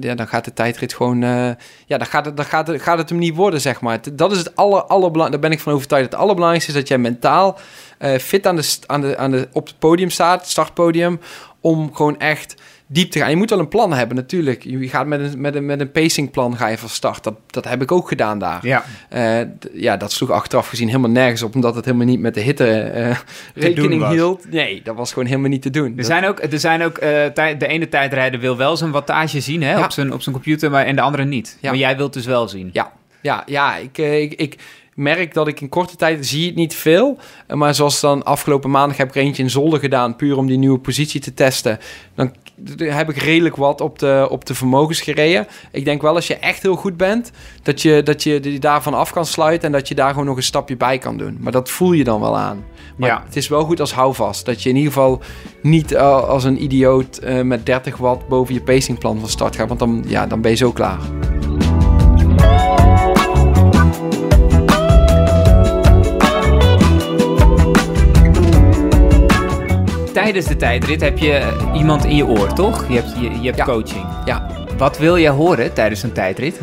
ja, 0.00 0.14
dan 0.14 0.28
gaat 0.28 0.44
de 0.44 0.52
tijdrit 0.52 0.94
gewoon, 0.94 1.22
eh, 1.22 1.50
ja, 1.86 1.98
dan 1.98 2.06
gaat 2.06 2.24
het, 2.24 2.36
dan 2.36 2.44
gaat 2.44 2.66
het, 2.66 2.82
gaat 2.82 2.98
het 2.98 3.08
hem 3.08 3.18
niet 3.18 3.34
worden, 3.34 3.60
zeg 3.60 3.80
maar. 3.80 3.98
Dat 4.12 4.32
is 4.32 4.38
het 4.38 4.56
aller, 4.56 5.12
daar 5.12 5.38
ben 5.38 5.52
ik 5.52 5.60
van 5.60 5.72
overtuigd. 5.72 6.04
Het 6.04 6.20
allerbelangrijkste 6.20 6.70
is 6.72 6.78
dat 6.78 6.88
jij 6.88 6.98
mentaal 6.98 7.58
eh, 7.98 8.18
fit 8.18 8.46
aan 8.46 8.56
de, 8.56 8.76
aan 8.86 9.00
de, 9.00 9.16
aan 9.16 9.30
de, 9.30 9.48
op 9.52 9.66
het 9.66 9.78
podium 9.78 10.10
staat, 10.10 10.48
startpodium, 10.48 11.20
om 11.60 11.94
gewoon 11.94 12.18
echt 12.18 12.54
diep 12.86 13.10
te 13.10 13.18
gaan. 13.18 13.30
Je 13.30 13.36
moet 13.36 13.50
wel 13.50 13.58
een 13.58 13.68
plan 13.68 13.92
hebben, 13.92 14.16
natuurlijk. 14.16 14.62
Je 14.64 14.88
gaat 14.88 15.06
met 15.06 15.20
een, 15.20 15.40
met 15.40 15.54
een, 15.54 15.66
met 15.66 15.80
een 15.80 15.90
pacingplan 15.90 16.56
ga 16.56 16.66
je 16.68 16.78
van 16.78 16.88
start. 16.88 17.24
Dat, 17.24 17.34
dat 17.46 17.64
heb 17.68 17.82
ik 17.82 17.92
ook 17.92 18.08
gedaan 18.08 18.38
daar. 18.38 18.66
Ja, 18.66 18.84
d- 19.58 19.68
ja, 19.72 19.96
dat 19.96 20.12
sloeg 20.12 20.30
achteraf 20.30 20.68
gezien 20.68 20.86
helemaal 20.86 21.10
nergens 21.10 21.42
op, 21.42 21.54
omdat 21.54 21.74
het 21.74 21.84
helemaal 21.84 22.06
niet 22.06 22.20
met 22.20 22.34
de 22.34 22.40
hitte 22.40 22.70
eh, 22.80 23.16
rekening 23.54 24.08
hield. 24.08 24.50
Nee, 24.50 24.80
dat 24.84 24.96
was 24.96 25.12
gewoon 25.12 25.28
helemaal 25.28 25.50
niet 25.50 25.62
te 25.62 25.70
doen. 25.70 25.90
er 25.90 25.96
Dat- 25.96 26.06
zijn 26.06 26.24
ook, 26.26 26.42
er 26.42 26.58
zijn 26.60 26.82
ook 26.82 26.98
tij- 27.34 27.56
de 27.58 27.66
ene 27.66 27.88
tijdrijder 27.88 28.40
wil 28.40 28.56
wel 28.56 28.76
zijn 28.76 28.90
wattage 28.90 29.40
zien 29.40 29.62
hè, 29.62 29.72
Ja. 29.72 29.84
op, 29.84 29.90
zijn, 29.90 30.12
op 30.12 30.22
zijn 30.22 30.34
computer, 30.34 30.70
maar, 30.70 30.84
en 30.84 30.96
de 30.96 31.02
andere 31.02 31.24
niet. 31.24 31.58
Ja. 31.60 31.68
Maar 31.70 31.78
jij 31.78 31.96
wilt 31.96 32.12
dus 32.12 32.26
wel 32.26 32.48
zien. 32.48 32.70
Ja, 32.72 32.92
ja, 33.20 33.42
ja 33.46 33.76
ik, 33.76 33.98
ik, 33.98 34.32
ik 34.34 34.56
merk 34.96 35.34
dat 35.34 35.48
ik 35.48 35.60
in 35.60 35.68
korte 35.68 35.96
tijd 35.96 36.26
zie 36.26 36.46
het 36.46 36.54
niet 36.54 36.74
veel. 36.74 37.18
Maar 37.48 37.74
zoals 37.74 38.00
dan 38.00 38.24
afgelopen 38.24 38.70
maandag 38.70 38.96
heb 38.96 39.08
ik 39.08 39.14
er 39.14 39.20
eentje 39.22 39.42
in 39.42 39.50
Zolder 39.50 39.80
gedaan, 39.80 40.16
puur 40.16 40.36
om 40.36 40.46
die 40.46 40.58
nieuwe 40.58 40.78
positie 40.78 41.20
te 41.20 41.34
testen. 41.34 41.78
Dan 42.14 42.32
heb 42.76 43.10
ik 43.10 43.16
redelijk 43.16 43.56
wat 43.56 43.80
op 43.80 43.98
de, 43.98 44.26
op 44.30 44.44
de 44.44 44.54
vermogens 44.54 45.00
gereden. 45.00 45.46
Ik 45.72 45.84
denk 45.84 46.02
wel 46.02 46.14
als 46.14 46.26
je 46.26 46.36
echt 46.36 46.62
heel 46.62 46.76
goed 46.76 46.96
bent, 46.96 47.30
dat 47.62 47.82
je, 47.82 48.02
dat 48.02 48.22
je 48.22 48.40
die 48.40 48.58
daarvan 48.58 48.94
af 48.94 49.12
kan 49.12 49.26
sluiten 49.26 49.66
en 49.66 49.72
dat 49.72 49.88
je 49.88 49.94
daar 49.94 50.10
gewoon 50.10 50.26
nog 50.26 50.36
een 50.36 50.42
stapje 50.42 50.76
bij 50.76 50.98
kan 50.98 51.16
doen. 51.16 51.36
Maar 51.40 51.52
dat 51.52 51.70
voel 51.70 51.92
je 51.92 52.04
dan 52.04 52.20
wel 52.20 52.36
aan. 52.38 52.64
Maar 52.96 53.08
Ja. 53.08 53.22
het 53.26 53.36
is 53.36 53.48
wel 53.48 53.64
goed 53.64 53.80
als 53.80 53.92
houvast. 53.92 54.44
Dat 54.46 54.62
je 54.62 54.68
in 54.68 54.76
ieder 54.76 54.92
geval 54.92 55.20
niet 55.62 55.92
eh, 55.92 56.22
als 56.28 56.44
een 56.44 56.62
idioot 56.62 57.16
eh, 57.16 57.40
met 57.42 57.66
30 57.66 57.96
watt 57.96 58.28
boven 58.28 58.54
je 58.54 58.60
pacingplan 58.60 59.20
van 59.20 59.28
start 59.28 59.56
gaat. 59.56 59.68
Want 59.68 59.80
dan, 59.80 60.04
ja, 60.06 60.26
dan 60.26 60.40
ben 60.40 60.50
je 60.50 60.56
zo 60.56 60.72
klaar. 60.72 60.98
Tijdens 70.26 70.46
de 70.46 70.56
tijdrit 70.56 71.00
heb 71.00 71.18
je 71.18 71.56
iemand 71.74 72.04
in 72.04 72.16
je 72.16 72.26
oor, 72.26 72.52
toch? 72.52 72.88
Je 72.88 72.94
hebt, 72.94 73.12
je, 73.20 73.30
je 73.30 73.46
hebt 73.46 73.56
Ja. 73.56 73.64
coaching. 73.64 74.04
Ja, 74.24 74.46
Wat 74.78 74.98
wil 74.98 75.18
jij 75.18 75.30
horen 75.30 75.72
tijdens 75.74 76.02
een 76.02 76.12
tijdrit? 76.12 76.60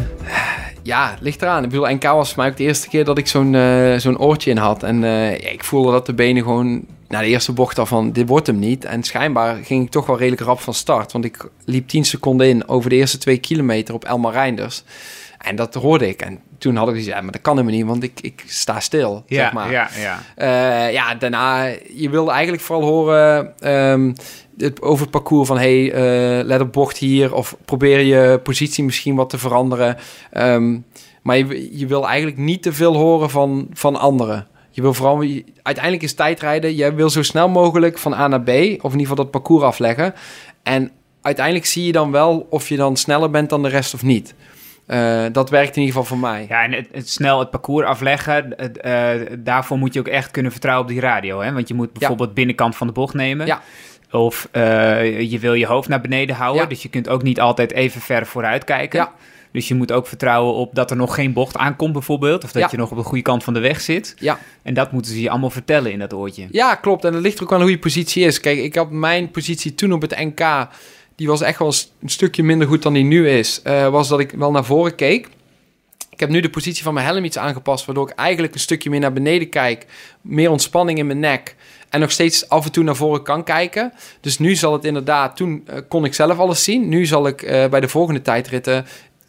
Ja, 0.81 1.15
ligt 1.19 1.41
eraan. 1.41 1.63
Ik 1.63 1.69
bedoel, 1.69 1.87
NK 1.87 2.03
was 2.03 2.33
voor 2.33 2.41
mij 2.43 2.51
ook 2.51 2.57
de 2.57 2.63
eerste 2.63 2.89
keer 2.89 3.05
dat 3.05 3.17
ik 3.17 3.27
zo'n 3.27 3.55
eh, 3.55 3.95
zo'n 3.97 4.19
oortje 4.19 4.49
in 4.49 4.57
had. 4.57 4.83
En 4.83 5.03
eh, 5.03 5.39
ja, 5.39 5.49
ik 5.49 5.63
voelde 5.63 5.91
dat 5.91 6.05
de 6.05 6.13
benen 6.13 6.43
gewoon 6.43 6.85
na 7.07 7.19
de 7.19 7.25
eerste 7.25 7.51
bocht 7.51 7.79
al 7.79 7.85
van, 7.85 8.11
dit 8.11 8.27
wordt 8.27 8.47
hem 8.47 8.59
niet. 8.59 8.85
En 8.85 9.03
schijnbaar 9.03 9.55
ging 9.63 9.83
ik 9.85 9.89
toch 9.91 10.05
wel 10.05 10.17
redelijk 10.17 10.41
rap 10.41 10.59
van 10.59 10.73
start. 10.73 11.11
Want 11.11 11.25
ik 11.25 11.49
liep 11.65 11.87
10 11.87 12.05
seconden 12.05 12.47
in 12.47 12.67
over 12.67 12.89
de 12.89 12.95
eerste 12.95 13.17
twee 13.17 13.37
kilometer 13.37 13.93
op 13.93 14.05
Elmar 14.05 14.33
Reinders. 14.33 14.83
En 15.43 15.55
dat 15.55 15.73
hoorde 15.73 16.07
ik. 16.07 16.21
En 16.21 16.39
toen 16.57 16.75
had 16.75 16.87
ik 16.89 16.95
gezegd, 16.95 17.15
ja, 17.17 17.21
maar 17.23 17.31
dat 17.31 17.41
kan 17.41 17.57
helemaal 17.57 17.77
niet, 17.77 17.85
want 17.87 18.03
ik, 18.03 18.19
ik 18.21 18.43
sta 18.47 18.79
stil, 18.79 19.23
zeg 19.27 19.53
maar. 19.53 19.71
ja, 19.71 19.89
ja. 19.97 20.19
Eh, 20.35 20.93
ja, 20.93 21.15
daarna, 21.15 21.63
je 21.93 22.09
wilde 22.09 22.31
eigenlijk 22.31 22.63
vooral 22.63 22.85
horen 22.89 23.53
ehm, 23.59 24.13
het, 24.57 24.81
over 24.81 25.01
het 25.01 25.11
parcours 25.11 25.47
van... 25.47 25.57
hey, 25.57 25.91
eh, 25.91 26.45
let 26.45 26.61
op 26.61 26.73
bocht 26.73 26.97
hier 26.97 27.33
of 27.33 27.55
probeer 27.65 27.99
je 27.99 28.39
positie 28.43 28.83
misschien 28.83 29.15
wat 29.15 29.29
te 29.29 29.37
veranderen. 29.37 29.97
Ehm, 30.31 30.77
maar 31.21 31.37
je, 31.37 31.77
je 31.77 31.87
wil 31.87 32.07
eigenlijk 32.07 32.37
niet 32.37 32.61
te 32.63 32.73
veel 32.73 32.95
horen 32.95 33.29
van, 33.29 33.67
van 33.73 33.95
anderen. 33.95 34.47
Je 34.69 34.81
wil 34.81 34.93
vooral, 34.93 35.21
je- 35.21 35.43
uiteindelijk 35.61 36.03
is 36.03 36.13
tijdrijden, 36.13 36.75
jij 36.75 36.95
wil 36.95 37.09
zo 37.09 37.23
snel 37.23 37.49
mogelijk 37.49 37.97
van 37.97 38.13
A 38.13 38.27
naar 38.27 38.41
B... 38.41 38.49
of 38.49 38.57
in 38.57 38.69
ieder 38.75 38.99
geval 38.99 39.15
dat 39.15 39.31
parcours 39.31 39.63
afleggen. 39.63 40.13
En 40.63 40.91
uiteindelijk 41.21 41.65
zie 41.65 41.85
je 41.85 41.91
dan 41.91 42.11
wel 42.11 42.47
of 42.49 42.69
je 42.69 42.75
dan 42.75 42.97
sneller 42.97 43.29
bent 43.29 43.49
dan 43.49 43.61
de 43.63 43.69
rest 43.69 43.93
of 43.93 44.03
niet. 44.03 44.33
Eh, 44.85 45.25
dat 45.31 45.49
werkt 45.49 45.75
in 45.75 45.81
ieder 45.81 45.95
geval 45.97 46.17
voor 46.17 46.27
mij. 46.29 46.45
Ja, 46.49 46.63
en 46.63 46.71
het, 46.71 46.87
het 46.91 47.09
snel 47.09 47.39
het 47.39 47.49
parcours 47.49 47.85
afleggen, 47.87 48.53
het, 48.57 48.77
eh, 48.77 49.09
daarvoor 49.39 49.77
moet 49.77 49.93
je 49.93 49.99
ook 49.99 50.07
echt 50.07 50.31
kunnen 50.31 50.51
vertrouwen 50.51 50.85
op 50.85 50.91
die 50.91 51.01
radio. 51.01 51.39
Hè? 51.41 51.51
Want 51.53 51.67
je 51.67 51.73
moet 51.73 51.93
bijvoorbeeld 51.93 52.33
binnenkant 52.33 52.75
van 52.75 52.87
de 52.87 52.93
bocht 52.93 53.13
nemen. 53.13 53.45
Ja. 53.45 53.61
Of 54.11 54.47
eh, 54.51 55.31
je 55.31 55.39
wil 55.39 55.53
je 55.53 55.65
hoofd 55.65 55.89
naar 55.89 56.01
beneden 56.01 56.35
houden. 56.35 56.61
Ja. 56.61 56.67
Dus 56.67 56.81
je 56.81 56.89
kunt 56.89 57.09
ook 57.09 57.23
niet 57.23 57.39
altijd 57.39 57.71
even 57.71 58.01
ver 58.01 58.25
vooruit 58.25 58.63
kijken. 58.63 58.99
Ja. 58.99 59.11
Dus 59.51 59.67
je 59.67 59.75
moet 59.75 59.91
ook 59.91 60.07
vertrouwen 60.07 60.53
op 60.53 60.75
dat 60.75 60.91
er 60.91 60.97
nog 60.97 61.15
geen 61.15 61.33
bocht 61.33 61.57
aankomt 61.57 61.93
bijvoorbeeld. 61.93 62.43
Of 62.43 62.51
dat 62.51 62.61
Ja. 62.61 62.67
je 62.71 62.77
nog 62.77 62.91
op 62.91 62.97
de 62.97 63.03
goede 63.03 63.23
kant 63.23 63.43
van 63.43 63.53
de 63.53 63.59
weg 63.59 63.81
zit. 63.81 64.15
Ja. 64.19 64.39
En 64.61 64.73
dat 64.73 64.91
moeten 64.91 65.11
ze 65.11 65.21
je 65.21 65.29
allemaal 65.29 65.49
vertellen 65.49 65.91
in 65.91 65.99
dat 65.99 66.13
oortje. 66.13 66.47
Ja, 66.51 66.75
klopt. 66.75 67.05
En 67.05 67.11
dat 67.11 67.21
ligt 67.21 67.37
er 67.37 67.43
ook 67.43 67.53
aan 67.53 67.61
hoe 67.61 67.69
je 67.69 67.79
positie 67.79 68.25
is. 68.25 68.39
Kijk, 68.39 68.57
ik 68.57 68.75
had 68.75 68.91
mijn 68.91 69.31
positie 69.31 69.75
toen 69.75 69.93
op 69.93 70.01
het 70.01 70.15
NK... 70.17 70.67
die 71.15 71.27
was 71.27 71.41
echt 71.41 71.59
wel 71.59 71.73
een 72.01 72.09
stukje 72.09 72.43
minder 72.43 72.67
goed 72.67 72.81
dan 72.81 72.93
die 72.93 73.03
nu 73.03 73.29
is. 73.29 73.61
eh, 73.61 73.89
was 73.89 74.07
dat 74.07 74.19
ik 74.19 74.31
wel 74.31 74.51
naar 74.51 74.65
voren 74.65 74.95
keek. 74.95 75.27
Ik 76.09 76.19
heb 76.19 76.29
nu 76.29 76.39
de 76.39 76.49
positie 76.49 76.83
van 76.83 76.93
mijn 76.93 77.05
helm 77.05 77.23
iets 77.23 77.37
aangepast... 77.37 77.85
waardoor 77.85 78.09
ik 78.09 78.15
eigenlijk 78.15 78.53
een 78.53 78.59
stukje 78.59 78.89
meer 78.89 78.99
naar 78.99 79.13
beneden 79.13 79.49
kijk. 79.49 79.85
Meer 80.21 80.49
ontspanning 80.51 80.99
in 80.99 81.07
mijn 81.07 81.19
nek. 81.19 81.55
En 81.89 81.99
nog 81.99 82.11
steeds 82.11 82.49
af 82.49 82.65
en 82.65 82.71
toe 82.71 82.83
naar 82.83 82.95
voren 82.95 83.23
kan 83.23 83.43
kijken. 83.43 83.93
Dus 84.21 84.39
nu 84.39 84.55
zal 84.55 84.73
het 84.73 84.85
inderdaad... 84.85 85.35
Toen 85.35 85.63
eh, 85.65 85.77
kon 85.87 86.05
ik 86.05 86.13
zelf 86.13 86.37
alles 86.37 86.63
zien. 86.63 86.89
Nu 86.89 87.05
zal 87.05 87.27
ik 87.27 87.41
eh, 87.41 87.69
bij 87.69 87.79
de 87.79 87.87
volgende 87.87 88.21
tijdritten... 88.21 88.85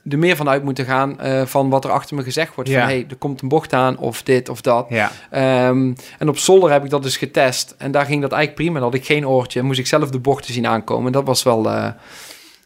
er 0.08 0.18
meer 0.18 0.36
van 0.36 0.48
uit 0.48 0.64
moeten 0.64 0.84
gaan 0.84 1.20
eh, 1.20 1.46
van 1.46 1.68
wat 1.70 1.84
er 1.84 1.90
achter 1.90 2.16
me 2.16 2.22
gezegd 2.22 2.54
wordt. 2.54 2.70
Ja. 2.70 2.78
Van, 2.80 2.88
hey, 2.88 3.06
er 3.08 3.16
komt 3.16 3.42
een 3.42 3.48
bocht 3.48 3.72
aan 3.72 3.98
of 3.98 4.22
dit 4.22 4.48
of 4.48 4.60
dat. 4.60 4.86
Ja. 4.88 5.10
Ehm, 5.30 5.92
en 6.18 6.28
op 6.28 6.38
zolder 6.38 6.70
heb 6.72 6.84
ik 6.84 6.90
dat 6.90 7.02
dus 7.02 7.16
getest. 7.16 7.74
En 7.78 7.90
daar 7.90 8.06
ging 8.06 8.22
dat 8.22 8.32
eigenlijk 8.32 8.62
prima. 8.62 8.80
Dan 8.80 8.90
had 8.90 9.00
ik 9.00 9.06
geen 9.06 9.28
oortje. 9.28 9.62
Moest 9.62 9.78
ik 9.78 9.86
zelf 9.86 10.10
de 10.10 10.18
bochten 10.18 10.54
zien 10.54 10.66
aankomen. 10.66 11.12
Dat 11.12 11.26
was 11.26 11.42
wel... 11.42 11.70
eh, 11.70 11.90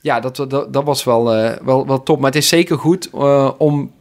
ja, 0.00 0.20
dat, 0.20 0.36
dat, 0.36 0.72
dat 0.72 0.84
was 0.84 1.04
wel, 1.04 1.34
eh, 1.34 1.56
wel, 1.64 1.86
wel 1.86 2.02
top. 2.02 2.18
Maar 2.18 2.30
het 2.30 2.42
is 2.42 2.48
zeker 2.48 2.78
goed 2.78 3.10
om 3.58 3.92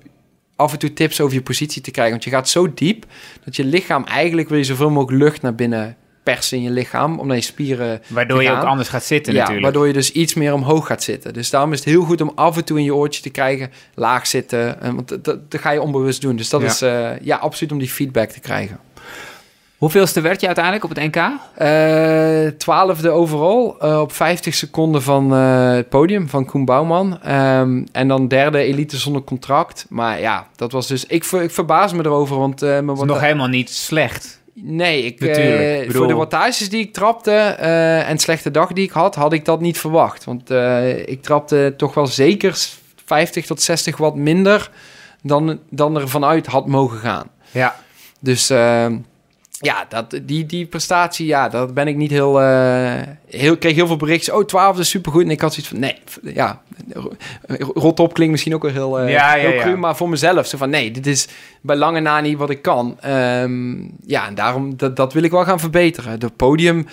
af 0.56 0.74
en 0.74 0.80
toe 0.80 0.94
tips 0.94 1.22
over 1.22 1.36
je 1.36 1.42
positie 1.42 1.82
te 1.82 1.92
krijgen. 1.92 2.14
Want 2.14 2.24
je 2.24 2.30
gaat 2.30 2.50
zo 2.50 2.74
diep 2.74 3.06
dat 3.44 3.56
je 3.56 3.66
lichaam 3.66 4.04
eigenlijk 4.04 4.50
wil 4.50 4.58
je 4.58 4.64
zoveel 4.64 4.90
mogelijk 4.90 5.24
lucht 5.24 5.42
naar 5.42 5.56
binnen 5.56 5.98
persen 6.34 6.58
in 6.58 6.64
je 6.64 6.70
lichaam. 6.70 7.20
Om 7.20 7.28
naar 7.28 7.36
je 7.36 7.42
spieren 7.42 8.02
Waardoor 8.08 8.44
je 8.44 8.52
ook 8.52 8.64
anders 8.64 8.90
gaat 8.90 9.04
zitten 9.04 9.34
Ja, 9.34 9.40
natuurlijk. 9.40 9.66
waardoor 9.66 9.88
je 9.88 9.94
dus 9.94 10.12
iets 10.12 10.34
meer 10.34 10.54
omhoog 10.54 10.88
gaat 10.88 11.04
zitten. 11.04 11.34
Dus 11.34 11.50
daarom 11.50 11.72
is 11.74 11.80
het 11.80 11.88
heel 11.88 12.04
goed 12.04 12.22
om 12.22 12.32
af 12.36 12.58
en 12.58 12.64
toe 12.64 12.78
in 12.78 12.84
je 12.84 12.96
oortje 12.96 13.22
te 13.22 13.30
krijgen, 13.30 13.72
laag 13.96 14.28
zitten. 14.28 14.82
En, 14.82 14.96
want 14.96 15.08
dat, 15.08 15.24
dat, 15.24 15.52
dat 15.52 15.62
ga 15.62 15.70
je 15.72 15.82
onbewust 15.82 16.22
doen. 16.22 16.36
Dus 16.36 16.50
dat 16.50 16.62
Ja. 16.62 16.68
is 16.68 16.82
eh, 16.82 17.10
ja, 17.26 17.36
absoluut 17.38 17.72
om 17.72 17.80
die 17.80 17.90
feedback 17.90 18.30
te 18.30 18.40
krijgen. 18.40 18.80
Hoeveelste 19.78 20.22
werd 20.22 20.40
je 20.42 20.46
uiteindelijk 20.46 20.84
op 20.86 20.90
het 20.96 21.00
NK? 21.00 21.16
Eh, 21.56 22.48
Twaalfde 22.58 23.10
overal 23.10 23.76
eh, 23.80 24.00
op 24.00 24.12
50 24.12 24.54
seconden 24.54 25.02
van 25.04 25.34
eh, 25.34 25.72
het 25.72 25.90
podium 25.90 26.30
van 26.30 26.46
Koen 26.46 26.66
Bouwman. 26.66 27.22
Ehm, 27.24 27.84
en 27.92 28.08
dan 28.08 28.28
derde 28.28 28.58
elite 28.58 28.98
zonder 28.98 29.22
contract. 29.22 29.86
Maar 29.90 30.20
ja, 30.20 30.48
dat 30.56 30.72
was 30.72 30.88
dus... 30.88 31.06
Ik, 31.06 31.24
ver- 31.24 31.42
ik 31.44 31.52
verbaas 31.52 31.94
me 31.94 32.06
erover, 32.06 32.38
want... 32.38 32.62
eh, 32.62 32.86
Dat 32.88 32.98
is 32.98 33.04
nog 33.04 33.20
helemaal 33.20 33.48
niet 33.48 33.70
slecht. 33.70 34.37
Nee, 34.62 35.04
ik, 35.04 35.20
bedoel- 35.20 35.92
voor 35.92 36.08
de 36.08 36.14
wattages 36.14 36.70
die 36.70 36.80
ik 36.82 36.94
trapte 36.94 37.32
eh, 37.32 38.10
en 38.10 38.18
slechte 38.18 38.52
dag 38.52 38.74
die 38.74 38.84
ik 38.86 38.92
had, 38.92 39.16
had 39.16 39.34
ik 39.34 39.46
dat 39.46 39.60
niet 39.62 39.80
verwacht. 39.80 40.24
Want 40.24 40.50
eh, 40.52 41.08
ik 41.08 41.22
trapte 41.22 41.74
toch 41.78 41.94
wel 41.94 42.08
zeker 42.08 42.58
50 43.06 43.46
tot 43.46 43.62
60 43.62 43.98
watt 43.98 44.16
minder 44.16 44.70
dan, 45.22 45.60
dan 45.70 45.96
er 45.98 46.10
vanuit 46.10 46.46
had 46.48 46.68
mogen 46.68 46.98
gaan. 46.98 47.28
Ja. 47.52 47.76
Dus 48.20 48.50
eh, 48.50 48.86
ja, 49.60 49.86
dat, 49.90 50.20
die, 50.24 50.46
die 50.46 50.66
prestatie, 50.66 51.26
ja, 51.26 51.50
dat 51.50 51.74
ben 51.74 51.88
ik 51.88 51.96
niet 51.96 52.12
heel... 52.12 52.42
eh 52.42 53.02
heel 53.28 53.54
ik 53.54 53.60
kreeg 53.60 53.76
heel 53.76 53.88
veel 53.88 53.98
berichten. 53.98 54.36
Oh, 54.36 54.46
12 54.46 54.80
is 54.80 54.90
supergoed. 54.90 55.24
En 55.24 55.30
ik 55.32 55.42
had 55.42 55.54
zoiets 55.54 55.72
van, 55.72 55.80
nee, 55.80 55.96
ja, 56.34 56.62
rot 57.74 58.00
op 58.00 58.14
klinkt 58.14 58.32
misschien 58.32 58.54
ook 58.56 58.62
wel 58.62 58.72
heel, 58.72 59.00
Ja, 59.08 59.36
ja, 59.36 59.42
heel 59.42 59.52
ja. 59.54 59.62
cru, 59.62 59.76
maar 59.78 59.96
voor 59.96 60.10
mezelf. 60.10 60.48
Zo 60.48 60.58
van, 60.58 60.70
nee, 60.70 60.92
dit 60.92 61.08
is 61.08 61.28
bij 61.62 61.76
lange 61.76 62.00
na 62.00 62.20
niet 62.22 62.38
wat 62.38 62.50
ik 62.50 62.62
kan. 62.62 62.98
Ehm, 63.02 63.76
ja, 64.06 64.28
en 64.28 64.36
daarom, 64.36 64.78
dat, 64.78 64.96
dat 64.96 65.14
wil 65.14 65.24
ik 65.24 65.32
wel 65.32 65.44
gaan 65.44 65.60
verbeteren. 65.60 66.20
De 66.20 66.30
podium, 66.30 66.86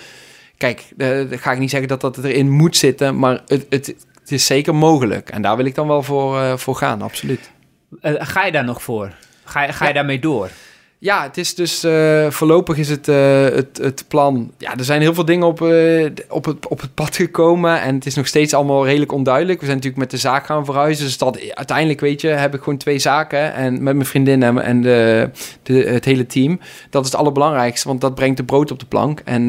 kijk, 0.57 0.83
eh, 0.97 1.07
dan 1.29 1.39
ga 1.39 1.51
ik 1.51 1.59
niet 1.59 1.69
zeggen 1.69 1.87
dat 1.89 2.01
dat 2.01 2.17
erin 2.17 2.49
moet 2.49 2.77
zitten, 2.77 3.19
maar 3.19 3.41
het, 3.45 3.65
het, 3.69 3.95
het 4.21 4.31
is 4.31 4.45
zeker 4.45 4.75
mogelijk. 4.75 5.29
En 5.29 5.41
daar 5.41 5.55
wil 5.57 5.65
ik 5.65 5.75
dan 5.75 5.87
wel 5.87 6.03
voor, 6.03 6.39
eh, 6.41 6.57
voor 6.57 6.75
gaan, 6.75 7.01
absoluut. 7.01 7.51
Ga 8.01 8.45
je 8.45 8.51
daar 8.51 8.63
nog 8.65 8.83
voor? 8.83 9.11
Ga, 9.43 9.63
je- 9.63 9.73
ga 9.73 9.83
je 9.83 9.89
Ja. 9.89 9.95
daarmee 9.95 10.19
door? 10.19 10.49
Ja, 10.99 11.23
het 11.23 11.37
is 11.37 11.55
dus 11.55 11.83
eh, 11.83 12.29
voorlopig 12.29 12.77
is 12.77 12.89
het, 12.89 13.07
eh, 13.07 13.43
het, 13.43 13.77
het 13.81 14.05
plan. 14.07 14.51
Ja, 14.57 14.75
er 14.77 14.83
zijn 14.83 15.01
heel 15.01 15.13
veel 15.13 15.25
dingen 15.25 15.47
op, 15.47 15.61
eh, 15.61 16.05
op, 16.29 16.45
het, 16.45 16.67
op 16.67 16.81
het 16.81 16.93
pad 16.93 17.15
gekomen. 17.15 17.81
En 17.81 17.95
het 17.95 18.05
is 18.05 18.15
nog 18.15 18.27
steeds 18.27 18.53
allemaal 18.53 18.85
redelijk 18.85 19.11
onduidelijk. 19.11 19.59
We 19.59 19.65
zijn 19.65 19.77
natuurlijk 19.77 20.03
met 20.03 20.11
de 20.11 20.27
zaak 20.27 20.45
gaan 20.45 20.65
verhuizen. 20.65 21.05
Dus 21.05 21.17
dat, 21.17 21.39
uiteindelijk, 21.53 21.99
weet 21.99 22.21
je, 22.21 22.27
heb 22.27 22.53
ik 22.53 22.59
gewoon 22.63 22.77
twee 22.77 22.99
zaken. 22.99 23.53
En 23.53 23.73
met 23.83 23.95
mijn 23.95 24.05
vriendin 24.05 24.43
en, 24.43 24.63
en 24.63 24.81
de, 24.81 25.29
de, 25.63 25.73
het 25.73 26.05
hele 26.05 26.25
team. 26.25 26.59
Dat 26.89 27.05
is 27.05 27.11
het 27.11 27.19
allerbelangrijkste, 27.19 27.87
want 27.87 28.01
dat 28.01 28.15
brengt 28.15 28.37
de 28.37 28.43
brood 28.43 28.71
op 28.71 28.79
de 28.79 28.85
plank. 28.85 29.19
En 29.25 29.47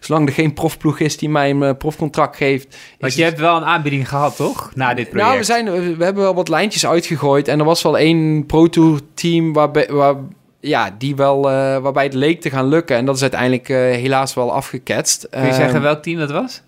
zolang 0.00 0.26
er 0.28 0.34
geen 0.34 0.54
profploeg 0.54 0.98
is 0.98 1.16
die 1.16 1.28
mij 1.28 1.50
een 1.50 1.76
profcontract 1.76 2.36
geeft. 2.36 2.76
Want 2.98 3.14
je 3.14 3.20
het- 3.22 3.28
hebt 3.30 3.42
wel 3.42 3.56
een 3.56 3.64
aanbieding 3.64 4.08
gehad, 4.08 4.36
toch? 4.36 4.70
Na 4.74 4.94
dit 4.94 5.08
project. 5.10 5.26
nou, 5.28 5.38
we, 5.38 5.44
zijn, 5.44 5.96
we 5.96 6.04
hebben 6.04 6.22
wel 6.22 6.34
wat 6.34 6.48
lijntjes 6.48 6.86
uitgegooid. 6.86 7.48
En 7.48 7.58
er 7.58 7.64
was 7.64 7.82
wel 7.82 7.98
één 7.98 8.46
Pro 8.46 8.68
Tour 8.68 9.00
team 9.14 9.52
waarbij, 9.52 9.88
waar, 9.90 10.14
ja, 10.60 10.94
die 10.98 11.16
wel, 11.16 11.50
eh, 11.50 11.78
waarbij 11.78 12.04
het 12.04 12.14
leek 12.14 12.40
te 12.40 12.50
gaan 12.50 12.66
lukken. 12.68 12.96
En 12.96 13.04
dat 13.04 13.16
is 13.16 13.22
uiteindelijk 13.22 13.68
eh, 13.68 13.76
helaas 13.76 14.34
wel 14.34 14.52
afgeketst. 14.52 15.26
Kun 15.30 15.40
je 15.40 15.46
Ehm, 15.46 15.54
zeggen 15.56 15.82
welk 15.82 16.02
team 16.02 16.18
dat 16.18 16.30
was? 16.30 16.62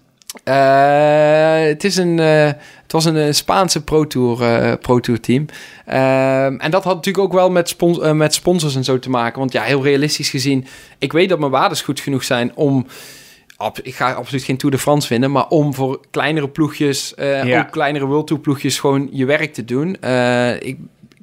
eh, 0.45 1.61
het, 1.69 1.85
is 1.85 1.97
een, 1.97 2.19
het 2.19 2.93
was 2.93 3.05
een 3.05 3.35
Spaanse 3.35 3.85
Pro 3.85 4.07
Tour, 4.07 4.77
Pro 4.79 5.01
Tour 5.01 5.21
team. 5.21 5.47
Ehm, 5.87 6.57
en 6.59 6.71
dat 6.71 6.85
had 6.85 6.95
natuurlijk 6.95 7.25
ook 7.25 7.33
wel 7.33 7.51
met, 7.51 7.69
spons 7.69 7.99
met 8.13 8.35
sponsors 8.35 8.75
en 8.77 8.85
zo 8.85 8.99
te 8.99 9.11
maken. 9.11 9.39
Want 9.39 9.53
ja, 9.53 9.63
heel 9.63 9.83
realistisch 9.83 10.31
gezien, 10.31 10.67
ik 10.99 11.13
weet 11.13 11.29
dat 11.29 11.39
mijn 11.39 11.51
waardes 11.51 11.83
goed 11.83 12.01
genoeg 12.01 12.25
zijn 12.25 12.57
om... 12.57 12.87
Ik 13.83 13.95
ga 13.95 14.13
absoluut 14.13 14.43
geen 14.45 14.57
Tour 14.57 14.75
de 14.75 14.81
France 14.81 15.09
winnen, 15.09 15.31
maar 15.31 15.49
om 15.49 15.75
voor 15.75 16.01
kleinere 16.11 16.49
ploegjes, 16.49 17.13
Ja. 17.17 17.61
ook 17.61 17.71
kleinere 17.71 18.07
World 18.07 18.27
Tour 18.27 18.43
ploegjes, 18.43 18.79
gewoon 18.79 19.09
je 19.13 19.25
werk 19.25 19.53
te 19.55 19.65
doen. 19.65 19.97
Ik 20.61 20.77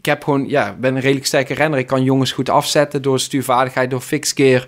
heb 0.10 0.24
gewoon, 0.24 0.50
ja, 0.50 0.76
ben 0.80 0.96
een 0.96 1.02
redelijk 1.02 1.26
sterke 1.26 1.54
renner. 1.54 1.80
Ik 1.80 1.88
kan 1.88 2.04
jongens 2.04 2.32
goed 2.32 2.50
afzetten 2.50 3.02
door 3.02 3.20
stuurvaardigheid, 3.20 3.90
door 3.90 4.02
fixkeer. 4.02 4.68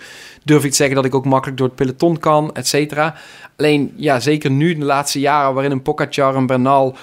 Durf 0.50 0.64
ik 0.64 0.70
te 0.70 0.76
zeggen 0.76 0.96
dat 0.96 1.06
ik 1.06 1.16
ook 1.16 1.26
makkelijk 1.26 1.58
door 1.58 1.68
het 1.68 1.76
peloton 1.76 2.20
kan, 2.20 2.50
et 2.56 2.68
cetera. 2.68 3.16
Alleen, 3.58 3.94
ja, 3.96 4.20
zeker 4.20 4.52
nu 4.52 4.78
de 4.78 4.86
laatste 4.86 5.20
jaren 5.20 5.54
waarin 5.54 5.72
een 5.72 5.82
Pogacar 5.82 6.36
en 6.36 6.46
Bernal 6.46 6.96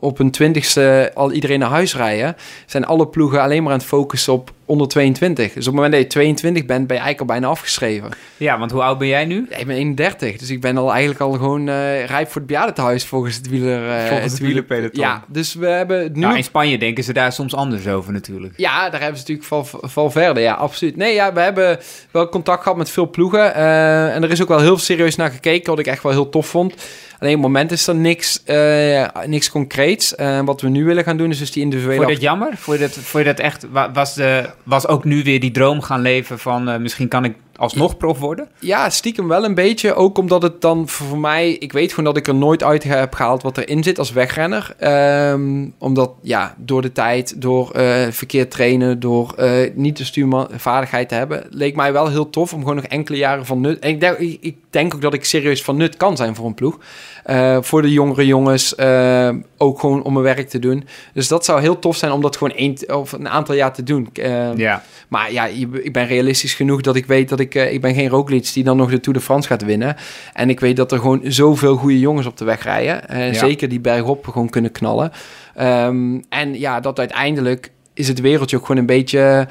op 0.00 0.18
hun 0.18 0.30
twintigste 0.30 1.10
al 1.14 1.32
iedereen 1.32 1.58
naar 1.58 1.68
huis 1.70 1.96
rijden, 1.96 2.36
zijn 2.66 2.84
alle 2.84 3.06
ploegen 3.06 3.40
alleen 3.40 3.62
maar 3.62 3.72
aan 3.72 3.78
het 3.78 3.86
focussen 3.86 4.32
op 4.32 4.50
onder 4.64 4.88
22. 4.88 5.44
Dus 5.46 5.54
op 5.54 5.64
het 5.64 5.74
moment 5.74 5.92
dat 5.92 6.02
je 6.02 6.06
22 6.08 6.66
bent, 6.66 6.86
ben 6.86 6.96
je 6.96 7.02
eigenlijk 7.02 7.20
al 7.20 7.36
bijna 7.38 7.46
afgeschreven. 7.52 8.10
Ja, 8.36 8.58
want 8.58 8.70
hoe 8.70 8.82
oud 8.82 8.98
ben 8.98 9.08
jij 9.08 9.24
nu? 9.24 9.46
Ja, 9.50 9.56
ik 9.56 9.66
ben 9.66 9.76
31, 9.76 10.36
dus 10.36 10.50
ik 10.50 10.60
ben 10.60 10.76
al 10.76 10.90
eigenlijk 10.90 11.20
al 11.20 11.32
gewoon 11.32 11.68
eh, 11.68 12.04
rijp 12.04 12.26
voor 12.26 12.36
het 12.36 12.46
bejaardentehuis 12.46 13.04
volgens 13.04 13.36
het 13.36 13.48
wieler. 13.48 13.90
eh, 13.90 14.06
Volgens 14.06 14.32
het 14.32 14.40
wieler- 14.40 14.64
wielerpeloton. 14.68 15.00
Ja, 15.04 15.24
dus 15.28 15.54
we 15.54 15.66
hebben 15.66 16.10
nu... 16.12 16.20
Nou, 16.20 16.36
in 16.36 16.44
Spanje 16.44 16.78
denken 16.78 17.04
ze 17.04 17.12
daar 17.12 17.32
soms 17.32 17.54
anders 17.54 17.86
over 17.88 18.12
natuurlijk. 18.12 18.54
Ja, 18.56 18.90
daar 18.90 19.00
hebben 19.00 19.20
ze 19.20 19.32
natuurlijk 19.32 19.68
val 19.90 20.10
verder. 20.10 20.42
Ja, 20.42 20.54
absoluut. 20.54 20.96
Nee, 20.96 21.14
ja, 21.14 21.32
we 21.32 21.40
hebben 21.40 21.78
wel 22.10 22.28
contact 22.28 22.62
gehad 22.62 22.75
met 22.76 22.90
veel 22.90 23.10
ploegen. 23.10 23.54
eh, 23.54 24.14
en 24.14 24.22
er 24.22 24.30
is 24.30 24.42
ook 24.42 24.48
wel 24.48 24.60
heel 24.60 24.78
serieus 24.78 25.16
naar 25.16 25.30
gekeken, 25.30 25.70
wat 25.70 25.78
ik 25.78 25.86
echt 25.86 26.02
wel 26.02 26.12
heel 26.12 26.28
tof 26.28 26.46
vond. 26.46 26.72
Alleen 27.18 27.34
op 27.36 27.42
het 27.42 27.52
moment 27.52 27.72
is 27.72 27.86
er 27.86 27.94
niks, 27.94 28.42
eh, 28.44 29.06
niks 29.26 29.50
concreets. 29.50 30.14
Eh, 30.14 30.40
wat 30.44 30.60
we 30.60 30.68
nu 30.68 30.84
willen 30.84 31.04
gaan 31.04 31.16
doen, 31.16 31.30
is 31.30 31.38
dus 31.38 31.50
die 31.52 31.62
individuele... 31.62 31.96
Vond 31.96 32.08
je 32.08 32.14
dat 32.14 32.24
jammer? 32.24 32.56
Vond 32.56 32.78
je 32.78 32.82
dat, 32.84 32.92
vond 32.92 33.24
je 33.24 33.30
dat 33.30 33.40
echt... 33.40 33.66
wa- 33.70 33.92
Was, 33.92 34.14
de, 34.14 34.44
was 34.62 34.88
ook 34.88 35.04
nu 35.04 35.22
weer 35.22 35.40
die 35.40 35.50
droom 35.50 35.80
gaan 35.82 36.00
leven 36.00 36.38
van... 36.38 36.82
misschien 36.82 37.08
kan 37.08 37.24
ik 37.24 37.34
alsnog 37.56 37.96
prof 37.96 38.18
worden? 38.18 38.48
Ja, 38.58 38.90
stiekem 38.90 39.28
wel 39.28 39.44
een 39.44 39.54
beetje. 39.54 39.94
Ook 39.94 40.18
omdat 40.18 40.42
het 40.42 40.60
dan 40.60 40.88
voor 40.88 41.18
mij... 41.18 41.52
Ik 41.52 41.72
weet 41.72 41.90
gewoon 41.90 42.04
dat 42.04 42.16
ik 42.16 42.26
er 42.26 42.34
nooit 42.34 42.62
uit 42.62 42.84
heb 42.84 43.14
gehaald 43.14 43.42
wat 43.42 43.58
erin 43.58 43.82
zit 43.82 43.98
als 43.98 44.12
wegrenner. 44.12 44.74
Ehm, 44.78 45.68
omdat, 45.78 46.12
ja, 46.22 46.54
door 46.58 46.82
de 46.82 46.92
tijd, 46.92 47.40
door 47.40 47.70
eh, 47.70 48.06
verkeerd 48.10 48.50
trainen... 48.50 49.00
door 49.00 49.32
eh, 49.32 49.70
niet 49.74 49.96
de 49.96 50.04
stuurvaardigheid 50.04 51.08
te 51.08 51.14
hebben... 51.14 51.46
leek 51.50 51.76
mij 51.76 51.92
wel 51.92 52.08
heel 52.08 52.30
tof 52.30 52.52
om 52.52 52.60
gewoon 52.60 52.76
nog 52.76 52.84
enkele 52.84 53.18
jaren 53.18 53.46
van 53.46 53.60
nut... 53.60 53.78
En 53.78 54.00
ik, 54.00 54.38
ik 54.40 54.56
denk 54.70 54.94
ook 54.94 55.00
dat 55.00 55.14
ik 55.14 55.24
serieus 55.24 55.62
van 55.62 55.76
nut 55.76 55.96
kan 55.96 56.16
zijn 56.16 56.34
voor 56.34 56.46
een 56.46 56.54
ploeg. 56.54 56.78
Eh, 57.26 57.58
voor 57.60 57.82
de 57.82 57.92
jongere 57.92 58.26
jongens 58.26 58.74
eh, 58.74 59.30
ook 59.56 59.80
gewoon 59.80 60.02
om 60.02 60.12
mijn 60.12 60.24
werk 60.24 60.48
te 60.48 60.58
doen. 60.58 60.84
Dus 61.12 61.28
dat 61.28 61.44
zou 61.44 61.60
heel 61.60 61.78
tof 61.78 61.96
zijn 61.96 62.12
om 62.12 62.20
dat 62.20 62.36
gewoon 62.36 62.52
een, 62.56 62.78
of 62.86 63.12
een 63.12 63.28
aantal 63.28 63.54
jaar 63.54 63.72
te 63.72 63.82
doen. 63.82 64.08
Eh, 64.12 64.56
Ja. 64.56 64.82
maar 65.08 65.32
ja, 65.32 65.46
ik 65.46 65.92
ben 65.92 66.06
realistisch 66.06 66.54
genoeg 66.54 66.80
dat 66.80 66.96
ik 66.96 67.06
weet 67.06 67.28
dat 67.28 67.40
ik... 67.40 67.54
ik 67.54 67.80
ben 67.80 67.94
geen 67.94 68.08
Roglic 68.08 68.52
die 68.52 68.64
dan 68.64 68.76
nog 68.76 68.90
de 68.90 69.00
Tour 69.00 69.18
de 69.18 69.24
France 69.24 69.48
gaat 69.48 69.64
winnen. 69.64 69.96
En 70.32 70.50
ik 70.50 70.60
weet 70.60 70.76
dat 70.76 70.92
er 70.92 70.98
gewoon 70.98 71.20
zoveel 71.24 71.76
goede 71.76 71.98
jongens 71.98 72.26
op 72.26 72.36
de 72.36 72.44
weg 72.44 72.62
rijden. 72.62 73.02
Ja. 73.26 73.32
Zeker 73.32 73.68
die 73.68 73.80
bergop 73.80 74.26
gewoon 74.26 74.48
kunnen 74.48 74.72
knallen. 74.72 75.12
Ehm, 75.54 76.20
en 76.28 76.58
ja, 76.58 76.80
dat 76.80 76.98
uiteindelijk 76.98 77.70
is 77.94 78.08
het 78.08 78.20
wereldje 78.20 78.56
ook 78.56 78.66
gewoon 78.66 78.80
een 78.80 78.86
beetje... 78.86 79.48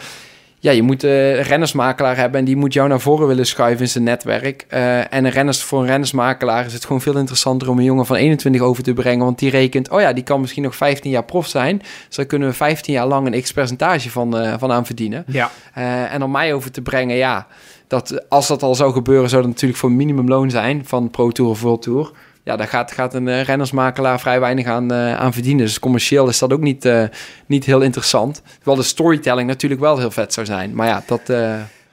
Ja, 0.60 0.72
je 0.72 0.82
moet 0.82 1.03
een 1.03 1.41
rennersmakelaar 1.41 2.18
hebben 2.18 2.39
en 2.39 2.45
die 2.45 2.56
moet 2.56 2.74
jou 2.74 2.88
naar 2.89 2.99
voren 2.99 3.28
willen 3.28 3.45
schuiven 3.45 3.82
in 3.82 3.89
zijn 3.89 4.03
netwerk. 4.03 4.66
Eh, 4.68 5.14
en 5.14 5.26
een 5.26 5.30
renners, 5.30 5.64
voor 5.64 5.80
een 5.80 5.88
rennersmakelaar 5.88 6.66
is 6.66 6.74
het 6.74 6.86
gewoon 6.86 7.01
veel 7.01 7.18
interessanter 7.18 7.70
om 7.70 7.78
een 7.78 7.84
jongen 7.84 8.06
van 8.06 8.16
21 8.16 8.62
over 8.62 8.84
te 8.84 8.93
brengen. 8.93 9.26
Want 9.26 9.39
die 9.39 9.49
rekent, 9.49 9.89
oh 9.89 10.01
ja, 10.01 10.14
die 10.14 10.24
kan 10.24 10.41
misschien 10.41 10.64
nog 10.64 10.76
15 10.76 11.12
jaar 11.12 11.24
prof 11.24 11.47
zijn. 11.47 11.82
Dus 12.08 12.16
daar 12.16 12.26
kunnen 12.26 12.47
we 12.47 12.53
15 12.53 12.93
jaar 12.93 13.08
lang 13.08 13.28
een 13.28 13.41
x-percentage 13.41 14.12
van, 14.12 14.38
eh, 14.38 14.53
van 14.58 14.72
aan 14.72 14.86
verdienen. 14.86 15.24
Ja. 15.28 15.51
Eh, 15.74 16.14
en 16.14 16.24
om 16.24 16.32
mij 16.32 16.53
over 16.53 16.72
te 16.72 16.82
brengen, 16.82 17.16
ja, 17.16 17.47
dat, 17.88 18.30
als 18.30 18.47
dat 18.47 18.64
al 18.64 18.76
zou 18.76 18.93
gebeuren, 18.93 19.30
zou 19.30 19.41
dat 19.41 19.51
natuurlijk 19.51 19.80
voor 19.80 19.91
minimumloon 19.91 20.49
zijn 20.49 20.86
van 20.86 21.10
Pro 21.10 21.32
Tour 21.32 21.51
of 21.51 21.62
World 21.62 21.82
Tour. 21.82 22.12
Ja, 22.45 22.55
daar 22.55 22.67
gaat, 22.67 22.91
gaat 22.91 23.13
een 23.13 23.27
eh, 23.27 23.41
rennersmakelaar 23.41 24.19
vrij 24.19 24.39
weinig 24.39 24.65
aan, 24.65 24.91
eh, 24.91 25.15
aan 25.15 25.33
verdienen. 25.33 25.65
Dus 25.65 25.79
commercieel 25.79 26.27
is 26.27 26.39
dat 26.39 26.53
ook 26.53 26.61
niet, 26.61 26.85
eh, 26.85 27.03
niet 27.45 27.65
heel 27.65 27.81
interessant. 27.81 28.41
Terwijl 28.55 28.77
de 28.77 28.83
storytelling 28.83 29.47
natuurlijk 29.47 29.81
wel 29.81 29.97
heel 29.97 30.11
vet 30.11 30.33
zou 30.33 30.45
zijn. 30.45 30.75
Maar 30.75 30.87
ja, 30.87 31.03
dat... 31.05 31.33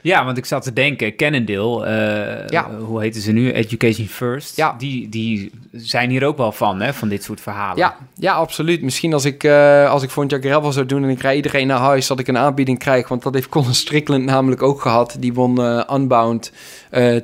Ja, 0.03 0.25
want 0.25 0.37
ik 0.39 0.45
zat 0.45 0.63
te 0.63 0.73
denken, 0.73 1.17
Cannondale, 1.17 2.45
Ja. 2.49 2.71
hoe 2.81 3.01
heten 3.01 3.21
ze 3.21 3.33
nu? 3.33 3.53
Education 3.53 4.07
First. 4.07 4.57
Ja. 4.57 4.75
Die, 4.79 5.09
die 5.09 5.51
zijn 5.73 6.11
hier 6.11 6.25
ook 6.25 6.37
wel 6.37 6.53
van, 6.53 6.81
hè, 6.81 6.93
van 6.95 7.09
dit 7.09 7.23
soort 7.23 7.41
verhalen. 7.41 7.77
Ja, 7.77 7.97
ja, 8.15 8.33
absoluut. 8.33 8.83
Misschien 8.83 9.13
als 9.13 9.25
ik, 9.25 9.45
eh 9.45 9.91
als 9.91 10.03
ik 10.03 10.11
volgend 10.11 10.33
jaar 10.33 10.53
gravel 10.53 10.73
zou 10.73 10.87
doen 10.87 11.03
en 11.05 11.09
ik 11.11 11.21
rijd 11.21 11.37
iedereen 11.37 11.67
naar 11.67 11.79
huis, 11.79 12.07
dat 12.07 12.19
ik 12.19 12.29
een 12.29 12.39
aanbieding 12.39 12.79
krijg. 12.79 13.09
Want 13.09 13.23
dat 13.23 13.35
heeft 13.35 13.49
Colin 13.49 13.75
Strickland 13.75 14.25
namelijk 14.25 14.63
ook 14.63 14.81
gehad. 14.81 15.17
Die 15.19 15.33
won 15.33 15.63
eh, 15.63 15.95
Unbound, 15.95 16.53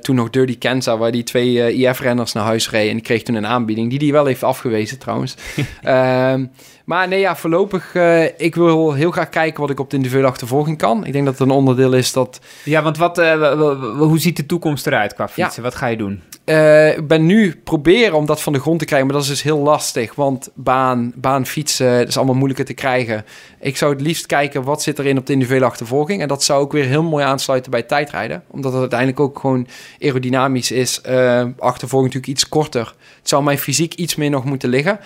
toen 0.00 0.16
nog 0.16 0.30
Dirty 0.30 0.58
Kansas, 0.58 0.98
waar 0.98 1.12
die 1.12 1.22
twee 1.22 1.74
IF-renners 1.74 2.32
naar 2.32 2.44
huis 2.44 2.70
reden. 2.70 2.88
En 2.88 2.94
die 2.96 3.04
kreeg 3.04 3.22
toen 3.22 3.34
een 3.34 3.46
aanbieding, 3.46 3.90
die 3.90 3.98
die 3.98 4.12
wel 4.12 4.26
heeft 4.26 4.42
afgewezen 4.42 4.98
trouwens. 4.98 5.34
Maar 6.88 7.08
nee, 7.08 7.20
ja, 7.20 7.36
voorlopig, 7.36 7.94
eh, 7.94 8.24
ik 8.24 8.54
wil 8.54 8.92
heel 8.92 9.10
graag 9.10 9.28
kijken 9.28 9.60
wat 9.60 9.70
ik 9.70 9.80
op 9.80 9.90
de 9.90 9.96
individuele 9.96 10.28
achtervolging 10.28 10.78
kan. 10.78 11.06
Ik 11.06 11.12
denk 11.12 11.24
dat 11.24 11.38
het 11.38 11.48
een 11.48 11.54
onderdeel 11.54 11.92
is 11.92 12.12
dat 12.12 12.40
Ja, 12.64 12.82
want 12.82 12.96
wat, 12.96 13.18
eh, 13.18 13.52
hoe 13.98 14.18
ziet 14.18 14.36
de 14.36 14.46
toekomst 14.46 14.86
eruit 14.86 15.14
qua 15.14 15.28
fietsen? 15.28 15.62
Wat 15.62 15.74
ga 15.74 15.86
je 15.86 15.96
doen? 15.96 16.22
Eh, 16.48 16.96
ik 16.96 17.08
ben 17.08 17.26
nu 17.26 17.60
proberen 17.64 18.16
om 18.16 18.26
dat 18.26 18.42
van 18.42 18.52
de 18.52 18.58
grond 18.58 18.78
te 18.78 18.84
krijgen, 18.84 19.06
maar 19.06 19.16
dat 19.16 19.24
is 19.24 19.30
dus 19.32 19.42
heel 19.42 19.58
lastig. 19.58 20.14
Want 20.14 20.50
baan, 20.54 21.12
baan 21.14 21.46
fietsen, 21.46 21.98
dat 21.98 22.08
is 22.08 22.16
allemaal 22.16 22.34
moeilijker 22.34 22.64
te 22.64 22.74
krijgen. 22.74 23.24
Ik 23.60 23.76
zou 23.76 23.92
het 23.92 24.00
liefst 24.00 24.26
kijken 24.26 24.62
wat 24.62 24.82
zit 24.82 24.98
erin 24.98 25.18
op 25.18 25.26
de 25.26 25.32
individuele 25.32 25.64
achtervolging. 25.64 26.22
En 26.22 26.28
dat 26.28 26.42
zou 26.42 26.60
ook 26.60 26.72
weer 26.72 26.84
heel 26.84 27.02
mooi 27.02 27.24
aansluiten 27.24 27.70
bij 27.70 27.82
tijdrijden. 27.82 28.42
Omdat 28.50 28.72
het 28.72 28.80
uiteindelijk 28.80 29.20
ook 29.20 29.38
gewoon 29.38 29.66
aerodynamisch 30.00 30.70
is. 30.70 31.00
Uh, 31.08 31.44
achtervolging 31.58 32.14
natuurlijk 32.14 32.40
iets 32.40 32.48
korter. 32.48 32.94
Het 33.18 33.28
zou 33.28 33.42
mijn 33.42 33.58
fysiek 33.58 33.94
iets 33.94 34.16
meer 34.16 34.30
nog 34.30 34.44
moeten 34.44 34.68
liggen. 34.68 35.00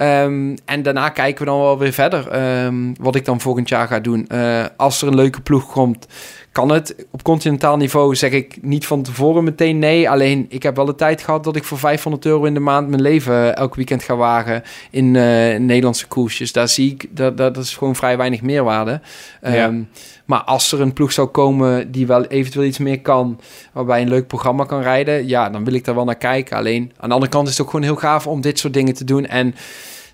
Um, 0.00 0.54
en 0.64 0.82
daarna 0.82 1.08
kijken 1.08 1.44
we 1.44 1.50
dan 1.50 1.60
wel 1.60 1.78
weer 1.78 1.92
verder. 1.92 2.42
Um, 2.64 2.94
wat 3.00 3.14
ik 3.14 3.24
dan 3.24 3.40
volgend 3.40 3.68
jaar 3.68 3.88
ga 3.88 4.00
doen. 4.00 4.28
Uh, 4.32 4.64
als 4.76 5.02
er 5.02 5.08
een 5.08 5.14
leuke 5.14 5.40
ploeg 5.40 5.72
komt 5.72 6.06
kan 6.54 6.68
het 6.68 7.06
op 7.10 7.22
continentaal 7.22 7.76
niveau, 7.76 8.14
zeg 8.14 8.30
ik 8.30 8.58
niet 8.62 8.86
van 8.86 9.02
tevoren 9.02 9.44
meteen 9.44 9.78
nee. 9.78 10.10
Alleen 10.10 10.46
ik 10.48 10.62
heb 10.62 10.76
wel 10.76 10.84
de 10.84 10.94
tijd 10.94 11.22
gehad 11.22 11.44
dat 11.44 11.56
ik 11.56 11.64
voor 11.64 11.78
500 11.78 12.24
euro 12.24 12.44
in 12.44 12.54
de 12.54 12.60
maand 12.60 12.88
mijn 12.88 13.02
leven 13.02 13.56
elk 13.56 13.74
weekend 13.74 14.02
ga 14.02 14.16
wagen 14.16 14.62
in 14.90 15.04
uh, 15.04 15.22
Nederlandse 15.58 16.06
koersjes. 16.06 16.52
Daar 16.52 16.68
zie 16.68 16.90
ik, 16.90 17.08
dat, 17.10 17.36
dat 17.36 17.56
is 17.56 17.76
gewoon 17.76 17.96
vrij 17.96 18.16
weinig 18.16 18.42
meerwaarde. 18.42 19.00
Ja. 19.42 19.66
Um, 19.66 19.88
maar 20.24 20.42
als 20.42 20.72
er 20.72 20.80
een 20.80 20.92
ploeg 20.92 21.12
zou 21.12 21.28
komen 21.28 21.90
die 21.90 22.06
wel 22.06 22.24
eventueel 22.24 22.66
iets 22.66 22.78
meer 22.78 23.00
kan, 23.00 23.40
waarbij 23.72 24.02
een 24.02 24.08
leuk 24.08 24.26
programma 24.26 24.64
kan 24.64 24.82
rijden, 24.82 25.28
ja, 25.28 25.50
dan 25.50 25.64
wil 25.64 25.74
ik 25.74 25.84
daar 25.84 25.94
wel 25.94 26.04
naar 26.04 26.16
kijken. 26.16 26.56
Alleen 26.56 26.92
aan 26.96 27.08
de 27.08 27.14
andere 27.14 27.32
kant 27.32 27.48
is 27.48 27.52
het 27.52 27.62
ook 27.62 27.70
gewoon 27.70 27.86
heel 27.86 27.96
gaaf 27.96 28.26
om 28.26 28.40
dit 28.40 28.58
soort 28.58 28.72
dingen 28.74 28.94
te 28.94 29.04
doen. 29.04 29.26
En 29.26 29.54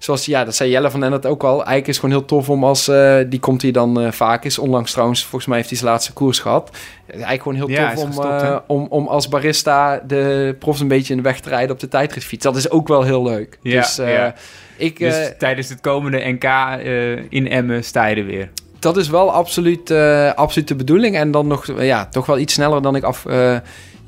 zoals, 0.00 0.24
ja, 0.24 0.44
dat 0.44 0.56
zei 0.56 0.70
Jelle 0.70 0.90
van 0.90 1.04
en 1.04 1.10
dat 1.10 1.26
ook 1.26 1.42
al. 1.42 1.52
Eigenlijk 1.52 1.86
is 1.86 1.96
het 1.96 2.04
gewoon 2.04 2.18
heel 2.18 2.24
tof 2.24 2.50
om 2.50 2.64
als, 2.64 2.88
uh, 2.88 3.16
die 3.26 3.40
komt 3.40 3.62
hier 3.62 3.72
dan 3.72 4.02
uh, 4.02 4.10
vaak 4.10 4.44
is. 4.44 4.58
Onlangs 4.58 4.92
trouwens, 4.92 5.20
volgens 5.20 5.46
mij 5.46 5.56
heeft 5.56 5.68
hij 5.68 5.78
zijn 5.78 5.90
laatste 5.90 6.12
koers 6.12 6.38
gehad. 6.38 6.70
Eigenlijk 7.06 7.42
gewoon 7.42 7.56
heel 7.56 7.68
ja, 7.70 7.94
tof 7.94 8.02
om, 8.02 8.06
gestopt, 8.06 8.42
uh, 8.42 8.56
om, 8.66 8.86
om 8.90 9.06
als 9.06 9.28
barista 9.28 10.02
de 10.06 10.56
profs 10.58 10.80
een 10.80 10.88
beetje 10.88 11.10
in 11.10 11.16
de 11.16 11.28
weg 11.28 11.40
te 11.40 11.48
rijden 11.48 11.70
op 11.70 11.80
de 11.80 11.88
tijdritfiets. 11.88 12.44
Dat 12.44 12.56
is 12.56 12.70
ook 12.70 12.88
wel 12.88 13.02
heel 13.02 13.22
leuk. 13.22 13.58
Ja, 13.62 13.80
dus, 13.80 13.96
ja. 13.96 14.34
Ik, 14.76 14.98
dus 14.98 15.32
tijdens 15.38 15.68
het 15.68 15.80
komende 15.80 16.18
NK 16.18 16.44
in 17.28 17.48
Emmen 17.48 17.84
sta 17.84 18.06
je 18.06 18.16
er 18.16 18.26
weer 18.26 18.50
dat 18.80 18.96
is 18.96 19.08
wel 19.08 19.32
absoluut, 19.32 19.90
uh, 19.90 20.32
absoluut 20.32 20.68
de 20.68 20.74
bedoeling. 20.74 21.16
En 21.16 21.30
dan 21.30 21.46
nog, 21.46 21.66
ja, 21.78 22.06
toch 22.06 22.26
wel 22.26 22.38
iets 22.38 22.54
sneller 22.54 22.82
dan 22.82 22.96
ik 22.96 23.02
af. 23.02 23.24
Uh, 23.28 23.56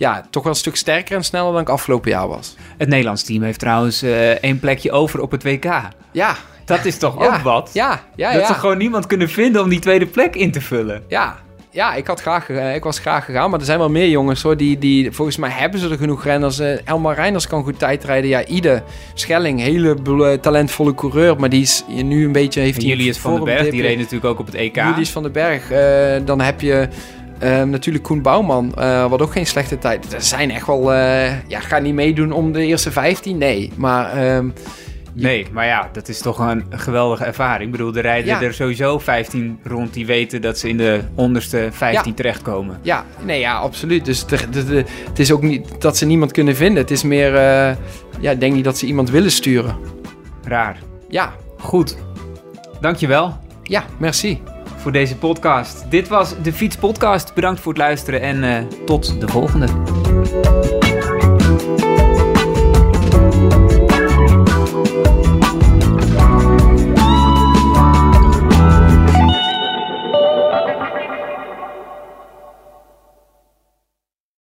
ja, 0.02 0.26
toch 0.30 0.42
wel 0.42 0.52
een 0.52 0.58
stuk 0.58 0.76
sterker 0.76 1.16
en 1.16 1.24
sneller 1.24 1.52
dan 1.52 1.60
ik 1.60 1.68
afgelopen 1.68 2.10
jaar 2.10 2.28
was. 2.28 2.56
Het 2.78 2.88
Nederlands 2.88 3.22
team 3.22 3.42
heeft 3.42 3.58
trouwens 3.58 4.02
uh, 4.02 4.30
één 4.30 4.58
plekje 4.58 4.92
over 4.92 5.20
op 5.20 5.30
het 5.30 5.42
WK. 5.42 5.64
Ja. 6.12 6.36
Dat 6.64 6.84
is 6.84 6.98
toch 6.98 7.18
ja, 7.18 7.26
ook 7.26 7.36
wat? 7.36 7.70
Ja, 7.72 8.00
ja, 8.16 8.32
Dat 8.32 8.40
ja. 8.40 8.46
ze 8.46 8.54
gewoon 8.54 8.78
niemand 8.78 9.06
kunnen 9.06 9.28
vinden 9.28 9.62
om 9.62 9.68
die 9.68 9.80
tweede 9.80 10.06
plek 10.06 10.34
in 10.34 10.50
te 10.50 10.60
vullen. 10.60 11.04
Ja, 11.08 11.36
ja, 11.70 11.94
ik, 11.94 12.06
had 12.06 12.20
graag, 12.20 12.48
ik 12.48 12.82
was 12.82 12.98
graag 12.98 13.24
gegaan. 13.24 13.50
Maar 13.50 13.58
er 13.58 13.64
zijn 13.64 13.78
wel 13.78 13.90
meer 13.90 14.08
jongens 14.08 14.42
hoor. 14.42 14.56
Die, 14.56 14.78
die, 14.78 15.12
volgens 15.12 15.36
mij 15.36 15.50
hebben 15.50 15.80
ze 15.80 15.88
er 15.88 15.96
genoeg 15.96 16.24
renners. 16.24 16.60
Uh, 16.60 16.88
Elmar 16.88 17.14
Reiners 17.14 17.46
kan 17.46 17.64
goed 17.64 17.78
tijdrijden. 17.78 18.30
Ja, 18.30 18.44
Ide 18.44 18.82
Schelling, 19.14 19.60
hele 19.60 20.38
talentvolle 20.40 20.94
coureur. 20.94 21.36
Maar 21.36 21.48
die 21.48 21.62
is 21.62 21.84
nu 21.88 22.24
een 22.24 22.32
beetje... 22.32 22.60
Heeft 22.60 22.82
Julius 22.82 23.18
van 23.18 23.34
den 23.34 23.44
Berg, 23.44 23.70
die 23.70 23.82
reed 23.82 23.98
natuurlijk 23.98 24.24
ook 24.24 24.38
op 24.38 24.46
het 24.46 24.54
EK. 24.54 24.76
Julius 24.76 25.10
van 25.10 25.22
den 25.22 25.32
Berg. 25.32 25.70
Uh, 25.70 26.26
dan 26.26 26.40
heb 26.40 26.60
je... 26.60 26.88
Um, 27.44 27.70
natuurlijk 27.70 28.04
Koen 28.04 28.22
Bouwman, 28.22 28.74
uh, 28.78 29.06
wat 29.06 29.22
ook 29.22 29.32
geen 29.32 29.46
slechte 29.46 29.78
tijd. 29.78 30.12
Er 30.12 30.22
zijn 30.22 30.50
echt 30.50 30.66
wel... 30.66 30.92
Uh, 30.92 31.48
ja, 31.48 31.60
ga 31.60 31.78
niet 31.78 31.94
meedoen 31.94 32.32
om 32.32 32.52
de 32.52 32.66
eerste 32.66 32.90
15? 32.90 33.38
Nee, 33.38 33.72
maar... 33.76 34.34
Um, 34.36 34.52
Nee, 35.14 35.46
maar 35.52 35.66
ja, 35.66 35.88
dat 35.92 36.08
is 36.08 36.20
toch 36.20 36.38
een 36.38 36.64
geweldige 36.70 37.24
ervaring. 37.24 37.64
Ik 37.64 37.70
bedoel, 37.70 37.94
er 37.94 38.02
rijden 38.02 38.26
ja. 38.26 38.42
er 38.42 38.54
sowieso 38.54 38.98
15 38.98 39.58
rond 39.62 39.94
die 39.94 40.06
weten 40.06 40.42
dat 40.42 40.58
ze 40.58 40.68
in 40.68 40.76
de 40.76 41.00
onderste 41.14 41.68
15 41.72 42.10
ja. 42.10 42.16
terechtkomen. 42.16 42.78
Ja, 42.82 43.04
nee, 43.24 43.40
ja, 43.40 43.58
absoluut. 43.58 44.04
Dus 44.04 44.26
de, 44.26 44.50
de, 44.50 44.64
de, 44.64 44.84
het 45.08 45.18
is 45.18 45.32
ook 45.32 45.42
niet 45.42 45.80
dat 45.80 45.96
ze 45.96 46.06
niemand 46.06 46.32
kunnen 46.32 46.56
vinden. 46.56 46.82
Het 46.82 46.90
is 46.90 47.02
meer, 47.02 47.34
uh, 47.34 47.76
ja, 48.20 48.34
denk 48.34 48.54
niet 48.54 48.64
dat 48.64 48.78
ze 48.78 48.86
iemand 48.86 49.10
willen 49.10 49.30
sturen. 49.30 49.76
Raar. 50.44 50.78
Ja. 51.08 51.32
Goed. 51.58 51.96
Dankjewel. 52.80 53.38
Ja, 53.62 53.84
merci. 53.98 54.42
Voor 54.82 54.92
deze 54.92 55.16
podcast. 55.16 55.90
Dit 55.90 56.08
was 56.08 56.34
de 56.42 56.52
Fiets 56.52 56.76
Podcast. 56.76 57.34
Bedankt 57.34 57.60
voor 57.60 57.72
het 57.72 57.80
luisteren 57.80 58.20
en 58.20 58.44
uh, 58.44 58.58
tot 58.84 59.20
de 59.20 59.28
volgende. 59.28 59.66